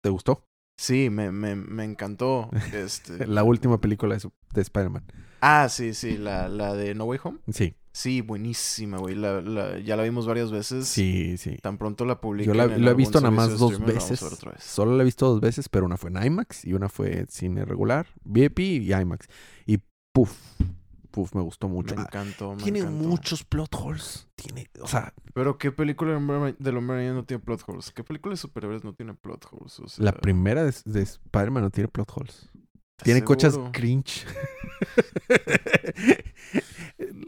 ¿Te 0.00 0.08
gustó? 0.10 0.44
Sí, 0.78 1.10
me, 1.10 1.32
me, 1.32 1.56
me 1.56 1.84
encantó. 1.84 2.48
Este. 2.72 3.26
La 3.26 3.42
última 3.42 3.80
película 3.80 4.16
de, 4.16 4.30
de 4.54 4.60
Spider-Man. 4.62 5.04
Ah, 5.40 5.68
sí, 5.68 5.92
sí, 5.92 6.16
la, 6.16 6.48
la 6.48 6.74
de 6.74 6.94
No 6.94 7.04
Way 7.04 7.20
Home. 7.24 7.38
Sí, 7.52 7.74
Sí, 7.98 8.20
buenísima, 8.20 8.98
güey. 8.98 9.16
La, 9.16 9.40
la, 9.40 9.80
ya 9.80 9.96
la 9.96 10.04
vimos 10.04 10.24
varias 10.24 10.52
veces. 10.52 10.86
sí, 10.86 11.36
sí. 11.36 11.56
Tan 11.60 11.78
pronto 11.78 12.04
la 12.04 12.20
publican. 12.20 12.54
Yo 12.54 12.56
la, 12.56 12.72
en 12.72 12.84
la 12.84 12.92
he 12.92 12.94
visto 12.94 13.20
nada 13.20 13.32
más 13.32 13.58
dos 13.58 13.80
veces. 13.80 14.24
Solo 14.60 14.96
la 14.96 15.02
he 15.02 15.04
visto 15.04 15.28
dos 15.28 15.40
veces, 15.40 15.68
pero 15.68 15.84
una 15.84 15.96
fue 15.96 16.10
en 16.10 16.24
IMAX 16.24 16.64
y 16.64 16.74
una 16.74 16.88
fue 16.88 17.18
en 17.18 17.28
cine 17.28 17.64
regular, 17.64 18.06
VIP 18.22 18.60
y 18.60 18.94
IMAX. 18.94 19.26
Y 19.66 19.80
puf, 20.12 20.32
puf, 21.10 21.34
me 21.34 21.42
gustó 21.42 21.68
mucho. 21.68 21.94
Me 21.94 22.02
Ah, 22.02 22.04
encantó, 22.06 22.54
me 22.54 22.62
tiene 22.62 22.80
encantó. 22.80 23.08
muchos 23.08 23.44
plot 23.44 23.74
holes. 23.74 24.28
Tiene, 24.36 24.68
o 24.80 24.86
sea, 24.86 25.12
Pero 25.34 25.58
¿qué 25.58 25.72
película 25.72 26.12
del 26.12 26.18
Hombre- 26.76 26.94
Araña 26.94 27.12
no 27.14 27.24
tiene 27.24 27.42
plot 27.42 27.62
holes? 27.66 27.90
¿Qué 27.92 28.04
película 28.04 28.34
de 28.34 28.36
superhéroes 28.36 28.84
no 28.84 28.92
tiene 28.94 29.14
plot 29.14 29.46
holes? 29.50 29.80
O 29.80 29.88
sea, 29.88 30.04
la 30.04 30.12
primera 30.12 30.62
de, 30.64 30.74
de 30.84 31.02
Spider-Man 31.02 31.62
no 31.64 31.70
tiene 31.70 31.88
plot 31.88 32.10
holes. 32.14 32.48
¿estás 32.52 33.04
Tiene 33.04 33.24
cochas 33.24 33.58
cringe. 33.72 34.26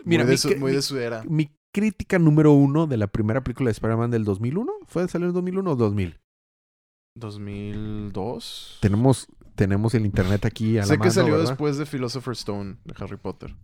Mira, 0.05 0.24
muy, 0.24 0.31
de 0.33 0.39
su, 0.39 0.57
muy 0.57 0.72
de 0.72 0.83
su 0.83 0.99
era. 0.99 1.22
mi 1.28 1.51
crítica 1.72 2.18
número 2.18 2.53
uno 2.53 2.87
de 2.87 2.97
la 2.97 3.07
primera 3.07 3.43
película 3.43 3.68
de 3.68 3.72
Spider-Man 3.72 4.11
del 4.11 4.24
2001, 4.24 4.72
¿fue 4.87 5.07
salió 5.09 5.28
en 5.28 5.35
2001 5.35 5.70
o 5.70 5.76
2000? 5.76 6.18
2002. 7.16 8.78
Tenemos, 8.81 9.26
tenemos 9.55 9.95
el 9.95 10.07
internet 10.07 10.45
aquí 10.45 10.78
a 10.78 10.83
la 10.83 10.87
sé 10.87 10.93
que 10.95 10.99
mano, 10.99 11.11
salió 11.12 11.35
¿verdad? 11.35 11.49
después 11.51 11.76
de 11.76 11.87
Philosopher's 11.87 12.41
Stone 12.41 12.76
de 12.85 12.95
Harry 12.99 13.16
Potter. 13.16 13.55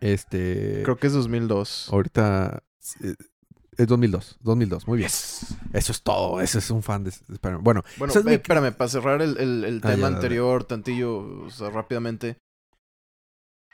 Este, 0.00 0.82
Creo 0.84 0.96
que 0.96 1.06
es 1.06 1.12
2002. 1.12 1.88
ahorita 1.92 2.62
eh, 3.02 3.14
es 3.76 3.86
2002, 3.88 4.38
2002, 4.40 4.86
muy 4.86 4.98
bien. 4.98 5.08
Eso 5.08 5.92
es 5.92 6.02
todo, 6.02 6.40
eso 6.40 6.58
es 6.58 6.70
un 6.70 6.82
fan 6.82 7.04
de. 7.04 7.12
Bueno, 7.60 7.82
Bueno, 7.98 8.12
mi- 8.24 8.32
eh, 8.32 8.34
espérame, 8.34 8.72
para 8.72 8.88
cerrar 8.88 9.20
el, 9.22 9.36
el- 9.38 9.64
el 9.64 9.80
Ah, 9.82 9.88
tema 9.88 10.08
ya, 10.10 10.14
anterior, 10.14 10.64
tantillo, 10.64 11.44
o 11.46 11.50
sea, 11.50 11.70
rápidamente. 11.70 12.38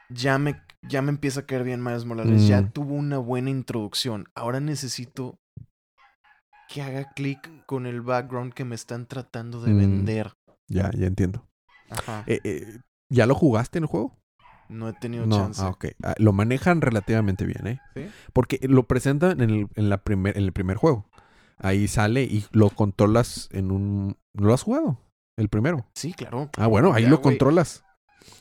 Ya 0.09 0.39
me, 0.39 0.61
ya 0.83 1.03
me 1.03 1.11
empieza 1.11 1.41
a 1.41 1.47
caer 1.47 1.63
bien 1.65 1.83
Miles 1.85 2.05
Morales. 2.05 2.47
Ya 2.49 2.63
Mm. 2.63 2.73
tuvo 2.73 2.95
una 2.95 3.19
buena 3.19 3.51
introducción. 3.51 4.29
Ahora 4.35 4.59
necesito 4.61 5.39
que 6.69 6.83
haga 6.83 7.11
clic 7.15 7.65
con 7.67 7.87
el 7.87 8.01
background 8.01 8.53
que 8.55 8.65
me 8.65 8.75
están 8.75 9.07
tratando 9.07 9.61
de 9.61 9.73
Mm. 9.73 9.79
vender. 9.79 10.33
Ya, 10.69 10.91
ya 10.97 11.07
entiendo. 11.07 11.49
Ajá. 11.91 12.25
Eh, 12.27 12.41
eh, 12.45 12.79
¿Ya 13.09 13.27
lo 13.27 13.35
jugaste 13.35 13.79
en 13.79 13.85
el 13.85 13.89
juego? 13.89 14.20
No 14.71 14.89
he 14.89 14.93
tenido 14.95 15.27
No, 15.27 15.37
chance. 15.37 15.61
ah, 15.63 15.69
ok. 15.69 15.87
Ah, 16.03 16.15
lo 16.19 16.33
manejan 16.33 16.81
relativamente 16.81 17.45
bien, 17.45 17.67
¿eh? 17.67 17.81
¿Sí? 17.95 18.07
Porque 18.33 18.59
lo 18.63 18.85
presentan 18.87 19.41
en 19.41 19.51
el, 19.51 19.67
en 19.75 19.91
la 19.91 19.99
primer, 20.05 20.37
en 20.39 20.45
el 20.45 20.53
primer 20.53 20.77
juego. 20.77 21.07
Ahí 21.59 21.89
sale 21.89 22.23
y 22.23 22.45
lo 22.53 22.71
controlas 22.71 23.49
en 23.53 23.71
un... 23.71 24.17
¿No 24.33 24.47
lo 24.47 24.55
has 24.55 24.63
jugado? 24.63 24.99
El 25.37 25.49
primero. 25.49 25.87
Sí, 25.95 26.13
claro. 26.15 26.49
Ah, 26.57 26.67
bueno, 26.67 26.93
ahí 26.95 27.03
Ya, 27.05 27.11
lo 27.11 27.21
controlas. 27.21 27.85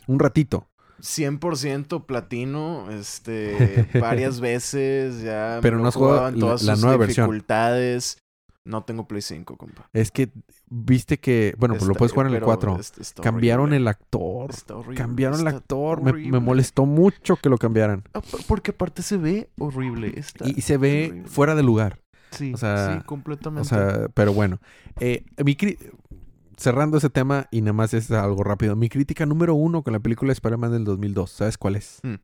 Un 0.07 0.19
ratito. 0.19 0.67
100% 1.01 2.05
platino, 2.05 2.89
este, 2.91 3.87
varias 3.99 4.39
veces, 4.39 5.21
ya 5.21 5.59
Pero 5.61 5.77
no 5.79 5.87
has 5.87 5.95
jugado 5.95 6.27
en 6.29 6.35
la- 6.35 6.39
todas 6.39 6.63
la 6.63 6.75
sus 6.75 6.83
nueva 6.83 6.97
versión. 6.97 7.25
dificultades. 7.27 8.17
No 8.69 8.83
tengo 8.83 9.07
Play 9.07 9.21
5, 9.23 9.57
compa. 9.57 9.89
Es 9.93 10.11
que 10.11 10.29
viste 10.69 11.19
que... 11.19 11.55
Bueno, 11.57 11.73
pues 11.75 11.87
lo 11.87 11.95
puedes 11.95 12.11
jugar 12.11 12.27
en 12.27 12.33
el 12.33 12.37
pero 12.37 12.45
4. 12.45 12.79
est- 12.79 12.99
está 12.99 13.23
Cambiaron 13.23 13.63
horrible. 13.65 13.77
el 13.77 13.87
actor. 13.87 14.51
Está 14.51 14.75
horrible, 14.75 14.95
Cambiaron 14.95 15.39
el 15.39 15.47
actor. 15.47 16.01
Me, 16.03 16.39
molestó 16.39 16.85
mucho 16.85 17.35
que 17.37 17.49
lo 17.49 17.57
cambiaran. 17.57 18.03
Ah, 18.13 18.21
por- 18.21 18.45
Porque 18.45 18.71
aparte 18.71 19.01
se 19.01 19.17
ve 19.17 19.49
horrible. 19.57 20.13
Y, 20.45 20.59
y 20.59 20.61
se 20.61 20.77
ve 20.77 21.07
horrible. 21.09 21.27
fuera 21.29 21.55
de 21.55 21.63
lugar. 21.63 21.99
Sí, 22.29 22.53
o 22.53 22.57
sea, 22.57 22.93
sí, 22.99 23.03
completamente. 23.07 23.61
O 23.61 23.65
sea, 23.65 24.07
pero 24.13 24.33
bueno. 24.33 24.59
Eh, 24.99 25.25
mi 25.43 25.57
cerrando 26.57 26.97
ese 26.97 27.09
tema 27.09 27.47
y 27.51 27.61
nada 27.61 27.73
más 27.73 27.93
es 27.95 28.11
algo 28.11 28.43
rápido. 28.43 28.75
Mi 28.75 28.89
crítica 28.89 29.25
número 29.25 29.55
uno 29.55 29.81
con 29.81 29.93
la 29.93 29.99
película 29.99 30.31
Spider-Man 30.31 30.71
del 30.73 30.83
2002. 30.83 31.31
¿Sabes 31.31 31.57
cuál 31.57 31.75
es? 31.75 31.99
Mm. 32.03 32.15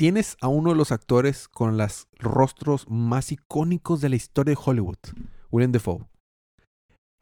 Tienes 0.00 0.38
a 0.40 0.48
uno 0.48 0.70
de 0.70 0.76
los 0.76 0.92
actores 0.92 1.46
con 1.46 1.76
los 1.76 2.08
rostros 2.18 2.86
más 2.88 3.32
icónicos 3.32 4.00
de 4.00 4.08
la 4.08 4.16
historia 4.16 4.54
de 4.54 4.60
Hollywood. 4.64 4.96
William 5.50 5.72
Defoe. 5.72 6.06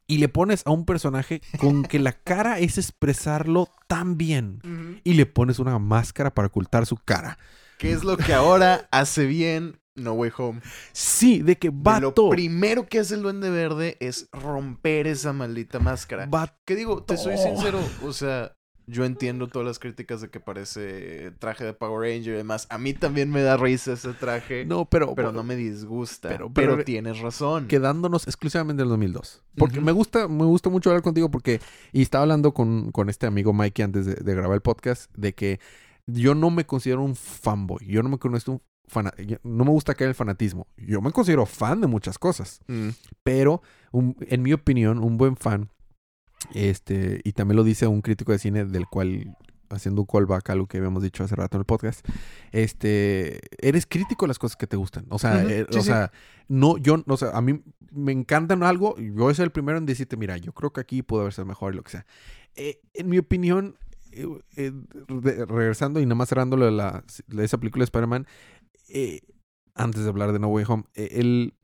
Y 0.07 0.19
le 0.19 0.29
pones 0.29 0.63
a 0.65 0.71
un 0.71 0.85
personaje 0.85 1.41
con 1.59 1.83
que 1.83 1.99
la 1.99 2.13
cara 2.13 2.61
es 2.61 2.79
expresarlo 2.79 3.67
tan 3.89 4.17
bien. 4.17 5.01
Y 5.03 5.15
le 5.15 5.27
pones 5.27 5.59
una 5.59 5.81
máscara 5.81 6.33
para 6.33 6.47
ocultar 6.47 6.87
su 6.87 6.95
cara. 6.99 7.37
¿Qué 7.79 7.91
es 7.91 8.05
lo 8.05 8.17
que 8.17 8.33
ahora 8.33 8.87
hace 8.93 9.27
bien 9.27 9.81
No 9.97 10.13
Way 10.13 10.31
Home? 10.39 10.61
Sí, 10.93 11.43
de 11.43 11.59
que 11.59 11.71
De 11.71 11.77
vato. 11.77 12.27
Lo 12.27 12.31
primero 12.31 12.87
que 12.87 13.01
hace 13.01 13.17
el 13.17 13.23
Duende 13.23 13.51
Verde 13.51 13.97
es 13.99 14.29
romper 14.31 15.09
esa 15.09 15.33
maldita 15.33 15.81
máscara. 15.81 16.27
vato. 16.27 16.55
¿Qué 16.65 16.77
digo? 16.77 17.03
Te 17.03 17.17
soy 17.17 17.39
sincero, 17.39 17.81
o 18.05 18.13
sea, 18.13 18.53
yo 18.91 19.05
entiendo 19.05 19.47
todas 19.49 19.67
las 19.69 19.79
críticas 19.79 20.21
de 20.21 20.31
que 20.31 20.41
parece 20.41 21.31
traje 21.39 21.65
de 21.65 21.75
Power 21.75 22.01
Ranger 22.11 22.35
y 22.35 22.37
demás. 22.39 22.67
A 22.71 22.79
mí 22.79 22.95
también 22.95 23.31
me 23.31 23.43
da 23.43 23.57
risa 23.57 23.93
ese 23.93 24.13
traje, 24.15 24.65
No, 24.65 24.87
pero. 24.87 25.15
pero 25.15 25.31
no 25.31 25.43
me 25.45 25.57
disgusta. 25.57 26.29
pero- 26.31 26.51
Pero, 26.53 26.73
pero- 26.73 26.85
tienes 26.85 27.21
razón. 27.21 27.67
quedándonos 27.69 28.27
exclusivamente 28.27 28.83
del 28.83 28.89
2002. 28.89 29.43
Porque 29.57 29.77
Ujú. 29.79 29.85
me 29.87 29.93
gusta, 29.93 30.27
me 30.29 30.45
gusta 30.45 30.71
mucho 30.71 30.91
hablar 30.91 31.03
contigo 31.03 31.31
porque, 31.31 31.61
y 31.93 32.03
estaba 32.03 32.23
hablando 32.23 32.53
con, 32.55 32.91
con 32.91 33.09
este 33.11 33.27
amigo 33.27 33.53
Mikey 33.53 33.85
antes 33.85 34.07
de, 34.07 34.15
de 34.15 34.35
grabar 34.35 34.55
el 34.55 34.63
podcast, 34.63 35.11
de 35.17 35.35
que 35.35 35.61
yo 36.07 36.35
no 36.35 36.51
me 36.51 36.65
considero 36.65 37.03
un 37.03 37.15
fanboy. 37.15 37.87
Yo 37.87 38.03
no 38.03 38.09
me 38.09 38.19
conozco 38.19 38.53
un 38.53 38.63
yo- 39.27 39.37
no 39.43 39.65
me 39.67 39.71
gusta 39.71 39.95
caer 39.95 40.09
el 40.09 40.15
fanatismo. 40.15 40.67
Yo 40.79 41.03
me 41.03 41.13
considero 41.13 41.45
fan 41.45 41.83
de 41.83 41.87
muchas 41.87 42.19
cosas. 42.19 42.61
Mm, 42.69 42.89
Pero, 43.23 43.61
un- 43.93 44.17
en 44.21 44.41
mi 44.43 44.55
opinión, 44.55 44.99
un 45.05 45.19
buen 45.19 45.37
fan, 45.37 45.69
este, 46.55 47.21
y 47.25 47.33
también 47.33 47.57
lo 47.57 47.65
dice 47.65 47.87
un 47.87 48.01
crítico 48.03 48.33
de 48.33 48.39
cine 48.39 48.65
del 48.65 48.87
cual, 48.87 49.37
haciendo 49.71 50.03
un 50.03 50.07
callback 50.07 50.51
a 50.51 50.55
lo 50.55 50.67
que 50.67 50.79
habíamos 50.79 51.03
dicho 51.03 51.23
hace 51.25 51.37
rato 51.37 51.57
en 51.57 51.61
el 51.61 51.67
podcast, 51.67 52.07
este, 52.53 53.41
eres 53.59 53.87
crítico 53.87 54.25
de 54.25 54.29
las 54.29 54.39
cosas 54.39 54.57
que 54.57 54.67
te 54.67 54.77
gustan. 54.77 55.07
O 55.11 55.19
sea, 55.19 55.43
eh, 55.45 55.67
sí, 55.71 55.79
o 55.79 55.83
sí. 55.83 55.87
sea, 55.89 56.11
no, 56.49 56.79
yo, 56.79 57.03
o 57.07 57.17
sea, 57.17 57.31
a 57.31 57.41
mí 57.41 57.63
me 57.93 58.13
encantan 58.13 58.63
algo, 58.63 58.97
yo 58.99 59.33
ser 59.35 59.45
el 59.45 59.51
primero 59.53 59.79
en 59.79 59.87
decirte, 59.87 60.17
mira, 60.17 60.37
yo 60.37 60.53
creo 60.53 60.73
que 60.73 60.81
aquí 60.81 61.03
pudo 61.03 61.21
haber 61.23 61.33
sido 61.33 61.47
mejor 61.47 61.75
y 61.75 61.77
lo 61.77 61.83
que 61.83 61.91
sea. 61.91 62.07
Eh, 62.57 62.81
en 62.95 63.09
mi 63.09 63.19
opinión, 63.19 63.77
eh, 64.13 64.27
eh, 64.57 64.73
de- 65.09 65.45
regresando 65.47 66.01
y 66.01 66.07
nada 66.07 66.15
más 66.17 66.29
cerrando 66.29 66.57
la, 66.57 67.05
esa 67.39 67.59
película 67.59 67.83
de 67.83 67.85
Spider-Man, 67.85 68.27
antes 69.75 70.03
de 70.03 70.09
hablar 70.09 70.33
de 70.33 70.39
No 70.39 70.49
Way 70.49 70.65
Home, 70.69 70.85
el, 70.95 71.55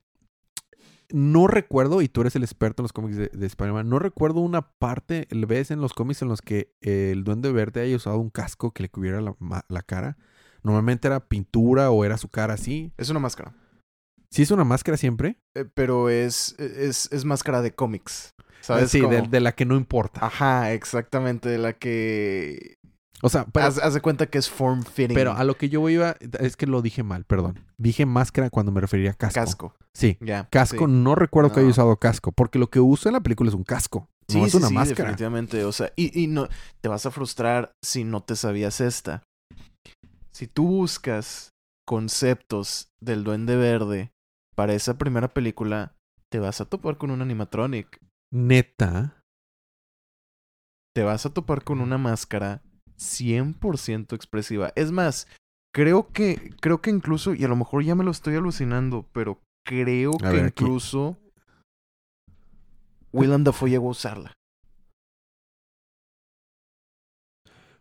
no 1.15 1.47
recuerdo, 1.47 2.03
y 2.03 2.09
tú 2.09 2.23
eres 2.23 2.35
el 2.35 2.43
experto 2.43 2.83
en 2.83 2.85
los 2.85 2.93
cómics 2.93 3.17
de, 3.17 3.29
de 3.29 3.47
Spider-Man, 3.47 3.89
no 3.89 4.01
recuerdo 4.01 4.41
una 4.41 4.63
parte, 4.63 5.29
ves 5.31 5.71
en 5.71 5.81
los 5.81 5.95
cómics 5.95 6.23
en 6.23 6.29
los 6.29 6.43
que 6.43 6.75
eh, 6.81 7.11
el 7.13 7.23
Duende 7.23 7.53
Verde 7.53 7.83
haya 7.83 7.95
usado 7.95 8.19
un 8.19 8.31
casco 8.31 8.73
que 8.73 8.83
le 8.83 8.89
cubriera 8.89 9.21
la, 9.21 9.83
cara. 9.83 10.17
Normalmente 10.65 11.07
era 11.07 11.21
pintura 11.21 11.93
o 11.93 12.05
era 12.05 12.19
su 12.19 12.29
cara 12.29 12.55
así. 12.55 12.93
Es 12.97 13.11
una 13.11 13.21
máscara. 13.21 13.55
¿Sí 14.31 14.43
es 14.43 14.51
una 14.51 14.65
máscara 14.65 14.97
siempre? 14.97 15.39
Eh, 15.55 15.65
pero 15.73 16.11
es, 16.11 16.59
es, 16.59 17.09
es 17.13 17.25
máscara 17.25 17.63
de 17.63 17.73
cómics. 17.73 18.35
¿Sabes? 18.61 18.91
sí, 18.91 19.01
de 19.01 19.41
la 19.41 19.53
que 19.53 19.67
no 19.67 19.77
importa. 19.77 20.27
Ajá, 20.27 20.73
exactamente. 20.73 21.49
De 21.49 21.59
la 21.59 21.75
que. 21.75 22.79
O 23.23 23.29
sea, 23.29 23.47
pero, 23.47 23.67
haz, 23.67 23.79
haz 23.79 23.95
de 23.95 24.01
cuenta 24.01 24.27
que 24.27 24.39
es 24.39 24.51
form 24.51 24.83
fitting. 24.83 25.15
pero 25.15 25.33
a 25.33 25.45
lo 25.45 25.57
que 25.57 25.69
yo 25.69 25.89
iba, 25.89 26.17
es 26.41 26.57
que 26.57 26.67
lo 26.67 26.83
dije 26.83 27.03
mal, 27.03 27.25
perdón. 27.25 27.61
Dije 27.79 28.07
máscara 28.07 28.51
cuando 28.51 28.73
me 28.73 28.81
refería 28.81 29.13
a 29.13 29.15
casco. 29.15 29.41
Casco. 29.41 29.75
Sí. 29.95 30.19
Ya. 30.21 30.49
Casco, 30.51 30.87
sí. 30.87 30.93
no 30.93 31.15
recuerdo 31.15 31.53
que 31.53 31.61
haya 31.61 31.69
usado 31.69 31.97
casco, 31.97 32.33
porque 32.33 32.59
lo 32.59 32.69
que 32.69 32.81
usa 32.81 33.09
en 33.09 33.15
la 33.15 33.23
película 33.23 33.49
es 33.49 33.55
un 33.55 33.65
casco. 33.65 34.09
Sí, 34.29 34.39
no 34.39 34.47
es 34.47 34.53
sí, 34.53 34.59
una 34.59 34.69
sí, 34.69 34.75
máscara. 34.75 35.11
definitivamente. 35.11 35.65
O 35.65 35.73
sea, 35.73 35.93
y, 35.97 36.19
y 36.21 36.27
no 36.27 36.49
te 36.81 36.89
vas 36.89 37.07
a 37.07 37.11
frustrar 37.11 37.73
si 37.83 38.05
no 38.05 38.23
te 38.23 38.37
sabías 38.37 38.81
esta. 38.81 39.23
Si 40.33 40.47
tú 40.47 40.67
buscas 40.67 41.51
conceptos 41.87 42.89
del 43.01 43.25
Duende 43.25 43.57
Verde 43.57 44.13
para 44.57 44.75
esa 44.75 44.99
primera 44.99 45.29
película, 45.33 45.95
te 46.31 46.39
vas 46.41 46.61
a 46.61 46.65
topar 46.65 46.99
con 46.99 47.11
un 47.11 47.23
animatronic. 47.23 47.99
Neta. 48.33 49.23
Te 50.95 51.03
vas 51.05 51.27
a 51.27 51.31
topar 51.31 51.65
con 51.65 51.81
una 51.81 51.99
máscara 51.99 52.63
100% 52.99 54.15
expresiva. 54.15 54.73
Es 54.77 54.93
más, 54.93 55.27
creo 55.75 56.09
que 56.13 56.53
creo 56.61 56.81
que 56.81 56.91
incluso 56.91 57.35
y 57.35 57.45
a 57.45 57.49
lo 57.49 57.57
mejor 57.57 57.85
ya 57.85 57.95
me 57.95 58.05
lo 58.05 58.11
estoy 58.11 58.37
alucinando, 58.37 59.07
pero 59.13 59.41
creo 59.67 60.13
A 60.17 60.31
que 60.31 60.37
ver, 60.37 60.47
incluso 60.47 61.19
Willem 63.13 63.45
Dafoe 63.45 63.71
llegó 63.71 63.89
a 63.89 63.93
usarla. 63.93 64.33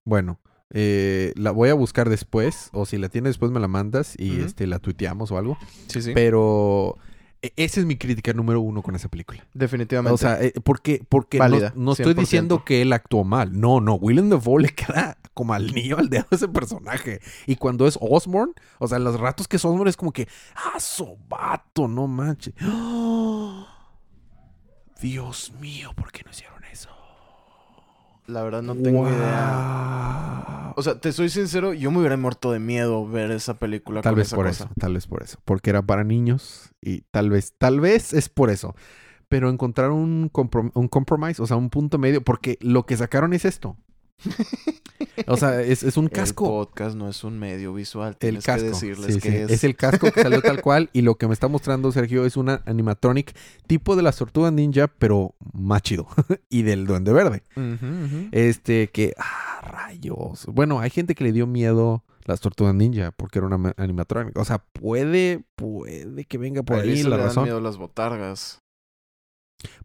Bueno, 0.05 0.39
eh, 0.69 1.33
la 1.35 1.51
voy 1.51 1.69
a 1.69 1.73
buscar 1.75 2.09
después, 2.09 2.69
o 2.73 2.85
si 2.85 2.97
la 2.97 3.09
tienes 3.09 3.31
después 3.31 3.51
me 3.51 3.59
la 3.59 3.67
mandas 3.67 4.15
y 4.19 4.41
este 4.41 4.67
la 4.67 4.79
tuiteamos 4.79 5.31
o 5.31 5.37
algo. 5.37 5.57
Sí, 5.87 6.01
sí. 6.01 6.11
Pero 6.13 6.97
esa 7.55 7.79
es 7.79 7.85
mi 7.85 7.97
crítica 7.97 8.31
número 8.33 8.61
uno 8.61 8.81
con 8.81 8.95
esa 8.95 9.09
película. 9.09 9.45
Definitivamente. 9.53 10.13
O 10.13 10.17
sea, 10.17 10.41
eh, 10.41 10.53
porque, 10.63 11.03
porque 11.07 11.37
no- 11.37 11.43
Válida, 11.43 11.73
no, 11.75 11.91
estoy 11.91 12.13
100%. 12.13 12.19
diciendo 12.19 12.63
que 12.65 12.81
él 12.81 12.93
actuó 12.93 13.23
mal. 13.23 13.59
No, 13.59 13.81
no. 13.81 13.95
Willem 13.95 14.29
Dafoe 14.29 14.61
le 14.63 14.69
queda 14.69 15.17
como 15.33 15.53
al 15.53 15.73
niño 15.73 15.97
al 15.97 16.09
dedo 16.09 16.25
a 16.31 16.35
ese 16.35 16.47
personaje. 16.47 17.19
Y 17.47 17.55
cuando 17.55 17.87
es 17.87 17.97
Osborn, 17.99 18.53
o 18.79 18.87
sea, 18.87 18.99
los 18.99 19.19
ratos 19.19 19.47
que 19.47 19.57
es 19.57 19.65
Osborn 19.65 19.87
es 19.89 19.97
como 19.97 20.11
que, 20.13 20.27
ah, 20.55 20.79
sobato, 20.79 21.87
no 21.87 22.07
manches. 22.07 22.53
Dios 25.01 25.51
mío, 25.59 25.91
¿por 25.95 26.11
qué 26.11 26.23
no 26.23 26.31
hicieron? 26.31 26.62
La 28.27 28.41
verdad 28.43 28.61
no 28.61 28.75
tengo 28.75 29.07
idea. 29.09 30.73
O 30.75 30.81
sea, 30.81 30.99
te 30.99 31.11
soy 31.11 31.29
sincero, 31.29 31.73
yo 31.73 31.91
me 31.91 31.99
hubiera 31.99 32.17
muerto 32.17 32.51
de 32.51 32.59
miedo 32.59 33.07
ver 33.07 33.31
esa 33.31 33.55
película 33.59 34.01
Tal 34.01 34.13
con 34.13 34.17
vez 34.19 34.27
esa 34.27 34.35
por 34.35 34.47
cosa. 34.47 34.63
eso, 34.65 34.73
tal 34.79 34.93
vez 34.93 35.07
por 35.07 35.21
eso. 35.23 35.37
Porque 35.45 35.69
era 35.69 35.81
para 35.83 36.03
niños 36.03 36.71
y 36.81 37.01
tal 37.11 37.29
vez, 37.29 37.53
tal 37.57 37.79
vez 37.79 38.13
es 38.13 38.29
por 38.29 38.49
eso. 38.49 38.75
Pero 39.29 39.49
encontrar 39.49 39.91
un, 39.91 40.31
comprom- 40.31 40.71
un 40.73 40.87
compromise, 40.87 41.41
o 41.41 41.47
sea, 41.47 41.57
un 41.57 41.69
punto 41.69 41.97
medio, 41.97 42.23
porque 42.23 42.57
lo 42.61 42.85
que 42.85 42.97
sacaron 42.97 43.33
es 43.33 43.45
esto. 43.45 43.77
O 45.27 45.37
sea, 45.37 45.61
es, 45.61 45.83
es 45.83 45.95
un 45.97 46.05
El 46.05 46.11
casco. 46.11 46.45
podcast 46.45 46.95
no 46.95 47.07
es 47.07 47.23
un 47.23 47.37
medio 47.37 47.73
visual, 47.73 48.17
El 48.19 48.41
casco. 48.41 48.61
que 48.63 48.69
decirles 48.69 49.15
sí, 49.15 49.19
que 49.21 49.29
sí. 49.29 49.35
es. 49.37 49.51
Es 49.51 49.63
el 49.63 49.75
casco 49.75 50.11
que 50.11 50.21
salió 50.21 50.41
tal 50.41 50.61
cual. 50.63 50.89
Y 50.91 51.01
lo 51.01 51.15
que 51.15 51.27
me 51.27 51.33
está 51.33 51.47
mostrando 51.47 51.91
Sergio 51.91 52.25
es 52.25 52.35
una 52.35 52.63
animatronic 52.65 53.35
tipo 53.67 53.95
de 53.95 54.01
las 54.01 54.17
tortugas 54.17 54.51
ninja, 54.53 54.87
pero 54.87 55.35
más 55.53 55.81
chido. 55.83 56.07
y 56.49 56.63
del 56.63 56.87
duende 56.87 57.13
verde. 57.13 57.43
Este 58.31 58.87
que, 58.89 59.13
ah, 59.17 59.61
rayos. 59.61 60.45
Bueno, 60.47 60.79
hay 60.79 60.89
gente 60.89 61.15
que 61.15 61.23
le 61.25 61.31
dio 61.31 61.45
miedo 61.47 62.03
las 62.25 62.39
tortugas 62.39 62.73
ninja 62.73 63.11
porque 63.11 63.39
era 63.39 63.47
una 63.47 63.57
ma- 63.57 63.73
animatronic. 63.77 64.35
O 64.37 64.45
sea, 64.45 64.59
puede, 64.59 65.43
puede 65.55 66.25
que 66.25 66.37
venga 66.37 66.63
por 66.63 66.79
ahí 66.79 67.03
la 67.03 67.09
le 67.09 67.17
dan 67.17 67.25
razón. 67.27 67.43
miedo 67.43 67.61
las 67.61 67.77
botargas. 67.77 68.59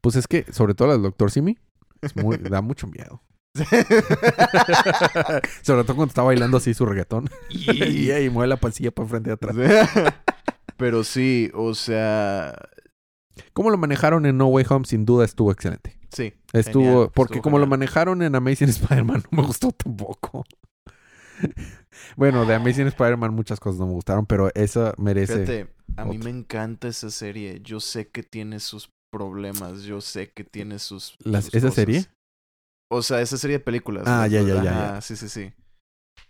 Pues 0.01 0.17
es 0.17 0.27
que, 0.27 0.45
sobre 0.53 0.75
todo 0.75 0.89
la 0.89 0.95
del 0.95 1.03
Doctor 1.03 1.31
Simi, 1.31 1.59
es 2.01 2.17
muy, 2.17 2.37
da 2.39 2.63
mucho 2.63 2.87
miedo. 2.87 3.23
sobre 5.63 5.85
todo 5.85 5.97
cuando 5.97 6.07
está 6.07 6.23
bailando 6.23 6.57
así 6.59 6.75
su 6.75 6.85
reggaetón. 6.87 7.29
y, 7.51 8.11
y 8.13 8.31
mueve 8.31 8.49
la 8.49 8.57
pancilla 8.57 8.91
para 8.91 9.09
frente 9.09 9.31
y 9.31 9.33
atrás. 9.33 9.57
Pero 10.77 11.05
sí, 11.05 11.51
o 11.55 11.75
sea, 11.75 12.55
¿Cómo 13.53 13.71
lo 13.71 13.79
manejaron 13.79 14.27
en 14.27 14.37
No 14.37 14.47
Way 14.47 14.67
Home? 14.71 14.85
Sin 14.87 15.05
duda 15.05 15.25
estuvo 15.25 15.53
excelente. 15.53 15.99
sí. 16.13 16.33
Estuvo, 16.53 16.85
genial, 16.85 17.11
porque 17.15 17.35
estuvo 17.35 17.43
como 17.43 17.59
lo 17.59 17.67
manejaron 17.67 18.23
en 18.23 18.35
Amazing 18.35 18.69
Spider-Man, 18.71 19.25
no 19.31 19.43
me 19.43 19.47
gustó 19.47 19.71
tampoco. 19.73 20.45
bueno, 22.17 22.47
de 22.47 22.55
Amazing 22.55 22.87
Spider-Man 22.89 23.35
muchas 23.35 23.61
cosas 23.61 23.79
no 23.81 23.87
me 23.87 23.93
gustaron, 23.93 24.27
pero 24.27 24.51
esa 24.55 24.95
merece. 24.99 25.35
Fíjate, 25.35 25.69
A 25.97 26.05
mí 26.05 26.19
me 26.19 26.31
encanta 26.31 26.89
esa 26.89 27.11
serie. 27.11 27.61
Yo 27.63 27.81
sé 27.81 28.09
que 28.09 28.23
tiene 28.23 28.61
sus 28.61 28.91
problemas. 29.11 29.83
Yo 29.83 30.01
sé 30.01 30.31
que 30.31 30.45
tiene 30.45 30.79
sus. 30.79 31.17
Las- 31.21 31.45
sus 31.47 31.55
¿Esa 31.55 31.67
cosas. 31.69 31.75
serie? 31.75 32.07
O 32.91 33.03
sea, 33.03 33.21
esa 33.21 33.37
serie 33.37 33.59
de 33.59 33.65
películas. 33.65 34.05
Ah, 34.07 34.23
¿no? 34.23 34.27
ya, 34.29 34.41
ya, 34.43 34.55
ya, 34.57 34.63
ya. 34.63 35.01
Sí, 35.01 35.17
sí, 35.17 35.29
sí. 35.29 35.53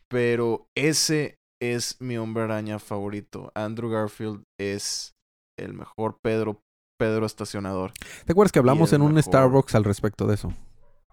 Pero 0.08 0.66
ese 0.76 1.36
es 1.60 1.96
mi 2.00 2.16
hombre 2.16 2.44
araña 2.44 2.78
favorito. 2.78 3.52
Andrew 3.54 3.90
Garfield 3.90 4.42
es 4.58 5.12
el 5.58 5.74
mejor 5.74 6.18
Pedro, 6.22 6.60
Pedro 6.98 7.26
estacionador. 7.26 7.92
¿Te 8.24 8.32
acuerdas 8.32 8.52
que 8.52 8.58
hablamos 8.58 8.92
en 8.92 9.02
un 9.02 9.14
mejor. 9.14 9.24
Starbucks 9.32 9.74
al 9.74 9.84
respecto 9.84 10.26
de 10.26 10.34
eso? 10.34 10.52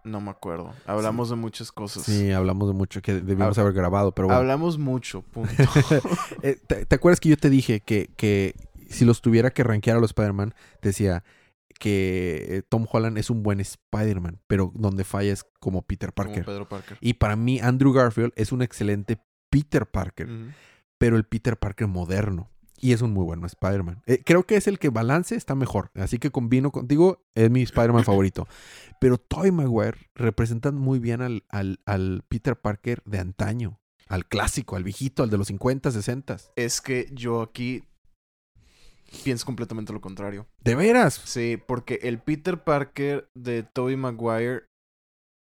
No 0.03 0.21
me 0.21 0.29
acuerdo. 0.29 0.71
Hablamos 0.85 1.29
de 1.31 1.35
muchas 1.35 1.71
cosas. 1.71 2.03
Sí, 2.03 2.31
hablamos 2.31 2.67
de 2.67 2.75
mucho 2.75 3.01
que 3.01 3.13
debimos 3.15 3.57
Hab- 3.57 3.61
haber 3.61 3.73
grabado, 3.73 4.11
pero 4.13 4.27
bueno. 4.27 4.39
Hablamos 4.39 4.77
mucho, 4.77 5.23
punto. 5.23 5.51
Eh, 6.43 6.59
¿te, 6.67 6.85
te 6.85 6.95
acuerdas 6.95 7.19
que 7.19 7.29
yo 7.29 7.37
te 7.37 7.49
dije 7.49 7.79
que, 7.79 8.11
que 8.15 8.53
si 8.87 9.03
los 9.03 9.21
tuviera 9.21 9.49
que 9.49 9.63
rankear 9.63 9.97
a 9.97 9.99
los 9.99 10.11
Spider-Man, 10.11 10.53
decía 10.81 11.23
que 11.79 12.45
eh, 12.49 12.61
Tom 12.67 12.85
Holland 12.89 13.17
es 13.17 13.29
un 13.29 13.43
buen 13.43 13.59
Spider-Man, 13.59 14.41
pero 14.47 14.71
donde 14.75 15.03
falla 15.03 15.33
es 15.33 15.45
como 15.59 15.81
Peter 15.83 16.13
Como 16.13 16.27
Parker. 16.27 16.45
Pedro 16.45 16.69
Parker. 16.69 16.97
Y 17.01 17.15
para 17.15 17.35
mí, 17.35 17.59
Andrew 17.59 17.91
Garfield 17.93 18.33
es 18.35 18.51
un 18.51 18.61
excelente 18.61 19.19
Peter 19.49 19.85
Parker, 19.85 20.29
pero 20.97 21.17
el 21.17 21.25
Peter 21.25 21.57
Parker 21.57 21.87
moderno. 21.87 22.49
Y 22.77 22.91
es 22.91 23.01
un 23.01 23.13
muy 23.13 23.23
bueno 23.23 23.47
Spider-Man. 23.47 24.03
Eh, 24.05 24.21
creo 24.23 24.43
que 24.43 24.57
es 24.57 24.67
el 24.67 24.79
que 24.79 24.89
balance 24.89 25.35
está 25.35 25.55
mejor. 25.55 25.91
Así 25.95 26.19
que 26.19 26.29
combino 26.29 26.71
contigo, 26.71 27.25
es 27.33 27.49
mi 27.49 27.61
Spider-Man 27.61 28.03
favorito. 28.05 28.47
Pero 28.99 29.17
Tobey 29.17 29.51
Maguire 29.51 29.97
representa 30.13 30.71
muy 30.71 30.99
bien 30.99 31.21
al, 31.21 31.45
al, 31.49 31.79
al 31.85 32.23
Peter 32.27 32.59
Parker 32.59 33.01
de 33.05 33.19
antaño. 33.19 33.79
Al 34.07 34.27
clásico, 34.27 34.75
al 34.75 34.83
viejito, 34.83 35.23
al 35.23 35.29
de 35.29 35.37
los 35.37 35.47
50, 35.47 35.89
60. 35.89 36.37
Es 36.57 36.81
que 36.81 37.09
yo 37.11 37.41
aquí 37.41 37.83
pienso 39.23 39.45
completamente 39.45 39.93
lo 39.93 40.01
contrario. 40.01 40.45
¿De 40.63 40.75
veras? 40.75 41.21
Sí, 41.25 41.57
porque 41.65 41.99
el 42.03 42.19
Peter 42.19 42.63
Parker 42.63 43.27
de 43.35 43.63
Tobey 43.63 43.95
Maguire 43.95 44.65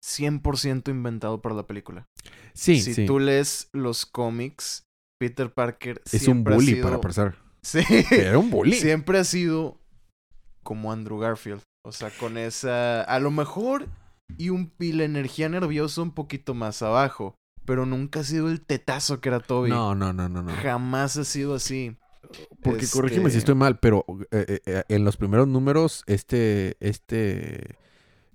100% 0.06 0.90
inventado 0.90 1.42
para 1.42 1.56
la 1.56 1.66
película. 1.68 2.06
Sí, 2.54 2.80
si 2.82 2.94
sí. 2.94 3.06
tú 3.06 3.20
lees 3.20 3.70
los 3.74 4.06
cómics, 4.06 4.84
Peter 5.20 5.52
Parker 5.54 6.02
Es 6.12 6.28
un 6.28 6.44
bully 6.44 6.74
sido- 6.74 6.84
para 6.84 6.96
empezar. 6.96 7.36
Sí. 7.64 7.80
Era 8.12 8.38
un 8.38 8.50
bully. 8.52 8.74
Siempre 8.74 9.18
ha 9.20 9.24
sido 9.24 9.80
como 10.64 10.92
Andrew 10.92 11.18
Garfield. 11.18 11.62
O 11.86 11.94
sea, 11.94 12.10
con 12.12 12.38
esa. 12.38 13.04
A 13.04 13.20
lo 13.22 13.32
mejor. 13.32 13.88
Y 14.38 14.50
un 14.50 14.68
pi- 14.70 14.92
la 14.92 15.06
energía 15.06 15.48
nerviosa 15.48 16.02
un 16.02 16.12
poquito 16.12 16.54
más 16.54 16.82
abajo. 16.82 17.36
Pero 17.64 17.86
nunca 17.86 18.20
ha 18.20 18.24
sido 18.26 18.50
el 18.50 18.60
tetazo 18.60 19.22
que 19.22 19.30
era 19.30 19.40
Toby. 19.40 19.70
No, 19.70 19.96
no, 19.96 20.12
no, 20.12 20.28
no, 20.28 20.44
no. 20.44 20.52
Jamás 20.62 21.16
ha 21.16 21.24
sido 21.24 21.56
así. 21.56 21.96
Porque 22.62 22.86
Este, 22.86 22.98
corrígeme 22.98 23.30
si 23.30 23.38
estoy 23.38 23.56
mal, 23.56 23.80
pero 23.80 24.06
eh, 24.32 24.46
eh, 24.48 24.60
eh, 24.66 24.84
en 24.90 25.04
los 25.06 25.18
primeros 25.18 25.48
números, 25.48 26.04
este, 26.08 26.76
este 26.80 27.78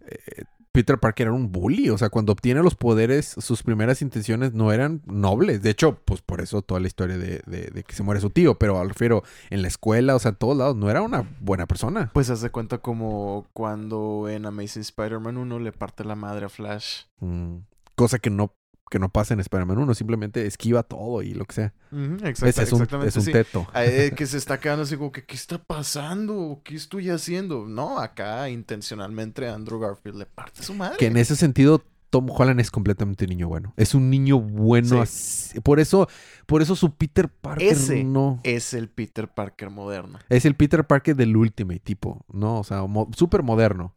eh, 0.07 0.45
Peter 0.73 0.99
Parker 0.99 1.27
era 1.29 1.35
un 1.35 1.51
bully. 1.51 1.91
O 1.91 1.99
sea, 1.99 2.09
cuando 2.09 2.33
obtiene 2.33 2.63
los 2.63 2.75
poderes, 2.77 3.27
sus 3.39 3.63
primeras 3.63 4.01
intenciones 4.03 4.53
no 4.53 4.71
eran 4.73 5.03
nobles. 5.07 5.61
De 5.63 5.71
hecho, 5.71 5.99
pues 6.05 6.21
por 6.23 6.41
eso 6.41 6.63
toda 6.63 6.79
la 6.81 6.87
historia 6.87 7.17
de, 7.19 7.43
de- 7.47 7.71
de 7.73 7.83
que 7.83 7.95
se 7.95 8.03
muere 8.03 8.21
su 8.21 8.31
tío. 8.31 8.57
Pero 8.59 8.79
al 8.79 8.91
refiero, 8.91 9.25
en 9.51 9.63
la 9.63 9.69
escuela, 9.69 10.15
o 10.15 10.19
sea, 10.19 10.31
en 10.31 10.37
todos 10.37 10.57
lados, 10.57 10.77
no 10.77 10.89
era 10.91 11.03
una 11.03 11.29
buena 11.41 11.67
persona. 11.67 12.11
Pues 12.15 12.31
haz 12.31 12.43
de 12.43 12.51
cuenta 12.51 12.79
como 12.79 13.47
cuando 13.55 14.29
en 14.29 14.47
Amazing 14.47 14.83
Spider-Man 14.83 15.37
1 15.39 15.59
le 15.59 15.73
parte 15.73 16.05
la 16.05 16.15
madre 16.15 16.47
a 16.47 16.49
Flash. 16.49 17.05
Mm, 17.21 17.57
cosa 17.97 18.19
que 18.21 18.31
no, 18.31 18.53
que 18.91 18.99
no 18.99 19.09
pasa 19.11 19.35
en 19.35 19.41
Spider-Man 19.41 19.79
1. 19.79 19.95
Simplemente 19.95 20.47
esquiva 20.47 20.83
todo 20.83 21.23
y 21.23 21.35
lo 21.35 21.45
que 21.45 21.55
sea. 21.55 21.75
Ese 22.23 22.61
es 22.61 22.73
un, 22.73 22.83
exactamente. 22.83 23.09
es 23.09 23.17
un 23.17 23.23
sí. 23.23 23.33
teto. 23.33 23.67
Eh, 23.75 24.13
que 24.17 24.27
se 24.27 24.37
está 24.39 24.59
quedando 24.61 24.83
así 24.85 24.97
como 24.97 25.13
que, 25.13 25.25
¿qué 25.25 25.35
está 25.37 25.59
pasando? 25.59 26.61
¿Qué 26.65 26.75
estoy 26.77 27.11
haciendo? 27.11 27.67
No, 27.67 27.99
acá 27.99 28.49
intencionalmente 28.51 29.49
Andrew 29.49 29.79
Garfield 29.81 30.19
le 30.19 30.27
parte 30.27 30.63
su 30.63 30.75
madre. 30.75 30.97
Que 30.99 31.07
en 31.07 31.17
ese 31.17 31.37
sentido, 31.37 31.83
Tom 32.11 32.29
Holland 32.31 32.59
es 32.61 32.71
completamente 32.71 33.25
un 33.25 33.31
niño 33.31 33.49
bueno. 33.49 33.75
Es 33.77 33.95
un 33.95 34.09
niño 34.09 34.41
bueno. 34.41 35.03
así- 35.03 35.61
Por 35.61 35.79
eso, 35.81 36.09
por 36.47 36.63
eso 36.63 36.75
su 36.75 36.95
Peter 36.95 37.29
Parker 37.29 37.69
Ese 37.73 38.03
no. 38.05 38.41
Es 38.45 38.73
el 38.73 38.89
Peter 38.89 39.29
Parker 39.29 39.69
moderno. 39.71 40.19
Es 40.31 40.45
el 40.47 40.55
Peter 40.55 40.87
Parker 40.87 41.15
del 41.17 41.37
Ultimate 41.37 41.81
tipo, 41.81 42.25
¿no? 42.33 42.61
O 42.61 42.65
sea, 42.65 42.87
mo- 42.87 43.11
súper 43.15 43.43
moderno. 43.43 43.95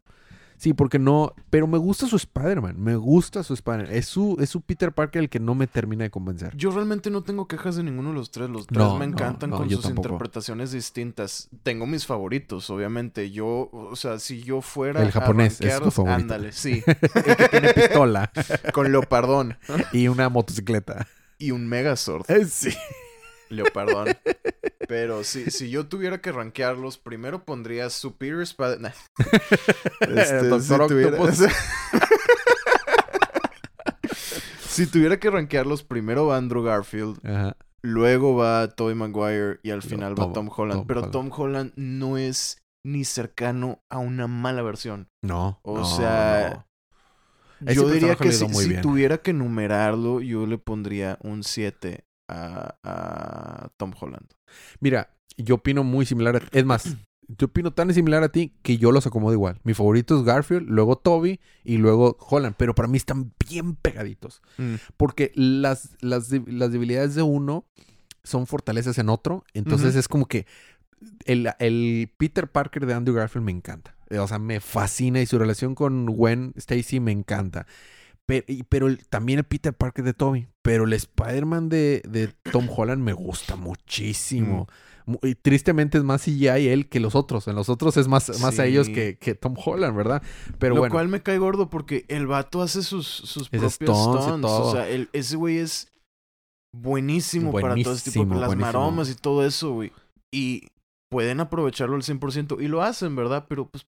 Sí, 0.62 0.74
porque 0.74 1.00
no. 1.00 1.34
Pero 1.50 1.66
me 1.66 1.76
gusta 1.76 2.06
su 2.06 2.14
Spider-Man. 2.14 2.76
Me 2.80 2.94
gusta 2.94 3.42
su 3.42 3.52
Spider-Man. 3.52 3.88
Es 3.92 4.06
su, 4.06 4.36
es 4.40 4.48
su 4.48 4.60
Peter 4.60 4.92
Parker 4.92 5.22
el 5.24 5.28
que 5.28 5.40
no 5.40 5.56
me 5.56 5.66
termina 5.66 6.04
de 6.04 6.10
convencer. 6.12 6.56
Yo 6.56 6.70
realmente 6.70 7.10
no 7.10 7.24
tengo 7.24 7.48
quejas 7.48 7.74
de 7.74 7.82
ninguno 7.82 8.10
de 8.10 8.14
los 8.14 8.30
tres. 8.30 8.48
Los 8.48 8.68
tres 8.68 8.78
No, 8.78 8.96
me 8.96 9.04
encantan 9.04 9.50
no, 9.50 9.56
con 9.56 9.68
sus 9.68 9.82
tampoco. 9.82 10.06
interpretaciones 10.06 10.70
distintas. 10.70 11.48
Tengo 11.64 11.84
mis 11.86 12.06
favoritos, 12.06 12.70
obviamente. 12.70 13.32
Yo, 13.32 13.70
o 13.72 13.96
sea, 13.96 14.20
si 14.20 14.44
yo 14.44 14.60
fuera. 14.60 15.02
El 15.02 15.08
a 15.08 15.10
japonés, 15.10 15.60
es 15.60 15.80
tu 15.80 15.90
favorito. 15.90 16.14
Ándale, 16.14 16.52
sí. 16.52 16.80
El 16.86 17.36
que 17.36 17.48
tiene 17.48 17.74
pistola 17.74 18.30
con 18.72 18.92
Leopardón 18.92 19.58
y 19.92 20.06
una 20.06 20.28
motocicleta. 20.28 21.08
y 21.38 21.50
un 21.50 21.66
Megazord. 21.66 22.30
Eh, 22.30 22.44
Sí. 22.44 22.70
Leopardón. 23.52 24.08
Pero 24.88 25.24
si, 25.24 25.50
si 25.50 25.70
yo 25.70 25.86
tuviera 25.86 26.20
que 26.20 26.32
rankearlos, 26.32 26.98
primero 26.98 27.44
pondría 27.44 27.88
Superior 27.90 28.42
Spider... 28.42 28.80
Nah. 28.80 28.90
Este, 30.00 30.48
Doctor 30.48 30.88
tuviera- 30.88 31.20
Octopus. 31.20 31.46
si 34.68 34.86
tuviera 34.86 35.18
que 35.18 35.30
rankearlos, 35.30 35.82
primero 35.82 36.26
va 36.26 36.36
Andrew 36.36 36.62
Garfield, 36.62 37.18
Ajá. 37.26 37.56
luego 37.82 38.36
va 38.36 38.68
Tobey 38.68 38.94
Maguire 38.94 39.60
y 39.62 39.70
al 39.70 39.82
final 39.82 40.14
Tom- 40.14 40.30
va 40.30 40.32
Tom 40.34 40.50
Holland. 40.54 40.80
Tom 40.80 40.86
Pero 40.86 41.00
Holland. 41.00 41.12
Tom 41.12 41.30
Holland 41.32 41.72
no 41.76 42.16
es 42.18 42.58
ni 42.84 43.04
cercano 43.04 43.80
a 43.90 43.98
una 43.98 44.26
mala 44.26 44.62
versión. 44.62 45.08
No. 45.22 45.60
O 45.62 45.78
no, 45.78 45.84
sea, 45.84 46.66
no. 47.60 47.72
Yo 47.72 47.88
diría 47.88 48.16
que 48.16 48.32
si, 48.32 48.48
si 48.48 48.80
tuviera 48.80 49.18
que 49.18 49.32
numerarlo, 49.32 50.20
yo 50.20 50.46
le 50.46 50.58
pondría 50.58 51.16
un 51.22 51.44
7 51.44 52.04
a, 52.28 52.76
a 52.82 53.68
Tom 53.76 53.92
Holland. 53.98 54.26
Mira, 54.80 55.14
yo 55.36 55.56
opino 55.56 55.84
muy 55.84 56.06
similar 56.06 56.36
a 56.36 56.42
Es 56.52 56.64
más, 56.64 56.96
yo 57.28 57.46
opino 57.46 57.72
tan 57.72 57.92
similar 57.94 58.22
a 58.22 58.30
ti 58.30 58.54
que 58.62 58.78
yo 58.78 58.92
los 58.92 59.06
acomodo 59.06 59.32
igual. 59.32 59.60
Mi 59.64 59.74
favorito 59.74 60.18
es 60.18 60.24
Garfield, 60.24 60.68
luego 60.68 60.96
Toby 60.96 61.40
y 61.64 61.78
luego 61.78 62.16
Holland. 62.20 62.54
Pero 62.56 62.74
para 62.74 62.88
mí 62.88 62.96
están 62.96 63.32
bien 63.48 63.76
pegaditos. 63.76 64.42
Mm. 64.58 64.74
Porque 64.96 65.32
las, 65.34 65.96
las, 66.00 66.30
las 66.46 66.72
debilidades 66.72 67.14
de 67.14 67.22
uno 67.22 67.66
son 68.24 68.46
fortalezas 68.46 68.98
en 68.98 69.08
otro. 69.08 69.44
Entonces 69.54 69.96
es 69.96 70.08
como 70.08 70.26
que 70.26 70.46
el, 71.24 71.50
el 71.58 72.12
Peter 72.16 72.50
Parker 72.50 72.86
de 72.86 72.94
Andrew 72.94 73.16
Garfield 73.16 73.44
me 73.44 73.52
encanta. 73.52 73.96
O 74.10 74.28
sea, 74.28 74.38
me 74.38 74.60
fascina 74.60 75.20
y 75.20 75.26
su 75.26 75.38
relación 75.38 75.74
con 75.74 76.06
Gwen 76.06 76.52
Stacy 76.56 77.00
me 77.00 77.12
encanta. 77.12 77.66
Pero, 78.26 78.44
pero 78.68 78.96
también 79.10 79.40
el 79.40 79.44
Peter 79.44 79.74
Parker 79.74 80.04
de 80.04 80.14
Toby. 80.14 80.46
Pero 80.62 80.84
el 80.84 80.92
Spider-Man 80.92 81.68
de, 81.68 82.02
de 82.08 82.28
Tom 82.50 82.68
Holland 82.74 83.02
me 83.02 83.12
gusta 83.12 83.56
muchísimo. 83.56 84.68
Mu- 85.06 85.18
Y 85.22 85.34
tristemente 85.34 85.98
es 85.98 86.04
más 86.04 86.22
CGI 86.22 86.68
él 86.68 86.88
que 86.88 87.00
los 87.00 87.16
otros. 87.16 87.48
En 87.48 87.56
los 87.56 87.68
otros 87.68 87.96
es 87.96 88.06
más, 88.06 88.40
más 88.40 88.58
a 88.60 88.66
ellos 88.66 88.88
que, 88.88 89.18
que 89.18 89.34
Tom 89.34 89.54
Holland, 89.62 89.96
¿verdad? 89.96 90.22
Pero 90.60 90.74
Lo 90.76 90.82
bueno. 90.82 90.92
cual 90.92 91.08
me 91.08 91.20
cae 91.22 91.38
gordo 91.38 91.68
porque 91.68 92.04
el 92.08 92.26
vato 92.28 92.62
hace 92.62 92.82
sus, 92.82 93.06
sus 93.08 93.48
Es 93.50 93.60
propios 93.76 93.78
todo. 93.80 94.68
O 94.68 94.72
sea, 94.72 94.88
el- 94.88 95.08
ese 95.12 95.34
güey 95.36 95.58
es 95.58 95.88
buenísimo, 96.74 97.52
para 97.52 97.74
todo 97.82 97.94
este 97.94 98.10
tipo 98.12 98.28
con 98.28 98.40
las 98.40 98.46
buenísimo. 98.48 98.66
maromas 98.72 99.10
y 99.10 99.14
todo 99.14 99.44
eso, 99.44 99.72
güey. 99.72 99.92
Y 100.32 100.68
pueden 101.10 101.40
aprovecharlo 101.40 101.96
al 101.96 102.02
100% 102.02 102.62
y 102.62 102.68
lo 102.68 102.82
hacen, 102.82 103.14
¿verdad? 103.16 103.46
Pero 103.48 103.68
pues 103.68 103.84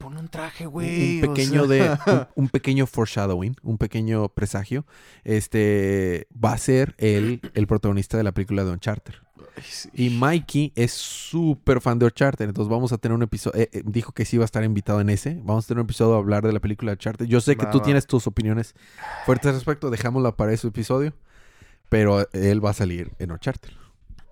pon 0.00 0.16
un 0.16 0.28
traje, 0.28 0.66
güey. 0.66 1.16
un 1.22 1.28
pequeño 1.28 1.66
sea. 1.66 1.96
de 2.06 2.12
un, 2.36 2.44
un 2.44 2.48
pequeño 2.48 2.86
foreshadowing, 2.86 3.54
un 3.62 3.78
pequeño 3.78 4.28
presagio. 4.30 4.84
Este 5.24 6.26
va 6.32 6.52
a 6.54 6.58
ser 6.58 6.94
él 6.98 7.40
el 7.54 7.66
protagonista 7.66 8.16
de 8.16 8.24
la 8.24 8.32
película 8.32 8.64
de 8.64 8.70
Uncharted. 8.72 9.14
Ay, 9.56 9.62
sí. 9.68 9.90
Y 9.92 10.10
Mikey 10.10 10.72
es 10.74 10.92
súper 10.92 11.80
fan 11.80 11.98
de 11.98 12.06
Uncharted, 12.06 12.46
entonces 12.46 12.70
vamos 12.70 12.92
a 12.92 12.98
tener 12.98 13.14
un 13.14 13.22
episodio. 13.22 13.60
eh, 13.60 13.68
eh, 13.72 13.82
dijo 13.84 14.12
que 14.12 14.24
sí 14.24 14.36
iba 14.36 14.44
a 14.44 14.46
estar 14.46 14.64
invitado 14.64 15.00
en 15.00 15.10
ese. 15.10 15.34
Vamos 15.44 15.66
a 15.66 15.68
tener 15.68 15.80
un 15.80 15.86
episodio 15.86 16.14
a 16.14 16.18
hablar 16.18 16.46
de 16.46 16.52
la 16.52 16.60
película 16.60 16.90
de 16.92 16.94
Uncharted. 16.94 17.26
Yo 17.26 17.40
sé 17.40 17.56
que 17.56 17.66
tú 17.66 17.80
tienes 17.80 18.06
tus 18.06 18.26
opiniones 18.26 18.74
fuertes 19.26 19.48
al 19.48 19.54
respecto, 19.54 19.90
dejámosla 19.90 20.36
para 20.36 20.52
ese 20.52 20.66
episodio. 20.68 21.12
Pero 21.90 22.26
él 22.32 22.64
va 22.64 22.70
a 22.70 22.74
salir 22.74 23.12
en 23.18 23.32
Uncharted. 23.32 23.70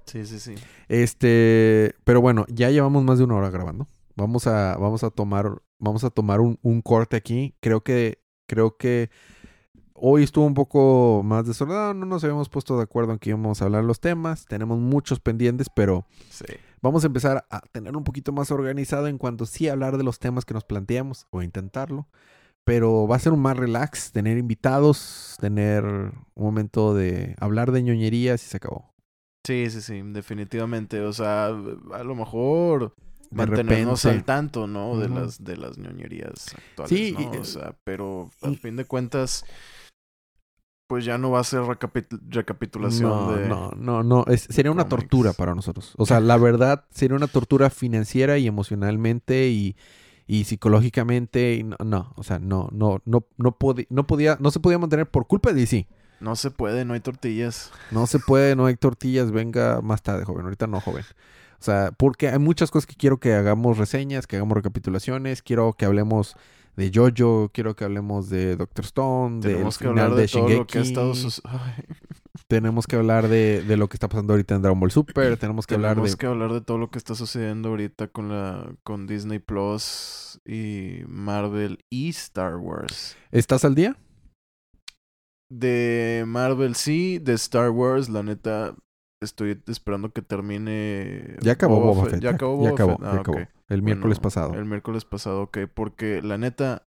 Sí, 0.06 0.24
sí, 0.24 0.38
sí. 0.38 0.54
Este, 0.88 1.94
pero 2.04 2.20
bueno, 2.22 2.46
ya 2.48 2.70
llevamos 2.70 3.04
más 3.04 3.18
de 3.18 3.24
una 3.24 3.34
hora 3.34 3.50
grabando. 3.50 3.86
Vamos 4.14 4.46
a, 4.46 4.76
vamos 4.78 5.04
a 5.04 5.10
tomar, 5.10 5.60
vamos 5.78 6.04
a 6.04 6.10
tomar 6.10 6.40
un, 6.40 6.58
un 6.62 6.82
corte 6.82 7.16
aquí. 7.16 7.54
Creo 7.60 7.82
que, 7.82 8.22
creo 8.46 8.76
que 8.76 9.10
hoy 9.94 10.22
estuvo 10.22 10.46
un 10.46 10.54
poco 10.54 11.22
más 11.24 11.46
desordenado. 11.46 11.94
No 11.94 12.06
nos 12.06 12.22
habíamos 12.24 12.48
puesto 12.48 12.76
de 12.76 12.84
acuerdo 12.84 13.12
en 13.12 13.18
que 13.18 13.30
íbamos 13.30 13.60
a 13.60 13.64
hablar 13.66 13.84
los 13.84 14.00
temas. 14.00 14.44
Tenemos 14.46 14.78
muchos 14.78 15.20
pendientes, 15.20 15.68
pero 15.74 16.06
Sí. 16.30 16.44
vamos 16.82 17.02
a 17.04 17.08
empezar 17.08 17.44
a 17.50 17.60
tener 17.72 17.96
un 17.96 18.04
poquito 18.04 18.32
más 18.32 18.50
organizado 18.50 19.06
en 19.08 19.18
cuanto 19.18 19.46
sí 19.46 19.68
hablar 19.68 19.96
de 19.96 20.04
los 20.04 20.18
temas 20.18 20.44
que 20.44 20.54
nos 20.54 20.64
planteamos 20.64 21.26
o 21.30 21.42
intentarlo. 21.42 22.08
Pero 22.64 23.08
va 23.08 23.16
a 23.16 23.18
ser 23.18 23.32
un 23.32 23.40
más 23.40 23.56
relax, 23.56 24.12
tener 24.12 24.36
invitados, 24.36 25.36
tener 25.40 25.84
un 25.84 26.12
momento 26.36 26.94
de 26.94 27.34
hablar 27.40 27.72
de 27.72 27.82
ñoñerías 27.82 28.44
y 28.44 28.46
se 28.46 28.58
acabó. 28.58 28.92
Sí, 29.46 29.70
sí, 29.70 29.80
sí, 29.80 30.02
definitivamente. 30.04 31.00
O 31.00 31.12
sea, 31.14 31.46
a 31.46 32.04
lo 32.04 32.14
mejor 32.14 32.94
mantenernos 33.30 34.02
repente. 34.04 34.18
al 34.20 34.24
tanto, 34.24 34.66
¿no? 34.66 34.98
De 34.98 35.08
las 35.08 35.42
de 35.44 35.56
las 35.56 35.78
ñoñerías 35.78 36.54
actuales, 36.54 36.88
Sí, 36.90 37.12
¿no? 37.18 37.30
O 37.40 37.44
sea, 37.44 37.74
pero 37.84 38.30
a 38.42 38.50
y- 38.50 38.56
fin 38.56 38.76
de 38.76 38.84
cuentas 38.84 39.44
pues 40.86 41.04
ya 41.04 41.18
no 41.18 41.30
va 41.30 41.40
a 41.40 41.44
ser 41.44 41.60
recapitu- 41.60 42.18
recapitulación 42.30 43.10
No, 43.10 43.32
de 43.32 43.46
no, 43.46 43.70
no, 43.76 44.02
no. 44.02 44.24
Es, 44.26 44.42
sería 44.48 44.70
una 44.70 44.88
tortura 44.88 45.34
para 45.34 45.54
nosotros. 45.54 45.92
O 45.98 46.06
sea, 46.06 46.18
la 46.20 46.38
verdad, 46.38 46.86
sería 46.90 47.14
una 47.16 47.26
tortura 47.26 47.68
financiera 47.68 48.38
y 48.38 48.46
emocionalmente 48.46 49.48
y, 49.48 49.76
y 50.26 50.44
psicológicamente. 50.44 51.56
y 51.56 51.62
no, 51.62 51.76
no, 51.84 52.14
o 52.16 52.22
sea, 52.22 52.38
no, 52.38 52.70
no, 52.72 53.02
no, 53.04 53.26
no, 53.36 53.58
podi- 53.58 53.86
no 53.90 54.06
podía, 54.06 54.38
no 54.40 54.50
se 54.50 54.60
podía 54.60 54.78
mantener 54.78 55.10
por 55.10 55.26
culpa 55.26 55.52
de 55.52 55.60
DC. 55.60 55.86
no 56.20 56.36
se 56.36 56.50
puede, 56.50 56.86
no 56.86 56.94
hay 56.94 57.00
tortillas. 57.00 57.70
No 57.90 58.06
se 58.06 58.18
puede, 58.18 58.56
no 58.56 58.64
hay 58.64 58.76
tortillas, 58.76 59.30
venga 59.30 59.82
más 59.82 60.02
tarde, 60.02 60.24
joven. 60.24 60.44
Ahorita 60.46 60.66
no, 60.66 60.80
joven. 60.80 61.04
O 61.60 61.62
sea, 61.62 61.92
porque 61.96 62.28
hay 62.28 62.38
muchas 62.38 62.70
cosas 62.70 62.86
que 62.86 62.94
quiero 62.94 63.18
que 63.18 63.34
hagamos 63.34 63.78
reseñas, 63.78 64.26
que 64.26 64.36
hagamos 64.36 64.56
recapitulaciones, 64.56 65.42
quiero 65.42 65.72
que 65.72 65.84
hablemos 65.86 66.36
de 66.76 66.92
Jojo, 66.94 67.50
quiero 67.52 67.74
que 67.74 67.84
hablemos 67.84 68.28
de 68.30 68.54
Doctor 68.56 68.84
Stone, 68.84 69.40
Tenemos 69.40 69.76
que 69.78 69.88
final 69.88 70.04
hablar 70.04 70.18
de, 70.20 70.28
todo 70.28 70.48
lo 70.48 70.66
que 70.66 70.78
ha 70.78 70.82
estado 70.82 71.14
sus- 71.14 71.42
Tenemos 72.46 72.86
que 72.86 72.94
hablar 72.96 73.26
de, 73.26 73.62
de 73.62 73.76
lo 73.76 73.88
que 73.88 73.96
está 73.96 74.08
pasando 74.08 74.32
ahorita 74.32 74.54
en 74.54 74.62
Dragon 74.62 74.78
Ball 74.78 74.92
Super. 74.92 75.36
Tenemos 75.36 75.66
que 75.66 75.74
hablar 75.74 75.90
Tenemos 75.96 76.12
de. 76.12 76.16
que 76.16 76.26
hablar 76.26 76.52
de 76.52 76.60
todo 76.60 76.78
lo 76.78 76.90
que 76.90 76.98
está 76.98 77.16
sucediendo 77.16 77.70
ahorita 77.70 78.06
con 78.08 78.28
la 78.28 78.72
con 78.84 79.08
Disney 79.08 79.40
Plus 79.40 80.40
y 80.46 81.00
Marvel 81.08 81.80
y 81.90 82.10
Star 82.10 82.56
Wars. 82.56 83.16
¿Estás 83.32 83.64
al 83.64 83.74
día? 83.74 83.96
De 85.50 86.24
Marvel 86.26 86.74
sí, 86.74 87.18
de 87.18 87.32
Star 87.34 87.70
Wars, 87.70 88.08
la 88.08 88.22
neta, 88.22 88.74
estoy 89.20 89.60
esperando 89.66 90.12
que 90.12 90.22
termine. 90.22 91.36
Ya 91.40 91.52
acabó 91.52 91.80
Boba 91.80 92.06
Fett. 92.10 92.20
Ya 92.20 92.30
acabó 92.30 92.64
Ya 92.64 92.70
Boba 92.70 92.74
acabó, 92.74 92.90
Fett. 92.98 93.02
ya 93.02 93.10
Ah, 93.10 93.20
acabó. 93.20 93.38
ok. 93.38 93.48
El 93.68 93.82
miércoles 93.82 94.18
Bueno, 94.18 94.22
pasado. 94.22 94.54
El 94.54 94.64
miércoles 94.64 95.04
pasado, 95.04 95.42
ok. 95.42 95.58
Porque 95.74 96.22
la 96.22 96.38
neta, 96.38 96.86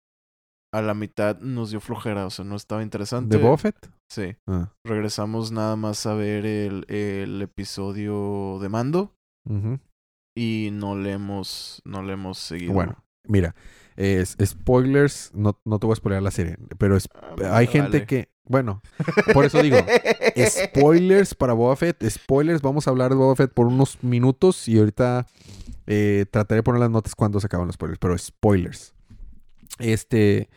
a 0.74 0.82
la 0.82 0.94
mitad 0.94 1.40
nos 1.40 1.70
dio 1.70 1.80
flojera, 1.80 2.26
o 2.26 2.30
sea, 2.30 2.44
no 2.46 2.56
estaba 2.56 2.84
interesante. 2.84 3.38
¿De 3.38 3.44
Boba 3.44 3.58
Fett? 3.58 3.90
Sí. 4.12 4.36
Ah, 4.48 4.72
Regresamos 4.84 5.52
nada 5.52 5.76
más 5.76 6.06
a 6.06 6.14
ver 6.16 6.46
el, 6.46 6.86
el 6.90 7.42
episodio 7.42 8.60
de 8.62 8.70
Mando 8.70 9.16
y 10.38 10.70
no 10.74 10.98
le 10.98 11.14
hemos, 11.14 11.82
no 11.86 12.04
le 12.04 12.14
hemos 12.14 12.38
seguido. 12.38 12.74
Bueno, 12.74 12.98
mira. 13.28 13.56
es- 13.96 14.36
spoilers, 14.46 15.32
no, 15.34 15.58
no 15.64 15.80
te 15.80 15.86
voy 15.88 15.94
a 15.94 15.96
spoiler 15.96 16.22
la 16.22 16.32
serie, 16.32 16.58
pero 16.78 16.98
es- 16.98 17.08
Ah, 17.14 17.58
hay 17.58 17.68
gente 17.68 17.98
vale. 18.00 18.06
que. 18.06 18.30
Bueno, 18.48 18.82
por 19.34 19.44
eso 19.46 19.62
digo. 19.64 19.78
spoilers 20.48 21.34
para 21.34 21.54
Boba 21.54 21.76
Fett. 21.76 22.04
Spoilers, 22.08 22.62
vamos 22.62 22.88
a 22.88 22.92
hablar 22.92 23.10
de 23.10 23.16
Boba 23.16 23.36
Fett 23.36 23.52
por 23.54 23.68
unos 23.68 24.04
minutos 24.04 24.68
y 24.68 24.78
ahorita 24.78 25.26
eh, 25.88 26.26
trataré 26.30 26.60
de 26.60 26.64
poner 26.64 26.82
las 26.82 26.90
notas 26.92 27.16
cuando 27.16 27.40
se 27.40 27.48
acaban 27.48 27.68
los 27.68 27.76
spoilers, 27.76 28.00
pero 28.00 28.18
spoilers. 28.18 28.94
Este. 29.80 30.50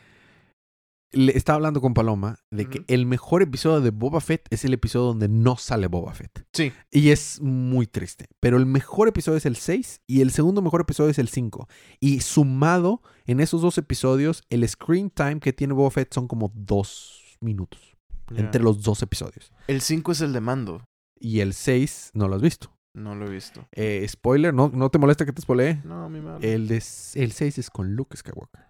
Le 1.13 1.37
estaba 1.37 1.57
hablando 1.57 1.81
con 1.81 1.95
Paloma 1.95 2.39
de 2.51 2.67
que 2.67 2.85
el 2.87 3.07
mejor 3.07 3.43
episodio 3.43 3.81
de 3.81 3.91
Boba 3.91 4.21
Fett 4.21 4.47
es 4.51 4.65
el 4.65 4.75
episodio 4.75 5.07
donde 5.07 5.29
no 5.29 5.57
sale 5.57 5.87
Boba 5.87 6.13
Fett. 6.13 6.45
Sí. 6.53 6.73
Y 6.91 7.11
es 7.11 7.41
muy 7.41 7.87
triste. 7.87 8.27
Pero 8.41 8.59
el 8.59 8.67
mejor 8.67 9.09
episodio 9.09 9.39
es 9.39 9.47
el 9.47 9.57
6 9.57 10.03
y 10.07 10.21
el 10.21 10.33
segundo 10.33 10.61
mejor 10.61 10.83
episodio 10.83 11.11
es 11.11 11.19
el 11.19 11.29
5. 11.29 11.67
Y 12.01 12.21
sumado 12.21 13.03
en 13.25 13.41
esos 13.41 13.63
dos 13.63 13.79
episodios, 13.79 14.43
el 14.51 14.69
screen 14.69 15.11
time 15.11 15.41
que 15.41 15.53
tiene 15.55 15.73
Boba 15.73 15.91
Fett 15.91 16.13
son 16.13 16.29
como 16.29 16.53
dos 16.55 17.39
minutos 17.41 17.97
entre 18.37 18.63
los 18.63 18.83
dos 18.83 19.03
episodios. 19.03 19.53
El 19.67 19.81
5 19.81 20.13
es 20.13 20.21
el 20.21 20.33
de 20.33 20.41
Mando. 20.41 20.85
Y 21.19 21.41
el 21.41 21.55
6 21.55 22.11
no 22.15 22.29
lo 22.29 22.37
has 22.37 22.43
visto. 22.43 22.71
No 22.95 23.15
lo 23.15 23.27
he 23.27 23.31
visto. 23.31 23.67
Eh, 23.73 24.05
spoiler, 24.09 24.53
¿no, 24.53 24.71
¿no 24.75 24.91
te 24.91 24.99
molesta 24.99 25.25
que 25.25 25.33
te 25.33 25.43
spoilee? 25.43 25.81
No, 25.85 26.09
mi 26.09 26.21
madre. 26.21 26.53
El 26.53 26.69
6 26.71 27.59
es 27.59 27.71
con 27.71 27.95
Luke 27.95 28.17
Skywalker. 28.17 28.68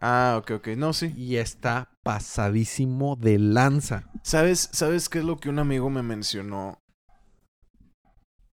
Ah, 0.00 0.36
ok, 0.40 0.52
ok. 0.52 0.68
No, 0.76 0.92
sí. 0.92 1.12
Y 1.16 1.36
está 1.36 1.90
pasadísimo 2.04 3.16
de 3.16 3.38
lanza. 3.38 4.10
¿Sabes, 4.22 4.68
¿Sabes 4.72 5.08
qué 5.08 5.18
es 5.18 5.24
lo 5.24 5.38
que 5.38 5.48
un 5.48 5.58
amigo 5.58 5.90
me 5.90 6.02
mencionó? 6.02 6.78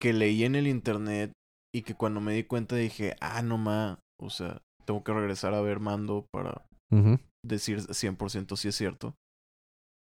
Que 0.00 0.12
leí 0.12 0.44
en 0.44 0.54
el 0.54 0.66
internet 0.66 1.32
y 1.74 1.82
que 1.82 1.94
cuando 1.94 2.20
me 2.20 2.32
di 2.34 2.44
cuenta 2.44 2.76
dije, 2.76 3.16
ah, 3.20 3.42
no 3.42 3.58
ma, 3.58 3.98
o 4.20 4.30
sea, 4.30 4.62
tengo 4.84 5.04
que 5.04 5.12
regresar 5.12 5.54
a 5.54 5.60
ver 5.60 5.80
Mando 5.80 6.26
para 6.32 6.64
Ujú. 6.90 7.18
decir 7.44 7.80
100% 7.94 8.56
si 8.56 8.68
es 8.68 8.76
cierto. 8.76 9.14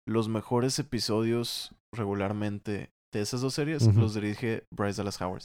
Los 0.07 0.29
mejores 0.29 0.79
episodios 0.79 1.75
regularmente 1.95 2.91
de 3.13 3.21
esas 3.21 3.41
dos 3.41 3.55
series 3.55 3.95
los 3.95 4.15
dirige 4.15 4.65
Bryce 4.75 4.99
Dallas 4.99 5.21
Howard. 5.21 5.43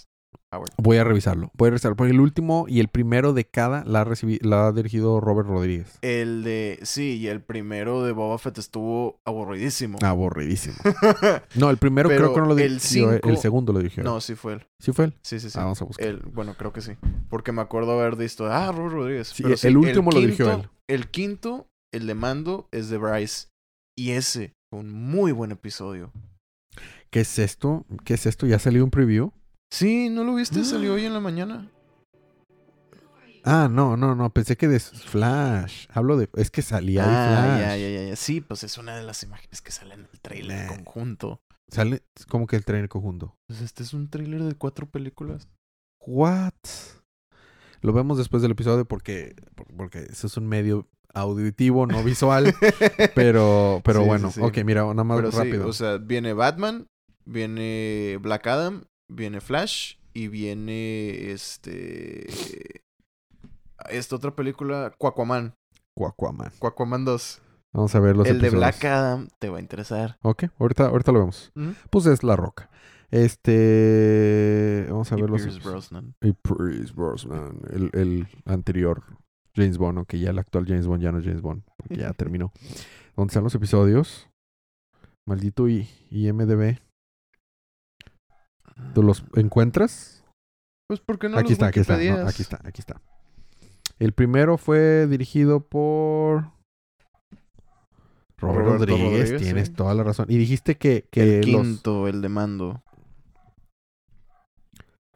Howard. 0.52 0.70
Voy 0.78 0.98
a 0.98 1.04
revisarlo. 1.04 1.52
Voy 1.56 1.68
a 1.68 1.72
revisarlo. 1.72 1.96
Porque 1.96 2.12
el 2.12 2.20
último 2.20 2.66
y 2.68 2.80
el 2.80 2.88
primero 2.88 3.34
de 3.34 3.46
cada 3.46 3.84
la 3.86 4.06
la 4.42 4.68
ha 4.68 4.72
dirigido 4.72 5.20
Robert 5.20 5.48
Rodríguez. 5.50 5.98
El 6.02 6.44
de, 6.44 6.80
sí, 6.84 7.18
y 7.18 7.28
el 7.28 7.42
primero 7.42 8.04
de 8.04 8.12
Boba 8.12 8.38
Fett 8.38 8.58
estuvo 8.58 9.20
aburridísimo. 9.26 9.98
Aburridísimo. 10.02 10.76
No, 11.56 11.70
el 11.70 11.78
primero 11.78 12.10
Pero 12.10 12.22
creo 12.26 12.34
que 12.34 12.40
no 12.42 12.46
lo 12.48 12.52
el 12.54 12.58
dirigió. 12.58 13.12
El, 13.12 13.22
cinco- 13.22 13.42
segundo 13.42 13.74
lo 13.74 13.80
dirigió. 13.80 14.04
no, 14.04 14.20
sí 14.22 14.36
fue 14.36 14.54
él. 14.54 14.68
¿Sí 14.80 14.92
fue 14.92 15.06
él? 15.06 15.14
Sí, 15.24 15.40
sí, 15.40 15.50
sí. 15.50 15.58
Ah, 15.60 15.64
vamos 15.64 15.82
a 15.82 15.86
buscar. 15.86 16.06
El, 16.08 16.18
bueno, 16.34 16.56
creo 16.58 16.74
que 16.74 16.82
sí. 16.82 16.94
Porque 17.30 17.52
me 17.52 17.62
acuerdo 17.62 18.00
haber 18.00 18.16
visto, 18.16 18.48
ah, 18.52 18.72
Robert 18.72 18.94
Rodríguez. 18.94 19.28
Sí, 19.30 19.44
Pero 19.44 19.56
el 19.62 19.78
último 19.78 20.12
lo 20.12 20.18
quinto- 20.18 20.22
dirigió 20.22 20.52
él. 20.54 20.70
El 20.90 21.08
quinto, 21.10 21.68
el 21.94 22.08
de 22.08 22.16
Mando, 22.16 22.68
es 22.72 22.90
de 22.90 22.98
Bryce. 22.98 23.48
Y 23.98 24.12
ese 24.12 24.54
fue 24.72 24.80
un 24.82 24.92
muy 24.92 25.32
buen 25.32 25.52
episodio. 25.52 26.12
¿Qué 27.12 27.20
es 27.22 27.38
esto? 27.38 27.86
¿Qué 28.04 28.16
es 28.16 28.26
esto? 28.26 28.48
¿Ya 28.48 28.58
salió 28.60 28.84
un 28.84 28.90
preview? 28.90 29.32
Sí, 29.74 30.08
¿no 30.12 30.24
lo 30.24 30.36
viste? 30.36 30.64
Salió 30.64 30.94
hoy 30.94 31.06
en 31.06 31.14
la 31.14 31.20
mañana. 31.20 31.68
Ah, 33.44 33.68
no, 33.72 33.98
no, 33.98 34.14
no. 34.14 34.30
Pensé 34.32 34.56
que 34.56 34.68
de 34.68 34.80
Flash. 34.80 35.88
Hablo 35.92 36.16
de... 36.16 36.30
Es 36.36 36.52
que 36.52 36.62
salía 36.62 37.04
ah, 37.06 37.56
Flash. 37.58 37.60
ya, 37.60 37.78
ya, 37.78 37.90
ya, 37.90 38.10
ya. 38.10 38.16
Sí, 38.16 38.40
pues 38.40 38.64
es 38.64 38.78
una 38.78 38.96
de 38.96 39.02
las 39.02 39.24
imágenes 39.24 39.64
que 39.64 39.72
salen 39.72 40.02
en 40.02 40.08
el 40.14 40.22
trailer 40.22 40.68
conjunto. 40.68 41.42
Sale 41.70 42.04
como 42.30 42.46
que 42.46 42.56
el 42.56 42.66
tren 42.66 42.88
conjunto. 42.88 43.36
Pues 43.48 43.62
este 43.62 43.82
es 43.82 43.96
un 43.96 44.12
trailer 44.12 44.44
de 44.44 44.54
cuatro 44.54 44.86
películas. 44.86 45.48
What? 46.06 46.54
Lo 47.82 47.94
vemos 47.94 48.20
después 48.20 48.44
del 48.44 48.52
episodio 48.52 48.86
porque... 48.86 49.36
Porque 49.76 50.04
eso 50.04 50.28
es 50.28 50.38
un 50.38 50.48
medio 50.48 50.88
auditivo, 51.16 51.88
no 51.88 52.04
visual. 52.04 52.54
pero 53.16 53.82
pero 53.84 54.02
Sí, 54.02 54.06
bueno. 54.06 54.32
sí. 54.32 54.40
Ok, 54.40 54.60
mira, 54.64 54.84
nada 54.84 55.04
más 55.04 55.18
Pero 55.18 55.32
rápido. 55.32 55.68
o 55.68 55.74
sea, 55.74 55.98
viene 55.98 56.34
Batman, 56.34 56.88
viene 57.26 58.20
Black 58.22 58.46
Adam, 58.48 58.84
viene 59.14 59.42
Flash 59.42 59.96
y 60.14 60.28
viene 60.28 61.32
este 61.32 62.28
esta 63.90 64.16
otra 64.16 64.36
película 64.36 64.94
Aquaman, 65.02 65.56
Aquaman. 65.98 66.52
Aquaman 66.62 67.06
2. 67.06 67.42
Vamos 67.74 67.96
a 67.96 68.00
ver 68.00 68.16
los 68.16 68.28
El 68.28 68.40
de. 68.40 68.50
Black 68.52 68.86
Adam 68.86 69.28
te 69.40 69.50
va 69.50 69.58
a 69.58 69.62
interesar. 69.62 70.18
Ok, 70.22 70.46
ahorita, 70.60 70.88
ahorita 70.88 71.12
lo 71.12 71.20
vemos. 71.20 71.52
Pues 71.90 72.06
es 72.06 72.24
La 72.24 72.36
Roca. 72.36 72.70
Este... 73.10 74.86
Vamos 74.90 75.12
a 75.12 75.18
Y 75.18 75.22
ver 75.22 75.30
los... 75.30 75.42
Pierce. 75.44 75.60
Brosnan. 75.60 76.16
Y 76.22 76.34
Pierce 76.34 76.94
Brosnan, 76.94 77.60
el, 77.72 77.90
el 77.94 78.28
anterior 78.46 79.04
James 79.56 79.78
Bond, 79.78 80.00
aunque 80.00 80.20
ya 80.20 80.32
el 80.32 80.40
actual 80.40 80.66
James 80.68 80.88
Bond 80.88 81.04
ya 81.04 81.12
no 81.12 81.20
es 81.20 81.26
James 81.26 81.42
Bond, 81.42 81.64
porque 81.78 81.98
ya 81.98 82.12
terminó. 82.18 82.52
¿Dónde 83.16 83.32
están 83.32 83.44
los 83.44 83.54
episodios? 83.54 84.30
Maldito 85.26 85.68
I 85.68 85.88
IMDB. 86.10 86.80
¿Tú 88.94 89.04
los 89.04 89.24
encuentras? 89.36 90.24
Pues 90.88 91.00
porque 91.00 91.30
no 91.30 91.38
aquí 91.38 91.44
los 91.50 91.52
está, 91.54 91.68
aquí 91.68 91.80
está, 91.80 91.98
no, 91.98 92.28
aquí 92.28 92.42
está, 92.42 92.60
aquí 92.64 92.82
está. 92.82 93.02
El 94.00 94.12
primero 94.14 94.58
fue 94.58 95.08
dirigido 95.08 95.62
por 95.62 96.52
Robert 98.38 98.66
Roberto 98.66 98.78
Rodríguez, 98.86 99.12
Rodríguez, 99.30 99.42
tienes 99.42 99.68
sí. 99.70 99.74
toda 99.74 99.94
la 99.94 100.04
razón. 100.04 100.26
Y 100.30 100.38
dijiste 100.38 100.78
que, 100.78 101.08
que 101.10 101.40
El 101.40 101.52
los 101.52 101.62
quinto, 101.62 102.08
el 102.08 102.22
de 102.22 102.30
Mando. 102.30 102.84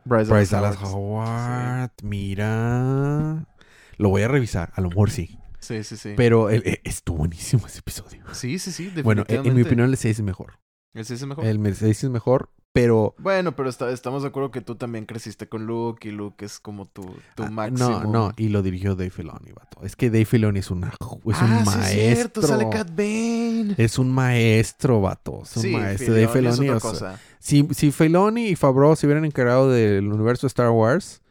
Bryce, 0.05 0.31
Bryce 0.31 0.55
Dallas 0.55 0.77
Howard. 0.81 1.91
Mira. 2.03 3.45
Lo 3.97 4.09
voy 4.09 4.21
a 4.21 4.27
revisar, 4.27 4.71
a 4.75 4.81
lo 4.81 4.89
mejor 4.89 5.09
sí. 5.11 5.37
Sí, 5.59 5.83
sí, 5.83 5.97
sí. 5.97 6.13
Pero 6.15 6.49
el- 6.49 6.63
eh, 6.65 6.81
estuvo 6.85 7.17
buenísimo 7.17 7.67
ese 7.67 7.79
episodio. 7.79 8.23
sí, 8.31 8.57
sí, 8.59 8.71
sí, 8.71 8.89
Bueno, 9.03 9.23
eh, 9.23 9.25
en, 9.29 9.35
en 9.37 9.41
mi 9.41 9.49
definitivamente. 9.63 9.67
opinión 9.69 9.89
el 9.89 9.97
6 9.97 10.19
es 10.19 10.23
mejor. 10.23 10.59
¿El 10.93 11.03
sí 11.05 11.13
es 11.15 11.21
el 11.21 11.27
mejor? 11.27 11.45
El 11.45 11.75
6 11.75 12.03
es 12.05 12.09
mejor, 12.09 12.49
pero... 12.81 13.15
Bueno, 13.17 13.55
pero 13.55 13.69
está- 13.69 13.91
estamos 13.91 14.21
de 14.21 14.29
acuerdo 14.29 14.51
que 14.51 14.61
tú 14.61 14.75
también 14.75 15.05
creciste 15.05 15.47
con 15.49 15.65
Luke 15.65 16.07
y 16.07 16.11
Luke 16.11 16.45
es 16.45 16.59
como 16.59 16.85
tu, 16.85 17.03
tu 17.35 17.43
ah, 17.43 17.49
máximo. 17.49 17.89
No, 17.89 18.03
no, 18.11 18.31
y 18.37 18.49
lo 18.49 18.61
dirigió 18.61 18.95
Dave 18.95 19.09
Filoni, 19.09 19.51
vato. 19.53 19.79
Es 19.83 19.95
que 19.95 20.09
Dave 20.09 20.25
Filoni 20.25 20.59
es, 20.59 20.71
una, 20.71 20.87
es 20.89 20.97
un 21.01 21.33
ah, 21.33 21.59
sí, 21.59 21.65
maestro. 21.65 22.01
es 22.01 22.13
cierto, 22.15 22.41
sale 22.43 22.69
Cat 22.69 22.89
Bane. 22.95 23.75
Es 23.77 23.97
un 23.99 24.11
maestro, 24.11 25.01
vato. 25.01 25.41
Es 25.43 25.55
un 25.57 25.63
sí, 25.63 25.71
maestro. 25.71 26.13
Dave 26.13 26.27
Filoni 26.27 26.47
es 26.49 26.55
Filoni, 26.59 26.69
otra 26.77 26.89
o 26.89 26.95
sea, 26.95 27.09
cosa. 27.11 27.19
si, 27.39 27.67
si 27.71 27.91
Filoni 27.91 28.47
y 28.49 28.55
Favreau 28.55 28.95
se 28.95 29.05
hubieran 29.07 29.25
encargado 29.25 29.69
del 29.69 30.11
universo 30.11 30.47
de 30.47 30.49
Star 30.49 30.69
Wars, 30.69 31.21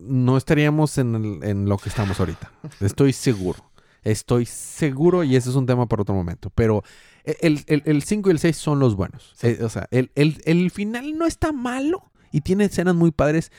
no 0.00 0.36
estaríamos 0.36 0.96
en, 0.98 1.14
el- 1.14 1.44
en 1.48 1.68
lo 1.68 1.76
que 1.78 1.88
estamos 1.88 2.20
ahorita. 2.20 2.50
Estoy 2.80 3.12
seguro. 3.12 3.58
Estoy 4.02 4.46
seguro 4.46 5.24
y 5.24 5.36
ese 5.36 5.50
es 5.50 5.56
un 5.56 5.66
tema 5.66 5.86
para 5.86 6.02
otro 6.02 6.14
momento. 6.14 6.50
Pero 6.54 6.82
El, 7.24 7.62
el, 7.66 7.82
el 7.86 8.02
5 8.02 8.28
y 8.28 8.32
el 8.32 8.38
6 8.38 8.56
son 8.56 8.78
los 8.78 8.94
buenos. 8.96 9.32
Sí. 9.36 9.48
Eh, 9.48 9.58
o 9.62 9.68
sea, 9.68 9.86
el, 9.90 10.10
el, 10.14 10.40
el 10.44 10.70
final 10.70 11.16
no 11.18 11.26
está 11.26 11.52
malo 11.52 12.10
y 12.32 12.40
tiene 12.40 12.64
escenas 12.64 12.94
muy 12.94 13.10
padres, 13.10 13.50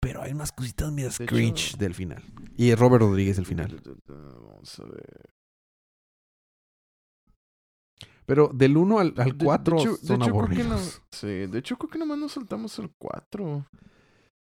pero 0.00 0.22
hay 0.22 0.32
unas 0.32 0.52
cositas 0.52 0.90
medias 0.92 1.18
De 1.18 1.26
cringe 1.26 1.68
hecho- 1.70 1.76
del 1.78 1.94
final. 1.94 2.22
Y 2.56 2.74
Robert 2.74 3.02
Rodríguez 3.02 3.38
el 3.38 3.46
final. 3.46 3.80
Vamos 4.06 4.78
a 4.80 4.84
ver. 4.84 5.30
Pero 8.26 8.48
del 8.54 8.76
1 8.76 8.98
al, 8.98 9.08
al 9.18 9.32
De- 9.32 9.32
de 9.34 9.44
4 9.44 9.78
hecho- 9.78 9.96
de 9.96 10.06
son 10.06 10.22
hecho, 10.22 10.30
aburridos. 10.30 10.66
no- 10.66 11.04
Sí, 11.12 11.26
de 11.26 11.58
hecho 11.58 11.76
creo 11.76 11.90
que 11.90 11.98
nomás 11.98 12.18
nos 12.18 12.32
saltamos 12.32 12.78
el 12.78 12.90
4. 12.96 13.66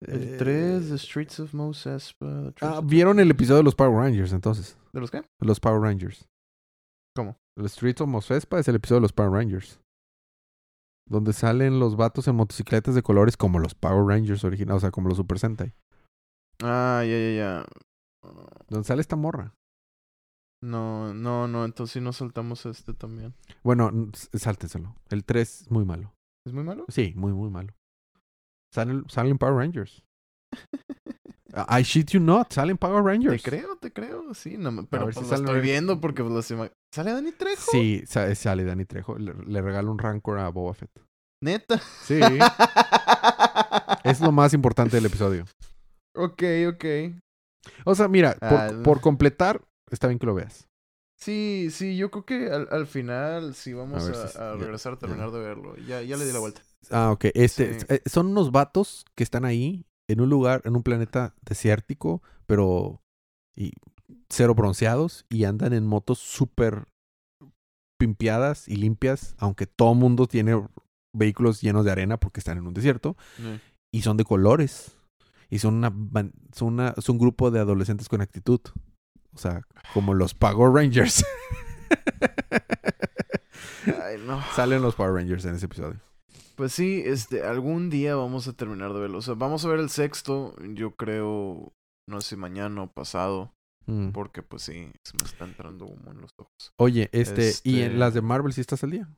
El 0.00 0.22
Eh, 0.22 0.36
3, 0.38 0.88
The 0.90 0.98
Streets 0.98 1.40
of 1.40 1.54
Mos 1.54 1.86
Espa. 1.86 2.52
Ah, 2.60 2.80
¿Vieron 2.84 3.18
el 3.20 3.30
episodio 3.30 3.58
de 3.58 3.62
los 3.64 3.74
Power 3.74 3.92
Rangers 4.04 4.32
entonces? 4.32 4.78
¿De 4.92 5.00
los 5.00 5.10
qué? 5.10 5.22
Los 5.40 5.60
Power 5.60 5.80
Rangers. 5.80 6.26
¿Cómo? 7.14 7.38
El 7.56 7.68
Streets 7.70 8.02
of 8.02 8.08
Mos 8.08 8.30
Espa 8.30 8.58
es 8.58 8.68
el 8.68 8.76
episodio 8.76 8.98
de 8.98 9.02
los 9.02 9.12
Power 9.12 9.32
Rangers. 9.32 9.80
Donde 11.08 11.32
salen 11.32 11.78
los 11.78 11.96
vatos 11.96 12.28
en 12.28 12.36
motocicletas 12.36 12.94
de 12.94 13.02
colores 13.02 13.36
como 13.36 13.58
los 13.58 13.74
Power 13.74 14.04
Rangers 14.04 14.44
originales, 14.44 14.78
o 14.78 14.80
sea, 14.80 14.90
como 14.90 15.08
los 15.08 15.16
Super 15.16 15.38
Sentai. 15.38 15.72
Ah, 16.62 17.02
ya, 17.04 17.18
ya, 17.18 17.32
ya. 17.32 17.64
Donde 18.68 18.84
sale 18.84 19.00
esta 19.00 19.16
morra. 19.16 19.54
No, 20.62 21.14
no, 21.14 21.46
no, 21.46 21.64
entonces 21.64 21.94
sí 21.94 22.00
nos 22.00 22.16
saltamos 22.16 22.66
este 22.66 22.92
también. 22.92 23.34
Bueno, 23.62 23.90
sáltenselo. 24.34 24.96
El 25.08 25.24
3 25.24 25.62
es 25.62 25.70
muy 25.70 25.84
malo. 25.84 26.12
¿Es 26.46 26.52
muy 26.52 26.64
malo? 26.64 26.84
Sí, 26.88 27.12
muy, 27.16 27.32
muy 27.32 27.50
malo. 27.50 27.72
Salen, 28.74 29.08
salen 29.08 29.38
Power 29.38 29.54
Rangers. 29.54 30.02
I 31.68 31.82
shit 31.82 32.10
you 32.10 32.20
not, 32.20 32.52
salen 32.52 32.76
Power 32.76 33.02
Te 33.02 33.08
Rangers. 33.10 33.42
creo, 33.42 33.76
te 33.76 33.90
creo, 33.92 34.34
sí, 34.34 34.56
no, 34.58 34.84
pero 34.86 35.04
pues 35.04 35.16
si 35.16 35.22
lo 35.22 35.28
sale 35.28 35.44
estoy 35.44 35.60
viendo 35.60 36.00
porque 36.00 36.22
pues, 36.22 36.50
ima- 36.50 36.70
¿Sale 36.94 37.12
Danny 37.12 37.32
Trejo? 37.32 37.70
Sí, 37.70 38.02
sa- 38.06 38.34
sale 38.34 38.64
Danny 38.64 38.84
Trejo. 38.84 39.18
Le, 39.18 39.32
le 39.46 39.62
regala 39.62 39.90
un 39.90 39.98
Rancor 39.98 40.38
a 40.38 40.48
Boba 40.50 40.74
Fett. 40.74 40.90
Neta. 41.42 41.80
Sí. 42.02 42.20
es 44.04 44.20
lo 44.20 44.32
más 44.32 44.54
importante 44.54 44.96
del 44.96 45.06
episodio. 45.06 45.44
ok, 46.14 46.42
ok. 46.68 46.84
O 47.84 47.94
sea, 47.94 48.08
mira, 48.08 48.34
por, 48.34 48.52
Ah, 48.52 48.70
por 48.84 49.00
completar, 49.00 49.60
está 49.90 50.06
bien 50.08 50.18
que 50.18 50.26
lo 50.26 50.34
veas. 50.34 50.68
Sí, 51.18 51.68
sí, 51.72 51.96
yo 51.96 52.10
creo 52.10 52.24
que 52.26 52.50
al, 52.50 52.68
al 52.70 52.86
final 52.86 53.54
sí 53.54 53.72
vamos 53.72 54.02
A 54.02 54.06
a, 54.06 54.10
ver 54.10 54.28
si- 54.28 54.38
a 54.38 54.40
ya- 54.40 54.54
regresar 54.56 54.92
a 54.92 54.98
terminar 54.98 55.30
de 55.30 55.38
verlo. 55.40 55.74
Ya, 55.78 56.02
ya 56.02 56.16
le 56.16 56.24
di 56.26 56.32
la 56.32 56.38
vuelta. 56.38 56.60
Ah, 56.90 57.10
ok. 57.10 57.26
Este, 57.34 57.80
Sí. 57.80 57.86
eh, 57.88 58.02
son 58.06 58.26
unos 58.28 58.52
vatos 58.52 59.04
que 59.16 59.24
están 59.24 59.44
ahí 59.44 59.86
en 60.08 60.20
un 60.20 60.30
lugar, 60.30 60.62
en 60.64 60.76
un 60.76 60.82
planeta 60.82 61.34
desértico, 61.42 62.22
pero 62.46 63.02
y 63.56 63.72
cero 64.28 64.54
bronceados 64.54 65.24
y 65.28 65.44
andan 65.44 65.72
en 65.72 65.86
motos 65.86 66.18
súper 66.18 66.88
pimpeadas 67.98 68.68
y 68.68 68.76
limpias, 68.76 69.34
aunque 69.38 69.66
todo 69.66 69.94
mundo 69.94 70.26
tiene 70.26 70.62
vehículos 71.14 71.60
llenos 71.62 71.84
de 71.84 71.92
arena 71.92 72.18
porque 72.18 72.40
están 72.40 72.58
en 72.58 72.66
un 72.66 72.74
desierto 72.74 73.16
y 73.90 74.02
son 74.02 74.16
de 74.16 74.24
colores 74.24 74.98
y 75.48 75.58
son 75.60 75.76
una, 75.76 75.92
son 76.52 76.74
una 76.74 76.94
son 76.98 77.14
un 77.14 77.20
grupo 77.20 77.50
de 77.50 77.60
adolescentes 77.60 78.08
con 78.08 78.20
actitud, 78.20 78.60
o 79.32 79.38
sea, 79.38 79.62
como 79.94 80.12
los 80.14 80.34
Power 80.34 80.72
Rangers. 80.72 81.24
Ay, 83.86 84.18
no. 84.26 84.42
Salen 84.54 84.82
los 84.82 84.94
Power 84.94 85.14
Rangers 85.14 85.44
en 85.44 85.54
ese 85.54 85.66
episodio. 85.66 86.00
Pues 86.56 86.72
sí, 86.72 87.02
este, 87.04 87.42
algún 87.42 87.90
día 87.90 88.16
vamos 88.16 88.48
a 88.48 88.54
terminar 88.54 88.92
de 88.94 89.00
verlo. 89.00 89.18
O 89.18 89.22
sea, 89.22 89.34
vamos 89.34 89.64
a 89.64 89.68
ver 89.68 89.78
el 89.80 89.90
sexto, 89.90 90.56
yo 90.74 90.96
creo, 90.96 91.72
no 92.08 92.20
sé, 92.22 92.36
mañana 92.36 92.82
o 92.84 92.90
pasado. 92.92 93.52
Mm. 93.86 94.10
Porque 94.10 94.42
pues 94.42 94.62
sí, 94.62 94.90
se 95.04 95.12
me 95.22 95.24
está 95.28 95.44
entrando 95.44 95.86
humo 95.86 96.10
en 96.10 96.20
los 96.20 96.30
ojos. 96.38 96.72
Oye, 96.78 97.08
este, 97.12 97.52
y 97.62 97.80
en 97.82 97.86
Este- 97.88 97.98
las 97.98 98.14
de 98.14 98.22
Marvel 98.22 98.52
sí 98.52 98.60
estás 98.60 98.82
al 98.82 98.90
día. 98.90 99.08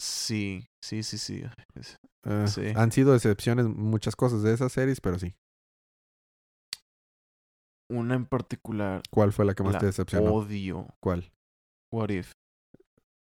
Sí, 0.00 0.66
sí, 0.82 1.02
sí, 1.02 1.18
sí. 1.18 1.42
Sí. 2.46 2.62
Han 2.74 2.92
sido 2.92 3.14
excepciones 3.14 3.66
muchas 3.66 4.16
cosas 4.16 4.42
de 4.42 4.54
esas 4.54 4.72
series, 4.72 5.00
pero 5.02 5.18
sí. 5.18 5.34
Una 7.90 8.14
en 8.14 8.24
particular, 8.24 9.02
¿Cuál 9.10 9.32
fue 9.32 9.44
la 9.44 9.54
que 9.54 9.62
más 9.64 9.74
la 9.74 9.80
te 9.80 9.86
decepcionó? 9.86 10.32
odio. 10.32 10.86
¿Cuál? 11.00 11.30
What 11.92 12.10
If. 12.10 12.32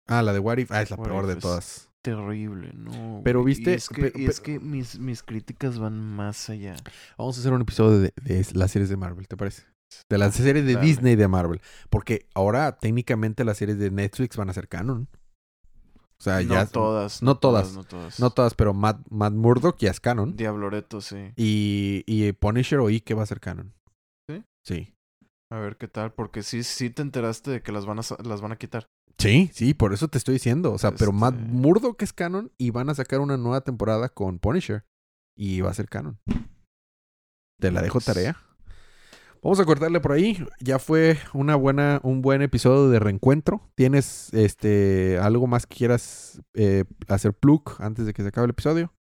Ah, 0.06 0.22
la 0.22 0.32
de 0.32 0.38
What 0.38 0.58
If. 0.58 0.70
Ah, 0.72 0.80
es 0.82 0.90
la 0.90 0.96
What 0.96 1.04
peor 1.08 1.26
de 1.26 1.36
todas. 1.36 1.90
Terrible, 2.02 2.72
no. 2.74 3.20
Pero 3.24 3.42
güey. 3.42 3.54
viste- 3.54 3.70
Y 3.70 3.74
es 3.74 3.88
que, 3.88 4.12
y 4.16 4.26
es 4.26 4.42
mis, 4.60 4.98
mis 4.98 5.22
críticas 5.22 5.78
van 5.78 5.98
más 6.00 6.50
allá. 6.50 6.74
Vamos 7.16 7.36
a 7.36 7.40
hacer 7.40 7.52
un 7.52 7.62
episodio 7.62 8.00
de, 8.00 8.12
de 8.22 8.46
las 8.54 8.70
series 8.72 8.88
de 8.88 8.96
Marvel, 8.96 9.28
¿te 9.28 9.36
parece? 9.36 9.62
De 10.08 10.18
las 10.18 10.34
series 10.34 10.64
de 10.66 10.74
Dale. 10.74 10.86
Disney 10.86 11.16
de 11.16 11.28
Marvel. 11.28 11.60
Porque 11.90 12.26
ahora 12.34 12.76
técnicamente 12.78 13.44
las 13.44 13.58
series 13.58 13.78
de 13.78 13.90
Netflix 13.90 14.36
van 14.36 14.50
a 14.50 14.52
ser 14.52 14.66
canon. 14.68 15.08
O 16.18 16.22
sea, 16.24 16.40
no 16.42 16.54
ya... 16.54 16.66
todas. 16.66 17.22
no 17.22 17.36
todas. 17.38 17.74
No 17.74 17.84
todas. 17.84 18.18
No 18.20 18.30
todas, 18.30 18.54
pero 18.54 18.74
Matt, 18.74 19.06
Matt 19.10 19.34
Murdock 19.34 19.78
ya 19.78 19.90
es 19.90 20.00
canon. 20.00 20.36
Diabloreto, 20.36 21.00
sí. 21.00 21.32
Y, 21.36 22.04
y 22.06 22.32
Punisher 22.32 22.78
oí 22.78 23.00
que 23.00 23.14
va 23.14 23.22
a 23.22 23.26
ser 23.26 23.40
canon. 23.40 23.74
¿Sí? 24.28 24.44
Sí. 24.64 24.94
A 25.52 25.58
ver 25.58 25.76
qué 25.76 25.86
tal, 25.88 26.12
porque 26.14 26.42
sí, 26.42 26.62
sí 26.62 26.88
te 26.88 27.02
enteraste 27.02 27.50
de 27.50 27.62
que 27.62 27.72
las 27.72 27.84
van 27.84 27.98
a, 27.98 28.02
las 28.24 28.40
van 28.40 28.52
a 28.52 28.56
quitar. 28.56 28.86
Sí, 29.18 29.50
sí, 29.52 29.74
por 29.74 29.92
eso 29.92 30.08
te 30.08 30.16
estoy 30.16 30.34
diciendo. 30.34 30.72
O 30.72 30.78
sea, 30.78 30.92
pero 30.92 31.12
Matt 31.12 31.34
Este- 31.34 31.46
Murdock 31.52 32.00
es 32.02 32.12
canon 32.14 32.50
y 32.56 32.70
van 32.70 32.88
a 32.88 32.94
sacar 32.94 33.20
una 33.20 33.36
nueva 33.36 33.60
temporada 33.60 34.08
con 34.08 34.38
Punisher. 34.38 34.84
Y 35.36 35.60
va 35.60 35.70
a 35.70 35.74
ser 35.74 35.88
canon. 35.88 36.18
Te 37.60 37.70
la 37.70 37.82
dejo 37.82 37.94
Pues- 37.94 38.06
tarea. 38.06 38.36
Vamos 39.42 39.58
a 39.60 39.64
cortarle 39.64 40.00
por 40.00 40.12
ahí. 40.12 40.38
Ya 40.60 40.78
fue 40.78 41.18
una 41.34 41.56
buena, 41.56 42.00
un 42.04 42.22
buen 42.22 42.42
episodio 42.42 42.88
de 42.88 42.98
reencuentro. 43.00 43.70
¿Tienes 43.74 44.32
este 44.32 45.18
algo 45.18 45.46
más 45.48 45.66
que 45.66 45.76
quieras 45.76 46.40
eh, 46.54 46.84
hacer 47.08 47.34
plug 47.34 47.74
antes 47.80 48.06
de 48.06 48.12
que 48.14 48.22
se 48.22 48.28
acabe 48.28 48.44
el 48.46 48.50
episodio? 48.52 48.94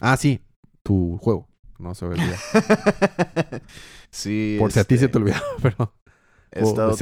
Ah, 0.00 0.16
sí, 0.16 0.40
tu 0.82 1.18
juego. 1.18 1.46
No 1.78 1.94
se 1.94 2.06
olvida. 2.06 2.36
sí. 4.10 4.56
Por 4.58 4.72
si 4.72 4.80
a 4.80 4.84
ti 4.84 4.96
se 4.96 5.06
este, 5.06 5.12
te 5.12 5.18
olvidó, 5.18 5.40
pero. 5.62 5.92
He 6.52 6.62
estado, 6.62 6.96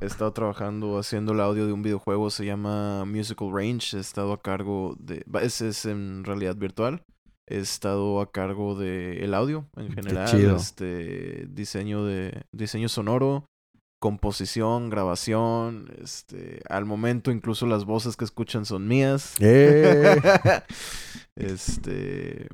he 0.00 0.06
estado 0.06 0.32
trabajando 0.32 0.98
haciendo 0.98 1.32
el 1.32 1.40
audio 1.40 1.66
de 1.66 1.72
un 1.72 1.82
videojuego, 1.82 2.30
se 2.30 2.44
llama 2.44 3.04
Musical 3.06 3.50
Range. 3.52 3.96
He 3.96 4.00
estado 4.00 4.32
a 4.32 4.40
cargo 4.40 4.94
de. 5.00 5.24
Ese 5.42 5.68
es 5.68 5.84
en 5.86 6.22
realidad 6.24 6.56
virtual. 6.56 7.02
He 7.46 7.58
estado 7.58 8.20
a 8.20 8.30
cargo 8.30 8.78
de 8.78 9.24
el 9.24 9.34
audio 9.34 9.66
en 9.76 9.88
Qué 9.88 9.94
general. 9.94 10.28
chido. 10.28 10.56
Este 10.56 11.46
diseño 11.48 12.04
de. 12.04 12.44
diseño 12.52 12.88
sonoro, 12.88 13.46
composición, 13.98 14.90
grabación. 14.90 15.88
Este. 16.00 16.60
Al 16.68 16.84
momento, 16.84 17.32
incluso 17.32 17.66
las 17.66 17.86
voces 17.86 18.16
que 18.16 18.24
escuchan 18.24 18.64
son 18.64 18.86
mías. 18.86 19.34
¡Eh! 19.40 20.20
este. 21.34 22.46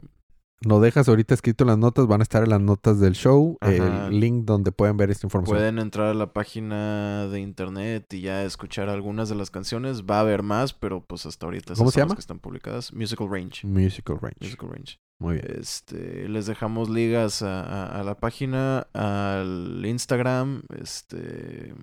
Lo 0.67 0.81
dejas 0.81 1.09
ahorita 1.09 1.33
escrito 1.35 1.65
en 1.65 1.69
las 1.69 1.79
notas, 1.79 2.07
van 2.07 2.21
a 2.21 2.23
estar 2.25 2.43
en 2.43 2.51
las 2.51 2.61
notas 2.61 2.99
del 3.01 3.15
show, 3.15 3.57
Ajá. 3.61 4.09
el 4.09 4.19
link 4.21 4.45
donde 4.45 4.73
pueden 4.73 4.97
ver 4.97 5.11
esta 5.11 5.27
información. 5.27 5.57
Pueden 5.57 5.79
entrar 5.79 6.09
a 6.09 6.15
la 6.15 6.33
página 6.33 7.29
de 7.29 7.41
internet 7.41 8.13
y 8.13 8.23
ya 8.23 8.43
escuchar 8.43 8.89
algunas 8.89 9.29
de 9.29 9.35
las 9.37 9.51
canciones. 9.51 10.03
Va 10.05 10.17
a 10.19 10.21
haber 10.21 10.43
más, 10.43 10.73
pero 10.75 11.03
pues 11.05 11.25
hasta 11.27 11.47
ahorita 11.47 11.75
¿Cómo 11.75 11.91
se 11.91 11.95
son 11.95 12.01
las 12.01 12.09
llama? 12.09 12.15
que 12.17 12.21
están 12.21 12.39
publicadas. 12.41 12.93
Musical 12.93 13.29
Range. 13.31 13.67
Musical 13.67 14.19
Range. 14.21 14.37
Musical 14.41 14.69
Range. 14.71 14.97
Muy 15.21 15.35
bien. 15.37 15.47
Este, 15.61 16.29
les 16.29 16.47
dejamos 16.47 16.91
ligas 16.91 17.43
a, 17.43 17.63
a- 17.63 18.01
a 18.01 18.05
la 18.05 18.17
página, 18.19 18.87
al 18.93 19.83
Instagram, 19.87 20.63
este, 20.79 21.75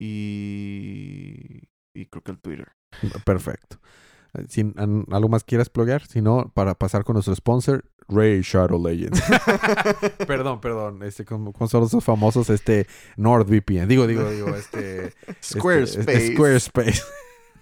y, 0.00 1.62
y 1.96 2.06
creo 2.06 2.22
que 2.22 2.30
al 2.32 2.38
Twitter. 2.40 2.68
Perfecto. 3.24 3.78
Si 4.48 4.72
algo 5.10 5.28
más 5.28 5.44
quieras 5.44 5.68
plugar, 5.68 6.06
si 6.06 6.22
no, 6.22 6.50
para 6.54 6.74
pasar 6.74 7.04
con 7.04 7.14
nuestro 7.14 7.34
sponsor, 7.34 7.84
Ray 8.08 8.40
Shadow 8.42 8.82
Legends. 8.82 9.22
perdón, 10.26 10.60
perdón, 10.60 11.02
este 11.02 11.24
con, 11.24 11.52
con 11.52 11.68
solo 11.68 11.86
esos 11.86 12.02
famosos 12.02 12.48
este 12.50 12.86
NordVPN. 13.16 13.86
Digo, 13.88 14.06
digo, 14.06 14.28
digo, 14.30 14.48
este 14.56 15.06
este- 15.08 15.36
Squarespace. 15.42 16.00
este 16.12 16.34
Squarespace. 16.34 17.02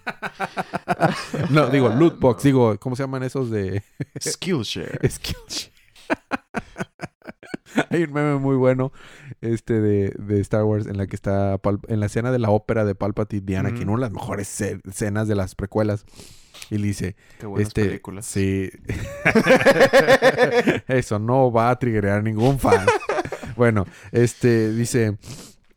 no, 1.50 1.68
digo 1.68 1.88
Lootbox, 1.88 2.42
digo, 2.42 2.78
¿cómo 2.78 2.96
se 2.96 3.02
llaman 3.02 3.22
esos 3.22 3.50
de 3.50 3.82
Skillshare. 4.20 4.98
Skillshare? 5.10 5.72
Hay 7.90 8.02
un 8.04 8.12
meme 8.12 8.36
muy 8.36 8.56
bueno 8.56 8.92
este 9.40 9.80
de, 9.80 10.12
de 10.18 10.40
Star 10.40 10.64
Wars 10.64 10.86
en 10.86 10.96
la 10.98 11.06
que 11.06 11.14
está 11.16 11.58
Pal- 11.58 11.80
en 11.88 12.00
la 12.00 12.06
escena 12.06 12.32
de 12.32 12.38
la 12.40 12.50
ópera 12.50 12.84
de 12.84 12.94
Palpatine 12.94 13.44
y 13.52 13.54
Anakin, 13.54 13.82
Ujú. 13.84 13.92
una 13.92 14.06
de 14.06 14.12
las 14.12 14.20
mejores 14.20 14.48
ce- 14.48 14.80
escenas 14.88 15.28
de 15.28 15.34
las 15.36 15.54
precuelas. 15.54 16.04
Y 16.70 16.78
le 16.78 16.86
dice, 16.86 17.16
Qué 17.38 17.46
buenas 17.46 17.68
este, 17.68 17.84
películas. 17.86 18.26
sí. 18.26 18.70
Eso 20.88 21.18
no 21.18 21.50
va 21.52 21.70
a 21.70 21.78
triggerar 21.78 22.22
ningún 22.22 22.58
fan. 22.58 22.86
bueno, 23.56 23.86
este 24.12 24.72
dice, 24.72 25.18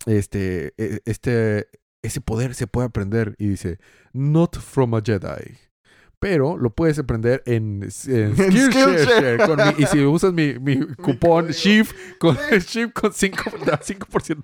este, 0.05 0.73
e- 0.77 0.99
este, 1.05 1.67
ese 2.01 2.21
poder 2.21 2.53
se 2.55 2.67
puede 2.67 2.87
aprender 2.87 3.35
y 3.37 3.47
dice, 3.49 3.79
not 4.13 4.57
from 4.59 4.93
a 4.95 5.01
Jedi. 5.03 5.57
Pero 6.19 6.57
lo 6.57 6.69
puedes 6.69 6.99
aprender 6.99 7.43
en, 7.45 7.83
en 7.83 7.91
Skillshare. 7.91 8.99
Skillshare. 9.03 9.37
con 9.45 9.57
mi- 9.57 9.83
y 9.83 9.85
si 9.87 10.05
usas 10.05 10.31
mi, 10.31 10.57
mi 10.59 10.79
cupón. 10.95 11.49
SHIFT 11.51 11.95
con 12.19 12.37
SHIFT 12.37 12.93
con 12.93 13.11
5%, 13.11 13.79
5% 13.79 14.41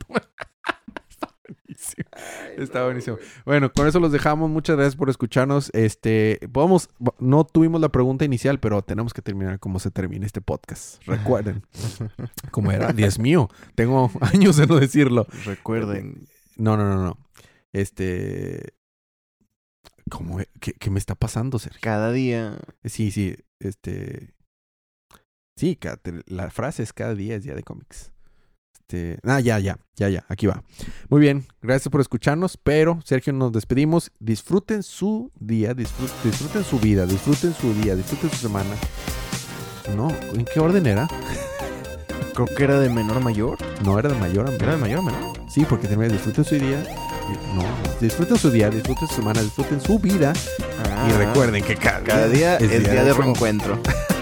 Está 2.57 2.85
buenísimo. 2.85 3.17
Bueno, 3.45 3.71
con 3.71 3.87
eso 3.87 3.99
los 3.99 4.11
dejamos. 4.11 4.49
Muchas 4.49 4.75
gracias 4.75 4.95
por 4.95 5.09
escucharnos. 5.09 5.69
Este, 5.73 6.39
vamos, 6.49 6.89
no 7.19 7.45
tuvimos 7.45 7.81
la 7.81 7.89
pregunta 7.89 8.25
inicial, 8.25 8.59
pero 8.59 8.81
tenemos 8.81 9.13
que 9.13 9.21
terminar 9.21 9.59
como 9.59 9.79
se 9.79 9.91
termina 9.91 10.25
este 10.25 10.41
podcast. 10.41 11.03
Recuerden. 11.05 11.63
¿Cómo 12.51 12.71
era? 12.71 12.91
Dios 12.93 13.19
mío, 13.19 13.49
tengo 13.75 14.11
años 14.21 14.57
de 14.57 14.67
no 14.67 14.79
decirlo. 14.79 15.27
Recuerden. 15.45 16.27
No, 16.57 16.77
no, 16.77 16.83
no, 16.83 17.03
no. 17.03 17.17
Este. 17.73 18.73
¿Cómo? 20.09 20.39
¿Qué, 20.59 20.73
qué 20.73 20.89
me 20.89 20.99
está 20.99 21.15
pasando, 21.15 21.59
Sergio? 21.59 21.79
Cada 21.81 22.11
día. 22.11 22.57
Sí, 22.83 23.11
sí. 23.11 23.35
Este. 23.59 24.33
Sí, 25.55 25.77
la 26.27 26.49
frase 26.51 26.83
es 26.83 26.93
cada 26.93 27.15
día 27.15 27.35
es 27.35 27.43
día 27.43 27.53
de 27.53 27.63
cómics. 27.63 28.13
Este. 28.89 29.19
Ah, 29.23 29.39
ya, 29.39 29.59
ya, 29.59 29.77
ya, 29.95 30.09
ya. 30.09 30.25
Aquí 30.29 30.47
va. 30.47 30.63
Muy 31.09 31.21
bien. 31.21 31.45
Gracias 31.61 31.91
por 31.91 32.01
escucharnos. 32.01 32.57
Pero, 32.57 32.99
Sergio, 33.05 33.33
nos 33.33 33.51
despedimos. 33.51 34.11
Disfruten 34.19 34.81
su 34.81 35.31
día, 35.39 35.75
disfruten, 35.75 36.15
disfruten 36.23 36.63
su 36.63 36.79
vida, 36.79 37.05
disfruten 37.05 37.53
su 37.53 37.71
día, 37.75 37.95
disfruten 37.95 38.31
su 38.31 38.37
semana. 38.37 38.71
No, 39.95 40.09
¿en 40.33 40.43
qué 40.43 40.59
orden 40.59 40.87
era? 40.87 41.07
Creo 42.33 42.47
que 42.47 42.63
era 42.63 42.79
de 42.79 42.89
menor 42.89 43.17
a 43.17 43.19
mayor. 43.19 43.57
No 43.85 43.99
era 43.99 44.09
de 44.09 44.15
mayor 44.15 44.47
a 44.47 44.51
menor. 44.51 44.63
Era 44.63 44.71
de 44.75 44.81
mayor 44.81 44.99
a 44.99 45.01
menor. 45.03 45.39
Sí, 45.49 45.65
porque 45.69 45.87
también 45.87 46.11
disfruten 46.11 46.43
su 46.43 46.55
día. 46.55 46.83
No, 47.53 47.63
disfruten 48.01 48.37
su 48.37 48.49
día, 48.49 48.71
disfruten 48.71 49.07
su 49.07 49.15
semana, 49.15 49.41
disfruten 49.41 49.79
su 49.79 49.99
vida. 49.99 50.33
y 51.07 51.11
recuerden 51.11 51.63
que 51.63 51.75
cada, 51.75 52.01
Cada 52.01 52.27
día 52.27 52.55
es, 52.57 52.69
día, 52.83 53.03
de 53.03 53.13
reencuentro. 53.13 53.79